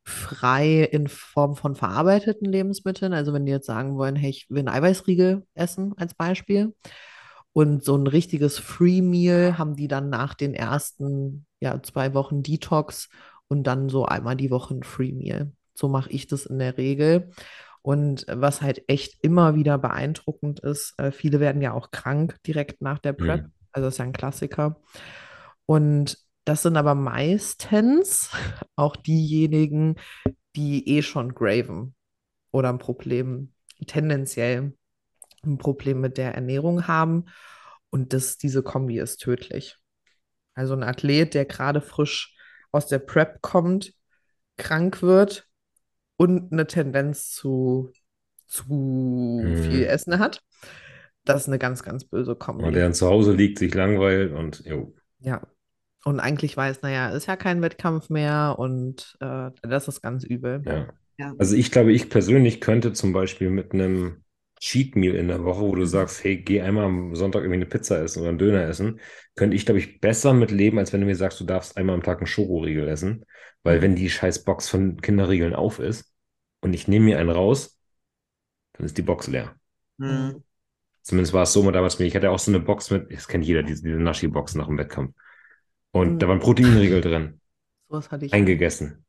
frei 0.04 0.82
in 0.82 1.08
Form 1.08 1.56
von 1.56 1.74
verarbeiteten 1.74 2.50
Lebensmitteln. 2.50 3.12
Also 3.12 3.32
wenn 3.32 3.46
die 3.46 3.52
jetzt 3.52 3.66
sagen 3.66 3.96
wollen, 3.96 4.16
hey, 4.16 4.30
ich 4.30 4.46
will 4.50 4.60
einen 4.60 4.68
Eiweißriegel 4.68 5.44
essen 5.54 5.94
als 5.96 6.14
Beispiel. 6.14 6.74
Und 7.52 7.84
so 7.84 7.96
ein 7.96 8.06
richtiges 8.06 8.58
Free 8.58 9.00
Meal 9.00 9.58
haben 9.58 9.76
die 9.76 9.88
dann 9.88 10.10
nach 10.10 10.34
den 10.34 10.54
ersten 10.54 11.46
ja, 11.60 11.80
zwei 11.82 12.12
Wochen 12.12 12.42
Detox 12.42 13.08
und 13.48 13.64
dann 13.64 13.88
so 13.88 14.04
einmal 14.04 14.36
die 14.36 14.50
Woche 14.50 14.74
ein 14.74 14.82
Free 14.82 15.12
Meal. 15.12 15.52
So 15.74 15.88
mache 15.88 16.10
ich 16.10 16.26
das 16.26 16.46
in 16.46 16.58
der 16.58 16.76
Regel. 16.76 17.30
Und 17.80 18.26
was 18.28 18.60
halt 18.60 18.82
echt 18.88 19.22
immer 19.22 19.54
wieder 19.54 19.78
beeindruckend 19.78 20.60
ist, 20.60 20.94
äh, 20.98 21.12
viele 21.12 21.38
werden 21.38 21.62
ja 21.62 21.72
auch 21.72 21.90
krank 21.90 22.36
direkt 22.46 22.80
nach 22.82 22.98
der 22.98 23.12
Prep. 23.12 23.42
Mhm. 23.42 23.52
Also 23.72 23.86
das 23.86 23.94
ist 23.94 23.98
ja 23.98 24.04
ein 24.04 24.12
Klassiker. 24.12 24.80
Und 25.66 26.18
das 26.44 26.62
sind 26.62 26.76
aber 26.76 26.94
meistens 26.94 28.30
auch 28.76 28.96
diejenigen, 28.96 29.96
die 30.56 30.88
eh 30.88 31.02
schon 31.02 31.34
graven 31.34 31.94
oder 32.52 32.68
ein 32.70 32.78
Problem, 32.78 33.52
tendenziell 33.86 34.74
ein 35.44 35.58
Problem 35.58 36.00
mit 36.00 36.18
der 36.18 36.34
Ernährung 36.34 36.86
haben. 36.86 37.26
Und 37.90 38.12
das, 38.12 38.38
diese 38.38 38.62
Kombi 38.62 38.98
ist 38.98 39.18
tödlich. 39.18 39.78
Also 40.54 40.74
ein 40.74 40.82
Athlet, 40.82 41.34
der 41.34 41.44
gerade 41.44 41.80
frisch 41.80 42.34
aus 42.72 42.86
der 42.88 42.98
Prep 42.98 43.42
kommt, 43.42 43.92
krank 44.56 45.02
wird 45.02 45.48
und 46.16 46.52
eine 46.52 46.66
Tendenz 46.66 47.30
zu 47.32 47.92
zu 48.46 48.64
Mhm. 48.68 49.56
viel 49.64 49.84
Essen 49.84 50.18
hat, 50.20 50.42
das 51.24 51.42
ist 51.42 51.48
eine 51.48 51.58
ganz, 51.58 51.82
ganz 51.82 52.04
böse 52.04 52.36
Kombi. 52.36 52.64
Und 52.64 52.74
der 52.74 52.84
dann 52.84 52.94
zu 52.94 53.08
Hause 53.08 53.32
liegt, 53.32 53.58
sich 53.58 53.74
langweilt 53.74 54.32
und 54.32 54.64
jo. 54.64 54.94
Ja. 55.20 55.40
Und 56.04 56.20
eigentlich 56.20 56.56
weiß, 56.56 56.82
naja, 56.82 57.10
ist 57.10 57.26
ja 57.26 57.36
kein 57.36 57.62
Wettkampf 57.62 58.10
mehr 58.10 58.56
und 58.58 59.16
äh, 59.20 59.50
das 59.62 59.88
ist 59.88 60.02
ganz 60.02 60.24
übel. 60.24 60.62
Ja. 60.66 60.88
Ja. 61.16 61.34
Also 61.38 61.56
ich 61.56 61.70
glaube, 61.70 61.92
ich 61.92 62.10
persönlich 62.10 62.60
könnte 62.60 62.92
zum 62.92 63.12
Beispiel 63.12 63.50
mit 63.50 63.72
einem 63.72 64.24
Cheat 64.60 64.96
Meal 64.96 65.14
in 65.14 65.28
der 65.28 65.44
Woche, 65.44 65.60
wo 65.60 65.74
du 65.74 65.84
sagst, 65.84 66.24
hey, 66.24 66.38
geh 66.38 66.60
einmal 66.60 66.84
am 66.84 67.14
Sonntag 67.14 67.40
irgendwie 67.40 67.56
eine 67.56 67.66
Pizza 67.66 68.02
essen 68.02 68.20
oder 68.20 68.30
einen 68.30 68.38
Döner 68.38 68.62
essen, 68.62 69.00
könnte 69.36 69.56
ich, 69.56 69.66
glaube 69.66 69.78
ich, 69.78 70.00
besser 70.00 70.32
mit 70.32 70.50
leben, 70.50 70.78
als 70.78 70.92
wenn 70.92 71.00
du 71.00 71.06
mir 71.06 71.16
sagst, 71.16 71.40
du 71.40 71.44
darfst 71.44 71.76
einmal 71.76 71.94
am 71.94 72.02
Tag 72.02 72.18
einen 72.18 72.26
Schokoriegel 72.26 72.88
essen. 72.88 73.24
Weil 73.62 73.82
wenn 73.82 73.96
die 73.96 74.10
scheiß 74.10 74.44
Box 74.44 74.68
von 74.68 75.00
Kinderriegeln 75.00 75.54
auf 75.54 75.78
ist 75.78 76.12
und 76.60 76.74
ich 76.74 76.88
nehme 76.88 77.06
mir 77.06 77.18
einen 77.18 77.30
raus, 77.30 77.78
dann 78.74 78.86
ist 78.86 78.98
die 78.98 79.02
Box 79.02 79.26
leer. 79.26 79.54
Hm. 79.98 80.42
Zumindest 81.02 81.34
war 81.34 81.42
es 81.42 81.52
so 81.52 81.62
mal 81.62 81.72
damals 81.72 81.98
mir. 81.98 82.06
Ich 82.06 82.16
hatte 82.16 82.30
auch 82.30 82.38
so 82.38 82.50
eine 82.50 82.60
Box 82.60 82.90
mit, 82.90 83.12
das 83.12 83.28
kennt 83.28 83.44
jeder, 83.44 83.62
diese, 83.62 83.82
diese 83.82 83.98
Naschi-Box 83.98 84.54
nach 84.54 84.66
dem 84.66 84.78
Wettkampf. 84.78 85.14
Und 85.94 86.14
Mhm. 86.14 86.18
da 86.18 86.28
waren 86.28 86.40
Proteinriegel 86.40 87.00
drin, 87.00 87.40
Sowas 87.88 88.10
hatte 88.10 88.26
ich. 88.26 88.32
eingegessen. 88.32 89.04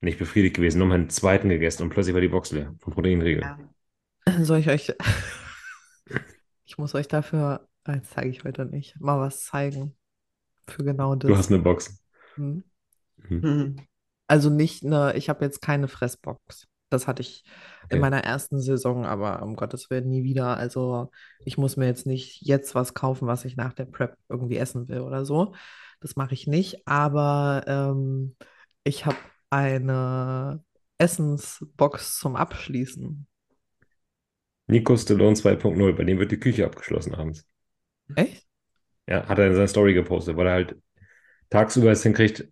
Nicht 0.00 0.18
befriedigt 0.18 0.56
gewesen, 0.56 0.78
nur 0.78 0.88
meinen 0.88 1.10
zweiten 1.10 1.48
gegessen 1.48 1.82
und 1.82 1.90
plötzlich 1.90 2.14
war 2.14 2.20
die 2.20 2.28
Box 2.28 2.52
leer 2.52 2.74
vom 2.78 2.92
Proteinriegel. 2.92 3.42
Ja. 3.42 3.58
Soll 4.44 4.58
ich 4.60 4.68
euch. 4.68 4.92
Ich 6.64 6.78
muss 6.78 6.94
euch 6.94 7.08
dafür, 7.08 7.68
äh, 7.84 7.98
das 7.98 8.10
zeige 8.10 8.30
ich 8.30 8.44
heute 8.44 8.64
nicht, 8.64 8.98
mal 9.00 9.18
was 9.20 9.44
zeigen. 9.44 9.96
Für 10.68 10.84
genau 10.84 11.14
Du 11.16 11.28
das. 11.28 11.38
hast 11.38 11.50
eine 11.52 11.58
Box. 11.60 12.02
Hm. 12.36 12.64
Mhm. 13.28 13.42
Hm. 13.42 13.76
Also 14.26 14.48
nicht 14.48 14.84
eine, 14.84 15.14
ich 15.16 15.28
habe 15.28 15.44
jetzt 15.44 15.60
keine 15.60 15.88
Fressbox. 15.88 16.66
Das 16.92 17.06
hatte 17.08 17.22
ich 17.22 17.44
in 17.88 17.98
Okay. 17.98 18.00
meiner 18.00 18.24
ersten 18.24 18.60
Saison, 18.60 19.04
aber 19.06 19.42
um 19.42 19.56
Gottes 19.56 19.90
Willen 19.90 20.08
nie 20.08 20.24
wieder. 20.24 20.56
Also 20.56 21.10
ich 21.44 21.58
muss 21.58 21.76
mir 21.76 21.86
jetzt 21.86 22.06
nicht 22.06 22.42
jetzt 22.42 22.74
was 22.74 22.94
kaufen, 22.94 23.26
was 23.28 23.44
ich 23.44 23.56
nach 23.56 23.72
der 23.74 23.86
Prep 23.86 24.16
irgendwie 24.28 24.56
essen 24.56 24.88
will 24.88 25.00
oder 25.00 25.24
so. 25.24 25.54
Das 26.00 26.16
mache 26.16 26.34
ich 26.34 26.46
nicht. 26.46 26.86
Aber 26.88 27.64
ähm, 27.66 28.36
ich 28.84 29.06
habe 29.06 29.18
eine 29.50 30.64
Essensbox 30.98 32.18
zum 32.18 32.36
Abschließen. 32.36 33.26
Nico 34.66 34.96
Stallone 34.96 35.36
2.0, 35.36 35.92
bei 35.92 36.02
dem 36.02 36.18
wird 36.18 36.32
die 36.32 36.40
Küche 36.40 36.66
abgeschlossen 36.66 37.14
abends. 37.14 37.46
Echt? 38.14 38.46
Ja, 39.08 39.26
hat 39.28 39.38
er 39.38 39.46
in 39.48 39.54
seiner 39.54 39.68
Story 39.68 39.94
gepostet, 39.94 40.36
weil 40.36 40.46
er 40.46 40.52
halt 40.54 40.76
tagsüber 41.50 41.92
es 41.92 42.02
hinkriegt, 42.02 42.48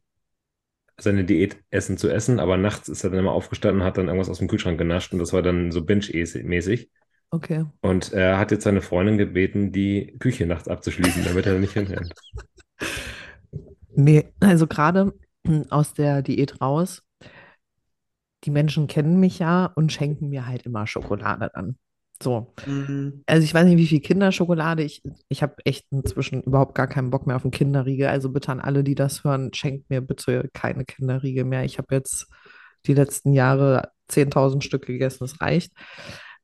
seine 1.03 1.25
Diät 1.25 1.57
Essen 1.71 1.97
zu 1.97 2.09
essen, 2.09 2.41
aber 2.41 2.57
nachts 2.57 2.89
ist 2.89 3.05
er 3.05 3.11
dann 3.11 3.21
immer 3.21 3.33
aufgestanden 3.33 3.81
und 3.81 3.87
hat 3.87 3.99
dann 3.99 4.07
irgendwas 4.07 4.29
aus 4.29 4.39
dem 4.39 4.49
Kühlschrank 4.49 4.79
genascht 4.79 5.13
und 5.13 5.19
das 5.19 5.33
war 5.33 5.43
dann 5.43 5.73
so 5.73 5.85
binge-mäßig. 5.85 6.91
Okay. 7.31 7.65
Und 7.81 8.13
er 8.13 8.39
hat 8.39 8.51
jetzt 8.51 8.65
seine 8.65 8.83
Freundin 8.83 9.17
gebeten, 9.17 9.71
die 9.73 10.17
Küche 10.19 10.47
nachts 10.47 10.69
abzuschließen, 10.69 11.25
damit 11.25 11.47
er 11.47 11.59
nicht 11.59 11.75
hinrennt. 11.75 12.13
Nee, 13.95 14.33
also 14.41 14.67
gerade 14.67 15.13
aus 15.71 15.95
der 15.95 16.23
Diät 16.23 16.61
raus, 16.61 17.03
die 18.45 18.51
Menschen 18.51 18.87
kennen 18.87 19.21
mich 19.21 19.39
ja 19.39 19.67
und 19.67 19.93
schenken 19.93 20.29
mir 20.29 20.47
halt 20.47 20.63
immer 20.63 20.87
Schokolade 20.87 21.51
dann. 21.55 21.77
So. 22.23 22.53
Hm. 22.65 23.23
Also 23.27 23.45
ich 23.45 23.55
weiß 23.55 23.65
nicht, 23.65 23.79
wie 23.79 23.87
viel 23.87 24.01
Kinderschokolade 24.01 24.83
ich, 24.83 25.03
ich 25.29 25.43
habe 25.43 25.55
echt 25.65 25.87
inzwischen 25.91 26.43
überhaupt 26.43 26.75
gar 26.75 26.87
keinen 26.87 27.11
Bock 27.11 27.27
mehr 27.27 27.37
auf 27.37 27.45
einen 27.45 27.51
Kinderriegel. 27.51 28.09
Also 28.09 28.31
bitte 28.31 28.53
an 28.53 28.61
alle, 28.61 28.85
die 28.85 28.95
das 28.95 29.25
hören, 29.25 29.53
schenkt 29.55 29.89
mir 29.89 30.03
bitte 30.03 30.51
keine 30.53 30.85
Kinderriegel 30.85 31.45
mehr. 31.45 31.65
Ich 31.65 31.79
habe 31.79 31.95
jetzt 31.95 32.27
die 32.87 32.95
letzten 32.95 33.33
Jahre 33.33 33.91
10.000 34.11 34.63
Stück 34.63 34.87
gegessen, 34.87 35.19
das 35.21 35.41
reicht. 35.41 35.73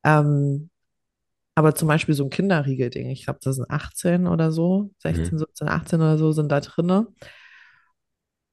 Ähm, 0.05 0.71
aber 1.55 1.75
zum 1.75 1.89
Beispiel 1.89 2.15
so 2.15 2.25
ein 2.25 2.31
Kinderriegel-Ding, 2.31 3.09
ich 3.11 3.25
glaube, 3.25 3.41
das 3.43 3.57
sind 3.57 3.71
18 3.71 4.27
oder 4.27 4.53
so, 4.53 4.91
16, 4.99 5.39
17, 5.39 5.69
18 5.69 6.01
oder 6.01 6.19
so 6.19 6.33
sind 6.33 6.53
da 6.53 6.61
drinne. 6.61 7.07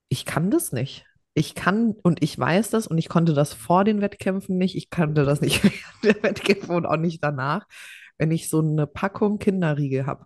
Ich 0.10 0.26
kann 0.26 0.52
das 0.52 0.72
nicht. 0.72 1.06
Ich 1.36 1.56
kann 1.56 1.96
und 2.04 2.22
ich 2.24 2.38
weiß 2.38 2.70
das 2.70 2.86
und 2.88 2.98
ich 2.98 3.10
konnte 3.10 3.34
das 3.34 3.54
vor 3.54 3.84
den 3.84 4.02
Wettkämpfen 4.02 4.58
nicht. 4.58 4.76
Ich 4.76 4.90
kannte 4.90 5.26
das 5.26 5.42
nicht 5.42 5.64
während 6.02 6.04
der 6.04 6.24
Wettkämpfe 6.24 6.74
und 6.74 6.86
auch 6.86 6.98
nicht 6.98 7.24
danach, 7.24 7.66
wenn 8.18 8.32
ich 8.32 8.50
so 8.50 8.60
eine 8.60 8.86
Packung 8.88 9.40
Kinderriegel 9.40 10.06
habe. 10.06 10.26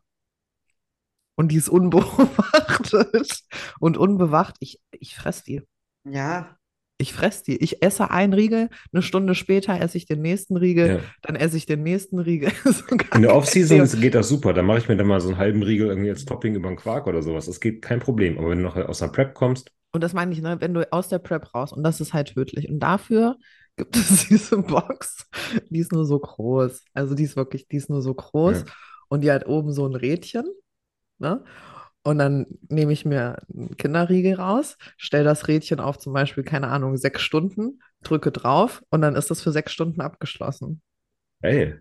Und 1.35 1.51
die 1.51 1.57
ist 1.57 1.69
unbeobachtet 1.69 3.43
und 3.79 3.97
unbewacht. 3.97 4.55
Ich, 4.59 4.79
ich 4.91 5.15
fress 5.15 5.43
die. 5.43 5.61
Ja, 6.03 6.57
Ich 6.97 7.13
fress 7.13 7.43
die. 7.43 7.57
Ich 7.57 7.83
esse 7.83 8.09
einen 8.09 8.33
Riegel, 8.33 8.69
eine 8.91 9.03
Stunde 9.03 9.35
später 9.35 9.79
esse 9.79 9.97
ich 9.97 10.07
den 10.07 10.21
nächsten 10.23 10.57
Riegel, 10.57 10.87
Ja. 10.87 10.99
dann 11.21 11.35
esse 11.35 11.55
ich 11.57 11.67
den 11.67 11.83
nächsten 11.83 12.17
Riegel. 12.19 12.51
So 12.63 12.83
In 13.13 13.21
der 13.21 13.35
Offseason 13.35 14.01
geht 14.01 14.15
das 14.15 14.29
super. 14.29 14.51
Da 14.53 14.63
mache 14.63 14.79
ich 14.79 14.89
mir 14.89 14.97
dann 14.97 15.07
mal 15.07 15.21
so 15.21 15.29
einen 15.29 15.37
halben 15.37 15.61
Riegel 15.63 15.87
irgendwie 15.89 16.09
als 16.09 16.25
Topping 16.25 16.55
über 16.55 16.69
den 16.69 16.77
Quark 16.77 17.05
oder 17.07 17.21
sowas. 17.21 17.45
Das 17.45 17.59
geht 17.59 17.81
kein 17.83 17.99
Problem. 17.99 18.39
Aber 18.39 18.49
wenn 18.49 18.57
du 18.57 18.63
noch 18.63 18.75
aus 18.75 19.01
einer 19.03 19.11
Prep 19.11 19.35
kommst, 19.35 19.71
Und 19.91 20.01
das 20.03 20.13
meine 20.13 20.31
ich, 20.33 20.41
ne, 20.41 20.59
wenn 20.59 20.73
du 20.73 20.91
aus 20.91 21.07
der 21.07 21.19
Prep 21.19 21.53
raus, 21.53 21.71
und 21.73 21.83
das 21.83 22.01
ist 22.01 22.13
halt 22.13 22.33
tödlich. 22.33 22.69
Und 22.69 22.79
dafür 22.79 23.37
gibt 23.75 23.95
es 23.95 24.27
diese 24.29 24.57
Box, 24.57 25.29
die 25.69 25.79
ist 25.79 25.91
nur 25.91 26.05
so 26.05 26.19
groß. 26.19 26.83
Also 26.93 27.15
die 27.15 27.23
ist 27.23 27.35
wirklich, 27.35 27.67
die 27.67 27.77
ist 27.77 27.89
nur 27.89 28.01
so 28.01 28.13
groß. 28.13 28.59
Ja. 28.59 28.65
Und 29.09 29.21
die 29.21 29.31
hat 29.31 29.47
oben 29.47 29.71
so 29.71 29.87
ein 29.87 29.95
Rädchen. 29.95 30.45
Ne? 31.19 31.43
Und 32.03 32.19
dann 32.19 32.45
nehme 32.69 32.93
ich 32.93 33.05
mir 33.05 33.37
einen 33.53 33.75
Kinderriegel 33.75 34.35
raus, 34.35 34.77
stelle 34.97 35.25
das 35.25 35.47
Rädchen 35.47 35.79
auf 35.79 35.97
zum 35.97 36.13
Beispiel, 36.13 36.43
keine 36.43 36.69
Ahnung, 36.69 36.95
sechs 36.95 37.21
Stunden, 37.21 37.81
drücke 38.01 38.31
drauf 38.31 38.81
und 38.89 39.01
dann 39.01 39.15
ist 39.15 39.29
das 39.29 39.41
für 39.41 39.51
sechs 39.51 39.73
Stunden 39.73 39.99
abgeschlossen. 39.99 40.81
ey, 41.41 41.75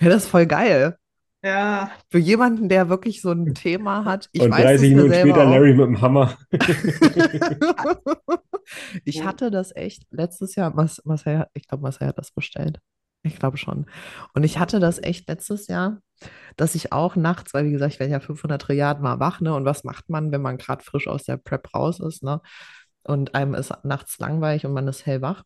Ja, 0.00 0.08
das 0.08 0.24
ist 0.24 0.30
voll 0.30 0.46
geil. 0.46 0.98
Ja, 1.42 1.90
Für 2.10 2.18
jemanden, 2.18 2.68
der 2.68 2.88
wirklich 2.90 3.22
so 3.22 3.30
ein 3.32 3.54
Thema 3.54 4.04
hat. 4.04 4.28
Ich 4.32 4.42
und 4.42 4.50
weiß 4.50 4.62
30 4.62 4.74
das 4.74 4.90
ja 4.90 4.96
Minuten 4.96 5.08
selber 5.08 5.34
später 5.34 5.48
auch. 5.48 5.50
Larry 5.50 5.72
mit 5.72 5.86
dem 5.86 6.00
Hammer. 6.00 6.36
Ich 9.04 9.16
Ja. 9.16 9.24
hatte 9.24 9.50
das 9.50 9.74
echt 9.74 10.04
letztes 10.10 10.54
Jahr, 10.54 10.72
Mas, 10.74 11.02
Marcel, 11.04 11.46
ich 11.54 11.66
glaube, 11.66 11.82
Marcel 11.82 12.06
hat 12.08 12.18
das 12.18 12.30
bestellt. 12.30 12.78
Ich 13.22 13.38
glaube 13.38 13.56
schon. 13.56 13.86
Und 14.34 14.44
ich 14.44 14.58
hatte 14.58 14.80
das 14.80 15.02
echt 15.02 15.28
letztes 15.28 15.66
Jahr, 15.66 15.98
dass 16.56 16.74
ich 16.74 16.92
auch 16.92 17.16
nachts, 17.16 17.52
weil 17.54 17.66
wie 17.66 17.72
gesagt, 17.72 17.94
ich 17.94 18.00
werde 18.00 18.12
ja 18.12 18.20
500 18.20 18.62
Trilliarden 18.62 19.02
mal 19.02 19.18
wach, 19.20 19.40
ne? 19.40 19.54
Und 19.54 19.64
was 19.64 19.84
macht 19.84 20.08
man, 20.08 20.32
wenn 20.32 20.42
man 20.42 20.58
gerade 20.58 20.84
frisch 20.84 21.08
aus 21.08 21.24
der 21.24 21.36
Prep 21.36 21.74
raus 21.74 22.00
ist, 22.00 22.22
ne? 22.22 22.40
Und 23.02 23.34
einem 23.34 23.54
ist 23.54 23.72
nachts 23.84 24.18
langweilig 24.18 24.66
und 24.66 24.72
man 24.72 24.88
ist 24.88 25.06
hellwach. 25.06 25.42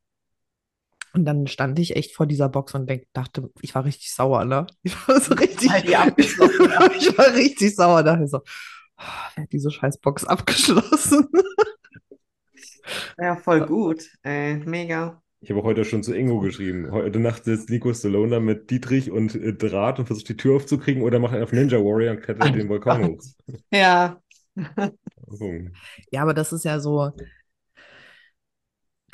Und 1.15 1.25
dann 1.25 1.47
stand 1.47 1.79
ich 1.79 1.95
echt 1.97 2.15
vor 2.15 2.27
dieser 2.27 2.49
Box 2.49 2.75
und 2.75 2.89
denk, 2.91 3.05
dachte, 3.13 3.51
ich 3.63 3.75
war 3.75 3.85
richtig 3.85 4.13
sauer, 4.13 4.45
ne? 4.45 4.67
Ich 4.83 5.09
war 5.09 5.21
so 5.21 5.35
richtig, 5.35 5.71
war. 5.71 6.19
ich 6.19 7.19
war 7.19 7.35
richtig 7.35 7.75
sauer. 7.77 8.03
Dachte 8.03 8.27
so, 8.27 8.39
"Ah, 8.97 9.31
wer 9.35 9.45
hat 9.45 9.53
diese 9.53 9.71
scheiß 9.71 9.99
Box 9.99 10.25
abgeschlossen? 10.27 11.29
Ja, 13.19 13.37
voll 13.37 13.65
gut. 13.67 14.05
Ey, 14.23 14.57
mega. 14.57 15.23
Ich 15.41 15.51
habe 15.51 15.63
heute 15.63 15.85
schon 15.85 16.03
zu 16.03 16.15
Ingo 16.15 16.41
geschrieben. 16.41 16.91
Heute 16.91 17.21
Nacht 17.21 17.45
sitzt 17.45 17.71
Nico 17.71 17.93
Stallone 17.93 18.31
da 18.31 18.41
mit 18.41 18.71
Dietrich 18.71 19.11
und 19.11 19.35
äh, 19.35 19.53
Draht 19.53 19.99
und 19.99 20.07
versucht 20.07 20.29
die 20.29 20.37
Tür 20.37 20.57
aufzukriegen 20.57 21.03
oder 21.03 21.19
macht 21.19 21.35
er 21.35 21.45
auf 21.45 21.53
Ninja 21.53 21.79
Warrior 21.79 22.13
und 22.15 22.23
klettert 22.23 22.55
den 22.55 22.69
Vulkan 22.69 23.05
hoch. 23.05 23.23
Ja. 23.71 24.21
Ja, 26.11 26.23
aber 26.23 26.35
das 26.35 26.53
ist 26.53 26.65
ja 26.65 26.81
so, 26.81 27.13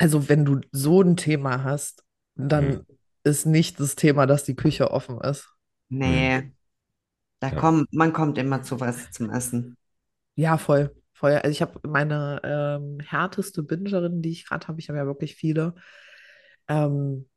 also 0.01 0.29
wenn 0.29 0.45
du 0.45 0.61
so 0.71 1.01
ein 1.01 1.17
Thema 1.17 1.63
hast, 1.63 2.03
dann 2.35 2.79
Mhm. 2.79 2.85
ist 3.23 3.45
nicht 3.45 3.79
das 3.79 3.95
Thema, 3.95 4.25
dass 4.25 4.43
die 4.43 4.55
Küche 4.55 4.91
offen 4.91 5.19
ist. 5.21 5.49
Nee. 5.89 6.51
Da 7.39 7.51
Ja. 7.51 7.55
kommt, 7.59 7.93
man 7.93 8.13
kommt 8.13 8.37
immer 8.39 8.63
zu 8.63 8.79
was 8.79 9.11
zum 9.11 9.29
Essen. 9.31 9.77
Ja, 10.35 10.57
voll, 10.57 10.95
voll. 11.13 11.33
Also 11.33 11.49
ich 11.49 11.61
habe 11.61 11.79
meine 11.87 12.41
ähm, 12.43 12.99
härteste 13.01 13.63
Bingerin, 13.63 14.21
die 14.21 14.31
ich 14.31 14.45
gerade 14.47 14.67
habe, 14.67 14.79
ich 14.79 14.89
habe 14.89 14.97
ja 14.97 15.05
wirklich 15.05 15.35
viele, 15.35 15.75
ähm, 16.67 17.29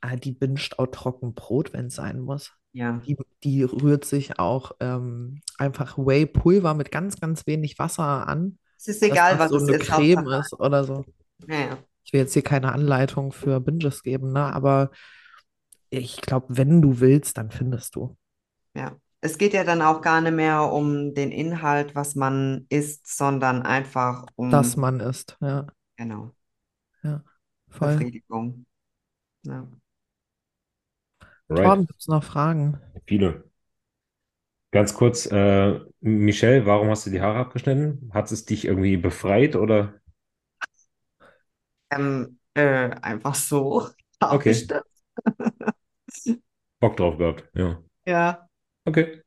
ah, 0.00 0.16
die 0.16 0.32
binscht 0.32 0.78
auch 0.78 0.88
trocken 0.88 1.34
Brot, 1.34 1.72
wenn 1.72 1.86
es 1.86 1.96
sein 1.96 2.20
muss. 2.20 2.52
Ja. 2.72 3.02
Die, 3.06 3.16
die 3.44 3.64
rührt 3.64 4.04
sich 4.04 4.38
auch 4.38 4.72
ähm, 4.80 5.42
einfach 5.58 5.98
Whey-Pulver 5.98 6.74
mit 6.74 6.92
ganz, 6.92 7.20
ganz 7.20 7.46
wenig 7.46 7.78
Wasser 7.78 8.28
an, 8.28 8.58
Es 8.76 8.88
ist 8.88 9.02
egal, 9.02 9.38
was 9.38 9.50
so 9.50 9.56
es 9.56 9.62
eine 9.62 9.78
ist. 9.78 9.86
Creme 9.88 10.28
ist 10.40 10.52
oder 10.54 10.84
so. 10.84 11.04
Ja, 11.48 11.54
ja. 11.54 11.78
Ich 12.04 12.12
will 12.12 12.20
jetzt 12.20 12.32
hier 12.32 12.42
keine 12.42 12.72
Anleitung 12.72 13.32
für 13.32 13.60
Binges 13.60 14.02
geben, 14.02 14.32
ne? 14.32 14.52
Aber 14.52 14.90
ich 15.90 16.20
glaube, 16.20 16.46
wenn 16.50 16.82
du 16.82 17.00
willst, 17.00 17.38
dann 17.38 17.50
findest 17.50 17.94
du. 17.96 18.16
Ja. 18.74 18.96
Es 19.24 19.38
geht 19.38 19.52
ja 19.52 19.62
dann 19.62 19.82
auch 19.82 20.00
gar 20.00 20.20
nicht 20.20 20.34
mehr 20.34 20.72
um 20.72 21.14
den 21.14 21.30
Inhalt, 21.30 21.94
was 21.94 22.16
man 22.16 22.66
isst, 22.70 23.06
sondern 23.06 23.62
einfach 23.62 24.26
um, 24.34 24.50
dass 24.50 24.76
man 24.76 24.98
isst. 24.98 25.36
Ja, 25.40 25.68
genau, 25.96 26.32
voll. 27.68 27.96
Befriedigung. 27.96 28.66
Ja. 29.44 29.68
Right. 31.48 31.64
Torben, 31.64 31.86
gibt 31.86 32.00
es 32.00 32.08
noch 32.08 32.24
Fragen? 32.24 32.80
Viele. 33.06 33.44
Ganz 34.72 34.94
kurz, 34.94 35.26
äh, 35.26 35.78
Michelle, 36.00 36.66
warum 36.66 36.88
hast 36.88 37.06
du 37.06 37.10
die 37.10 37.20
Haare 37.20 37.38
abgeschnitten? 37.38 38.10
Hat 38.12 38.32
es 38.32 38.44
dich 38.44 38.64
irgendwie 38.64 38.96
befreit 38.96 39.54
oder? 39.54 39.94
Ähm, 41.96 42.38
äh, 42.54 42.90
einfach 43.00 43.34
so 43.34 43.88
Okay. 44.20 44.54
Bock 46.80 46.96
drauf 46.96 47.18
gehabt? 47.18 47.48
Ja. 47.54 47.82
Ja. 48.04 48.48
Okay. 48.84 49.22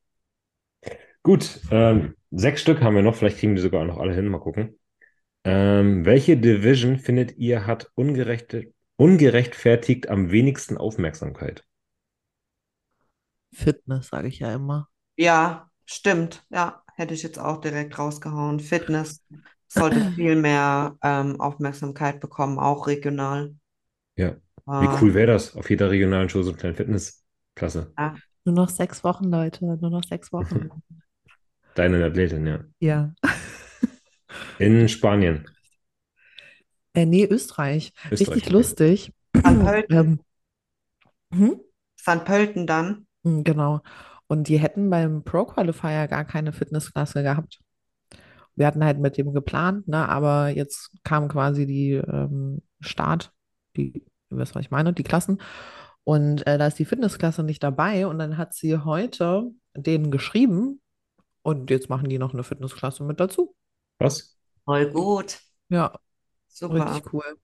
Gut. 1.23 1.59
Ähm, 1.71 2.15
sechs 2.31 2.61
Stück 2.61 2.81
haben 2.81 2.95
wir 2.95 3.01
noch. 3.01 3.15
Vielleicht 3.15 3.39
kriegen 3.39 3.53
wir 3.53 3.57
die 3.57 3.61
sogar 3.61 3.85
noch 3.85 3.97
alle 3.97 4.13
hin. 4.13 4.27
Mal 4.27 4.39
gucken. 4.39 4.79
Ähm, 5.43 6.05
welche 6.05 6.37
Division 6.37 6.97
findet 6.97 7.37
ihr 7.37 7.67
hat 7.67 7.91
ungerechte, 7.95 8.73
ungerechtfertigt 8.97 10.09
am 10.09 10.31
wenigsten 10.31 10.77
Aufmerksamkeit? 10.77 11.63
Fitness, 13.53 14.07
sage 14.09 14.27
ich 14.27 14.39
ja 14.39 14.53
immer. 14.53 14.89
Ja, 15.17 15.69
stimmt. 15.85 16.45
Ja, 16.49 16.83
hätte 16.95 17.13
ich 17.13 17.23
jetzt 17.23 17.39
auch 17.39 17.61
direkt 17.61 17.97
rausgehauen. 17.97 18.59
Fitness 18.59 19.21
sollte 19.67 20.01
viel 20.15 20.35
mehr 20.35 20.97
ähm, 21.03 21.39
Aufmerksamkeit 21.41 22.19
bekommen, 22.19 22.59
auch 22.59 22.87
regional. 22.87 23.55
Ja. 24.17 24.35
Wie 24.77 24.87
Äh, 24.87 24.97
cool 25.01 25.13
wäre 25.13 25.27
das? 25.27 25.55
Auf 25.55 25.69
jeder 25.69 25.89
regionalen 25.91 26.27
Show 26.29 26.41
so 26.43 26.49
eine 26.51 26.57
kleine 26.59 26.75
Fitnessklasse. 26.75 27.95
Nur 28.45 28.55
noch 28.55 28.69
sechs 28.69 29.03
Wochen, 29.03 29.25
Leute. 29.25 29.65
Nur 29.65 29.89
noch 29.91 30.03
sechs 30.03 30.31
Wochen. 30.31 30.69
Deine 31.75 32.03
Athletin, 32.05 32.47
ja. 32.47 32.59
Ja. 32.79 33.13
In 34.59 34.87
Spanien. 34.89 35.45
Äh, 36.93 37.05
nee, 37.05 37.25
Österreich. 37.25 37.93
Österreich, 38.09 38.37
Richtig 38.37 38.45
okay. 38.47 38.53
lustig. 38.53 39.13
Van 39.43 39.59
Pölten. 39.59 39.89
Ähm, 39.89 40.19
hm? 41.33 41.55
Van 42.05 42.23
Pölten 42.23 42.67
dann. 42.67 43.05
Mm, 43.23 43.43
Genau. 43.43 43.81
Und 44.27 44.47
die 44.47 44.57
hätten 44.59 44.89
beim 44.89 45.23
Pro 45.23 45.45
Qualifier 45.45 46.07
gar 46.07 46.25
keine 46.25 46.51
Fitnessklasse 46.53 47.21
gehabt. 47.23 47.59
Wir 48.55 48.67
hatten 48.67 48.83
halt 48.83 48.99
mit 48.99 49.17
dem 49.17 49.33
geplant, 49.33 49.87
ne, 49.87 50.07
aber 50.07 50.49
jetzt 50.49 50.91
kam 51.03 51.27
quasi 51.27 51.65
die 51.65 51.93
ähm, 51.93 52.61
Start, 52.79 53.33
die, 53.75 54.05
was 54.29 54.55
ich 54.55 54.71
meine, 54.71 54.93
die 54.93 55.03
Klassen. 55.03 55.41
Und 56.05 56.45
äh, 56.47 56.57
da 56.57 56.67
ist 56.67 56.79
die 56.79 56.85
Fitnessklasse 56.85 57.43
nicht 57.43 57.63
dabei. 57.63 58.07
Und 58.07 58.19
dann 58.19 58.37
hat 58.37 58.53
sie 58.53 58.77
heute 58.77 59.51
denen 59.75 60.11
geschrieben 60.11 60.81
und 61.41 61.69
jetzt 61.69 61.89
machen 61.89 62.09
die 62.09 62.19
noch 62.19 62.33
eine 62.33 62.43
Fitnessklasse 62.43 63.03
mit 63.03 63.19
dazu. 63.19 63.55
Was? 63.99 64.37
Voll 64.65 64.91
gut. 64.91 65.39
Ja, 65.69 65.97
Super. 66.47 66.85
richtig 66.85 67.13
cool. 67.13 67.37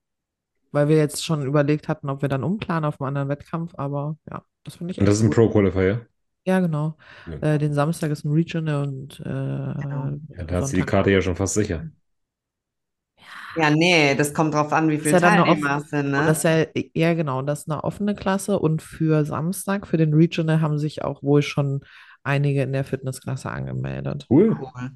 Weil 0.70 0.88
wir 0.88 0.96
jetzt 0.96 1.24
schon 1.24 1.44
überlegt 1.44 1.88
hatten, 1.88 2.08
ob 2.08 2.22
wir 2.22 2.28
dann 2.28 2.44
umplanen 2.44 2.84
auf 2.84 3.00
einen 3.00 3.08
anderen 3.08 3.28
Wettkampf, 3.28 3.74
aber 3.76 4.16
ja, 4.30 4.44
das 4.64 4.76
finde 4.76 4.92
ich 4.92 4.98
Und 4.98 5.06
das 5.06 5.16
ist 5.16 5.22
ein 5.22 5.30
cool. 5.36 6.06
Ja, 6.44 6.60
genau. 6.60 6.96
Ja. 7.26 7.54
Äh, 7.54 7.58
den 7.58 7.72
Samstag 7.72 8.10
ist 8.10 8.24
ein 8.24 8.32
Regional 8.32 8.86
und 8.88 9.20
äh, 9.20 9.24
Genau. 9.24 10.10
Ja, 10.36 10.44
da 10.44 10.56
hat 10.56 10.66
sie 10.68 10.76
die. 10.76 10.82
Karte 10.82 11.10
ja 11.10 11.22
schon 11.22 11.36
fast 11.36 11.54
sicher. 11.54 11.88
Ja, 13.56 13.70
nee, 13.70 14.14
das 14.14 14.32
kommt 14.32 14.54
drauf 14.54 14.72
an, 14.72 14.88
wie 14.88 14.98
viele 14.98 15.18
eine 15.18 15.20
Teilnehmer 15.20 15.76
es 15.78 15.90
sind, 15.90 16.10
ne? 16.10 16.26
das 16.26 16.38
ist 16.38 16.44
ja, 16.44 16.66
ja, 16.94 17.14
genau, 17.14 17.42
das 17.42 17.60
ist 17.60 17.70
eine 17.70 17.84
offene 17.84 18.14
Klasse 18.14 18.58
und 18.58 18.80
für 18.82 19.24
Samstag, 19.24 19.86
für 19.86 19.98
den 19.98 20.14
Regional, 20.14 20.60
haben 20.60 20.78
sich 20.78 21.04
auch 21.04 21.22
wohl 21.22 21.42
schon 21.42 21.80
einige 22.22 22.62
in 22.62 22.72
der 22.72 22.84
Fitnessklasse 22.84 23.50
angemeldet. 23.50 24.26
Cool. 24.30 24.56
Cool. 24.56 24.90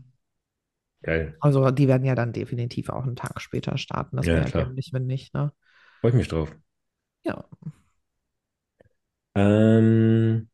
Geil. 1.02 1.34
Also 1.40 1.70
die 1.70 1.86
werden 1.88 2.04
ja 2.04 2.14
dann 2.14 2.32
definitiv 2.32 2.88
auch 2.88 3.04
einen 3.04 3.16
Tag 3.16 3.40
später 3.40 3.78
starten. 3.78 4.16
Das 4.16 4.26
Ja, 4.26 4.34
wäre 4.34 4.46
ja 4.48 4.64
dämlich, 4.64 4.90
wenn 4.92 5.06
nicht, 5.06 5.34
ne? 5.34 5.52
Freue 6.00 6.10
ich 6.10 6.16
mich 6.16 6.28
drauf. 6.28 6.54
Ja. 7.24 7.42
Ähm, 9.34 10.48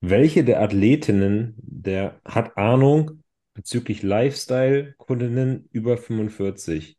welche 0.00 0.44
der 0.44 0.60
Athletinnen 0.62 1.54
der 1.58 2.20
hat 2.24 2.56
Ahnung 2.56 3.22
bezüglich 3.54 4.02
Lifestyle-Kundinnen 4.02 5.68
über 5.72 5.96
45? 5.98 6.98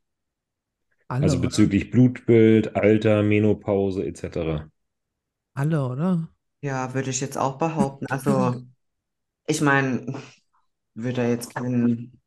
Alle, 1.07 1.29
Also 1.29 1.39
oder? 1.39 1.41
bezüglich 1.41 1.91
Blutbild, 1.91 2.75
Alter, 2.75 3.23
Menopause 3.23 4.05
etc. 4.05 4.69
Alle, 5.53 5.85
oder? 5.85 6.29
Ja, 6.61 6.93
würde 6.93 7.09
ich 7.11 7.21
jetzt 7.21 7.37
auch 7.37 7.57
behaupten. 7.57 8.07
Also, 8.09 8.55
ich 9.47 9.61
meine, 9.61 10.13
würde 10.95 11.27
jetzt 11.29 11.55
keinen, 11.55 12.21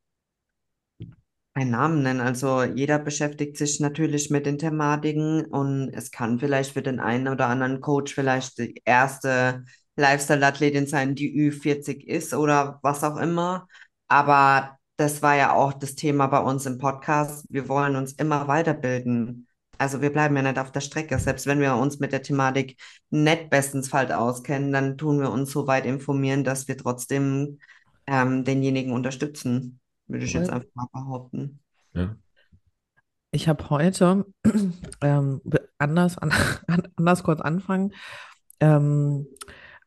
keinen 1.54 1.70
Namen 1.70 2.02
nennen. 2.02 2.20
Also, 2.20 2.62
jeder 2.62 2.98
beschäftigt 2.98 3.56
sich 3.56 3.80
natürlich 3.80 4.30
mit 4.30 4.46
den 4.46 4.58
Thematiken 4.58 5.44
und 5.46 5.90
es 5.94 6.10
kann 6.10 6.38
vielleicht 6.38 6.72
für 6.72 6.82
den 6.82 7.00
einen 7.00 7.28
oder 7.28 7.48
anderen 7.48 7.80
Coach 7.80 8.14
vielleicht 8.14 8.58
die 8.58 8.80
erste 8.84 9.64
Lifestyle-Athletin 9.96 10.86
sein, 10.86 11.14
die 11.14 11.32
Ü40 11.34 12.04
ist 12.04 12.34
oder 12.34 12.78
was 12.82 13.04
auch 13.04 13.16
immer. 13.16 13.68
Aber 14.08 14.78
das 14.96 15.22
war 15.22 15.36
ja 15.36 15.52
auch 15.52 15.72
das 15.72 15.94
Thema 15.94 16.26
bei 16.26 16.38
uns 16.38 16.66
im 16.66 16.78
Podcast. 16.78 17.46
Wir 17.50 17.68
wollen 17.68 17.96
uns 17.96 18.12
immer 18.12 18.48
weiterbilden. 18.48 19.48
Also 19.78 20.00
wir 20.00 20.12
bleiben 20.12 20.36
ja 20.36 20.42
nicht 20.42 20.58
auf 20.58 20.70
der 20.70 20.80
Strecke. 20.80 21.18
Selbst 21.18 21.46
wenn 21.46 21.60
wir 21.60 21.74
uns 21.74 21.98
mit 21.98 22.12
der 22.12 22.22
Thematik 22.22 22.80
nicht 23.10 23.50
bestensfalls 23.50 24.10
auskennen, 24.12 24.72
dann 24.72 24.96
tun 24.96 25.20
wir 25.20 25.30
uns 25.30 25.50
so 25.50 25.66
weit 25.66 25.86
informieren, 25.86 26.44
dass 26.44 26.68
wir 26.68 26.76
trotzdem 26.76 27.58
ähm, 28.06 28.44
denjenigen 28.44 28.92
unterstützen, 28.92 29.80
würde 30.06 30.24
ich 30.24 30.32
jetzt 30.34 30.50
einfach 30.50 30.68
mal 30.74 30.86
behaupten. 30.92 31.60
Ja. 31.94 32.16
Ich 33.32 33.48
habe 33.48 33.70
heute 33.70 34.26
ähm, 35.00 35.40
anders, 35.78 36.18
an, 36.18 36.32
anders 36.96 37.22
kurz 37.22 37.40
anfangen. 37.40 37.94
Ähm, 38.60 39.26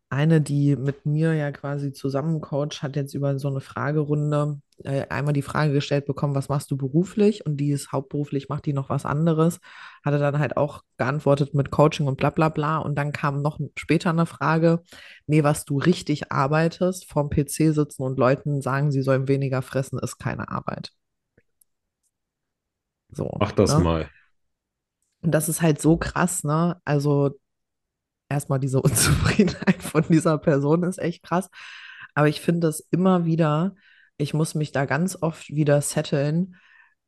eine, 0.10 0.42
die 0.42 0.76
mit 0.76 1.06
mir 1.06 1.34
ja 1.34 1.52
quasi 1.52 1.92
zusammen 1.92 2.40
coacht, 2.42 2.84
hat 2.84 2.96
jetzt 2.96 3.14
über 3.14 3.38
so 3.40 3.48
eine 3.48 3.60
Fragerunde 3.60 4.62
äh, 4.84 5.08
einmal 5.10 5.34
die 5.34 5.42
Frage 5.42 5.74
gestellt 5.74 6.06
bekommen, 6.06 6.36
was 6.36 6.50
machst 6.50 6.70
du 6.70 6.78
beruflich? 6.78 7.46
Und 7.46 7.58
die 7.58 7.72
ist 7.72 7.92
hauptberuflich, 7.92 8.50
macht 8.50 8.66
die 8.66 8.74
noch 8.74 8.90
was 8.90 9.06
anderes. 9.06 9.60
Hatte 10.04 10.20
dann 10.20 10.40
halt 10.40 10.58
auch 10.58 10.84
geantwortet 10.98 11.54
mit 11.54 11.72
Coaching 11.72 12.08
und 12.08 12.18
bla 12.18 12.30
bla 12.30 12.50
bla. 12.50 12.78
Und 12.78 12.96
dann 12.96 13.12
kam 13.12 13.42
noch 13.42 13.60
später 13.78 14.10
eine 14.12 14.26
Frage, 14.26 14.84
nee, 15.28 15.44
was 15.44 15.66
du 15.66 15.78
richtig 15.78 16.32
arbeitest, 16.32 17.10
vorm 17.10 17.30
PC 17.30 17.74
sitzen 17.74 18.04
und 18.04 18.20
Leuten 18.20 18.62
sagen, 18.62 18.92
sie 18.92 19.02
sollen 19.02 19.28
weniger 19.28 19.62
fressen, 19.62 20.00
ist 20.00 20.18
keine 20.18 20.50
Arbeit. 20.50 20.92
So, 23.10 23.32
Mach 23.40 23.54
das 23.54 23.78
ne? 23.78 23.84
mal. 23.84 24.10
Und 25.22 25.32
das 25.32 25.50
ist 25.50 25.62
halt 25.62 25.82
so 25.82 25.98
krass, 25.98 26.44
ne? 26.44 26.80
Also 26.86 27.40
erstmal 28.30 28.60
diese 28.60 28.82
Unzufriedenheit 28.84 29.82
von 29.82 30.04
dieser 30.10 30.38
Person 30.38 30.84
ist 30.84 31.00
echt 31.00 31.24
krass. 31.24 31.50
Aber 32.14 32.28
ich 32.28 32.42
finde 32.42 32.68
das 32.68 32.80
immer 32.92 33.26
wieder, 33.26 33.76
ich 34.18 34.34
muss 34.34 34.56
mich 34.56 34.72
da 34.72 34.86
ganz 34.86 35.18
oft 35.22 35.50
wieder 35.50 35.82
setteln, 35.82 36.56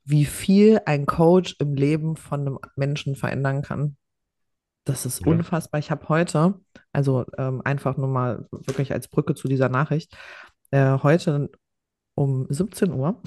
wie 0.04 0.26
viel 0.26 0.82
ein 0.86 1.06
Coach 1.06 1.56
im 1.60 1.74
Leben 1.74 2.16
von 2.16 2.42
einem 2.42 2.60
Menschen 2.76 3.16
verändern 3.16 3.62
kann. 3.62 3.98
Das 4.86 5.06
ist 5.06 5.26
Ja. 5.26 5.32
unfassbar. 5.34 5.80
Ich 5.80 5.92
habe 5.92 6.08
heute, 6.08 6.60
also 6.94 7.26
ähm, 7.38 7.62
einfach 7.64 7.98
nur 7.98 8.08
mal 8.08 8.48
wirklich 8.52 8.94
als 8.94 9.10
Brücke 9.10 9.36
zu 9.36 9.48
dieser 9.50 9.68
Nachricht, 9.70 10.16
äh, 10.72 10.98
heute 11.04 11.50
um 12.16 12.48
17 12.50 12.92
Uhr 12.94 13.22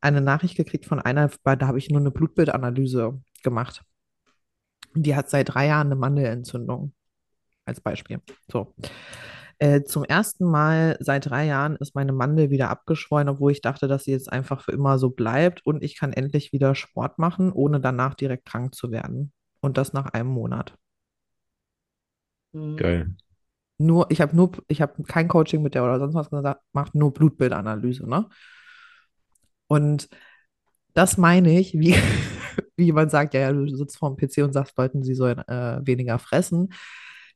eine 0.00 0.20
Nachricht 0.20 0.56
gekriegt 0.56 0.86
von 0.86 1.00
einer, 1.00 1.30
da 1.42 1.66
habe 1.66 1.78
ich 1.78 1.90
nur 1.90 2.00
eine 2.00 2.12
Blutbildanalyse 2.12 3.20
gemacht. 3.42 3.82
Die 4.94 5.16
hat 5.16 5.28
seit 5.28 5.48
drei 5.54 5.66
Jahren 5.66 5.88
eine 5.88 5.96
Mandelentzündung, 5.96 6.92
als 7.66 7.80
Beispiel. 7.80 8.20
So. 8.50 8.74
Äh, 9.58 9.84
zum 9.84 10.04
ersten 10.04 10.44
Mal 10.44 10.96
seit 11.00 11.26
drei 11.26 11.46
Jahren 11.46 11.76
ist 11.76 11.94
meine 11.94 12.12
Mandel 12.12 12.50
wieder 12.50 12.68
abgeschwollen, 12.68 13.28
obwohl 13.28 13.52
ich 13.52 13.62
dachte, 13.62 13.88
dass 13.88 14.04
sie 14.04 14.10
jetzt 14.10 14.30
einfach 14.30 14.60
für 14.60 14.72
immer 14.72 14.98
so 14.98 15.10
bleibt 15.10 15.64
und 15.64 15.82
ich 15.82 15.96
kann 15.96 16.12
endlich 16.12 16.52
wieder 16.52 16.74
Sport 16.74 17.18
machen, 17.18 17.52
ohne 17.52 17.80
danach 17.80 18.14
direkt 18.14 18.44
krank 18.44 18.74
zu 18.74 18.90
werden. 18.90 19.32
Und 19.60 19.78
das 19.78 19.94
nach 19.94 20.06
einem 20.12 20.28
Monat. 20.28 20.74
Mhm. 22.52 22.76
Geil. 22.76 23.14
Nur, 23.78 24.10
ich 24.10 24.20
habe 24.20 24.36
nur, 24.36 24.52
ich 24.68 24.80
habe 24.82 25.02
kein 25.04 25.28
Coaching 25.28 25.62
mit 25.62 25.74
der 25.74 25.84
oder 25.84 25.98
sonst 25.98 26.14
was 26.14 26.30
gesagt, 26.30 26.62
macht 26.72 26.94
nur 26.94 27.12
Blutbildanalyse, 27.12 28.08
ne? 28.08 28.28
Und 29.68 30.08
das 30.94 31.18
meine 31.18 31.58
ich, 31.58 31.74
wie, 31.74 31.94
wie 32.76 32.84
jemand 32.84 33.10
sagt, 33.10 33.34
ja, 33.34 33.40
ja, 33.40 33.52
du 33.52 33.66
sitzt 33.68 33.98
vor 33.98 34.14
dem 34.14 34.16
PC 34.16 34.44
und 34.44 34.52
sagst 34.52 34.76
Leuten, 34.78 35.02
sie 35.02 35.14
sollen 35.14 35.38
äh, 35.48 35.80
weniger 35.84 36.18
fressen. 36.18 36.70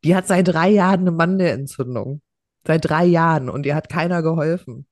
Die 0.05 0.15
hat 0.17 0.27
seit 0.27 0.49
drei 0.49 0.69
Jahren 0.71 1.01
eine 1.01 1.11
Mandelentzündung. 1.13 2.23
Seit 2.67 2.85
drei 2.89 3.05
Jahren 3.05 3.49
und 3.49 3.67
ihr 3.67 3.75
hat 3.75 3.89
keiner 3.89 4.23
geholfen. 4.23 4.87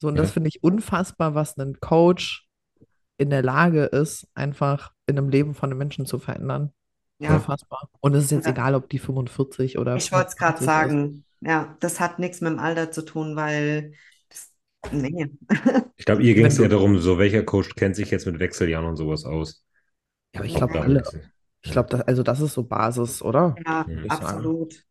So, 0.00 0.08
und 0.08 0.16
das 0.16 0.28
Ja. 0.28 0.32
finde 0.34 0.48
ich 0.48 0.62
unfassbar, 0.62 1.34
was 1.34 1.56
ein 1.56 1.78
Coach 1.80 2.46
in 3.18 3.30
der 3.30 3.42
Lage 3.42 3.84
ist, 3.84 4.28
einfach 4.34 4.92
in 5.06 5.16
einem 5.18 5.30
Leben 5.30 5.54
von 5.54 5.70
einem 5.70 5.78
Menschen 5.78 6.04
zu 6.04 6.18
verändern. 6.18 6.72
Ja, 7.18 7.34
Unfassbar. 7.36 7.88
Und 8.00 8.14
es 8.14 8.24
ist 8.24 8.30
jetzt 8.30 8.44
Ja. 8.44 8.52
egal, 8.52 8.74
ob 8.74 8.90
die 8.90 8.98
45 8.98 9.78
oder 9.78 9.96
ich 9.96 10.12
wollte 10.12 10.28
es 10.28 10.36
gerade 10.36 10.58
25 10.58 10.60
ist. 10.60 10.66
sagen. 10.66 11.24
Ja, 11.40 11.76
das 11.80 11.98
hat 12.00 12.18
nichts 12.18 12.42
mit 12.42 12.52
dem 12.52 12.58
Alter 12.58 12.90
zu 12.90 13.02
tun, 13.02 13.36
weil 13.36 13.92
das, 14.28 14.52
nee. 14.92 15.30
Ich 15.96 16.04
glaube, 16.04 16.22
ihr 16.22 16.34
ging 16.34 16.44
es 16.44 16.56
du- 16.56 16.68
darum, 16.68 16.98
so 16.98 17.16
welcher 17.18 17.42
Coach 17.42 17.74
kennt 17.74 17.96
sich 17.96 18.10
jetzt 18.10 18.26
mit 18.26 18.38
Wechseljahren 18.38 18.86
und 18.86 18.96
sowas 18.96 19.24
aus. 19.24 19.64
Ja, 20.34 20.40
aber 20.40 20.46
ich 20.46 20.54
glaub, 20.56 20.70
glaube 20.72 20.86
alle. 20.86 21.02
Ich 21.66 21.72
glaube, 21.72 21.88
da, 21.90 21.98
also 22.00 22.22
das 22.22 22.40
ist 22.40 22.54
so 22.54 22.62
Basis, 22.62 23.22
oder? 23.22 23.56
Ja, 23.66 23.84
ich 23.88 24.12
sagen. 24.12 24.24
absolut. 24.24 24.84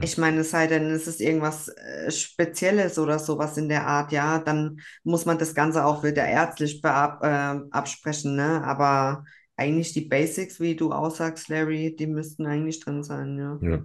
Ich 0.00 0.18
meine, 0.18 0.40
es 0.40 0.50
sei 0.50 0.66
denn, 0.66 0.90
es 0.90 1.06
ist 1.06 1.20
irgendwas 1.20 1.68
äh, 1.68 2.10
Spezielles 2.10 2.98
oder 2.98 3.18
sowas 3.18 3.56
in 3.56 3.68
der 3.68 3.86
Art, 3.86 4.12
ja, 4.12 4.38
dann 4.38 4.80
muss 5.04 5.26
man 5.26 5.38
das 5.38 5.54
Ganze 5.54 5.84
auch 5.84 6.02
wieder 6.02 6.26
ärztlich 6.26 6.80
beab, 6.80 7.22
äh, 7.22 7.60
absprechen, 7.70 8.36
ne? 8.36 8.64
Aber 8.64 9.24
eigentlich 9.56 9.92
die 9.92 10.02
Basics, 10.02 10.60
wie 10.60 10.76
du 10.76 10.92
aussagst, 10.92 11.48
Larry, 11.48 11.94
die 11.94 12.06
müssten 12.06 12.46
eigentlich 12.46 12.80
drin 12.80 13.02
sein, 13.02 13.38
ja. 13.38 13.58
Ja. 13.60 13.82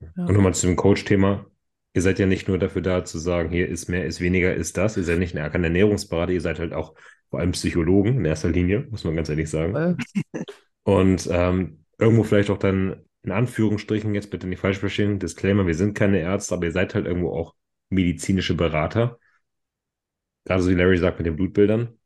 Ja. 0.00 0.24
Und 0.26 0.34
nochmal 0.34 0.54
zu 0.54 0.66
dem 0.66 0.76
Coach-Thema. 0.76 1.46
Ihr 1.92 2.02
seid 2.02 2.18
ja 2.18 2.26
nicht 2.26 2.48
nur 2.48 2.58
dafür 2.58 2.82
da 2.82 3.04
zu 3.04 3.18
sagen, 3.18 3.50
hier 3.50 3.68
ist 3.68 3.88
mehr, 3.88 4.04
ist 4.04 4.20
weniger, 4.20 4.54
ist 4.54 4.76
das. 4.76 4.96
Ihr 4.96 5.04
seid 5.04 5.18
nicht 5.18 5.36
ein 5.36 5.52
kein 5.52 5.64
Ernährungsberater, 5.64 6.32
ihr 6.32 6.40
seid 6.40 6.58
halt 6.58 6.72
auch 6.72 6.94
vor 7.30 7.40
allem 7.40 7.52
Psychologen 7.52 8.18
in 8.18 8.24
erster 8.24 8.50
Linie, 8.50 8.86
muss 8.90 9.04
man 9.04 9.16
ganz 9.16 9.28
ehrlich 9.28 9.50
sagen. 9.50 9.96
Und 10.84 11.28
ähm, 11.30 11.84
irgendwo 11.98 12.22
vielleicht 12.24 12.50
auch 12.50 12.58
dann 12.58 13.04
in 13.24 13.32
Anführungsstrichen, 13.32 14.14
jetzt 14.14 14.30
bitte 14.30 14.46
nicht 14.46 14.60
falsch 14.60 14.78
verstehen, 14.78 15.18
Disclaimer, 15.18 15.66
wir 15.66 15.74
sind 15.74 15.94
keine 15.94 16.20
Ärzte, 16.20 16.54
aber 16.54 16.66
ihr 16.66 16.72
seid 16.72 16.94
halt 16.94 17.06
irgendwo 17.06 17.30
auch 17.30 17.54
medizinische 17.88 18.54
Berater. 18.54 19.18
Gerade 20.44 20.62
so 20.62 20.70
wie 20.70 20.74
Larry 20.74 20.98
sagt 20.98 21.18
mit 21.18 21.26
den 21.26 21.36
Blutbildern. 21.36 21.98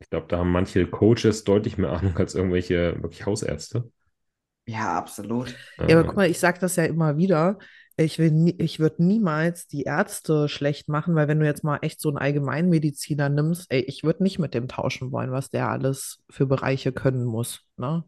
Ich 0.00 0.10
glaube, 0.10 0.26
da 0.28 0.38
haben 0.38 0.52
manche 0.52 0.86
Coaches 0.86 1.44
deutlich 1.44 1.78
mehr 1.78 1.90
Ahnung 1.90 2.16
als 2.18 2.34
irgendwelche 2.34 3.02
wirklich 3.02 3.24
Hausärzte. 3.24 3.90
Ja, 4.66 4.98
absolut. 4.98 5.56
Ja, 5.78 5.98
aber 5.98 6.04
guck 6.04 6.16
mal, 6.16 6.30
ich 6.30 6.38
sage 6.38 6.60
das 6.60 6.76
ja 6.76 6.84
immer 6.84 7.16
wieder. 7.16 7.58
Ich 8.00 8.18
will 8.20 8.30
nie, 8.30 8.52
ich 8.58 8.78
würde 8.78 9.02
niemals 9.04 9.66
die 9.66 9.82
Ärzte 9.82 10.48
schlecht 10.48 10.88
machen, 10.88 11.16
weil 11.16 11.26
wenn 11.28 11.40
du 11.40 11.46
jetzt 11.46 11.64
mal 11.64 11.78
echt 11.82 12.00
so 12.00 12.08
einen 12.08 12.18
Allgemeinmediziner 12.18 13.28
nimmst, 13.28 13.66
ey, 13.70 13.80
ich 13.80 14.04
würde 14.04 14.22
nicht 14.22 14.38
mit 14.38 14.54
dem 14.54 14.68
tauschen 14.68 15.10
wollen, 15.12 15.32
was 15.32 15.50
der 15.50 15.68
alles 15.68 16.22
für 16.30 16.46
Bereiche 16.46 16.92
können 16.92 17.24
muss, 17.24 17.66
ne? 17.76 18.04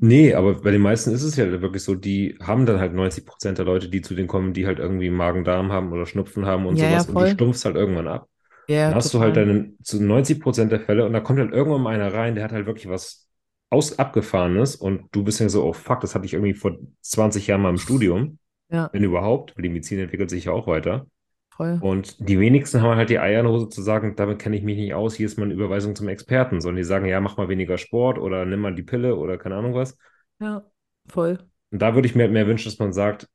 Nee, 0.00 0.34
aber 0.34 0.60
bei 0.60 0.70
den 0.70 0.80
meisten 0.80 1.10
ist 1.10 1.22
es 1.24 1.34
ja 1.36 1.60
wirklich 1.60 1.82
so, 1.82 1.96
die 1.96 2.38
haben 2.40 2.66
dann 2.66 2.78
halt 2.78 2.94
90 2.94 3.26
Prozent 3.26 3.58
der 3.58 3.64
Leute, 3.64 3.88
die 3.88 4.00
zu 4.00 4.14
denen 4.14 4.28
kommen, 4.28 4.52
die 4.54 4.64
halt 4.66 4.78
irgendwie 4.78 5.10
Magen-Darm 5.10 5.72
haben 5.72 5.92
oder 5.92 6.06
Schnupfen 6.06 6.46
haben 6.46 6.66
und 6.66 6.76
Ja, 6.76 6.88
ja, 6.88 7.04
sowas 7.04 7.08
und 7.08 7.18
die 7.18 7.26
voll. 7.26 7.26
stumpfst 7.26 7.64
halt 7.64 7.74
irgendwann 7.74 8.06
ab. 8.06 8.28
Ja, 8.66 8.86
Dann 8.86 8.96
hast 8.96 9.14
du 9.14 9.20
halt 9.20 9.36
total. 9.36 9.38
deine 9.38 9.74
zu 9.82 10.02
90 10.02 10.40
Prozent 10.40 10.72
der 10.72 10.80
Fälle 10.80 11.06
und 11.06 11.14
da 11.14 11.20
kommt 11.20 11.40
halt 11.40 11.52
irgendwann 11.52 11.82
mal 11.82 11.94
einer 11.94 12.14
rein, 12.14 12.34
der 12.36 12.44
hat 12.44 12.52
halt 12.52 12.66
wirklich 12.66 12.88
was 12.88 13.28
aus 13.70 13.98
abgefahrenes 13.98 14.76
und 14.76 15.04
du 15.12 15.24
bist 15.24 15.40
ja 15.40 15.48
so, 15.48 15.64
oh 15.64 15.72
fuck, 15.74 16.00
das 16.00 16.14
hatte 16.14 16.26
ich 16.26 16.34
irgendwie 16.34 16.54
vor 16.54 16.76
20 17.02 17.46
Jahren 17.48 17.62
mal 17.62 17.70
im 17.70 17.78
Studium, 17.78 18.38
Ja, 18.70 18.90
wenn 18.92 19.04
überhaupt, 19.04 19.56
weil 19.56 19.62
die 19.62 19.68
Medizin 19.68 19.98
entwickelt 19.98 20.30
sich 20.30 20.44
ja 20.44 20.52
auch 20.52 20.66
weiter. 20.66 21.06
voll. 21.50 21.78
Und 21.80 22.28
die 22.28 22.38
wenigsten 22.40 22.82
haben 22.82 22.96
halt 22.96 23.10
die 23.10 23.18
Eier 23.18 23.40
in 23.40 23.46
der 23.46 23.52
Hose 23.54 23.68
zu 23.68 23.82
sagen, 23.82 24.16
damit 24.16 24.38
kenne 24.38 24.56
ich 24.56 24.62
mich 24.62 24.76
nicht 24.76 24.94
aus, 24.94 25.14
hier 25.14 25.26
ist 25.26 25.38
meine 25.38 25.54
Überweisung 25.54 25.94
zum 25.94 26.08
Experten, 26.08 26.60
sondern 26.60 26.76
die 26.78 26.84
sagen, 26.84 27.06
ja, 27.06 27.20
mach 27.20 27.36
mal 27.36 27.48
weniger 27.48 27.78
Sport 27.78 28.18
oder 28.18 28.44
nimm 28.44 28.60
mal 28.60 28.74
die 28.74 28.82
Pille 28.82 29.16
oder 29.16 29.38
keine 29.38 29.56
Ahnung 29.56 29.74
was. 29.74 29.96
Ja, 30.40 30.64
voll. 31.08 31.38
Und 31.70 31.80
da 31.82 31.94
würde 31.94 32.08
ich 32.08 32.14
mir 32.14 32.22
halt 32.22 32.32
mehr 32.32 32.46
wünschen, 32.46 32.68
dass 32.70 32.78
man 32.78 32.92
sagt, 32.92 33.28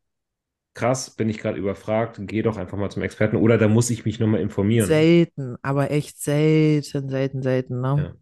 krass, 0.74 1.16
bin 1.16 1.30
ich 1.30 1.38
gerade 1.38 1.58
überfragt, 1.58 2.20
geh 2.22 2.42
doch 2.42 2.58
einfach 2.58 2.78
mal 2.78 2.90
zum 2.90 3.04
Experten 3.04 3.38
oder 3.38 3.58
da 3.58 3.68
muss 3.68 3.90
ich 3.90 4.06
mich 4.06 4.20
nochmal 4.20 4.42
informieren. 4.42 4.88
Selten, 4.88 5.56
aber 5.62 5.92
echt 5.92 6.20
selten, 6.20 7.10
selten, 7.10 7.42
selten, 7.42 7.82
ne? 7.82 8.16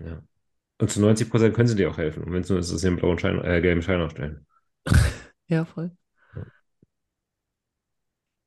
Ja. 0.00 0.06
Ja. 0.06 0.22
Und 0.78 0.90
zu 0.90 1.00
90 1.00 1.30
Prozent 1.30 1.54
können 1.54 1.68
sie 1.68 1.76
dir 1.76 1.90
auch 1.90 1.98
helfen. 1.98 2.24
Und 2.24 2.32
wenn 2.32 2.40
es 2.42 2.48
nur 2.48 2.58
ist, 2.58 2.72
dass 2.72 2.80
sie 2.80 2.86
einen 2.86 2.96
blauen 2.96 3.18
Schein, 3.18 3.42
äh, 3.44 3.60
gelben 3.60 3.82
Schein 3.82 4.00
aufstellen. 4.00 4.46
Ja, 5.48 5.64
voll. 5.64 5.90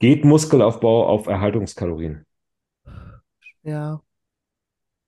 Geht 0.03 0.23
Muskelaufbau 0.23 1.07
auf 1.07 1.25
Erhaltungskalorien? 1.25 2.27
Ja. 3.63 4.01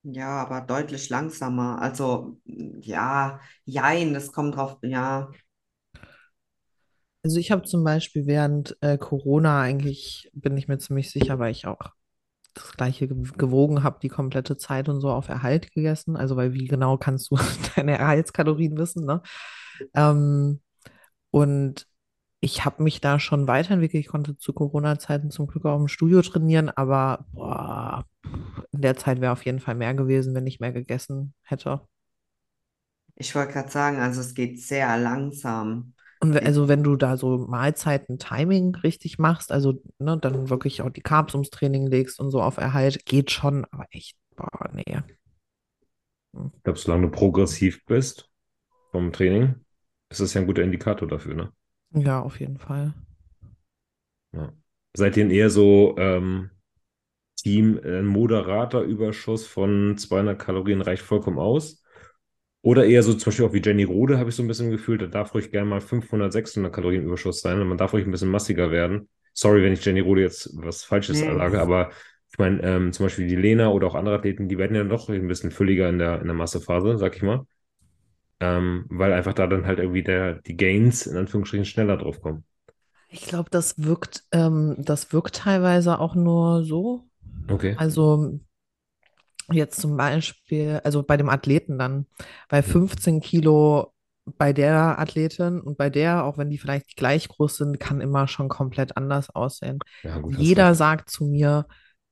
Ja, 0.04 0.28
aber 0.42 0.60
deutlich 0.60 1.08
langsamer. 1.10 1.80
Also, 1.82 2.40
ja, 2.44 3.40
jein, 3.64 4.14
das 4.14 4.32
kommt 4.32 4.54
drauf, 4.56 4.78
ja. 4.82 5.30
Also 7.22 7.38
ich 7.40 7.50
habe 7.50 7.62
zum 7.62 7.82
Beispiel 7.84 8.26
während 8.26 8.76
äh, 8.80 8.98
Corona 8.98 9.60
eigentlich, 9.60 10.30
bin 10.34 10.56
ich 10.56 10.68
mir 10.68 10.78
ziemlich 10.78 11.10
sicher, 11.10 11.38
weil 11.38 11.50
ich 11.52 11.66
auch 11.66 11.78
das 12.54 12.72
gleiche 12.74 13.08
ge- 13.08 13.18
gewogen 13.38 13.82
habe, 13.84 13.98
die 14.02 14.08
komplette 14.08 14.56
Zeit 14.58 14.88
und 14.88 15.00
so 15.00 15.10
auf 15.10 15.28
Erhalt 15.28 15.72
gegessen. 15.72 16.16
Also 16.16 16.36
weil 16.36 16.54
wie 16.54 16.66
genau 16.66 16.98
kannst 16.98 17.30
du 17.30 17.36
deine 17.76 17.98
Erhaltskalorien 17.98 18.78
wissen, 18.78 19.06
ne? 19.06 19.22
Ähm, 19.94 20.60
und 21.30 21.88
ich 22.46 22.64
habe 22.64 22.84
mich 22.84 23.00
da 23.00 23.18
schon 23.18 23.48
weiterentwickelt. 23.48 24.00
Ich 24.04 24.08
konnte 24.08 24.38
zu 24.38 24.52
Corona-Zeiten 24.52 25.32
zum 25.32 25.48
Glück 25.48 25.64
auch 25.66 25.80
im 25.80 25.88
Studio 25.88 26.22
trainieren, 26.22 26.70
aber 26.70 27.26
boah, 27.32 28.04
in 28.70 28.82
der 28.82 28.96
Zeit 28.96 29.20
wäre 29.20 29.32
auf 29.32 29.44
jeden 29.44 29.58
Fall 29.58 29.74
mehr 29.74 29.94
gewesen, 29.94 30.32
wenn 30.32 30.46
ich 30.46 30.60
mehr 30.60 30.72
gegessen 30.72 31.34
hätte. 31.42 31.80
Ich 33.16 33.34
wollte 33.34 33.52
gerade 33.52 33.68
sagen, 33.68 33.98
also 33.98 34.20
es 34.20 34.32
geht 34.32 34.60
sehr 34.62 34.96
langsam. 34.96 35.94
Und 36.20 36.40
also 36.40 36.68
wenn 36.68 36.84
du 36.84 36.94
da 36.94 37.16
so 37.16 37.36
Mahlzeiten-Timing 37.38 38.76
richtig 38.76 39.18
machst, 39.18 39.50
also 39.50 39.82
ne, 39.98 40.16
dann 40.16 40.48
wirklich 40.48 40.82
auch 40.82 40.90
die 40.90 41.02
Carbs 41.02 41.34
ums 41.34 41.50
Training 41.50 41.88
legst 41.88 42.20
und 42.20 42.30
so 42.30 42.40
auf 42.40 42.58
Erhalt, 42.58 43.04
geht 43.06 43.32
schon, 43.32 43.64
aber 43.72 43.86
echt, 43.90 44.16
boah, 44.36 44.70
nee. 44.72 44.84
Ich 46.32 46.62
glaube, 46.62 46.78
solange 46.78 47.06
du 47.06 47.10
progressiv 47.10 47.84
bist 47.86 48.30
vom 48.92 49.12
Training, 49.12 49.56
ist 50.10 50.20
das 50.20 50.34
ja 50.34 50.42
ein 50.42 50.46
guter 50.46 50.62
Indikator 50.62 51.08
dafür, 51.08 51.34
ne? 51.34 51.52
Ja, 51.94 52.20
auf 52.22 52.38
jeden 52.38 52.58
Fall. 52.58 52.94
Ja. 54.32 54.52
Seid 54.96 55.16
ihr 55.16 55.30
eher 55.30 55.50
so 55.50 55.94
ähm, 55.98 56.50
Team, 57.36 57.78
äh, 57.84 58.00
ein 58.00 58.06
moderater 58.06 58.82
Überschuss 58.82 59.46
von 59.46 59.96
200 59.98 60.40
Kalorien 60.40 60.82
reicht 60.82 61.02
vollkommen 61.02 61.38
aus? 61.38 61.84
Oder 62.62 62.86
eher 62.86 63.02
so 63.02 63.14
zum 63.14 63.26
Beispiel 63.30 63.46
auch 63.46 63.52
wie 63.54 63.62
Jenny 63.62 63.84
Rode, 63.84 64.18
habe 64.18 64.30
ich 64.30 64.36
so 64.36 64.42
ein 64.42 64.48
bisschen 64.48 64.70
gefühlt, 64.70 65.02
da 65.02 65.06
darf 65.06 65.34
ruhig 65.34 65.52
gerne 65.52 65.68
mal 65.68 65.80
500, 65.80 66.32
600 66.32 66.74
Kalorien 66.74 67.04
Überschuss 67.04 67.40
sein 67.42 67.60
und 67.60 67.68
man 67.68 67.78
darf 67.78 67.92
ruhig 67.94 68.06
ein 68.06 68.12
bisschen 68.12 68.30
massiger 68.30 68.70
werden. 68.72 69.08
Sorry, 69.34 69.62
wenn 69.62 69.72
ich 69.74 69.84
Jenny 69.84 70.00
Rode 70.00 70.22
jetzt 70.22 70.50
was 70.56 70.84
Falsches 70.84 71.20
Nee. 71.20 71.26
sage, 71.36 71.60
aber 71.60 71.90
ich 72.32 72.38
meine, 72.38 72.62
ähm, 72.62 72.92
zum 72.92 73.06
Beispiel 73.06 73.28
die 73.28 73.36
Lena 73.36 73.70
oder 73.70 73.86
auch 73.88 73.94
andere 73.96 74.16
Athleten, 74.16 74.48
die 74.48 74.58
werden 74.58 74.76
ja 74.76 74.84
doch 74.84 75.08
ein 75.10 75.28
bisschen 75.28 75.52
fülliger 75.52 75.88
in 75.88 75.98
der, 75.98 76.20
in 76.20 76.26
der 76.26 76.34
Massephase, 76.36 76.98
sag 76.98 77.16
ich 77.16 77.22
mal. 77.22 77.46
Ähm, 78.38 78.84
weil 78.90 79.12
einfach 79.12 79.32
da 79.32 79.46
dann 79.46 79.66
halt 79.66 79.78
irgendwie 79.78 80.02
der, 80.02 80.34
die 80.34 80.56
Gains 80.56 81.06
in 81.06 81.16
Anführungsstrichen 81.16 81.64
schneller 81.64 81.96
drauf 81.96 82.20
kommen. 82.20 82.44
Ich 83.08 83.22
glaube, 83.22 83.48
das 83.50 83.82
wirkt, 83.82 84.24
ähm, 84.32 84.76
das 84.78 85.12
wirkt 85.12 85.36
teilweise 85.36 85.98
auch 86.00 86.14
nur 86.14 86.64
so. 86.64 87.08
Okay. 87.48 87.74
Also 87.78 88.40
jetzt 89.50 89.80
zum 89.80 89.96
Beispiel, 89.96 90.80
also 90.84 91.02
bei 91.02 91.16
dem 91.16 91.28
Athleten 91.28 91.78
dann, 91.78 92.06
bei 92.48 92.62
15 92.62 93.20
Kilo 93.20 93.92
bei 94.38 94.52
der 94.52 94.98
Athletin 94.98 95.60
und 95.60 95.78
bei 95.78 95.88
der, 95.88 96.24
auch 96.24 96.36
wenn 96.36 96.50
die 96.50 96.58
vielleicht 96.58 96.96
gleich 96.96 97.28
groß 97.28 97.58
sind, 97.58 97.78
kann 97.78 98.00
immer 98.00 98.26
schon 98.26 98.48
komplett 98.48 98.96
anders 98.96 99.30
aussehen. 99.30 99.78
Ja, 100.02 100.18
gut, 100.18 100.36
Jeder 100.36 100.74
sagt 100.74 101.10
zu 101.10 101.24
mir, 101.24 101.66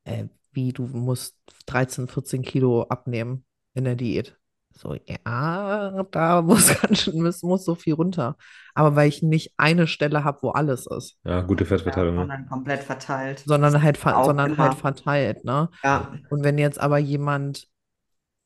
äh, 0.05 0.27
wie 0.53 0.73
du 0.73 0.87
musst 0.87 1.37
13, 1.67 2.07
14 2.07 2.43
Kilo 2.43 2.83
abnehmen 2.85 3.45
in 3.75 3.85
der 3.85 3.97
Diät. 3.97 4.39
So, 4.77 4.95
ja, 5.07 6.03
da 6.11 6.43
muss 6.43 6.69
ganz 6.83 7.03
schön, 7.03 7.23
muss, 7.23 7.43
muss 7.43 7.65
so 7.65 7.75
viel 7.75 7.95
runter. 7.95 8.37
Aber 8.75 8.97
weil 8.97 9.09
ich 9.09 9.23
nicht 9.23 9.53
eine 9.57 9.87
Stelle 9.87 10.25
habe, 10.25 10.39
wo 10.43 10.51
alles 10.51 10.87
ist, 10.87 11.17
Ja, 11.25 11.41
gute 11.43 11.65
Ja, 11.65 11.69
Fettverteilung, 11.69 12.15
ne? 12.17 12.21
sondern 12.23 12.49
komplett 12.49 12.83
verteilt. 12.83 13.39
sondern 13.47 13.83
halt, 13.83 13.97
sondern 13.99 14.59
halt 14.59 14.75
verteilt, 14.75 15.45
ne? 15.45 15.71
Ja, 15.83 16.13
Und 16.31 16.43
wenn 16.45 16.59
jetzt 16.59 16.81
aber 16.81 16.99
jemand 16.99 17.69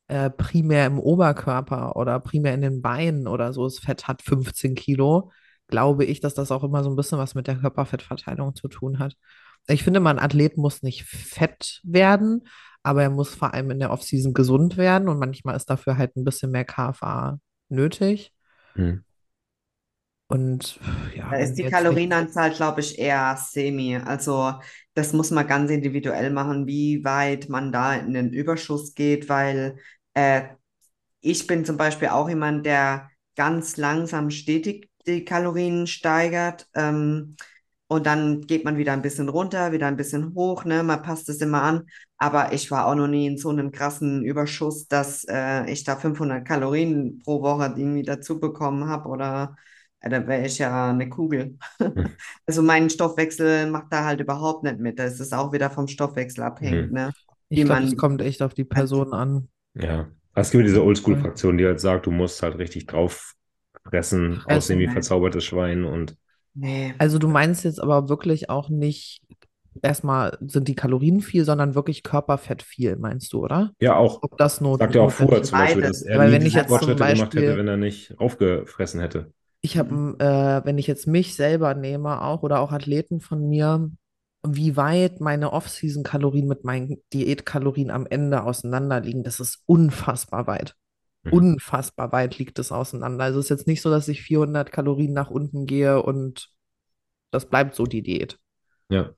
äh, 0.09 0.31
primär 0.31 0.87
im 0.87 0.99
Oberkörper 0.99 1.97
oder 1.97 2.21
primär 2.21 2.55
in 2.55 2.63
den 2.63 2.83
Beinen 2.83 3.27
oder 3.29 3.53
so 3.53 3.65
das 3.65 3.79
Fett 3.79 4.09
hat 4.09 4.23
15 4.23 4.75
Kilo, 4.75 5.33
glaube 5.69 6.05
ich, 6.05 6.21
dass 6.21 6.35
das 6.35 6.51
auch 6.51 6.65
immer 6.65 6.83
so 6.83 6.91
ein 6.91 6.97
bisschen 6.97 7.19
was 7.19 7.35
mit 7.35 7.47
der 7.47 7.57
Körperfettverteilung 7.57 8.55
zu 8.55 8.69
tun 8.69 8.99
hat. 8.99 9.17
Ich 9.67 9.85
finde, 9.85 10.01
man 10.01 10.19
Athlet 10.19 10.57
muss 10.57 10.83
nicht 10.83 11.05
fett 11.05 11.81
werden, 11.85 12.47
aber 12.83 13.03
er 13.03 13.11
muss 13.11 13.35
vor 13.35 13.55
allem 13.55 13.71
in 13.71 13.79
der 13.79 13.91
Offseason 13.91 14.35
gesund 14.35 14.77
werden 14.77 15.09
und 15.09 15.19
manchmal 15.19 15.57
ist 15.57 15.67
dafür 15.67 15.99
halt 15.99 16.17
ein 16.17 16.25
bisschen 16.25 16.51
mehr 16.51 16.65
KFA 16.65 17.39
nötig. 17.69 18.33
Hm. 18.75 19.05
Und 20.31 20.79
ja, 21.17 21.31
da 21.31 21.39
ist 21.39 21.55
die 21.55 21.65
Kalorienanzahl, 21.65 22.51
glaube 22.51 22.81
ich, 22.81 22.99
eher 22.99 23.39
semi. 23.39 23.97
Also 23.97 24.53
das 24.93 25.15
muss 25.15 25.31
man 25.31 25.47
ganz 25.47 25.71
individuell 25.71 26.31
machen, 26.31 26.67
wie 26.67 27.03
weit 27.03 27.49
man 27.49 27.73
da 27.73 27.95
in 27.95 28.13
den 28.13 28.33
Überschuss 28.33 28.95
geht, 28.95 29.31
weil 29.31 29.79
äh, 30.13 30.43
ich 31.21 31.47
bin 31.47 31.65
zum 31.65 31.79
Beispiel 31.79 32.09
auch 32.09 32.29
jemand, 32.29 32.67
der 32.67 33.11
ganz 33.37 33.79
langsam 33.79 34.31
stetig 34.31 34.91
die 35.07 35.25
Kalorien 35.25 35.87
steigert. 35.87 36.67
Ähm, 36.75 37.37
und 37.89 38.06
dann 38.06 38.43
geht 38.43 38.65
man 38.65 38.77
wieder 38.77 38.93
ein 38.93 39.02
bisschen 39.02 39.28
runter, 39.28 39.73
wieder 39.73 39.86
ein 39.86 39.97
bisschen 39.97 40.35
hoch, 40.35 40.65
ne? 40.65 40.82
Man 40.82 41.02
passt 41.02 41.28
es 41.28 41.40
immer 41.40 41.62
an. 41.62 41.86
Aber 42.19 42.52
ich 42.52 42.70
war 42.70 42.86
auch 42.86 42.94
noch 42.94 43.09
nie 43.09 43.27
in 43.27 43.39
so 43.39 43.48
einem 43.51 43.70
krassen 43.73 44.23
Überschuss, 44.24 44.89
dass 44.89 45.24
äh, 45.28 45.70
ich 45.70 45.85
da 45.85 45.97
500 45.97 46.47
Kalorien 46.47 47.20
pro 47.24 47.43
Woche 47.43 47.74
irgendwie 47.77 48.02
dazu 48.02 48.40
bekommen 48.40 48.86
habe 48.89 49.09
oder 49.09 49.56
äh, 50.01 50.10
da 50.10 50.27
wäre 50.27 50.47
ich 50.47 50.59
ja 50.59 50.90
eine 50.90 51.09
Kugel. 51.09 51.59
Hm. 51.97 52.09
Also 52.47 52.62
mein 52.62 52.90
Stoffwechsel 52.90 53.70
macht 53.70 53.93
da 53.93 54.05
halt 54.05 54.20
überhaupt 54.20 54.65
nicht 54.65 54.78
mit. 54.78 54.98
Das 54.98 55.20
ist 55.20 55.35
auch 55.35 55.52
wieder 55.52 55.70
vom 55.70 55.86
Stoffwechsel 55.89 56.43
abhängig, 56.44 56.90
Hm. 56.90 56.93
ne? 56.93 57.12
ich 57.51 57.62
Wie 57.62 57.65
glaube, 57.65 57.85
es 57.85 57.97
kommt 57.97 58.23
echt 58.23 58.43
auf 58.43 58.55
die 58.55 58.65
Person 58.65 59.12
an. 59.12 59.48
Ja. 59.74 60.10
Es 60.35 60.51
gibt 60.51 60.62
ja 60.62 60.69
diese 60.69 60.85
Oldschool-Fraktion, 60.85 61.59
die 61.59 61.66
halt 61.66 61.81
sagt, 61.81 62.06
du 62.06 62.10
musst 62.10 62.43
halt 62.43 62.59
richtig 62.59 62.86
drauf 62.86 63.35
fressen, 63.85 64.43
aussehen 64.47 64.78
wie 64.78 64.89
verzaubertes 64.89 65.44
Schwein 65.44 65.85
und 65.85 66.16
Nee. 66.61 66.95
Also 66.99 67.19
du 67.19 67.29
meinst 67.29 67.65
jetzt 67.65 67.81
aber 67.81 68.09
wirklich 68.09 68.51
auch 68.51 68.69
nicht, 68.69 69.23
erstmal 69.83 70.37
sind 70.41 70.67
die 70.69 70.75
Kalorien 70.75 71.21
viel, 71.21 71.45
sondern 71.45 71.75
wirklich 71.75 72.03
Körperfett 72.03 72.63
viel, 72.63 72.97
meinst 72.97 73.33
du, 73.33 73.45
oder? 73.45 73.71
ja, 73.81 73.97
auch. 73.97 74.23
Ob 74.23 74.37
das 74.39 74.61
not 74.61 74.81
Sagt 74.81 74.95
er 74.97 75.03
auch 75.03 75.09
ist? 75.09 75.17
zum 75.47 75.59
Beispiel, 75.59 75.83
dass 75.83 76.03
er 76.03 76.19
Weil 76.19 76.33
wenn 76.33 76.43
ich 76.45 76.55
jetzt 76.55 76.69
zum 76.69 76.79
Fortschritte 76.79 76.97
gemacht 76.97 77.13
hätte, 77.35 77.37
Beispiel- 77.37 77.57
wenn 77.59 77.69
er 77.69 77.77
nicht 77.77 78.19
aufgefressen 78.19 79.01
hätte. 79.01 79.33
Ich 79.61 79.77
habe, 79.77 80.17
äh, 80.21 80.65
wenn 80.67 80.79
ich 80.79 80.87
jetzt 80.87 81.07
mich 81.09 81.35
selber 81.35 81.75
nehme, 81.75 82.23
auch 82.23 82.43
oder 82.45 82.61
auch 82.61 82.71
Athleten 82.71 83.21
von 83.21 83.49
mir, 83.49 83.91
wie 84.47 84.77
weit 84.77 85.21
meine 85.21 85.53
Off-Season-Kalorien 85.53 86.47
mit 86.47 86.63
meinen 86.65 87.03
Diätkalorien 87.13 87.91
am 87.91 88.07
Ende 88.07 88.45
auseinander 88.45 89.01
liegen, 89.01 89.25
das 89.25 89.41
ist 89.41 89.63
unfassbar 89.67 90.47
weit. 90.47 90.75
Mhm. 91.24 91.32
Unfassbar 91.32 92.12
weit 92.12 92.39
liegt 92.39 92.59
es 92.59 92.73
auseinander. 92.73 93.24
Also 93.24 93.40
es 93.40 93.47
ist 93.47 93.51
jetzt 93.51 93.66
nicht 93.66 93.82
so, 93.82 93.90
dass 93.90 94.09
ich 94.09 94.23
400 94.23 94.70
Kalorien 94.73 95.12
nach 95.12 95.31
unten 95.31 95.66
gehe 95.66 96.03
und 96.03 96.51
das 97.31 97.47
bleibt 97.47 97.74
so 97.74 97.85
die 97.85 98.03
Diät. 98.03 98.39
Ja. 98.89 99.11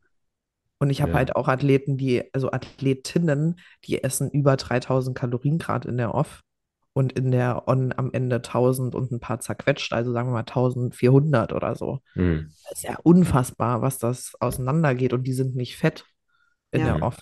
Und 0.78 0.90
ich 0.90 1.02
habe 1.02 1.12
Ja. 1.12 1.18
halt 1.18 1.36
auch 1.36 1.47
Athleten, 1.47 1.97
die, 1.98 2.24
also 2.32 2.51
Athletinnen, 2.51 3.60
die 3.85 4.02
essen 4.02 4.31
über 4.31 4.56
3000 4.56 5.16
Kalorien 5.16 5.59
gerade 5.59 5.89
in 5.89 5.98
der 5.98 6.14
Off 6.14 6.40
und 6.94 7.12
in 7.12 7.31
der 7.31 7.68
On 7.68 7.93
am 7.97 8.10
Ende 8.12 8.40
1000 8.43 8.94
und 8.94 9.12
ein 9.12 9.20
paar 9.20 9.40
zerquetscht, 9.40 9.93
also 9.93 10.12
sagen 10.12 10.28
wir 10.28 10.32
mal 10.32 10.44
1400 10.44 11.52
oder 11.52 11.77
so. 11.77 12.01
Hm. 12.14 12.51
Das 12.68 12.78
ist 12.78 12.82
ja 12.82 12.98
unfassbar, 13.02 13.82
was 13.82 13.98
das 13.98 14.32
auseinandergeht 14.40 15.12
und 15.12 15.24
die 15.24 15.35
sind 15.35 15.55
nicht 15.55 15.77
fett 15.77 16.06
in 16.70 16.81
Ja. 16.81 16.94
der 16.94 17.02
Off. 17.02 17.18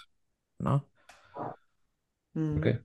Ne? 0.58 0.82
Hm. 2.34 2.58
Okay. 2.58 2.78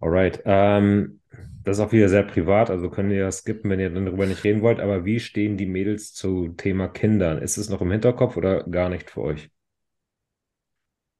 Alright. 0.00 0.42
Ähm, 0.44 1.20
das 1.64 1.78
ist 1.78 1.84
auch 1.84 1.92
wieder 1.92 2.08
sehr 2.08 2.22
privat, 2.22 2.70
also 2.70 2.88
könnt 2.90 3.10
ihr 3.12 3.18
ja 3.18 3.32
skippen, 3.32 3.70
wenn 3.70 3.80
ihr 3.80 3.90
dann 3.90 4.06
darüber 4.06 4.26
nicht 4.26 4.44
reden 4.44 4.62
wollt. 4.62 4.80
Aber 4.80 5.04
wie 5.04 5.20
stehen 5.20 5.56
die 5.56 5.66
Mädels 5.66 6.14
zu 6.14 6.48
Thema 6.50 6.88
Kindern? 6.88 7.38
Ist 7.38 7.58
es 7.58 7.68
noch 7.68 7.80
im 7.82 7.90
Hinterkopf 7.90 8.36
oder 8.36 8.64
gar 8.64 8.88
nicht 8.88 9.10
für 9.10 9.22
euch? 9.22 9.50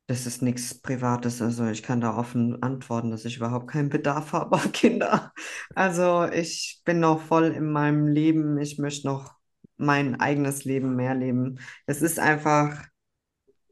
Das 0.07 0.25
ist 0.27 0.41
nichts 0.41 0.81
Privates, 0.81 1.43
also 1.43 1.67
ich 1.69 1.83
kann 1.83 2.01
da 2.01 2.17
offen 2.17 2.63
antworten, 2.63 3.11
dass 3.11 3.27
ich 3.27 3.37
überhaupt 3.37 3.69
keinen 3.69 3.91
Bedarf 3.91 4.33
habe 4.33 4.57
auf 4.57 4.73
Kinder. 4.73 5.33
Also 5.75 6.25
ich 6.33 6.81
bin 6.87 7.01
noch 7.01 7.21
voll 7.21 7.47
in 7.49 7.71
meinem 7.71 8.07
Leben, 8.07 8.59
ich 8.59 8.79
möchte 8.79 9.07
noch 9.07 9.35
mein 9.77 10.19
eigenes 10.19 10.65
Leben 10.65 10.97
mehr 10.97 11.15
leben. 11.15 11.61
Es 11.87 12.01
ist 12.01 12.19
einfach 12.19 12.87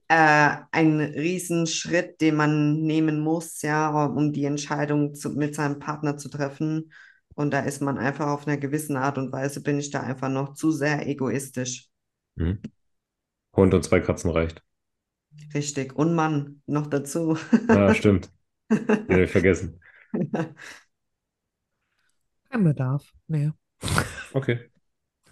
äh, 0.09 0.57
ein 0.71 1.01
Riesenschritt, 1.01 2.21
den 2.21 2.37
man 2.37 2.83
nehmen 2.83 3.21
muss, 3.21 3.63
ja, 3.63 4.07
um 4.07 4.33
die 4.33 4.45
Entscheidung 4.45 5.15
zu, 5.15 5.31
mit 5.31 5.55
seinem 5.55 5.79
Partner 5.79 6.17
zu 6.17 6.29
treffen. 6.29 6.93
Und 7.35 7.51
da 7.53 7.61
ist 7.61 7.83
man 7.83 7.99
einfach 7.99 8.29
auf 8.29 8.47
einer 8.47 8.57
gewissen 8.57 8.97
Art 8.97 9.19
und 9.19 9.33
Weise, 9.33 9.63
bin 9.63 9.79
ich 9.79 9.91
da 9.91 10.01
einfach 10.01 10.29
noch 10.29 10.55
zu 10.55 10.71
sehr 10.71 11.07
egoistisch. 11.07 11.89
Hm. 12.39 12.61
Hund 13.55 13.75
und 13.75 13.85
zwei 13.85 14.01
Katzen 14.01 14.31
reicht. 14.31 14.63
Richtig. 15.55 15.95
Und 15.97 16.15
Mann 16.15 16.63
noch 16.67 16.87
dazu. 16.87 17.37
Ah, 17.69 17.95
stimmt. 17.95 18.31
Ich 19.09 19.31
vergessen. 19.31 19.81
Kein 22.51 22.65
Bedarf. 22.65 23.13
Nee. 23.29 23.53
Okay. 24.33 24.71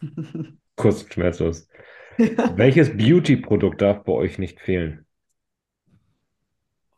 Kurz 0.77 1.03
und 1.03 1.13
schmerzlos. 1.13 1.67
Welches 2.19 2.97
Beauty-Produkt 2.97 3.83
darf 3.83 4.05
bei 4.05 4.13
euch 4.13 4.39
nicht 4.39 4.61
fehlen? 4.61 5.05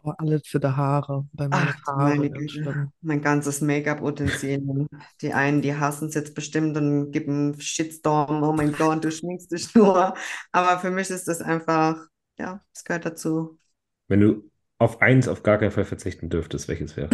Oh, 0.03 0.13
alles 0.19 0.47
für 0.47 0.61
die 0.61 0.69
Haare. 0.69 1.27
Bei 1.33 1.49
Ach, 1.51 1.77
Haare 1.87 2.17
meine 2.17 2.31
Güte. 2.31 2.93
Mein 3.01 3.23
ganzes 3.23 3.61
Make-up-Utensilien. 3.61 4.87
Die 5.21 5.33
einen, 5.33 5.63
die 5.63 5.75
hassen 5.75 6.09
es 6.09 6.15
jetzt 6.15 6.35
bestimmt 6.35 6.77
und 6.77 7.11
geben 7.11 7.53
einen 7.53 7.61
Shitstorm. 7.61 8.43
Oh 8.45 8.53
mein 8.53 8.73
Gott, 8.73 9.05
du 9.05 9.11
schminkst 9.11 9.51
dich 9.51 9.75
nur. 9.75 10.15
Aber 10.53 10.79
für 10.79 10.93
mich 10.93 11.11
ist 11.11 11.27
das 11.27 11.41
einfach, 11.41 12.07
ja, 12.39 12.61
es 12.73 12.85
gehört 12.85 13.05
dazu. 13.05 13.59
Wenn 14.07 14.21
du 14.21 14.51
auf 14.79 15.03
eins 15.03 15.27
auf 15.27 15.43
gar 15.43 15.59
keinen 15.59 15.73
Fall 15.73 15.85
verzichten 15.85 16.29
dürftest, 16.29 16.69
welches 16.69 16.97
wäre? 16.97 17.11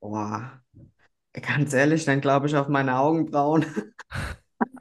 Boah, 0.00 0.62
ganz 1.40 1.72
ehrlich, 1.74 2.04
dann 2.04 2.20
glaube 2.20 2.46
ich 2.46 2.56
auf 2.56 2.68
meine 2.68 2.98
Augenbrauen. 2.98 3.66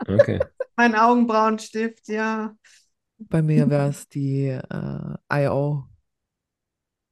Okay. 0.10 0.40
Mein 0.76 0.96
Augenbrauenstift, 0.96 2.08
ja. 2.08 2.56
Bei 3.20 3.42
mir 3.42 3.70
wäre 3.70 3.90
es 3.90 4.08
die 4.10 4.48
äh, 4.48 5.16
I.O. 5.32 5.86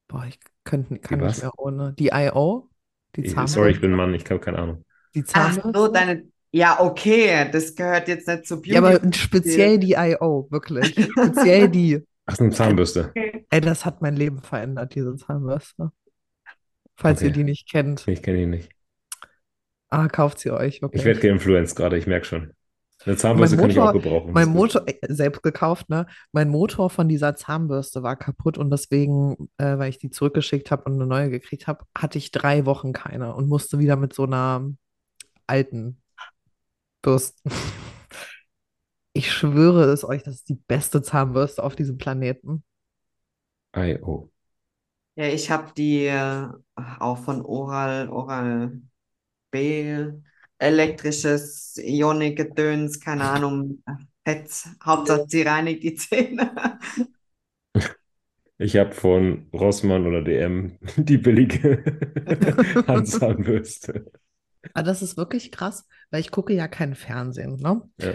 Boah, 0.08 0.24
ich 0.28 0.38
könnte, 0.64 0.98
kann 0.98 1.20
nicht 1.20 1.42
mehr 1.42 1.52
ohne. 1.58 1.92
Die 1.98 2.06
I.O. 2.12 2.68
Die 3.16 3.24
Zahnbürste. 3.24 3.54
sorry, 3.60 3.70
ich 3.72 3.80
bin 3.80 3.92
ein 3.92 3.96
Mann, 3.96 4.14
ich 4.14 4.24
habe 4.30 4.40
keine 4.40 4.58
Ahnung. 4.58 4.84
Die 5.14 5.24
Ach 5.32 5.52
so, 5.52 5.60
Zahnbürste. 5.62 5.92
deine, 5.92 6.24
ja, 6.52 6.80
okay, 6.80 7.48
das 7.50 7.74
gehört 7.74 8.08
jetzt 8.08 8.28
nicht 8.28 8.46
zu 8.46 8.62
Ja, 8.64 8.78
aber 8.80 8.98
Beauty. 9.00 9.18
speziell 9.18 9.78
die 9.78 9.92
I.O., 9.92 10.46
wirklich. 10.50 10.94
Speziell 11.10 11.68
die. 11.68 12.04
Ach, 12.26 12.36
so 12.36 12.44
eine 12.44 12.52
Zahnbürste. 12.52 13.12
Ey, 13.50 13.60
das 13.60 13.84
hat 13.84 14.02
mein 14.02 14.16
Leben 14.16 14.40
verändert, 14.42 14.94
diese 14.94 15.16
Zahnbürste. 15.16 15.90
Falls 16.96 17.20
ihr 17.22 17.28
Okay. 17.28 17.38
die 17.38 17.44
nicht 17.44 17.68
kennt. 17.70 18.06
Ich 18.08 18.22
kenne 18.22 18.42
ihn 18.42 18.50
nicht. 18.50 18.70
Ah, 19.88 20.08
kauft 20.08 20.38
sie 20.40 20.50
euch, 20.50 20.76
Ich 20.76 20.82
wirklich. 20.82 21.04
werde 21.04 21.20
geinfluenced 21.20 21.76
gerade, 21.76 21.96
ich 21.96 22.06
merke 22.06 22.26
schon. 22.26 22.52
Eine 23.04 23.16
Zahnbürste 23.16 23.56
kann 23.56 23.70
ich 23.70 23.78
auch 23.78 23.92
Motor- 23.92 24.02
gebrauchen. 24.02 24.32
Mein. 24.32 24.48
Motor, 24.48 24.82
äh, 24.86 24.94
selbst 25.08 25.42
gekauft, 25.42 25.88
ne? 25.90 26.06
Mein 26.32 26.48
Motor 26.48 26.90
von 26.90 27.08
dieser 27.08 27.36
Zahnbürste 27.36 28.02
war 28.02 28.16
kaputt 28.16 28.58
und 28.58 28.70
deswegen, 28.70 29.48
äh, 29.58 29.78
weil 29.78 29.90
ich 29.90 29.98
die 29.98 30.10
zurückgeschickt 30.10 30.70
habe 30.72 30.84
und 30.84 30.94
eine 30.94 31.06
neue 31.06 31.30
gekriegt 31.30 31.68
habe, 31.68 31.84
hatte 31.96 32.18
ich 32.18 32.32
drei 32.32 32.66
Wochen 32.66 32.92
keine 32.92 33.34
und 33.34 33.48
musste 33.48 33.78
wieder 33.78 33.94
mit 33.96 34.12
so 34.12 34.24
einer 34.24 34.68
alten 35.46 36.02
bürsten. 37.02 37.50
Ich 39.12 39.32
schwöre 39.32 39.84
es 39.84 40.04
euch, 40.04 40.22
das 40.24 40.34
ist 40.34 40.48
die 40.50 40.56
beste 40.68 41.00
Zahnbürste 41.00 41.62
auf 41.62 41.74
diesem 41.74 41.96
Planeten. 41.96 42.62
Ei, 43.72 43.98
oh. 44.02 44.30
Ja, 45.14 45.24
ich 45.28 45.50
habe 45.50 45.72
die 45.74 46.04
äh, 46.04 46.48
auch 46.74 47.16
von 47.16 47.40
Oral, 47.42 48.10
Oral 48.10 48.82
elektrisches 50.58 51.76
Ionik-Gedöns, 51.82 53.00
keine 53.00 53.24
Ahnung, 53.30 53.82
Fett, 54.24 54.50
Hauptsache 54.84 55.26
sie 55.28 55.42
reinigt 55.42 55.82
die 55.82 55.94
Zähne. 55.94 56.78
Ich 58.58 58.76
habe 58.76 58.92
von 58.92 59.50
Rossmann 59.52 60.06
oder 60.06 60.22
DM 60.22 60.78
die 60.96 61.18
billige 61.18 61.84
Handzahnbürste. 62.86 64.10
Aber 64.72 64.82
das 64.82 65.02
ist 65.02 65.18
wirklich 65.18 65.52
krass, 65.52 65.86
weil 66.10 66.20
ich 66.20 66.30
gucke 66.30 66.54
ja 66.54 66.66
kein 66.66 66.94
Fernsehen, 66.94 67.56
ne? 67.56 67.82
Ja. 67.98 68.14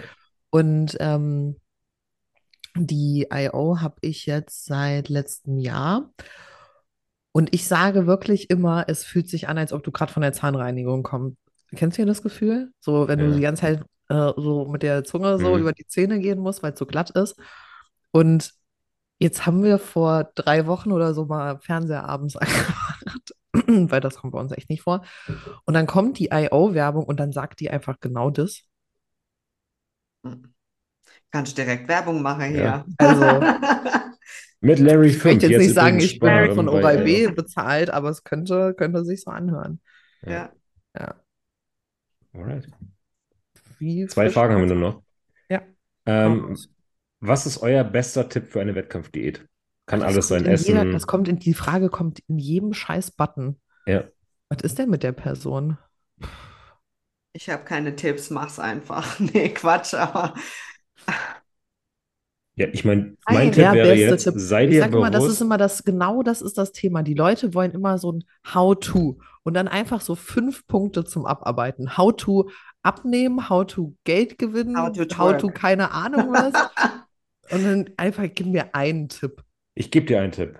Und 0.50 0.96
ähm, 0.98 1.60
die 2.74 3.28
I.O. 3.32 3.80
habe 3.80 3.96
ich 4.00 4.26
jetzt 4.26 4.64
seit 4.64 5.08
letztem 5.08 5.58
Jahr. 5.58 6.10
Und 7.32 7.54
ich 7.54 7.66
sage 7.66 8.06
wirklich 8.06 8.50
immer, 8.50 8.84
es 8.88 9.04
fühlt 9.04 9.28
sich 9.28 9.48
an, 9.48 9.58
als 9.58 9.72
ob 9.72 9.82
du 9.82 9.90
gerade 9.90 10.12
von 10.12 10.22
der 10.22 10.32
Zahnreinigung 10.32 11.02
kommst. 11.02 11.36
Kennst 11.74 11.96
du 11.98 12.04
das 12.06 12.22
Gefühl? 12.22 12.72
So, 12.80 13.08
wenn 13.08 13.18
du 13.18 13.30
Ja. 13.30 13.36
die 13.36 13.40
ganze 13.42 13.62
Zeit 13.62 13.82
äh, 14.08 14.32
so 14.36 14.66
mit 14.68 14.82
der 14.82 15.04
Zunge 15.04 15.38
so 15.38 15.54
Mhm. 15.54 15.60
über 15.60 15.72
die 15.72 15.86
Zähne 15.86 16.20
gehen 16.20 16.38
musst, 16.40 16.62
weil 16.62 16.72
es 16.74 16.78
so 16.78 16.84
glatt 16.86 17.10
ist. 17.10 17.36
Und 18.10 18.52
jetzt 19.18 19.46
haben 19.46 19.62
wir 19.62 19.78
vor 19.78 20.30
drei 20.34 20.66
Wochen 20.66 20.92
oder 20.92 21.14
so 21.14 21.24
mal 21.26 21.58
Fernseher 21.60 22.04
abends 22.08 22.36
angemacht, 22.36 23.32
weil 23.90 24.00
das 24.00 24.16
kommt 24.16 24.32
bei 24.34 24.40
uns 24.40 24.52
echt 24.52 24.68
nicht 24.70 24.82
vor. 24.82 25.02
Und 25.64 25.74
dann 25.74 25.86
kommt 25.86 26.18
die 26.18 26.26
I.O.-Werbung 26.32 27.04
und 27.04 27.18
dann 27.20 27.32
sagt 27.32 27.60
die 27.60 27.70
einfach 27.70 28.00
genau 28.00 28.30
das. 28.30 28.62
Kannst 31.30 31.56
direkt 31.58 31.88
Werbung 31.88 32.22
machen 32.22 32.44
hier. 32.50 32.62
Ja. 32.62 32.84
Also, 32.98 33.22
Mit 34.62 34.78
Larry 34.78 35.08
ich 35.08 35.18
Fink. 35.18 35.34
möchte 35.34 35.46
jetzt 35.48 35.58
nicht 35.60 35.74
sagen, 35.74 35.98
ich 35.98 36.18
bin 36.18 36.28
sparen 36.28 36.54
von 36.54 36.68
Oral-B 36.68 37.24
I.O. 37.24 37.32
bezahlt, 37.34 37.90
aber 37.90 38.10
es 38.10 38.24
könnte, 38.24 38.74
könnte 38.74 39.04
sich 39.04 39.22
so 39.22 39.30
anhören. 39.30 39.80
Ja. 40.24 40.52
Ja. 40.98 41.14
Alright. 42.34 42.66
Wie 43.78 44.06
Zwei 44.06 44.30
Fragen 44.30 44.54
haben 44.54 44.68
wir 44.68 44.74
nur 44.74 44.90
noch. 44.92 45.02
Ja. 45.48 45.62
Ähm, 46.06 46.56
was 47.20 47.46
ist 47.46 47.58
euer 47.62 47.84
bester 47.84 48.28
Tipp 48.28 48.46
für 48.46 48.60
eine 48.60 48.74
Wettkampfdiät? 48.74 49.46
Kann 49.86 50.00
Das 50.00 50.08
alles 50.08 50.28
sein, 50.28 50.44
in 50.44 50.56
jeder, 50.56 50.80
Essen. 50.80 50.92
das 50.92 51.06
kommt 51.06 51.28
in, 51.28 51.38
die 51.38 51.54
Frage 51.54 51.88
kommt 51.90 52.20
in 52.28 52.38
jedem 52.38 52.72
scheiß 52.72 53.10
Button. 53.12 53.60
Ja. 53.86 54.04
Was 54.48 54.62
ist 54.62 54.78
denn 54.78 54.90
mit 54.90 55.02
der 55.02 55.12
Person? 55.12 55.76
Ich 57.34 57.48
habe 57.50 57.64
keine 57.64 57.96
Tipps, 57.96 58.30
mach's 58.30 58.58
einfach. 58.58 59.18
Nee, 59.20 59.48
Quatsch, 59.50 59.94
aber 59.94 60.34
Ja, 62.56 62.66
ich 62.72 62.84
meine, 62.84 63.16
mein 63.26 63.50
Tipp 63.50 63.72
der 63.72 63.72
wäre 63.72 63.88
beste 63.88 64.14
jetzt, 64.14 64.24
Tipp. 64.24 64.34
seid 64.36 64.70
Ich 64.70 64.76
ihr 64.76 64.80
sag 64.80 64.92
immer, 64.92 65.10
das 65.10 65.26
ist 65.28 65.38
bewusst, 65.38 65.40
immer 65.40 65.56
das, 65.58 65.84
genau 65.84 66.22
das 66.22 66.42
ist 66.42 66.58
das 66.58 66.72
Thema. 66.72 67.02
Die 67.02 67.14
Leute 67.14 67.54
wollen 67.54 67.72
immer 67.72 67.96
so 67.98 68.12
ein 68.12 68.24
How-to 68.52 69.18
und 69.42 69.54
dann 69.54 69.68
einfach 69.68 70.00
so 70.02 70.14
fünf 70.14 70.66
Punkte 70.66 71.04
zum 71.04 71.24
Abarbeiten. 71.26 71.96
How-to 71.96 72.50
abnehmen, 72.82 73.48
how-to 73.48 73.94
Geld 74.04 74.38
gewinnen, 74.38 74.76
How 74.76 74.92
to 74.92 75.04
how-to 75.16 75.48
twerk. 75.48 75.54
keine 75.54 75.92
Ahnung 75.92 76.32
was. 76.32 76.52
Und 77.50 77.64
dann 77.64 77.90
einfach 77.96 78.24
gib 78.34 78.46
mir 78.46 78.74
einen 78.74 79.08
Tipp. 79.08 79.42
ich 79.74 79.90
gebe 79.90 80.06
dir 80.06 80.20
einen 80.20 80.32
Tipp. 80.32 80.58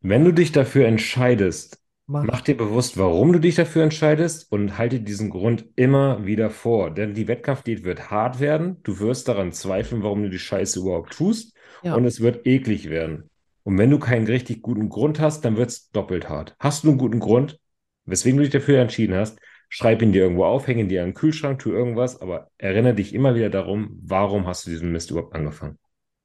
Wenn 0.00 0.24
du 0.24 0.32
dich 0.32 0.50
dafür 0.52 0.86
entscheidest, 0.86 1.81
Mach. 2.06 2.24
mach 2.24 2.40
dir 2.40 2.56
bewusst, 2.56 2.98
warum 2.98 3.32
du 3.32 3.38
dich 3.38 3.54
dafür 3.54 3.84
entscheidest 3.84 4.50
und 4.50 4.76
halte 4.76 5.00
diesen 5.00 5.30
Grund 5.30 5.66
immer 5.76 6.26
wieder 6.26 6.50
vor. 6.50 6.90
Denn 6.90 7.14
die 7.14 7.28
Wettkampfdiät 7.28 7.84
wird 7.84 8.10
hart 8.10 8.40
werden. 8.40 8.78
Du 8.82 8.98
wirst 8.98 9.28
daran 9.28 9.52
zweifeln, 9.52 10.02
warum 10.02 10.22
du 10.22 10.28
die 10.28 10.38
Scheiße 10.38 10.80
überhaupt 10.80 11.12
tust. 11.12 11.56
Ja. 11.82 11.94
Und 11.94 12.04
es 12.04 12.20
wird 12.20 12.46
eklig 12.46 12.90
werden. 12.90 13.30
Und 13.62 13.78
wenn 13.78 13.90
du 13.90 13.98
keinen 13.98 14.26
richtig 14.26 14.62
guten 14.62 14.88
Grund 14.88 15.20
hast, 15.20 15.44
dann 15.44 15.56
wird 15.56 15.70
es 15.70 15.90
doppelt 15.90 16.28
hart. 16.28 16.56
Hast 16.58 16.84
du 16.84 16.88
einen 16.88 16.98
guten 16.98 17.20
Grund, 17.20 17.60
weswegen 18.04 18.36
du 18.36 18.42
dich 18.42 18.52
dafür 18.52 18.80
entschieden 18.80 19.14
hast, 19.14 19.38
schreib 19.68 20.02
ihn 20.02 20.12
dir 20.12 20.22
irgendwo 20.22 20.44
auf, 20.44 20.66
häng 20.66 20.78
ihn 20.78 20.88
dir 20.88 21.02
an 21.02 21.10
den 21.10 21.14
Kühlschrank, 21.14 21.60
tu 21.60 21.70
irgendwas, 21.70 22.20
aber 22.20 22.50
erinnere 22.58 22.94
dich 22.94 23.14
immer 23.14 23.34
wieder 23.36 23.50
darum, 23.50 24.00
warum 24.02 24.46
hast 24.46 24.66
du 24.66 24.70
diesen 24.70 24.90
Mist 24.90 25.10
überhaupt 25.10 25.34
angefangen? 25.34 25.78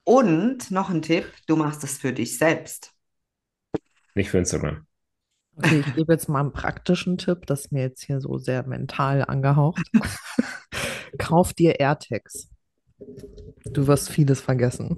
Und 0.03 0.71
noch 0.71 0.89
ein 0.89 1.01
Tipp, 1.01 1.25
du 1.45 1.55
machst 1.55 1.83
es 1.83 1.97
für 1.97 2.13
dich 2.13 2.37
selbst. 2.37 2.93
Nicht 4.15 4.31
für 4.31 4.39
Instagram. 4.39 4.86
Okay, 5.57 5.84
ich 5.85 5.95
gebe 5.95 6.13
jetzt 6.13 6.29
mal 6.29 6.41
einen 6.41 6.51
praktischen 6.51 7.17
Tipp, 7.17 7.47
das 7.47 7.61
ist 7.65 7.71
mir 7.71 7.81
jetzt 7.81 8.03
hier 8.03 8.21
so 8.21 8.38
sehr 8.38 8.65
mental 8.67 9.23
angehaucht. 9.25 9.81
Kauf 11.17 11.53
dir 11.53 11.79
AirTags. 11.79 12.49
Du 13.65 13.88
wirst 13.88 14.09
vieles 14.09 14.39
vergessen. 14.39 14.97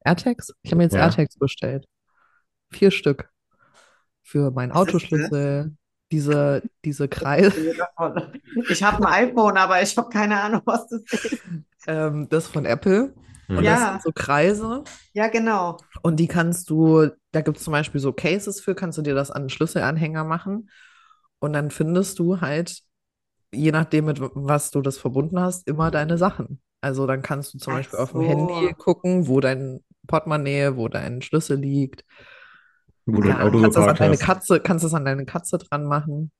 AirTags? 0.00 0.54
Ich 0.62 0.70
habe 0.70 0.78
mir 0.78 0.84
jetzt 0.84 0.94
Ja. 0.94 1.00
AirTags 1.00 1.38
bestellt. 1.38 1.86
Vier 2.70 2.90
Stück. 2.90 3.30
Für 4.22 4.50
meinen? 4.50 4.72
Autoschlüssel, 4.72 5.76
diese, 6.10 6.62
diese 6.84 7.08
Kreise. 7.08 7.74
Ich 8.70 8.82
habe 8.82 9.06
ein 9.06 9.28
iPhone, 9.28 9.56
aber 9.56 9.82
ich 9.82 9.96
habe 9.96 10.08
keine 10.08 10.40
Ahnung, 10.40 10.62
was 10.64 10.88
das 10.88 11.02
ist. 11.24 11.38
Ähm, 11.86 12.28
das 12.30 12.48
von 12.48 12.64
Apple. 12.64 13.14
Und. 13.48 13.64
Ja. 13.64 13.74
das 13.76 13.88
sind 13.90 14.02
so 14.02 14.12
Kreise. 14.12 14.84
Ja, 15.12 15.28
genau. 15.28 15.78
Und 16.02 16.16
die 16.20 16.26
kannst 16.28 16.70
du, 16.70 17.08
da 17.32 17.40
gibt 17.40 17.58
es 17.58 17.64
zum 17.64 17.72
Beispiel 17.72 18.00
so 18.00 18.12
Cases 18.12 18.60
für, 18.60 18.74
kannst 18.74 18.98
du 18.98 19.02
dir 19.02 19.14
das 19.14 19.30
an 19.30 19.42
einen 19.42 19.48
Schlüsselanhänger 19.50 20.24
machen. 20.24 20.70
Und 21.38 21.52
dann 21.52 21.70
findest 21.70 22.18
du 22.18 22.40
halt, 22.40 22.82
je 23.52 23.72
nachdem, 23.72 24.06
mit 24.06 24.18
was 24.20 24.70
du 24.70 24.82
das 24.82 24.98
verbunden 24.98 25.40
hast, 25.40 25.68
immer 25.68 25.90
deine 25.90 26.18
Sachen. 26.18 26.60
Also 26.80 27.06
dann 27.06 27.22
kannst 27.22 27.54
du 27.54 27.58
zum 27.58 27.72
Ach 27.72 27.78
Beispiel 27.78 27.98
auf 27.98 28.12
dem 28.12 28.22
so. 28.22 28.28
Handy 28.28 28.74
gucken, 28.74 29.28
wo 29.28 29.40
dein 29.40 29.80
Portemonnaie, 30.06 30.76
wo 30.76 30.88
dein 30.88 31.22
Schlüssel 31.22 31.58
liegt. 31.58 32.04
Wo 33.06 33.20
du 33.20 33.28
Ja, 33.28 33.40
Auto 33.40 33.60
Kannst 33.60 33.76
das 33.76 33.86
an 33.88 33.96
deine. 33.96 34.16
Katze, 34.18 34.60
kannst 34.60 34.84
das 34.84 34.94
an 34.94 35.04
deine 35.04 35.24
Katze 35.26 35.58
dran 35.58 35.84
machen. 35.86 36.30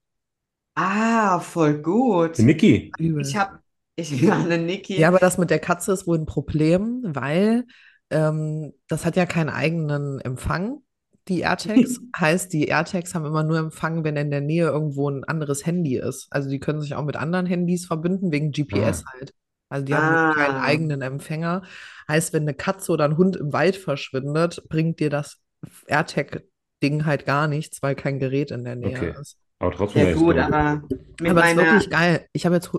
Ah, 0.75 1.39
voll 1.39 1.81
gut. 1.81 2.37
Niki. 2.39 2.91
Ich 2.97 3.35
habe, 3.35 3.59
ich 3.97 4.21
ja, 4.21 4.33
eine 4.37 4.57
Niki. 4.57 4.95
Ja, 4.97 5.09
aber 5.09 5.19
das 5.19 5.37
mit 5.37 5.49
der 5.49 5.59
Katze 5.59 5.91
ist 5.91 6.07
wohl 6.07 6.17
ein 6.17 6.25
Problem, 6.25 7.01
weil 7.03 7.65
ähm, 8.09 8.73
das 8.87 9.05
hat 9.05 9.15
ja 9.15 9.25
keinen 9.25 9.49
eigenen 9.49 10.19
Empfang, 10.21 10.79
die 11.27 11.41
AirTags. 11.41 11.99
Heißt, 12.17 12.53
die 12.53 12.67
AirTags 12.67 13.13
haben 13.13 13.25
immer 13.25 13.43
nur 13.43 13.57
Empfang, 13.59 14.03
wenn 14.05 14.15
in 14.15 14.31
der 14.31 14.41
Nähe 14.41 14.67
irgendwo 14.67 15.09
ein 15.09 15.23
anderes 15.25 15.65
Handy 15.65 15.97
ist. 15.97 16.27
Also 16.31 16.49
die 16.49 16.59
können 16.59 16.79
sich 16.81 16.95
auch 16.95 17.03
mit 17.03 17.17
anderen 17.17 17.45
Handys 17.45 17.85
verbinden, 17.85 18.31
wegen 18.31 18.51
GPS 18.51 19.03
halt. 19.05 19.33
Also 19.69 19.85
die 19.85 19.95
haben 19.95 20.15
Ah. 20.15 20.33
keinen 20.35 20.57
eigenen 20.57 21.01
Empfänger. 21.01 21.63
Heißt, 22.07 22.31
wenn 22.33 22.43
eine 22.43 22.53
Katze 22.53 22.91
oder 22.93 23.03
ein 23.05 23.17
Hund 23.17 23.35
im 23.35 23.51
Wald 23.51 23.75
verschwindet, 23.75 24.63
bringt 24.69 24.99
dir 25.01 25.09
das 25.09 25.39
AirTag-Ding 25.87 27.05
halt 27.05 27.25
gar 27.25 27.47
nichts, 27.47 27.81
weil 27.81 27.95
kein 27.95 28.19
Gerät 28.19 28.51
in 28.51 28.63
der 28.63 28.75
Nähe 28.75 28.97
Okay. 28.97 29.13
ist. 29.19 29.37
aber 29.59 29.71
trotzdem 29.71 30.05
Ja, 30.07 30.13
gut, 30.13 30.37
aber 30.37 30.81
Aber 31.27 31.43
es 31.43 31.51
ist 31.51 31.57
wirklich 31.57 31.89
geil. 31.89 32.25
Ich 32.31 32.45
habe 32.45 32.55
jetzt 32.55 32.71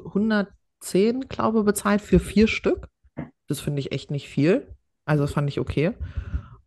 110, 0.81 1.29
glaube 1.29 1.61
ich, 1.61 1.65
bezahlt 1.65 2.01
für 2.01 2.19
vier 2.21 2.49
Stück. 2.49 2.89
Das 3.49 3.61
finde 3.61 3.81
ich 3.81 3.93
echt 3.93 4.11
nicht 4.11 4.29
viel. 4.29 4.75
Also 5.05 5.25
das 5.25 5.33
fand 5.33 5.49
ich 5.49 5.61
okay. 5.61 5.95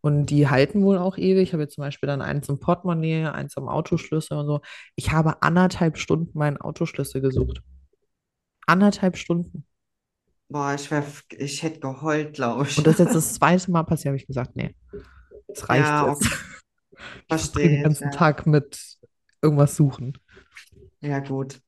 Und 0.02 0.28
die 0.28 0.50
halten 0.50 0.84
wohl 0.84 0.98
auch 0.98 1.18
ewig. 1.18 1.44
Ich 1.44 1.54
habe 1.54 1.64
jetzt 1.64 1.76
zum 1.76 1.84
Beispiel 1.84 2.08
dann 2.08 2.22
eins 2.22 2.50
im 2.50 2.60
Portemonnaie, 2.60 3.26
eins 3.28 3.58
am 3.58 3.70
Autoschlüssel 3.70 4.38
und 4.38 4.48
so. 4.48 4.62
Ich 4.96 5.12
habe 5.12 5.42
anderthalb 5.44 5.98
Stunden 5.98 6.38
meinen 6.38 6.58
Autoschlüssel 6.58 7.22
gesucht. 7.22 7.62
Anderthalb 8.66 9.18
Stunden. 9.18 9.66
boah, 10.50 10.74
ich, 10.76 10.92
wär, 10.92 11.04
ich 11.38 11.64
hätte 11.64 11.80
geheult, 11.80 12.34
glaube 12.36 12.68
ich. 12.68 12.78
Und 12.78 12.88
das 12.88 12.96
ist 12.96 13.00
jetzt 13.00 13.16
das 13.16 13.34
zweite 13.36 13.72
Mal 13.72 13.84
passiert, 13.84 14.08
habe 14.08 14.18
ich 14.18 14.28
gesagt, 14.28 14.56
nee, 14.56 14.76
das 15.48 15.70
reicht 15.70 15.84
Ja, 15.86 16.08
jetzt. 16.08 16.24
okay. 16.24 16.30
Ich 17.28 17.28
Verstehe 17.28 17.70
den 17.70 17.82
ganzen 17.82 18.04
ja. 18.04 18.12
Tag 18.12 18.46
mit 18.46 18.98
irgendwas 19.42 19.76
suchen. 19.76 20.18
Ja, 21.02 21.20
gut. 21.20 21.62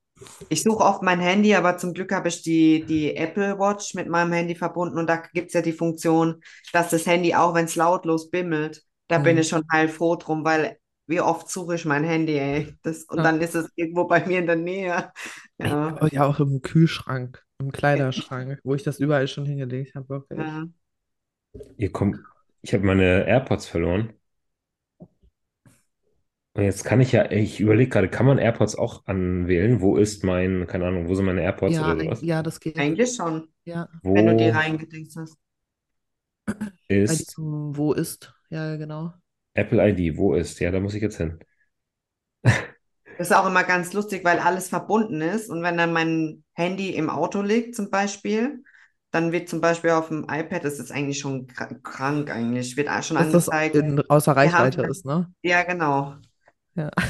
Ich 0.50 0.64
suche 0.64 0.84
oft 0.84 1.02
mein 1.02 1.20
Handy, 1.20 1.56
aber 1.56 1.78
zum 1.78 1.94
Glück 1.94 2.12
habe 2.14 2.28
ich 2.30 2.42
die, 2.44 2.86
die 2.86 3.16
Apple 3.16 3.58
Watch 3.60 3.94
mit 3.96 4.08
meinem 4.10 4.32
Handy 4.34 4.56
verbunden 4.56 4.98
und 4.98 5.08
da 5.08 5.18
gibt 5.34 5.48
es 5.48 5.54
ja 5.54 5.62
die 5.62 5.74
Funktion, 5.74 6.42
dass 6.74 6.90
das 6.90 7.06
Handy, 7.08 7.34
auch 7.36 7.54
wenn 7.56 7.66
es 7.66 7.76
lautlos 7.76 8.30
bimmelt, 8.30 8.84
da 9.08 9.18
bin 9.20 9.38
Mhm. 9.38 9.40
ich 9.40 9.50
schon 9.50 9.64
heilfroh 9.72 10.16
drum, 10.16 10.44
weil 10.46 10.78
wie 11.08 11.22
oft 11.22 11.50
suche 11.50 11.76
ich 11.76 11.86
mein 11.86 12.04
Handy, 12.04 12.38
ey. 12.38 12.78
Das, 12.84 13.04
und 13.06 13.24
Ja. 13.24 13.24
dann 13.24 13.42
ist 13.42 13.56
es 13.56 13.70
irgendwo 13.76 14.06
bei 14.06 14.26
mir 14.26 14.40
in 14.40 14.48
der 14.48 14.56
Nähe. 14.56 15.12
Ja, 15.60 16.08
ja, 16.12 16.26
auch 16.26 16.40
im 16.40 16.62
Kühlschrank, 16.62 17.44
im 17.60 17.72
Kleiderschrank, 17.72 18.60
wo 18.64 18.76
ich 18.76 18.84
das 18.84 19.00
überall 19.00 19.28
schon 19.28 19.46
hingelegt 19.46 19.96
habe, 19.96 20.10
wirklich. 20.10 20.54
ja. 20.54 20.68
Ihr 21.78 21.92
kommt, 21.92 22.26
ich 22.64 22.74
habe 22.74 22.84
meine 22.86 23.26
AirPods 23.28 23.68
verloren. 23.68 24.14
Und 26.56 26.64
jetzt 26.64 26.84
kann 26.86 27.02
ich 27.02 27.12
ja, 27.12 27.32
ich 27.32 27.60
überlege 27.60 27.90
gerade, 27.90 28.10
kann 28.10 28.26
man 28.28 28.38
AirPods 28.38 28.76
auch 28.76 29.06
anwählen? 29.08 29.82
Wo 29.82 29.98
ist 29.98 30.24
mein, 30.24 30.68
keine 30.68 30.86
Ahnung, 30.88 31.08
wo 31.08 31.16
sind 31.16 31.26
meine 31.26 31.42
AirPods 31.42 31.76
Ja, 31.76 31.82
oder 31.82 31.98
sowas? 31.98 32.22
ja, 32.22 32.44
das 32.44 32.60
geht. 32.60 32.78
Eigentlich 32.78 33.16
schon, 33.16 33.48
Ja, 33.66 33.90
wenn 34.14 34.26
du 34.28 34.36
die 34.36 34.50
Wo 34.50 34.50
reingedingst 34.50 35.18
hast. 35.18 35.38
ist 36.88 37.38
diesem 37.38 37.76
Wo 37.78 37.94
ist? 37.94 38.34
Ja, 38.50 38.76
genau. 38.78 39.14
Apple 39.56 39.80
ID? 39.82 40.16
Wo 40.18 40.36
ist? 40.36 40.60
Ja, 40.60 40.70
da 40.72 40.80
muss 40.80 40.94
ich 40.94 41.02
jetzt 41.02 41.18
hin. 41.18 41.40
Das 43.18 43.30
ist 43.30 43.36
auch 43.36 43.46
immer 43.48 43.64
ganz 43.64 43.94
lustig, 43.94 44.24
weil 44.26 44.40
alles 44.40 44.70
verbunden 44.70 45.22
ist. 45.22 45.50
Und 45.50 45.62
wenn 45.64 45.78
dann 45.78 45.94
mein 45.94 46.44
Handy 46.54 46.96
im 46.96 47.10
Auto 47.10 47.42
liegt, 47.42 47.76
zum 47.76 47.90
Beispiel, 47.92 48.64
dann 49.12 49.32
wird 49.32 49.50
zum 49.50 49.62
Beispiel 49.62 49.92
auf 49.92 50.08
dem 50.08 50.24
iPad, 50.30 50.64
das 50.66 50.80
ist 50.80 50.92
eigentlich 50.92 51.20
schon 51.20 51.48
kr- 51.48 51.80
krank 51.84 52.32
eigentlich, 52.32 52.76
wird 52.76 52.90
auch 52.90 53.04
schon 53.04 53.18
Dass 53.18 53.30
das 53.32 53.48
angezeigt. 53.48 53.76
in, 53.76 54.00
außer 54.10 54.36
Wir 54.40 54.54
haben- 54.54 54.72
Reichweite 54.72 54.82
ist, 54.84 55.06
ne? 55.06 55.32
Ja, 55.44 55.64
genau. 55.64 56.18
Ja. 56.76 56.90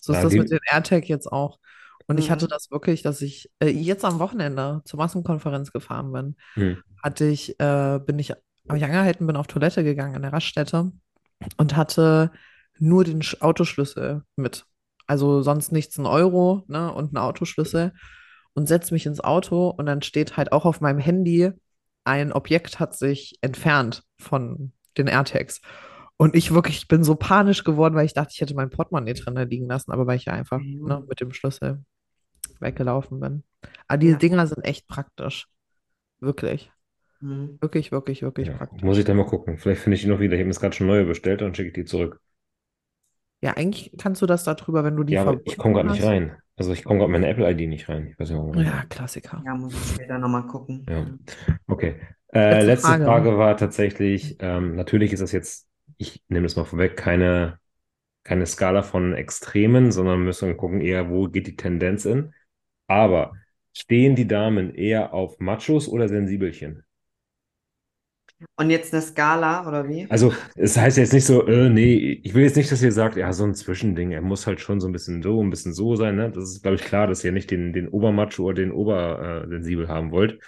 So 0.00 0.12
ist 0.12 0.18
Ja, 0.18 0.22
das 0.24 0.32
die- 0.32 0.38
mit 0.38 0.50
den 0.50 0.60
AirTag 0.70 1.08
jetzt 1.08 1.26
auch. 1.30 1.58
Und 2.06 2.18
ich 2.18 2.30
hatte 2.30 2.44
Mhm. 2.46 2.50
das 2.50 2.70
wirklich, 2.70 3.02
dass 3.02 3.20
ich 3.20 3.50
äh, 3.58 3.68
jetzt 3.68 4.04
am 4.04 4.20
Wochenende 4.20 4.80
zur 4.84 4.98
Massenkonferenz 4.98 5.72
gefahren 5.72 6.12
bin, 6.12 6.36
Hm. 6.54 6.82
hatte 7.02 7.24
ich, 7.26 7.58
äh, 7.60 7.98
bin 7.98 8.18
ich 8.18 8.30
habe 8.30 8.78
ich 8.78 8.84
angehalten, 8.84 9.26
bin 9.26 9.36
auf 9.36 9.48
Toilette 9.48 9.82
gegangen 9.82 10.14
an 10.14 10.22
der 10.22 10.32
Raststätte 10.32 10.92
und 11.56 11.76
hatte 11.76 12.30
nur 12.78 13.02
den 13.04 13.22
Sch- 13.22 13.40
Autoschlüssel 13.42 14.22
mit. 14.36 14.66
Also 15.08 15.42
sonst 15.42 15.72
nichts, 15.72 15.98
ein 15.98 16.06
Euro, 16.06 16.64
ne, 16.68 16.92
und 16.92 17.08
einen 17.08 17.18
Autoschlüssel 17.24 17.92
und 18.54 18.68
setze 18.68 18.94
mich 18.94 19.04
ins 19.04 19.20
Auto 19.20 19.68
und 19.68 19.86
dann 19.86 20.02
steht 20.02 20.36
halt 20.36 20.52
auch 20.52 20.64
auf 20.64 20.80
meinem 20.80 21.00
Handy, 21.00 21.50
ein 22.04 22.32
Objekt 22.32 22.78
hat 22.78 22.96
sich 22.96 23.36
entfernt 23.40 24.04
von 24.18 24.72
den 24.96 25.08
AirTags. 25.08 25.60
Und 26.20 26.34
ich 26.34 26.52
wirklich, 26.52 26.76
ich 26.78 26.88
bin 26.88 27.04
so 27.04 27.14
panisch 27.14 27.64
geworden, 27.64 27.94
weil 27.94 28.04
ich 28.04 28.12
dachte, 28.12 28.32
ich 28.34 28.40
hätte 28.40 28.54
mein 28.54 28.70
Portemonnaie 28.70 29.14
drin 29.14 29.36
liegen 29.48 29.66
lassen, 29.68 29.92
aber 29.92 30.06
weil 30.06 30.16
ich 30.16 30.24
ja 30.26 30.32
einfach 30.34 30.60
Ja. 30.60 30.98
ne, 30.98 31.04
mit 31.08 31.20
dem 31.20 31.32
Schlüssel 31.32 31.84
weggelaufen 32.60 33.20
bin. 33.20 33.44
Aber 33.86 33.98
diese 33.98 34.12
Ja. 34.14 34.18
Dinger 34.18 34.46
sind 34.46 34.64
echt 34.64 34.86
praktisch. 34.88 35.46
Wirklich. 36.20 36.72
Hm. 37.20 37.58
Wirklich, 37.60 37.92
wirklich, 37.92 38.22
wirklich 38.22 38.48
Ja, 38.48 38.54
praktisch. 38.54 38.82
muss 38.82 38.98
ich 38.98 39.04
dann 39.04 39.16
mal 39.16 39.26
gucken. 39.26 39.58
Vielleicht 39.58 39.80
finde 39.80 39.94
ich 39.96 40.02
die 40.02 40.08
noch 40.08 40.20
wieder. 40.20 40.34
Ich 40.34 40.40
habe 40.40 40.46
mir 40.46 40.52
jetzt 40.52 40.60
gerade 40.60 40.74
schon 40.76 40.88
neue 40.88 41.04
bestellt, 41.04 41.40
dann 41.40 41.54
schicke 41.54 41.68
ich 41.68 41.74
die 41.74 41.84
zurück. 41.84 42.20
Ja, 43.40 43.52
eigentlich 43.56 43.92
kannst 43.98 44.20
du 44.20 44.26
das 44.26 44.42
darüber, 44.42 44.82
wenn 44.82 44.96
du 44.96 45.04
die 45.04 45.12
Ja, 45.14 45.22
aber 45.22 45.40
ich 45.44 45.56
komme 45.56 45.74
gerade 45.74 45.88
nicht 45.90 46.02
rein. 46.02 46.36
Also 46.56 46.72
ich 46.72 46.82
komme 46.82 46.98
gerade 46.98 47.12
meine 47.12 47.28
Apple-ID 47.28 47.68
nicht 47.68 47.88
rein. 47.88 48.08
Ich 48.08 48.18
weiß 48.18 48.30
nicht 48.30 48.38
warum. 48.38 48.54
Ja, 48.58 48.84
Klassiker. 48.88 49.40
Ja, 49.46 49.54
muss 49.54 49.72
ich 49.74 49.94
später 49.94 50.18
nochmal 50.18 50.44
gucken. 50.48 50.84
Ja. 50.88 51.06
Okay. 51.68 51.94
Äh, 52.32 52.50
Letzte 52.64 52.66
letzte 52.66 52.86
Frage. 52.88 53.04
Frage 53.04 53.38
war 53.38 53.56
tatsächlich, 53.56 54.36
ähm, 54.40 54.74
natürlich 54.74 55.12
ist 55.12 55.20
das 55.22 55.30
jetzt, 55.30 55.67
ich 55.98 56.22
nehme 56.28 56.44
das 56.46 56.56
mal 56.56 56.64
vorweg, 56.64 56.96
keine, 56.96 57.60
keine 58.24 58.46
Skala 58.46 58.82
von 58.82 59.14
Extremen, 59.14 59.92
sondern 59.92 60.24
müssen 60.24 60.56
gucken 60.56 60.80
eher, 60.80 61.10
wo 61.10 61.28
geht 61.28 61.46
die 61.48 61.56
Tendenz 61.56 62.04
in. 62.06 62.34
Aber 62.88 63.34
stehen 63.76 64.16
die 64.16 64.28
Damen 64.28 64.74
eher 64.74 65.14
auf 65.14 65.38
Machos 65.40 65.88
oder 65.88 66.08
Sensibelchen? 66.08 66.84
Und 68.56 68.68
jetzt 68.70 68.92
eine 68.92 69.00
Skala, 69.02 69.66
oder 69.66 69.88
wie? 69.88 70.08
Also, 70.10 70.32
es 70.54 70.76
heißt 70.78 70.96
jetzt 70.96 71.12
nicht 71.12 71.26
so, 71.26 71.46
äh, 71.46 71.68
nee, 71.68 72.20
ich 72.24 72.32
will 72.32 72.42
jetzt 72.44 72.56
nicht, 72.56 72.72
dass 72.72 72.82
ihr 72.82 72.92
sagt, 72.92 73.16
ja, 73.16 73.30
so 73.34 73.44
ein 73.44 73.54
Zwischending, 73.54 74.12
er 74.12 74.22
muss 74.22 74.46
halt 74.46 74.58
schon 74.60 74.80
so 74.80 74.88
ein 74.88 74.92
bisschen 74.92 75.22
so, 75.22 75.42
ein 75.42 75.50
bisschen 75.50 75.74
so 75.74 75.96
sein, 75.96 76.16
ne? 76.16 76.30
Das 76.30 76.44
ist, 76.44 76.62
glaube 76.62 76.76
ich, 76.76 76.82
klar, 76.82 77.06
dass 77.06 77.22
ihr 77.24 77.32
nicht 77.32 77.50
den, 77.50 77.74
den 77.74 77.88
Obermacho 77.88 78.44
oder 78.44 78.54
den 78.62 78.72
Obersensibel 78.72 79.88
haben 79.88 80.10
wollt. 80.10 80.40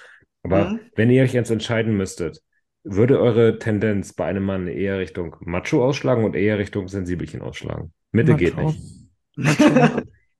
Aber 0.42 0.78
Mhm. 0.78 0.90
wenn 0.94 1.10
ihr 1.10 1.22
euch 1.22 1.34
jetzt 1.34 1.50
entscheiden 1.50 1.94
müsstet, 1.96 2.40
würde 2.84 3.20
eure 3.20 3.58
Tendenz 3.58 4.12
bei 4.12 4.26
einem 4.26 4.44
Mann 4.44 4.66
eher 4.66 4.98
Richtung 4.98 5.36
Macho 5.40 5.84
ausschlagen 5.84 6.24
und 6.24 6.34
eher 6.34 6.58
Richtung 6.58 6.88
Sensibelchen 6.88 7.42
ausschlagen? 7.42 7.92
Mitte 8.12 8.34
geht 8.34 8.56
Macho. 8.56 8.68
nicht. 8.68 8.80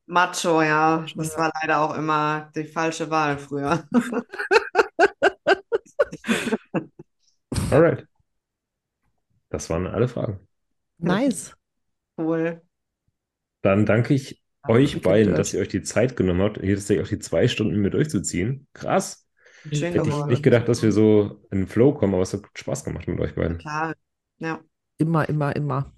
Macho, 0.07 0.63
ja. 0.63 1.05
Das 1.17 1.37
war 1.37 1.53
leider 1.61 1.81
auch 1.81 1.97
immer 1.97 2.51
die 2.55 2.65
falsche 2.65 3.11
Wahl 3.11 3.39
früher. 3.39 3.85
Alright. 7.71 8.07
Das 9.51 9.69
waren 9.71 9.87
alle 9.87 10.09
Fragen. 10.09 10.41
Nice. 10.99 11.55
Cool. 12.17 12.63
Dann 13.63 13.87
danke 13.87 14.15
ich 14.15 14.43
euch 14.67 15.01
beiden, 15.03 15.35
dass 15.35 15.55
ihr 15.55 15.61
euch 15.61 15.69
die 15.69 15.83
Zeit 15.83 16.17
genommen 16.17 16.43
habt, 16.43 16.61
hier 16.61 16.77
tatsächlich 16.77 17.07
auch 17.07 17.11
die 17.11 17.19
zwei 17.19 17.49
Stunden 17.49 17.75
mit 17.75 17.83
mir 17.83 17.91
durchzuziehen. 17.91 18.67
Krass. 18.73 19.27
Schön 19.73 19.93
Hätte 19.95 20.09
ich 20.09 20.25
nicht 20.27 20.43
gedacht, 20.43 20.69
dass 20.69 20.83
wir 20.83 20.93
so 20.93 21.41
in 21.51 21.61
den 21.61 21.67
Flow 21.69 21.93
kommen, 21.95 22.15
aber 22.15 22.23
es 22.23 22.33
hat 22.33 22.43
Spaß 22.55 22.85
gemacht 22.85 23.07
mit 23.09 23.21
euch 23.21 23.35
beiden. 23.35 23.59
Klar. 23.59 23.95
Ja. 24.39 24.61
Immer, 24.99 25.29
immer, 25.29 25.55
immer. 25.57 25.93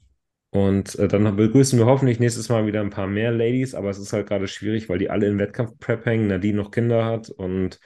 Und 0.50 0.98
äh, 0.98 1.08
dann 1.08 1.34
begrüßen 1.36 1.78
wir 1.78 1.86
hoffentlich 1.86 2.20
nächstes 2.20 2.48
Mal 2.50 2.66
wieder 2.66 2.80
ein 2.82 2.90
paar 2.90 3.06
mehr 3.06 3.32
Ladies, 3.32 3.74
aber 3.74 3.88
es 3.90 3.98
ist 3.98 4.12
halt 4.12 4.26
gerade 4.28 4.48
schwierig, 4.48 4.88
weil 4.88 4.98
die 4.98 5.08
alle 5.10 5.26
im 5.26 5.38
Wettkampf-Prep 5.38 6.04
hängen, 6.04 6.26
Nadine 6.26 6.58
noch 6.58 6.70
Kinder 6.70 7.06
hat 7.06 7.30
und 7.30 7.80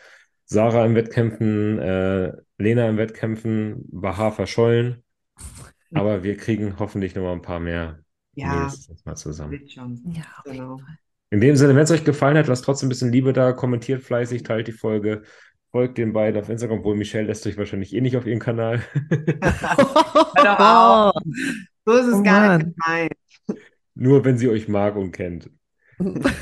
Sarah 0.47 0.85
im 0.85 0.95
Wettkämpfen, 0.97 1.79
äh, 1.79 2.33
Lena 2.59 2.89
im 2.89 2.97
Wettkämpfen, 2.99 3.85
Bahar 3.91 4.33
verschollen. 4.33 5.05
Aber 5.93 6.23
wir 6.25 6.37
kriegen 6.37 6.79
hoffentlich 6.79 7.15
noch 7.15 7.23
mal 7.23 7.33
ein 7.33 7.43
paar 7.43 7.61
mehr 7.61 8.01
Ja, 8.35 8.63
nächstes 8.63 9.05
Mal 9.05 9.17
zusammen. 9.17 9.53
wird 9.53 9.71
schon. 9.73 10.01
Ja, 10.13 10.23
auf 10.39 10.53
jeden 10.53 10.59
Genau. 10.59 10.79
Fall. 10.79 10.99
In 11.31 11.41
dem 11.41 11.57
Sinne, 11.57 11.75
wenn 11.75 11.83
es 11.83 11.91
euch 11.91 12.05
gefallen 12.05 12.37
hat, 12.37 12.47
lasst 12.47 12.65
trotzdem 12.65 12.87
ein 12.87 12.91
bisschen 12.91 13.13
Liebe 13.13 13.33
da, 13.33 13.53
kommentiert 13.53 14.03
fleißig, 14.03 14.43
teilt 14.45 14.69
die 14.69 14.73
Folge, 14.73 15.23
folgt 15.73 15.99
den 15.99 16.13
beiden 16.13 16.41
auf 16.41 16.49
Instagram, 16.49 16.79
obwohl 16.81 16.97
Michelle 16.97 17.27
lässt 17.27 17.47
euch 17.47 17.57
wahrscheinlich 17.59 17.95
eh 17.95 18.01
nicht 18.01 18.17
auf 18.17 18.27
ihren 18.27 18.41
Kanal. 18.41 18.83
auf. 20.37 21.13
So 21.89 21.93
ist 21.93 22.07
es 22.07 22.15
Oh 22.17 22.23
gar 22.25 22.49
Mann. 22.49 22.59
nicht 22.59 22.77
gemeint. 22.77 23.13
Nur 23.95 24.25
wenn 24.25 24.39
sie 24.39 24.49
euch 24.49 24.67
mag 24.69 24.97
und 24.97 25.13
kennt. 25.13 25.51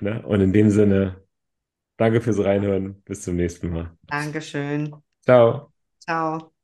Ne? 0.00 0.22
Und 0.24 0.40
in 0.40 0.52
dem 0.52 0.70
Sinne, 0.70 1.24
danke 1.96 2.20
fürs 2.20 2.38
Reinhören. 2.38 3.02
Bis 3.02 3.22
zum 3.22 3.34
nächsten 3.34 3.70
Mal. 3.70 3.96
Dankeschön. 4.06 4.94
Ciao. 5.24 5.72
Ciao. 6.00 6.57